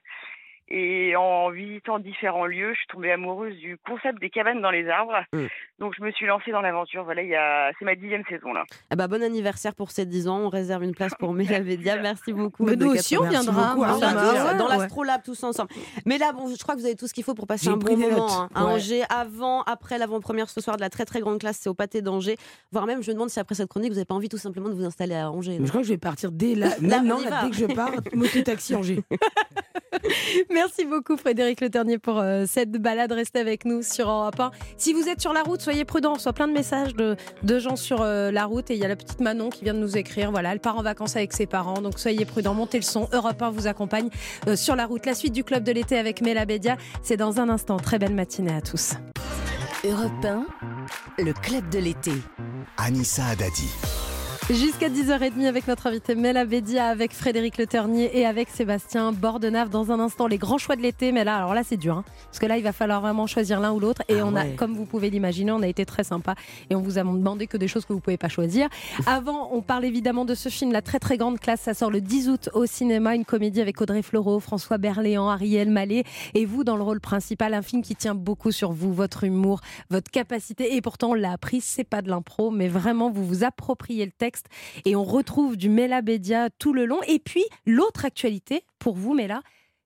Et 0.71 1.17
en 1.17 1.51
visitant 1.51 1.99
différents 1.99 2.45
lieux, 2.45 2.73
je 2.75 2.79
suis 2.79 2.87
tombée 2.89 3.11
amoureuse 3.13 3.57
du 3.57 3.79
concept 3.87 4.21
des 4.21 4.29
cabanes 4.29 4.61
dans 4.61 4.71
les 4.71 4.87
arbres. 4.89 5.19
Mm. 5.33 5.47
Donc 5.79 5.95
je 5.97 6.03
me 6.05 6.11
suis 6.11 6.27
lancée 6.27 6.51
dans 6.51 6.61
l'aventure. 6.61 7.05
Voilà, 7.05 7.23
il 7.23 7.29
y 7.29 7.35
a, 7.37 7.73
c'est 7.79 7.85
ma 7.87 7.95
dixième 7.95 8.23
saison 8.29 8.53
là. 8.53 8.65
ah 8.91 8.97
bah, 8.97 9.09
Bon 9.09 9.23
anniversaire 9.23 9.75
pour 9.75 9.91
ces 9.91 10.05
10 10.05 10.29
ans. 10.29 10.39
On 10.41 10.49
réserve 10.51 10.83
une 10.85 10.95
place 10.95 11.15
pour 11.19 11.33
Mela 11.35 11.61
Védia. 11.61 11.97
Merci 11.97 12.33
beaucoup. 12.35 12.65
Mais 12.67 12.77
nous 12.77 12.91
aussi, 12.91 13.17
on 13.17 13.23
viendra. 13.29 13.75
beaucoup, 13.75 13.85
hein, 13.85 13.97
tous 13.99 14.51
ouais, 14.51 14.59
dans 14.59 14.69
l'astrolabe 14.69 15.23
tous 15.25 15.43
ensemble. 15.43 15.71
Mais 16.05 16.19
là, 16.19 16.33
bon, 16.33 16.49
je 16.55 16.63
crois 16.63 16.75
que 16.75 16.81
vous 16.81 16.87
avez 16.87 16.97
tout 16.97 17.07
ce 17.07 17.15
qu'il 17.15 17.25
faut 17.25 17.35
pour 17.35 17.47
passer 17.47 17.69
un 17.69 17.77
bon 17.79 17.97
moment 17.97 18.43
hein, 18.43 18.49
à 18.55 18.65
Ouais. 18.67 18.73
Angers. 18.73 19.03
Avant, 19.09 19.63
après 19.63 19.97
l'avant-première 19.97 20.51
ce 20.51 20.61
soir 20.61 20.77
de 20.77 20.83
la 20.83 20.91
très 20.91 21.07
très 21.07 21.21
grande 21.21 21.39
classe, 21.41 21.59
c'est 21.63 21.71
au 21.71 21.75
pâté 21.75 22.03
d'Angers. 22.03 22.37
Voire 22.73 22.85
même, 22.87 23.03
je 23.03 23.09
me 23.09 23.15
demande 23.15 23.31
si 23.31 23.41
après 23.41 23.55
cette 23.55 23.69
chronique, 23.71 23.89
vous 23.91 23.97
n'avez 23.97 24.05
pas 24.05 24.15
envie 24.15 24.29
tout 24.29 24.37
simplement 24.37 24.69
de 24.69 24.75
vous 24.75 24.85
installer 24.85 25.15
à 25.15 25.31
Angers. 25.31 25.57
Mais 25.59 25.65
je 25.67 25.71
crois 25.71 25.81
que 25.81 25.87
je 25.87 25.93
vais 25.95 25.99
partir 25.99 26.31
dès 26.31 26.55
là. 26.55 26.69
Là, 26.83 26.99
Maintenant, 27.01 27.19
là, 27.21 27.45
dès 27.45 27.51
que 27.51 27.57
je 27.57 27.65
pars, 27.75 27.93
moto-taxi 28.13 28.75
Angers. 28.75 29.03
Merci 30.61 30.87
beaucoup 30.87 31.17
Frédéric 31.17 31.61
Le 31.61 31.71
Ternier 31.71 31.99
pour 31.99 32.19
euh, 32.19 32.45
cette 32.49 32.73
balade. 32.73 33.13
Restez 33.13 33.39
avec 33.39 33.65
nous 33.65 33.81
sur 33.83 34.11
Europe 34.11 34.41
1. 34.41 34.51
Si 34.77 34.93
vous 34.93 35.09
êtes 35.09 35.21
sur 35.21 35.33
la 35.33 35.45
route, 35.45 35.63
soyez 35.63 35.85
prudents. 35.85 36.11
On 36.11 36.15
reçoit 36.15 36.33
plein 36.33 36.49
de 36.49 36.53
messages 36.53 36.97
de, 36.97 37.15
de 37.45 37.59
gens 37.61 37.77
sur 37.77 38.01
euh, 38.01 38.33
la 38.33 38.45
route 38.45 38.69
et 38.73 38.75
il 38.75 38.81
y 38.81 38.85
a 38.85 38.89
la 38.89 38.97
petite 38.97 39.21
Manon 39.21 39.51
qui 39.51 39.63
vient 39.63 39.73
de 39.73 39.79
nous 39.79 39.97
écrire. 39.97 40.33
Voilà, 40.33 40.51
elle 40.51 40.59
part 40.59 40.77
en 40.77 40.83
vacances 40.83 41.15
avec 41.15 41.33
ses 41.33 41.47
parents. 41.47 41.81
Donc 41.81 42.01
soyez 42.01 42.25
prudents, 42.25 42.55
montez 42.55 42.79
le 42.79 42.83
son. 42.83 43.09
Europe 43.13 43.41
1 43.41 43.51
vous 43.51 43.69
accompagne 43.69 44.09
euh, 44.49 44.57
sur 44.57 44.75
la 44.75 44.87
route. 44.87 45.07
La 45.07 45.15
suite 45.15 45.33
du 45.33 45.45
club 45.45 45.63
de 45.63 45.71
l'été 45.71 45.97
avec 45.97 46.23
Mela 46.23 46.45
Bédia, 46.45 46.77
c'est 47.05 47.17
dans 47.17 47.39
un 47.39 47.49
instant. 47.51 47.77
Très 47.77 48.01
belle 48.01 48.15
matinée 48.15 48.53
à 48.53 48.61
tous. 48.61 48.95
Europe 49.85 50.25
1, 50.25 50.45
le 51.23 51.33
club 51.35 51.69
de 51.69 51.79
l'été. 51.79 52.15
Anissa 52.79 53.27
Adadi. 53.27 53.71
Jusqu'à 54.51 54.89
10h30 54.89 55.45
avec 55.47 55.69
notre 55.69 55.89
invité 55.89 56.15
Mela 56.15 56.47
Bédia, 56.47 56.87
avec 56.87 57.13
Frédéric 57.13 57.59
Le 57.59 57.67
Ternier 57.67 58.19
et 58.19 58.25
avec 58.25 58.49
Sébastien 58.49 59.13
Bordenave. 59.13 59.69
Dans 59.69 59.93
un 59.93 60.01
instant, 60.01 60.27
les 60.27 60.39
grands 60.39 60.57
choix 60.57 60.75
de 60.75 60.81
l'été. 60.81 61.13
Mais 61.13 61.23
là, 61.23 61.37
alors 61.37 61.53
là, 61.53 61.61
c'est 61.65 61.77
dur. 61.77 61.99
hein. 61.99 62.05
parce 62.25 62.39
que 62.39 62.47
là, 62.47 62.57
il 62.57 62.65
va 62.65 62.73
falloir 62.73 63.03
vraiment 63.03 63.27
choisir 63.27 63.61
l'un 63.61 63.73
ou 63.73 63.79
l'autre. 63.79 64.01
Et 64.09 64.21
Ah 64.21 64.25
on 64.27 64.35
a, 64.35 64.47
comme 64.47 64.75
vous 64.75 64.87
pouvez 64.87 65.11
l'imaginer, 65.11 65.53
on 65.53 65.61
a 65.61 65.67
été 65.69 65.85
très 65.85 66.03
sympa. 66.03 66.35
Et 66.71 66.75
on 66.75 66.81
vous 66.81 66.97
a 66.99 67.03
demandé 67.03 67.47
que 67.47 67.59
des 67.59 67.69
choses 67.69 67.85
que 67.85 67.93
vous 67.93 68.01
pouvez 68.01 68.17
pas 68.17 68.31
choisir. 68.31 68.71
Avant, 69.07 69.51
on 69.53 69.61
parle 69.61 69.85
évidemment 69.85 70.25
de 70.25 70.35
ce 70.35 70.49
film, 70.49 70.73
La 70.73 70.81
très 70.81 70.99
très 70.99 71.19
grande 71.19 71.39
classe. 71.39 71.61
Ça 71.61 71.75
sort 71.75 71.91
le 71.91 72.01
10 72.01 72.31
août 72.31 72.49
au 72.55 72.65
cinéma. 72.65 73.15
Une 73.17 73.27
comédie 73.27 73.61
avec 73.61 73.79
Audrey 73.83 74.01
Fleurot, 74.01 74.41
François 74.41 74.79
Berléand, 74.79 75.29
Ariel 75.29 75.69
Mallet. 75.71 76.05
Et 76.33 76.47
vous 76.47 76.65
dans 76.65 76.77
le 76.77 76.83
rôle 76.83 77.01
principal. 77.01 77.53
Un 77.53 77.61
film 77.63 77.83
qui 77.83 77.95
tient 77.97 78.15
beaucoup 78.15 78.51
sur 78.51 78.73
vous, 78.73 78.95
votre 78.95 79.25
humour, 79.25 79.61
votre 79.91 80.11
capacité. 80.11 80.75
Et 80.75 80.81
pourtant, 80.81 81.11
on 81.11 81.15
l'a 81.15 81.33
appris, 81.33 81.61
c'est 81.61 81.85
pas 81.85 82.01
de 82.01 82.09
l'impro, 82.09 82.51
mais 82.51 82.69
vraiment, 82.69 83.11
vous 83.11 83.27
vous 83.27 83.45
appropriez 83.45 84.07
le 84.07 84.11
texte. 84.13 84.38
Et 84.85 84.97
on 84.97 85.05
retrouve 85.05 85.57
du 85.57 85.69
Mela 85.69 86.03
Bédia 86.03 86.51
tout 86.51 86.73
le 86.73 86.87
long. 86.87 87.01
Et 87.07 87.19
puis, 87.19 87.45
l'autre 87.67 88.05
actualité 88.05 88.63
pour 88.79 88.97
vous, 88.97 89.15
Mela, 89.15 89.43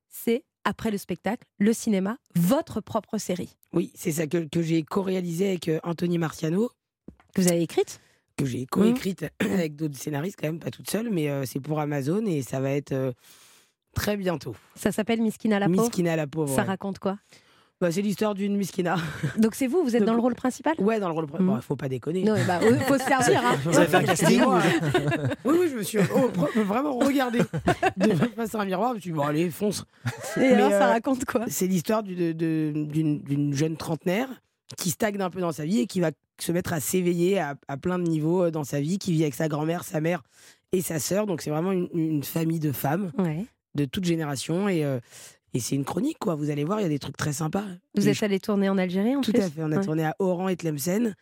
c'est 0.09 0.45
après 0.65 0.91
le 0.91 0.99
spectacle, 0.99 1.47
le 1.59 1.73
cinéma, 1.73 2.19
votre 2.35 2.81
propre 2.81 3.19
série. 3.19 3.57
Oui, 3.73 3.91
c'est 3.95 4.13
ça 4.13 4.27
que, 4.27 4.39
que 4.49 4.63
j'ai 4.63 4.83
co-réalisé 4.83 5.49
avec 5.49 5.69
euh, 5.69 5.81
Anthony 5.83 6.19
Marciano. 6.19 6.71
Que 7.35 7.41
vous 7.41 7.49
avez 7.49 7.63
écrite? 7.63 8.01
Que 8.37 8.45
j'ai 8.45 8.67
co-écrite 8.67 9.27
avec 9.41 9.77
d'autres 9.77 9.97
scénaristes, 9.97 10.39
quand 10.41 10.47
même, 10.47 10.61
pas 10.61 10.71
toute 10.71 10.91
seule, 10.91 11.11
mais 11.11 11.29
euh, 11.29 11.45
c'est 11.47 11.61
pour 11.61 11.81
Amazon 11.81 12.25
et 12.27 12.43
ça 12.43 12.61
va 12.61 12.71
être 12.71 12.93
euh, 12.93 13.13
très 13.95 14.17
bientôt. 14.17 14.55
Ça 14.75 14.93
s'appelle 14.93 15.21
Miskina 15.21 15.59
la 15.59 15.67
pauvre. 15.67 15.83
Miskina 15.83 16.17
la 16.17 16.27
pauvre. 16.27 16.55
Ça 16.55 16.63
ouais. 16.63 16.69
raconte 16.69 16.99
quoi? 16.99 17.19
Bah, 17.83 17.91
c'est 17.91 18.01
l'histoire 18.01 18.35
d'une 18.37 18.57
Miskina. 18.57 18.95
Donc 19.39 19.57
c'est 19.57 19.67
vous, 19.67 19.83
vous 19.83 19.97
êtes 19.97 20.03
Donc, 20.03 20.07
dans 20.07 20.15
le 20.15 20.21
rôle 20.21 20.37
principal? 20.37 20.75
Ouais, 20.79 21.01
dans 21.01 21.09
le 21.09 21.15
rôle. 21.15 21.27
Mhm. 21.27 21.47
Bon, 21.47 21.61
faut 21.61 21.75
pas 21.75 21.89
déconner. 21.89 22.23
Non, 22.23 22.37
bah, 22.47 22.61
euh, 22.63 22.79
faut 22.87 22.97
se 22.97 23.03
servir. 23.05 23.43
hein. 23.45 23.57
Vous 23.65 23.77
avez 23.77 23.89
fait 23.89 23.97
un 23.97 24.05
casting. 24.05 24.41
Oui, 25.45 25.57
oui, 25.61 25.69
je 25.69 25.77
me 25.79 25.83
suis 25.83 25.99
oh, 25.99 26.31
vraiment 26.63 26.97
regardé 26.97 27.41
de 27.97 28.15
face 28.37 28.55
à 28.55 28.61
un 28.61 28.65
miroir. 28.67 28.91
Je 28.91 28.95
me 28.95 29.01
suis 29.01 29.11
dit, 29.11 29.17
bon, 29.17 29.23
allez, 29.25 29.51
fonce. 29.51 29.85
Et 30.37 30.41
Mais, 30.41 30.53
alors, 30.53 30.71
ça 30.71 30.87
euh, 30.87 30.91
raconte 30.93 31.25
quoi? 31.25 31.45
C'est 31.49 31.67
l'histoire 31.67 32.05
d'une 32.05 33.53
jeune 33.53 33.77
trentenaire 33.77 34.29
qui 34.79 34.91
stagne 34.91 35.21
un 35.21 35.29
peu 35.31 35.41
dans 35.41 35.51
sa 35.53 35.65
vie 35.65 35.81
et 35.81 35.87
qui 35.87 35.99
va 35.99 36.13
se 36.39 36.53
mettre 36.53 36.73
à 36.73 36.79
s'éveiller 36.79 37.41
à, 37.41 37.57
à 37.67 37.77
plein 37.77 37.99
de 37.99 38.05
niveaux 38.05 38.45
euh, 38.45 38.51
dans 38.53 38.65
sa 38.65 38.81
vie, 38.81 38.99
qui 38.99 39.11
vit 39.13 39.23
avec 39.23 39.35
sa 39.35 39.49
grand-mère, 39.49 39.83
sa 39.83 40.01
mère 40.01 40.23
et 40.71 40.83
sa 40.83 41.01
sœur. 41.01 41.27
Donc 41.27 41.43
c'est 41.43 41.51
vraiment 41.51 41.73
une, 41.73 41.89
une 41.95 42.23
famille 42.23 42.61
de 42.61 42.71
femmes 42.71 43.11
Ouais. 43.19 43.45
de 43.75 43.85
toute 43.87 44.05
génération 44.05 44.69
et, 44.69 44.85
euh, 44.85 45.01
et 45.55 45.61
c'est 45.61 45.75
une 45.75 45.85
chronique 45.85 46.19
quoi. 46.19 46.35
Vous 46.35 46.51
allez 46.51 46.65
voir, 46.65 46.81
il 46.81 46.83
y 46.83 46.87
a 46.87 46.89
des 46.89 46.99
trucs 46.99 47.17
très 47.17 47.33
sympas. 47.33 47.65
Vous 47.95 48.09
Et 48.09 48.11
êtes 48.13 48.23
allé 48.23 48.41
tourner 48.41 48.69
en 48.69 48.79
Algérie 48.79 49.17
en 49.17 49.21
tout 49.21 49.33
plus 49.33 49.43
à 49.43 49.51
fait. 49.51 49.63
On 49.63 49.73
a 49.73 49.77
Ouais. 49.79 49.85
tourné 49.85 50.05
à 50.05 50.17
Oran 50.19 50.49
et 50.49 50.57
Tlemcen. 50.57 51.15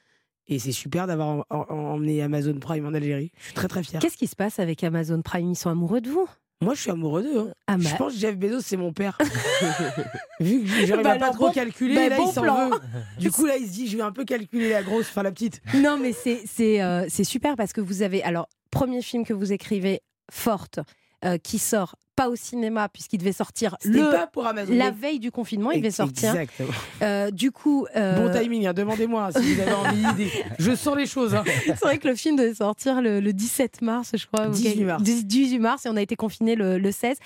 Et 0.48 0.58
c'est 0.58 0.72
super 0.72 1.06
d'avoir 1.06 1.28
en- 1.28 1.44
en- 1.50 1.66
emmené 1.70 2.22
Amazon 2.22 2.58
Prime 2.58 2.84
en 2.86 2.92
Algérie. 2.94 3.30
Je 3.38 3.44
suis 3.44 3.54
très 3.54 3.68
très 3.68 3.82
fier. 3.84 4.00
Qu'est-ce 4.00 4.16
qui 4.16 4.26
se 4.26 4.34
passe 4.34 4.58
avec 4.58 4.82
Amazon 4.82 5.22
Prime? 5.22 5.50
Ils 5.50 5.56
sont 5.56 5.70
amoureux 5.70 6.00
de 6.00 6.10
vous? 6.10 6.28
Moi, 6.62 6.74
je 6.74 6.80
suis 6.82 6.90
amoureux 6.90 7.22
d'eux. 7.22 7.38
hein. 7.38 7.48
Ah, 7.68 7.76
Je 7.78 7.84
bah- 7.88 7.94
pense 7.96 8.12
que 8.14 8.18
Jeff 8.18 8.36
Bezos, 8.36 8.60
c'est 8.60 8.76
mon 8.76 8.92
père. 8.92 9.16
Vu 10.40 10.60
que 10.62 10.86
j'arrive 10.86 11.04
Bah 11.04 11.12
à 11.12 11.18
pas 11.18 11.30
trop 11.30 11.46
bon- 11.48 11.52
calculer, 11.52 11.94
bah, 11.94 12.08
là, 12.08 12.16
bon 12.16 12.28
il 12.28 12.32
s'en 12.32 12.42
veut. 12.42 12.76
Du 13.18 13.30
coup, 13.30 13.46
là, 13.46 13.56
il 13.56 13.66
se 13.66 13.72
dit, 13.72 13.88
je 13.88 13.96
vais 13.96 14.02
un 14.02 14.12
peu 14.12 14.24
calculer 14.24 14.70
la 14.70 14.82
grosse, 14.82 15.06
enfin 15.10 15.22
la 15.22 15.32
petite. 15.32 15.60
Non, 15.74 15.98
mais 15.98 16.12
c'est 16.12 16.42
c'est 16.46 16.82
euh, 16.82 17.06
super 17.08 17.56
parce 17.56 17.72
que 17.72 17.80
vous 17.80 18.02
avez 18.02 18.22
alors 18.22 18.48
premier 18.70 19.02
film 19.02 19.24
que 19.24 19.32
vous 19.32 19.52
écrivez 19.52 20.00
forte 20.30 20.80
euh, 21.24 21.38
qui 21.38 21.58
sort 21.58 21.96
pas 22.20 22.28
au 22.28 22.36
cinéma 22.36 22.88
puisqu'il 22.88 23.18
devait 23.18 23.32
sortir 23.32 23.76
le, 23.84 24.10
pas 24.10 24.26
pour 24.26 24.46
Amazon. 24.46 24.74
la 24.74 24.90
veille 24.90 25.18
du 25.20 25.30
confinement, 25.30 25.70
il 25.70 25.78
devait 25.80 25.90
sortir. 25.90 26.30
Exactement. 26.36 26.68
Euh, 27.02 27.30
du 27.30 27.50
coup, 27.50 27.86
euh, 27.96 28.28
Bon 28.28 28.38
timing, 28.38 28.66
hein, 28.66 28.72
demandez-moi 28.74 29.28
hein, 29.34 29.40
si 29.40 29.54
vous 29.54 29.60
avez 29.60 29.72
envie. 29.72 30.14
des- 30.16 30.30
Je 30.58 30.74
sens 30.74 30.96
les 30.96 31.06
choses. 31.06 31.34
hein. 31.34 31.44
C'est 31.66 31.80
vrai 31.80 31.96
que 31.98 32.08
le 32.08 32.14
film 32.14 32.36
devait 32.36 32.54
sortir 32.54 33.00
le, 33.00 33.20
le 33.20 33.32
17 33.32 33.80
mars, 33.82 34.12
je 34.16 34.26
crois. 34.26 34.48
ou 34.48 34.50
18 34.50 34.70
quelque- 34.74 34.84
mars. 34.86 35.02
18 35.02 35.58
mars, 35.58 35.86
et 35.86 35.88
on 35.88 35.96
a 35.96 36.02
été 36.02 36.16
confinés 36.16 36.56
le, 36.56 36.78
le 36.78 36.92
16. 36.92 37.16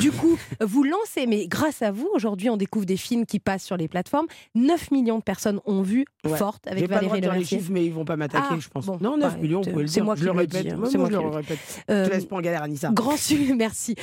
Du 0.00 0.12
coup, 0.12 0.38
vous 0.60 0.84
lancez, 0.84 1.26
mais 1.26 1.46
grâce 1.48 1.82
à 1.82 1.90
vous, 1.90 2.08
aujourd'hui, 2.14 2.48
on 2.50 2.56
découvre 2.56 2.86
des 2.86 2.96
films 2.96 3.26
qui 3.26 3.40
passent 3.40 3.64
sur 3.64 3.76
les 3.76 3.88
plateformes. 3.88 4.26
9 4.54 4.90
millions 4.92 5.18
de 5.18 5.22
personnes 5.24 5.60
ont 5.66 5.82
vu 5.82 6.04
Ouais. 6.24 6.38
Forte 6.38 6.66
avec 6.66 6.78
J'ai 6.78 6.88
pas 6.88 7.00
le 7.00 7.06
droit 7.06 7.16
Valérie 7.16 7.34
de 7.36 7.40
les 7.40 7.44
chiffres, 7.46 7.68
mais 7.70 7.84
ils 7.84 7.92
vont 7.92 8.06
pas 8.06 8.16
m'attaquer, 8.16 8.46
Ah, 8.52 8.56
je 8.58 8.68
pense. 8.68 8.86
bon, 8.86 8.96
non, 9.00 9.18
9 9.18 9.34
bah, 9.34 9.38
millions, 9.42 9.58
vous 9.60 9.68
écoutez, 9.68 9.72
pouvez 9.72 9.82
le 9.84 9.88
c'est 9.88 9.94
dire. 10.00 10.04
moi 10.06 10.14
je 10.16 10.24
le 10.24 10.30
répète. 10.30 10.66
hein, 10.72 10.76
Moi, 10.76 10.88
c'est 10.90 10.96
moi, 10.96 11.10
moi 11.10 11.18
je 11.18 11.22
le 11.24 11.30
le 11.30 11.36
répète. 11.36 11.58
Euh, 11.90 12.04
Je 12.04 12.08
te 12.10 12.14
laisse 12.14 12.24
pas 12.24 12.36
en 12.36 12.40
galère, 12.40 12.62
Anissa. 12.62 12.88
Grand 12.92 13.16
succès, 13.18 13.54
merci. 13.54 13.94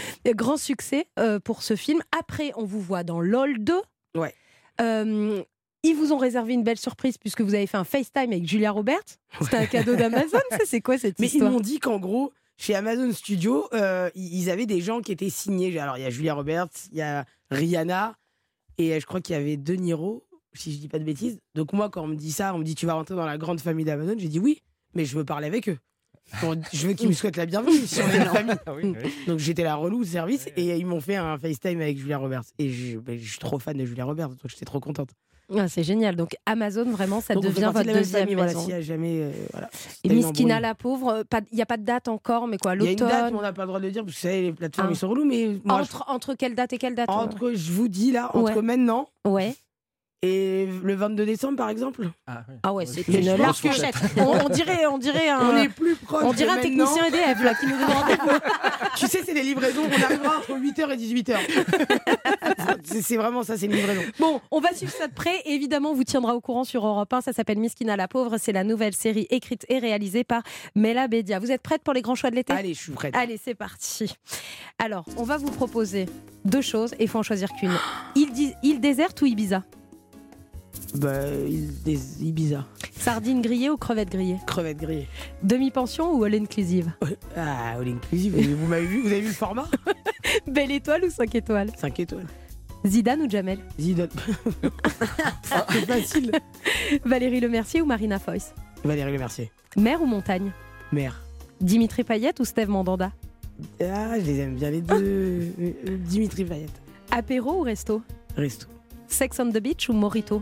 Grand 0.42 0.58
succès 0.58 1.06
euh, 1.20 1.40
pour 1.40 1.62
ce 1.62 1.76
film. 1.76 2.02
Après, 2.20 2.52
on 2.56 2.66
vous 2.66 2.82
voit 2.82 3.04
dans 3.04 3.22
LOL 3.22 3.60
2. 3.60 3.80
Ouais. 4.16 4.34
Euh, 4.82 5.44
ils 5.84 5.94
vous 5.94 6.14
ont 6.14 6.18
réservé 6.18 6.54
une 6.54 6.64
belle 6.64 6.80
surprise 6.80 7.20
puisque 7.20 7.42
vous 7.42 7.54
avez 7.54 7.68
fait 7.68 7.78
un 7.78 7.84
FaceTime 7.84 8.32
avec 8.32 8.48
Julia 8.48 8.72
Roberts. 8.72 9.20
C'était 9.40 9.58
un 9.58 9.68
cadeau 9.68 9.96
d'Amazon, 9.96 10.40
ça 10.50 10.58
c'est 10.66 10.82
quoi 10.82 10.98
cette 10.98 11.20
Mais 11.20 11.30
ils 11.30 11.44
m'ont 11.44 11.60
dit 11.60 11.80
qu'en 11.80 12.00
gros, 12.00 12.34
chez 12.58 12.74
Amazon 12.74 13.12
Studio, 13.12 13.68
euh, 13.74 14.10
ils 14.16 14.50
avaient 14.50 14.66
des 14.66 14.82
gens 14.82 15.02
qui 15.02 15.12
étaient 15.12 15.30
signés. 15.30 15.78
Alors, 15.78 16.00
il 16.00 16.02
y 16.02 16.08
a 16.08 16.10
Julia 16.10 16.34
Roberts, 16.34 16.70
il 16.92 16.98
y 16.98 17.04
a 17.04 17.24
Rihanna, 17.52 18.16
et 18.80 19.00
je 19.00 19.06
crois 19.06 19.22
qu'il 19.22 19.36
y 19.36 19.40
avait 19.40 19.58
De 19.58 19.76
Niro, 19.76 20.24
si 20.54 20.74
je 20.74 20.80
dis 20.80 20.88
pas 20.88 20.98
de 20.98 21.04
bêtises. 21.04 21.40
Donc, 21.54 21.72
moi, 21.72 21.92
quand 21.92 22.02
on 22.02 22.08
me 22.08 22.16
dit 22.16 22.32
ça, 22.32 22.56
on 22.56 22.58
me 22.58 22.64
dit 22.64 22.74
tu 22.74 22.88
vas 22.88 22.94
rentrer 22.94 23.14
dans 23.14 23.28
la 23.28 23.38
grande 23.38 23.62
famille 23.62 23.86
d'Amazon, 23.86 24.16
j'ai 24.18 24.28
dit 24.28 24.40
oui, 24.40 24.64
mais 24.96 25.06
je 25.06 25.16
veux 25.16 25.24
parler 25.24 25.46
avec 25.46 25.70
eux. 25.70 25.78
Bon, 26.42 26.62
je 26.74 26.88
veux 26.88 26.94
qu'ils 26.94 27.08
me 27.10 27.14
souhaitent 27.14 27.38
la 27.38 27.46
bienvenue 27.46 27.78
si 27.86 28.00
on 28.02 28.08
est 28.10 28.18
une 28.24 28.26
famille. 28.26 28.56
Ah 28.66 28.74
oui, 28.74 28.96
oui. 29.04 29.12
Donc 29.28 29.40
j'étais 29.40 29.64
la 29.64 29.76
relou 29.76 30.04
de 30.04 30.10
service 30.10 30.48
et 30.56 30.78
ils 30.78 30.86
m'ont 30.86 31.02
fait 31.02 31.16
un 31.16 31.38
FaceTime 31.38 31.82
avec 31.82 31.98
Julia 31.98 32.18
Roberts. 32.18 32.44
Et 32.60 32.70
je, 32.70 32.98
ben, 33.00 33.18
je 33.20 33.30
suis 33.30 33.40
trop 33.40 33.60
fan 33.60 33.78
de 33.78 33.86
Julia 33.86 34.06
Roberts, 34.06 34.30
donc 34.30 34.40
j'étais 34.48 34.66
trop 34.66 34.80
contente. 34.80 35.10
Ah, 35.54 35.68
C'est 35.68 35.84
génial. 35.84 36.16
Donc 36.16 36.38
Amazon, 36.46 36.90
vraiment, 36.90 37.20
ça 37.20 37.34
Donc, 37.34 37.44
devient 37.44 37.72
votre 37.74 37.84
de 37.86 37.92
deuxième 37.94 38.22
famille, 38.22 38.36
voilà, 38.36 38.52
maison. 38.52 38.62
s'il 38.62 38.70
y 38.70 38.74
a 38.74 38.80
jamais, 38.82 39.20
euh, 39.22 39.32
voilà. 39.52 39.70
Et 40.04 40.08
T'as 40.08 40.14
une 40.16 40.22
Miskina 40.22 40.60
la 40.62 40.76
pauvre, 40.76 41.10
euh, 41.10 41.40
il 41.52 41.56
n'y 41.58 41.62
a 41.62 41.66
pas 41.66 41.76
de 41.76 41.84
date 41.84 42.08
encore, 42.08 42.48
mais 42.48 42.58
quoi 42.58 42.74
Il 42.76 42.84
y 42.84 42.88
a 42.88 42.92
une 42.92 42.96
date, 42.96 43.10
L'automne 43.12 43.32
mais 43.34 43.38
on 43.40 43.42
n'a 43.42 43.52
pas 43.52 43.64
le 43.64 43.68
droit 43.68 43.80
de 43.82 43.86
le 43.86 43.92
dire 43.92 44.06
parce 44.06 44.16
que 44.16 44.22
vous 44.22 44.28
savez, 44.30 44.42
les 44.44 44.54
plateformes 44.54 44.88
Ah. 44.90 44.94
ils 44.94 44.98
sont 44.98 45.10
relous. 45.10 45.26
Mais 45.26 45.58
moi, 45.66 45.82
entre, 45.82 46.06
entre 46.08 46.36
quelle 46.36 46.56
date 46.56 46.72
et 46.72 46.78
quelle 46.78 46.96
date 46.96 47.10
je- 47.10 47.16
entre, 47.18 47.52
je 47.54 47.72
vous 47.74 47.90
dis 47.90 48.14
là, 48.14 48.32
entre 48.34 48.56
Ouais. 48.56 48.62
maintenant 48.62 49.10
Ouais. 49.28 49.54
Et 50.24 50.68
le 50.84 50.94
22 50.94 51.26
décembre 51.26 51.58
par 51.58 51.70
exemple. 51.70 52.08
Ah 52.62 52.74
ouais, 52.74 52.86
c'est 52.86 53.08
Mais 53.08 53.20
une 53.22 53.38
large 53.38 53.58
fourchette. 53.58 53.96
On, 54.18 54.46
on 54.46 54.50
dirait, 54.50 54.86
on 54.86 55.00
dirait 55.00 55.30
un. 55.30 55.40
On 55.40 55.58
est 55.58 55.70
plus 55.70 55.96
proche. 55.96 56.24
On 56.24 56.32
dirait 56.34 56.52
un 56.52 56.58
technicien. 56.58 57.06
EDF 57.06 57.44
là 57.44 57.56
qui 57.56 57.66
nous 57.66 57.76
demande. 57.78 58.42
Tu 58.98 59.08
sais, 59.08 59.22
c'est 59.26 59.34
des 59.34 59.42
livraisons. 59.42 59.82
On 59.84 60.04
arrivera 60.04 60.38
entre 60.38 60.52
8h 60.52 60.92
et 60.92 60.98
18h. 60.98 61.38
c'est 62.84 63.02
c'est 63.02 63.18
vraiment 63.18 63.42
ça, 63.42 63.58
c'est 63.58 63.66
une 63.66 63.72
livraison. 63.74 64.02
Bon, 64.20 64.42
on 64.52 64.60
va 64.60 64.74
suivre 64.74 64.92
ça 64.92 65.08
de 65.08 65.14
près. 65.14 65.36
Et 65.46 65.54
évidemment, 65.54 65.92
on 65.92 65.96
vous 65.96 66.04
tiendra 66.04 66.36
au 66.36 66.42
courant 66.42 66.66
sur 66.66 66.86
Europe 66.86 67.12
1. 67.12 67.22
Ça 67.22 67.34
s'appelle 67.34 67.58
Miskina 67.58 67.96
la 67.96 68.08
pauvre. 68.08 68.38
C'est 68.38 68.52
la 68.52 68.64
nouvelle 68.64 68.94
série 68.94 69.26
écrite 69.32 69.66
et 69.70 69.80
réalisée 69.80 70.24
par 70.24 70.44
Mela 70.76 71.08
Bédia. 71.08 71.40
Vous 71.40 71.52
êtes 71.52 71.64
prête 71.64 71.82
pour 71.82 71.94
les 71.94 72.04
grands 72.04 72.16
choix 72.16 72.30
de 72.30 72.36
l'été? 72.36 72.54
Allez, 72.54 72.76
je 72.76 72.80
suis 72.82 72.92
prête. 72.92 73.16
Allez, 73.16 73.40
c'est 73.44 73.56
parti. 73.56 74.14
Alors, 74.78 75.06
on 75.18 75.24
va 75.24 75.38
vous 75.38 75.52
proposer 75.52 76.06
deux 76.46 76.62
choses 76.62 76.94
et 77.00 77.04
il 77.04 77.08
faut 77.08 77.20
en 77.20 77.24
choisir 77.24 77.50
qu'une. 77.60 77.72
Dis- 78.34 78.54
île 78.62 78.80
déserte 78.80 79.20
ou 79.22 79.26
Ibiza? 79.26 79.64
Bah, 80.96 81.26
il- 81.48 81.82
des 81.84 82.24
Ibiza. 82.24 82.66
Sardines 82.98 83.42
grillées 83.42 83.70
ou 83.70 83.78
crevettes 83.78 84.12
grillées 84.12 84.38
Crevettes 84.46 84.78
grillées. 84.78 85.08
Demi-pension 85.44 86.14
ou 86.14 86.24
all 86.24 86.36
inclusive 86.36 86.92
Ah, 87.36 87.72
all 87.80 87.88
inclusive. 87.88 88.36
Vous 88.56 88.68
m'avez 88.68 88.86
vu 88.86 89.02
Vous 89.02 89.08
avez 89.08 89.22
vu 89.22 89.28
le 89.28 89.34
format 89.34 89.68
Belle 90.48 90.72
étoile 90.72 91.06
ou 91.06 91.10
5 91.10 91.34
étoiles 91.36 91.70
5 91.78 92.00
étoiles. 92.00 92.28
Zidane 92.86 93.22
ou 93.22 93.30
Jamel 93.30 93.60
Zidane. 93.80 94.10
c'est 95.72 95.86
facile. 95.86 96.32
Valérie 97.06 97.40
Lemercier 97.40 97.82
ou 97.82 97.86
Marina 97.86 98.20
Foïs 98.20 98.54
Valérie 98.84 99.14
Lemercier. 99.14 99.52
Mer 99.78 100.02
ou 100.02 100.06
montagne 100.06 100.52
Mère. 100.92 101.22
Dimitri 101.60 102.04
Payet 102.04 102.34
ou 102.40 102.46
Steve 102.46 102.70
Mandanda 102.70 103.12
Ah, 103.82 104.20
je 104.20 104.26
les 104.26 104.40
aime 104.40 104.56
bien 104.56 104.70
les 104.72 104.82
deux. 104.82 104.96
Euh, 105.60 105.98
Dimitri 106.06 106.44
Payet. 106.44 106.68
Apéro 107.12 107.60
ou 107.60 107.62
resto 107.62 108.02
Resto. 108.36 108.68
Sex 109.08 109.40
on 109.40 109.50
the 109.52 109.60
beach 109.60 109.90
ou 109.90 109.94
Morito 109.94 110.42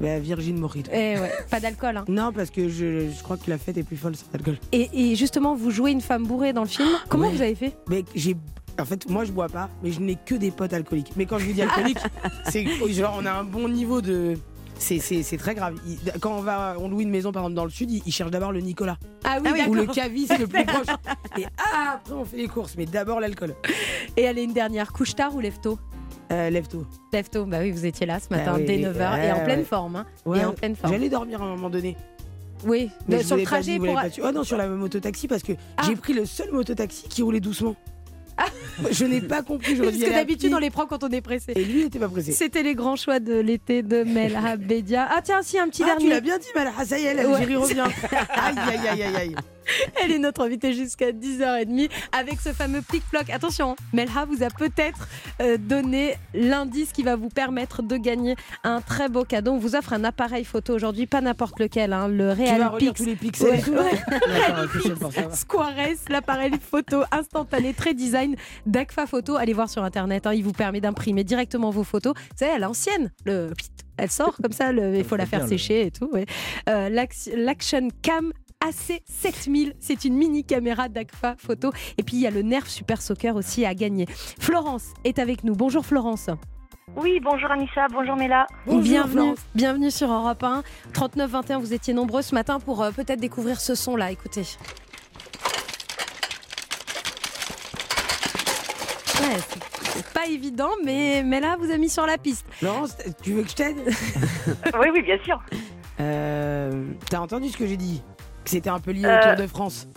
Bah, 0.00 0.18
Virgin 0.18 0.58
Mojito. 0.58 0.90
Eh 0.92 1.18
ouais, 1.18 1.30
pas 1.50 1.60
d'alcool. 1.60 1.96
Hein. 1.98 2.04
Non, 2.08 2.32
parce 2.32 2.50
que 2.50 2.68
je, 2.68 3.08
je 3.10 3.22
crois 3.22 3.36
que 3.36 3.48
la 3.48 3.58
fête 3.58 3.76
est 3.78 3.82
plus 3.84 3.96
folle 3.96 4.16
sans 4.16 4.26
alcool. 4.34 4.56
Et, 4.72 4.90
et 4.92 5.14
justement, 5.16 5.54
vous 5.54 5.70
jouez 5.70 5.92
une 5.92 6.00
femme 6.00 6.26
bourrée 6.26 6.52
dans 6.52 6.62
le 6.62 6.68
film. 6.68 6.88
Comment 7.08 7.28
Ouais. 7.28 7.32
vous 7.34 7.42
avez 7.42 7.54
fait? 7.54 7.76
Mais 7.88 8.04
j'ai. 8.14 8.36
En 8.80 8.84
fait, 8.84 9.08
moi, 9.08 9.24
je 9.24 9.30
bois 9.30 9.48
pas, 9.48 9.70
mais 9.84 9.92
je 9.92 10.00
n'ai 10.00 10.16
que 10.16 10.34
des 10.34 10.50
potes 10.50 10.72
alcooliques. 10.72 11.12
Mais 11.16 11.26
quand 11.26 11.38
je 11.38 11.46
vous 11.46 11.52
dis 11.52 11.62
alcoolique, 11.62 11.98
c'est 12.50 12.66
genre 12.92 13.16
on 13.20 13.24
a 13.24 13.30
un 13.32 13.44
bon 13.44 13.68
niveau 13.68 14.00
de. 14.00 14.36
C'est, 14.76 14.98
c'est, 14.98 15.22
c'est 15.22 15.36
très 15.36 15.54
grave. 15.54 15.76
Il- 15.86 15.98
quand 16.20 16.36
on 16.36 16.40
va, 16.42 16.74
on 16.80 16.88
loue 16.88 17.00
une 17.00 17.08
maison 17.10 17.30
par 17.30 17.42
exemple 17.42 17.54
dans 17.54 17.64
le 17.64 17.70
sud, 17.70 17.92
ils 17.92 18.02
il 18.04 18.12
cherchent 18.12 18.32
d'abord 18.32 18.50
le 18.50 18.58
Nicolas 18.60 18.98
Ah 19.22 19.38
oui, 19.40 19.50
ou 19.68 19.74
le 19.74 19.86
caviste 19.86 20.36
le 20.36 20.46
plus 20.48 20.64
proche. 20.64 20.88
Et 21.38 21.44
ah, 21.72 21.92
après 21.94 22.14
on 22.14 22.24
fait 22.24 22.36
les 22.38 22.48
courses, 22.48 22.74
mais 22.76 22.84
d'abord 22.84 23.20
l'alcool. 23.20 23.54
Et 24.16 24.26
allez, 24.26 24.42
une 24.42 24.52
dernière. 24.52 24.92
Couche 24.92 25.14
tard 25.14 25.36
ou 25.36 25.40
lève 25.40 25.60
tôt 25.62 25.78
Euh, 26.32 26.50
lève 26.50 26.66
tôt. 26.68 26.84
Lève 27.12 27.28
tôt, 27.28 27.44
bah 27.44 27.58
oui, 27.60 27.70
vous 27.70 27.84
étiez 27.86 28.06
là 28.06 28.18
ce 28.18 28.28
matin 28.34 28.52
Ah 28.54 28.58
oui, 28.58 28.64
dès 28.64 28.76
oui, 28.76 28.82
9h 28.84 29.18
et 29.18 29.22
ouais, 29.26 29.32
en 29.32 29.44
pleine 29.44 29.58
ouais. 29.60 29.64
forme. 29.64 29.96
hein. 29.96 30.06
Ouais, 30.24 30.38
Et 30.40 30.44
en 30.44 30.52
pleine 30.52 30.74
forme. 30.76 30.92
J'allais 30.92 31.08
dormir 31.08 31.42
à 31.42 31.44
un 31.44 31.48
moment 31.50 31.70
donné. 31.70 31.96
Oui, 32.66 32.90
Mais 33.08 33.18
je 33.20 33.26
sur 33.26 33.36
le 33.36 33.42
pas 33.42 33.50
trajet 33.50 33.78
pour. 33.78 33.92
pas. 33.94 34.04
Oh 34.22 34.32
non, 34.32 34.42
sur 34.42 34.56
la 34.56 34.66
mototaxi 34.68 35.28
parce 35.28 35.42
que 35.42 35.52
j'ai 35.84 35.96
pris 35.96 36.14
le 36.14 36.24
seul 36.24 36.50
mototaxi 36.50 37.08
qui 37.08 37.22
roulait 37.22 37.40
doucement. 37.40 37.76
Je 38.90 39.04
n'ai 39.04 39.20
pas 39.20 39.42
compris. 39.42 39.76
j'aurais 39.76 39.90
Parce 39.92 40.02
que 40.02 40.10
d'habitude, 40.10 40.52
on 40.52 40.58
les 40.58 40.70
prend 40.70 40.86
quand 40.86 41.04
on 41.04 41.08
est 41.10 41.20
pressé. 41.20 41.52
Et 41.54 41.62
lui, 41.64 41.82
il 41.82 41.86
était 41.86 42.00
pas 42.00 42.08
pressé. 42.08 42.32
C'était 42.32 42.64
les 42.64 42.74
grands 42.74 42.96
choix 42.96 43.20
de 43.20 43.34
l'été 43.38 43.84
de 43.84 44.02
Melha 44.02 44.56
Bedia. 44.56 45.06
Ah 45.08 45.20
tiens, 45.22 45.40
si, 45.42 45.56
un 45.56 45.68
petit 45.68 45.84
Ah, 45.84 45.90
dernier. 45.90 46.04
tu 46.04 46.10
l'as 46.10 46.20
bien 46.20 46.38
dit, 46.38 46.48
Malha, 46.56 46.72
ça 46.84 46.98
y 46.98 47.04
est, 47.04 47.14
Ouais. 47.14 47.22
l'Algérie 47.22 47.54
revient. 47.54 47.84
aïe, 48.30 48.54
aïe, 48.58 48.88
aïe, 48.88 49.02
aïe, 49.04 49.16
aïe. 49.16 49.34
Elle 50.02 50.12
est 50.12 50.18
notre 50.18 50.42
invitée 50.44 50.72
jusqu'à 50.72 51.12
10h30 51.12 51.90
avec 52.12 52.40
ce 52.40 52.52
fameux 52.52 52.82
plic-ploc. 52.82 53.30
Attention, 53.30 53.76
Melha 53.92 54.24
vous 54.28 54.42
a 54.42 54.48
peut-être 54.50 55.08
euh, 55.40 55.56
donné 55.58 56.16
l'indice 56.34 56.92
qui 56.92 57.02
va 57.02 57.16
vous 57.16 57.28
permettre 57.28 57.82
de 57.82 57.96
gagner 57.96 58.36
un 58.62 58.80
très 58.80 59.08
beau 59.08 59.24
cadeau. 59.24 59.52
On 59.52 59.58
vous 59.58 59.76
offre 59.76 59.92
un 59.92 60.04
appareil 60.04 60.44
photo 60.44 60.74
aujourd'hui, 60.74 61.06
pas 61.06 61.20
n'importe 61.20 61.58
lequel, 61.60 61.92
hein, 61.92 62.08
le 62.08 62.34
Tu 62.34 62.42
Real 62.42 62.58
vas 62.60 62.68
relire 62.68 62.92
Pix. 62.92 63.00
tous 63.00 63.06
les 63.08 63.16
pixels 63.16 63.62
Ouais. 63.74 65.30
Squares, 65.32 65.74
l'appareil 66.08 66.52
photo 66.60 67.02
instantané, 67.10 67.72
très 67.74 67.94
design 67.94 68.36
d'Agfa 68.66 69.06
Photo. 69.06 69.36
Allez 69.36 69.52
voir 69.52 69.68
sur 69.70 69.82
internet, 69.82 70.26
hein, 70.26 70.34
il 70.34 70.44
vous 70.44 70.52
permet 70.52 70.80
d'imprimer 70.80 71.24
directement 71.24 71.70
vos 71.70 71.84
photos. 71.84 72.14
Vous 72.16 72.36
savez, 72.38 72.52
à 72.52 72.58
l'ancienne, 72.58 73.10
le 73.24 73.52
elle 73.96 74.10
sort 74.10 74.36
comme 74.42 74.50
ça, 74.52 74.72
il 74.72 75.04
faut 75.04 75.14
la 75.14 75.24
faire 75.26 75.46
sécher 75.46 75.86
et 75.86 75.90
tout. 75.92 76.10
ouais. 76.12 76.26
Euh, 76.68 76.88
L'Action 77.36 77.88
Cam 78.02 78.32
AC7000, 78.64 79.74
c'est 79.80 80.04
une 80.04 80.14
mini 80.14 80.44
caméra 80.44 80.88
d'Agfa 80.88 81.34
Photo. 81.38 81.70
Et 81.98 82.02
puis 82.02 82.16
il 82.16 82.20
y 82.22 82.26
a 82.26 82.30
le 82.30 82.42
Nerf 82.42 82.66
Super 82.68 83.00
Soccer 83.02 83.36
aussi 83.36 83.64
à 83.66 83.74
gagner. 83.74 84.06
Florence 84.08 84.86
est 85.04 85.18
avec 85.18 85.44
nous. 85.44 85.54
Bonjour 85.54 85.84
Florence. 85.84 86.30
Oui, 86.96 87.18
bonjour 87.22 87.50
Anissa, 87.50 87.86
bonjour 87.92 88.14
Mela. 88.16 88.46
bienvenue, 88.66 89.34
bienvenue 89.54 89.90
sur 89.90 90.12
Europe 90.12 90.42
1. 90.42 90.62
39-21, 90.92 91.58
vous 91.58 91.72
étiez 91.72 91.92
nombreux 91.94 92.22
ce 92.22 92.34
matin 92.34 92.60
pour 92.60 92.82
euh, 92.82 92.90
peut-être 92.92 93.20
découvrir 93.20 93.60
ce 93.60 93.74
son-là. 93.74 94.10
Écoutez. 94.12 94.42
Ouais, 99.20 99.36
c'est- 99.48 99.92
c'est 99.94 100.06
pas 100.12 100.26
évident, 100.26 100.70
mais, 100.84 101.22
mais 101.24 101.40
là, 101.40 101.56
vous 101.58 101.70
a 101.70 101.76
mis 101.78 101.88
sur 101.88 102.06
la 102.06 102.18
piste. 102.18 102.46
Laurence, 102.62 102.96
tu 103.22 103.32
veux 103.32 103.42
que 103.42 103.50
je 103.50 103.54
t'aide? 103.54 103.76
Oui, 104.78 104.88
oui, 104.92 105.02
bien 105.02 105.18
sûr. 105.24 105.40
Euh, 106.00 106.84
T'as 107.10 107.20
entendu 107.20 107.48
ce 107.48 107.56
que 107.56 107.66
j'ai 107.66 107.76
dit? 107.76 108.02
Que 108.44 108.50
c'était 108.50 108.70
un 108.70 108.80
peu 108.80 108.90
lié 108.92 109.06
au 109.06 109.08
Euh, 109.08 109.22
Tour 109.22 109.42
de 109.42 109.46
France 109.46 109.88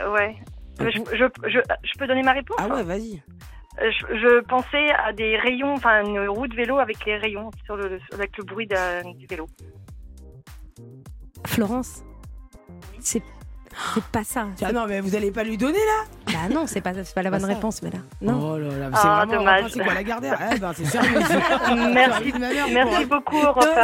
Euh, 0.00 0.12
Ouais. 0.12 0.36
Euh, 0.80 0.90
Je, 0.90 0.98
je, 1.16 1.48
je, 1.48 1.58
je 1.82 1.98
peux 1.98 2.06
donner 2.06 2.22
ma 2.22 2.32
réponse 2.32 2.56
Ah 2.60 2.68
ouais, 2.68 2.82
vas-y. 2.84 3.22
Euh, 3.80 3.90
je, 3.90 4.40
pensais 4.42 4.90
à 4.92 5.12
des 5.12 5.36
rayons, 5.36 5.72
enfin 5.74 6.04
une 6.04 6.28
roue 6.28 6.46
de 6.48 6.54
vélo 6.54 6.78
avec 6.78 7.04
les 7.04 7.16
rayons, 7.16 7.50
sur 7.64 7.76
le, 7.76 7.98
avec 8.12 8.36
le 8.36 8.44
bruit 8.44 8.66
du 8.66 9.26
vélo. 9.26 9.46
Florence, 11.46 12.02
c'est 13.00 13.22
c'est 13.94 14.04
pas 14.04 14.24
ça. 14.24 14.46
Ah 14.64 14.72
non, 14.72 14.86
mais 14.88 15.00
vous 15.00 15.14
allez 15.14 15.30
pas 15.30 15.42
lui 15.44 15.56
donner 15.56 15.78
là 15.78 16.32
Bah 16.32 16.54
non, 16.54 16.64
c'est 16.66 16.80
pas, 16.80 16.92
c'est 17.04 17.14
pas 17.14 17.22
la 17.22 17.30
bonne 17.30 17.44
réponse, 17.44 17.82
mais 17.82 17.90
là. 17.90 17.98
Non. 18.20 18.52
Oh 18.54 18.58
là 18.58 18.68
là, 18.68 18.90
Ah, 18.92 18.98
c'est 19.00 19.08
vraiment 19.08 19.32
dommage. 19.38 19.70
c'est 19.72 19.80
quoi 19.84 19.94
la 19.94 20.02
Gardère 20.02 20.38
Eh 20.54 20.58
ben 20.58 20.72
c'est 20.76 20.84
sérieux. 20.84 21.18
Merci, 21.92 22.32
merci 22.38 23.06
pour- 23.06 23.18
beaucoup, 23.20 23.36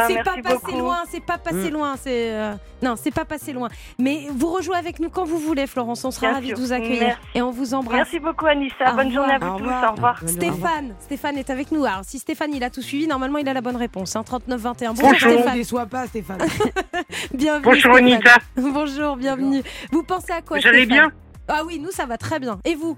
c'est 0.07 0.23
pas 0.23 0.35
passé 0.41 0.41
beaucoup. 0.55 0.77
loin, 0.79 0.97
c'est 1.09 1.23
pas 1.23 1.37
passé 1.37 1.69
Mm. 1.69 1.73
loin, 1.73 1.95
c'est 2.01 2.33
euh, 2.33 2.53
non, 2.81 2.95
c'est 3.01 3.11
pas 3.13 3.25
passé 3.25 3.53
loin. 3.53 3.69
Mais 3.99 4.27
vous 4.31 4.51
rejouez 4.51 4.75
avec 4.77 4.99
nous 4.99 5.09
quand 5.09 5.23
vous 5.25 5.37
voulez, 5.39 5.67
Florence. 5.67 6.03
On 6.05 6.11
sera 6.11 6.33
ravis 6.33 6.49
de 6.53 6.55
vous 6.59 6.71
accueillir 6.73 6.99
Merci. 7.07 7.21
et 7.35 7.41
on 7.41 7.51
vous 7.51 7.73
embrasse. 7.73 7.97
Merci 7.97 8.19
beaucoup 8.19 8.45
Anissa, 8.45 8.91
Au 8.91 8.95
bonne 8.95 9.11
journée 9.11 9.33
à 9.33 9.39
vous 9.39 9.53
revoir. 9.55 9.81
tous, 9.81 9.87
Au 9.87 9.91
revoir. 9.95 10.19
Stéphane, 10.27 10.93
Stéphane 10.99 11.37
est 11.37 11.49
avec 11.49 11.71
nous. 11.71 11.85
Alors 11.85 12.01
si 12.03 12.19
Stéphane 12.19 12.53
il 12.53 12.63
a 12.63 12.69
tout 12.69 12.81
suivi, 12.81 13.07
normalement 13.07 13.37
il 13.39 13.47
a 13.49 13.53
la 13.53 13.61
bonne 13.61 13.75
réponse. 13.77 14.15
Hein, 14.15 14.23
39-21. 14.23 14.93
Bonjour, 14.93 15.09
Bonjour. 15.09 15.31
Ne 15.31 15.37
Stéphane. 15.37 15.53
déçois 15.55 15.85
pas 15.85 16.07
Stéphane. 16.07 16.37
Bienvenue. 17.33 17.63
Bonjour. 17.63 17.95
Anita. 17.95 18.35
Bonjour, 18.57 19.15
bienvenue. 19.17 19.63
Vous 19.91 20.03
pensez 20.03 20.31
à 20.31 20.41
quoi 20.41 20.59
Vous 20.59 20.67
allez 20.67 20.85
bien 20.85 21.11
Ah 21.47 21.63
oui, 21.65 21.79
nous 21.79 21.91
ça 21.91 22.05
va 22.05 22.17
très 22.17 22.39
bien. 22.39 22.59
Et 22.65 22.75
vous 22.75 22.97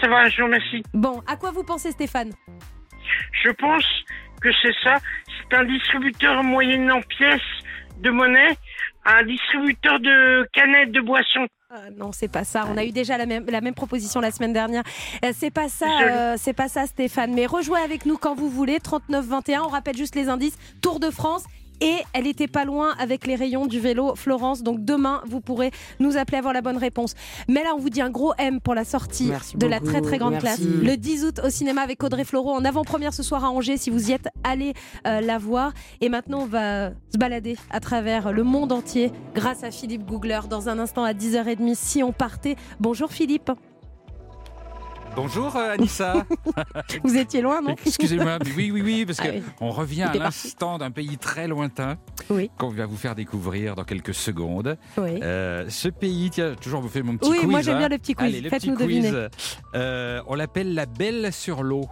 Ça 0.00 0.08
va, 0.08 0.28
je 0.28 0.38
vous 0.40 0.46
remercie. 0.46 0.82
Bon, 0.94 1.22
à 1.26 1.36
quoi 1.36 1.50
vous 1.50 1.64
pensez 1.64 1.90
Stéphane 1.92 2.32
Je 3.44 3.50
pense 3.50 3.84
que 4.40 4.48
c'est 4.62 4.74
ça. 4.82 4.96
C'est 5.50 5.56
un 5.56 5.64
distributeur 5.64 6.42
moyennant 6.42 7.00
pièces 7.02 7.40
de 8.00 8.10
monnaie, 8.10 8.56
un 9.04 9.22
distributeur 9.24 10.00
de 10.00 10.46
canettes 10.52 10.92
de 10.92 11.00
boissons. 11.00 11.46
Ah 11.74 11.88
non, 11.96 12.12
c'est 12.12 12.30
pas 12.30 12.44
ça. 12.44 12.66
On 12.70 12.76
a 12.76 12.84
eu 12.84 12.90
déjà 12.90 13.16
la 13.16 13.24
même, 13.24 13.46
la 13.48 13.60
même 13.62 13.74
proposition 13.74 14.20
la 14.20 14.30
semaine 14.30 14.52
dernière. 14.52 14.82
Euh, 15.24 15.30
C'est 15.32 15.50
pas 15.50 15.68
ça, 15.68 15.86
euh, 16.02 16.34
c'est 16.36 16.52
pas 16.52 16.68
ça, 16.68 16.86
Stéphane. 16.86 17.32
Mais 17.32 17.46
rejouez 17.46 17.80
avec 17.80 18.04
nous 18.04 18.18
quand 18.18 18.34
vous 18.34 18.50
voulez. 18.50 18.78
39-21. 18.78 19.60
On 19.64 19.68
rappelle 19.68 19.96
juste 19.96 20.14
les 20.14 20.28
indices. 20.28 20.58
Tour 20.82 21.00
de 21.00 21.10
France. 21.10 21.44
Et 21.82 21.96
elle 22.12 22.28
était 22.28 22.46
pas 22.46 22.64
loin 22.64 22.94
avec 22.98 23.26
les 23.26 23.34
rayons 23.34 23.66
du 23.66 23.80
vélo 23.80 24.14
Florence. 24.14 24.62
Donc 24.62 24.84
demain, 24.84 25.20
vous 25.26 25.40
pourrez 25.40 25.72
nous 25.98 26.16
appeler 26.16 26.38
avoir 26.38 26.54
la 26.54 26.62
bonne 26.62 26.76
réponse. 26.76 27.14
Mais 27.48 27.64
là, 27.64 27.70
on 27.74 27.78
vous 27.78 27.90
dit 27.90 28.00
un 28.00 28.10
gros 28.10 28.32
M 28.38 28.60
pour 28.60 28.74
la 28.74 28.84
sortie 28.84 29.26
Merci 29.26 29.56
de 29.56 29.66
la 29.66 29.80
très 29.80 30.00
très 30.00 30.18
grande 30.18 30.34
Merci. 30.34 30.46
classe. 30.46 30.60
Le 30.60 30.96
10 30.96 31.24
août 31.24 31.40
au 31.44 31.50
cinéma 31.50 31.82
avec 31.82 32.02
Audrey 32.04 32.24
Fleurot 32.24 32.52
en 32.52 32.64
avant-première 32.64 33.12
ce 33.12 33.24
soir 33.24 33.44
à 33.44 33.50
Angers. 33.50 33.78
Si 33.78 33.90
vous 33.90 34.10
y 34.10 34.12
êtes, 34.12 34.28
allez 34.44 34.74
euh, 35.06 35.20
la 35.20 35.38
voir. 35.38 35.72
Et 36.00 36.08
maintenant, 36.08 36.42
on 36.42 36.46
va 36.46 36.90
se 37.12 37.18
balader 37.18 37.56
à 37.70 37.80
travers 37.80 38.32
le 38.32 38.44
monde 38.44 38.70
entier 38.70 39.10
grâce 39.34 39.64
à 39.64 39.72
Philippe 39.72 40.04
Googler 40.06 40.40
dans 40.48 40.68
un 40.68 40.78
instant 40.78 41.02
à 41.02 41.12
10h30 41.12 41.74
si 41.74 42.02
on 42.02 42.12
partait. 42.12 42.56
Bonjour 42.78 43.10
Philippe. 43.10 43.50
Bonjour 45.14 45.54
euh, 45.56 45.72
Anissa. 45.74 46.24
Vous 47.04 47.16
étiez 47.16 47.42
loin, 47.42 47.60
non? 47.60 47.74
Excusez-moi, 47.84 48.38
oui, 48.56 48.70
oui, 48.72 48.80
oui, 48.82 49.04
parce 49.06 49.18
Ah 49.20 49.26
oui. 49.30 49.42
qu'on 49.58 49.70
revient 49.70 50.04
à 50.04 50.14
l'instant 50.14 50.78
d'un 50.78 50.90
pays 50.90 51.18
très 51.18 51.46
lointain 51.48 51.98
Oui. 52.30 52.50
qu'on 52.58 52.70
va 52.70 52.86
vous 52.86 52.96
faire 52.96 53.14
découvrir 53.14 53.74
dans 53.74 53.84
quelques 53.84 54.14
secondes. 54.14 54.78
Oui. 54.96 55.20
Euh, 55.22 55.66
ce 55.68 55.88
pays, 55.88 56.30
tiens, 56.30 56.54
toujours 56.58 56.80
vous 56.80 56.88
faites 56.88 57.04
mon 57.04 57.16
petit 57.18 57.30
Oui, 57.30 57.38
quiz. 57.40 57.48
moi, 57.50 57.60
j'aime 57.60 57.74
hein. 57.76 57.78
bien 57.80 57.88
le 57.90 57.98
petit 57.98 58.14
quiz. 58.14 58.48
Faites-nous 58.48 58.76
deviner. 58.76 59.28
Euh, 59.74 60.22
on 60.26 60.34
l'appelle 60.34 60.72
la 60.74 60.86
Belle 60.86 61.30
sur 61.32 61.62
l'eau. 61.62 61.88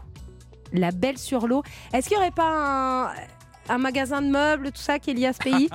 La 0.73 0.91
Belle 0.91 1.19
sur 1.19 1.47
l'eau. 1.47 1.63
Est-ce 1.93 2.09
qu'il 2.09 2.17
n'y 2.17 2.23
aurait 2.23 2.31
pas 2.31 2.49
un, 2.49 3.13
un 3.71 3.79
magasin 3.79 4.21
de 4.23 4.29
meubles, 4.29 4.73
tout 4.73 4.81
ça, 4.83 4.99
qui 4.99 5.11
est 5.11 5.15
lié 5.15 5.27
à 5.27 5.33
ce 5.33 5.39
pays 5.39 5.69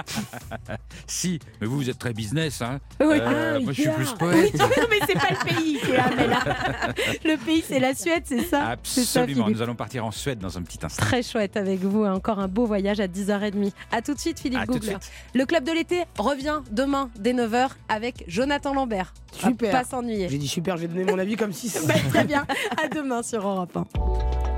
si, 1.08 1.40
mais 1.62 1.68
vous, 1.68 1.78
vous 1.78 1.90
êtes 1.90 1.98
très 2.00 2.14
business, 2.14 2.62
hein. 2.62 2.80
Oui. 3.00 3.18
Euh, 3.20 3.56
Ah, 3.56 3.60
moi, 3.60 3.72
je 3.74 3.82
suis 3.82 3.90
Ikea. 3.90 3.96
plus 3.96 4.14
poète. 4.14 4.52
Oui, 4.54 4.60
non, 4.60 4.68
mais 4.90 5.00
c'est 5.08 5.14
pas 5.14 5.30
le 5.32 5.56
pays 5.56 5.80
là, 5.96 6.10
mais 6.16 6.28
là. 6.28 6.40
Le 7.24 7.38
pays, 7.38 7.64
c'est 7.68 7.80
la 7.80 7.94
Suède, 7.96 8.24
c'est 8.26 8.42
ça 8.42 8.46
ça, 8.46 8.68
Absolument. 8.70 9.26
Philippe. 9.46 9.48
Nous 9.58 9.62
allons 9.62 9.76
partir 9.76 10.06
en 10.06 10.12
Suède 10.12 10.40
dans 10.40 10.58
un 10.58 10.62
petit 10.62 10.80
instant. 10.84 11.04
Très 11.06 11.24
chouette 11.24 11.58
avec 11.58 11.80
vous. 11.82 12.04
hein. 12.04 12.14
Encore 12.14 12.40
un 12.40 12.48
beau 12.48 12.66
voyage 12.66 13.00
à 13.00 13.08
10h30. 13.08 13.72
À 13.92 14.02
tout 14.02 14.14
de 14.14 14.20
suite, 14.20 14.40
Philippe 14.40 14.60
À 14.60 14.66
tout 14.66 14.74
de 14.74 14.80
Googler. 14.80 14.98
suite. 15.02 15.12
Le 15.34 15.46
club 15.46 15.64
de 15.64 15.72
l'été 15.72 16.04
revient 16.18 16.60
demain 16.72 17.10
dès 17.20 17.34
9h 17.34 17.70
avec 17.90 18.24
Jonathan 18.28 18.74
Lambert. 18.74 19.14
À 19.44 19.48
Super. 19.48 19.72
Pas 19.72 19.84
s'ennuyer. 19.84 20.30
J'ai 20.30 20.38
dit 20.38 20.48
super, 20.48 20.78
j'ai 20.78 20.88
donné 20.88 21.04
mon 21.06 21.18
avis 21.20 21.36
comme 21.36 21.54
si 21.54 21.70
ça. 21.70 21.80
Bah, 21.88 21.94
très 22.10 22.24
bien. 22.24 22.46
À 22.82 22.88
demain 22.88 23.22
sur 23.24 23.46
Europe 23.48 23.76
1. 23.76 24.55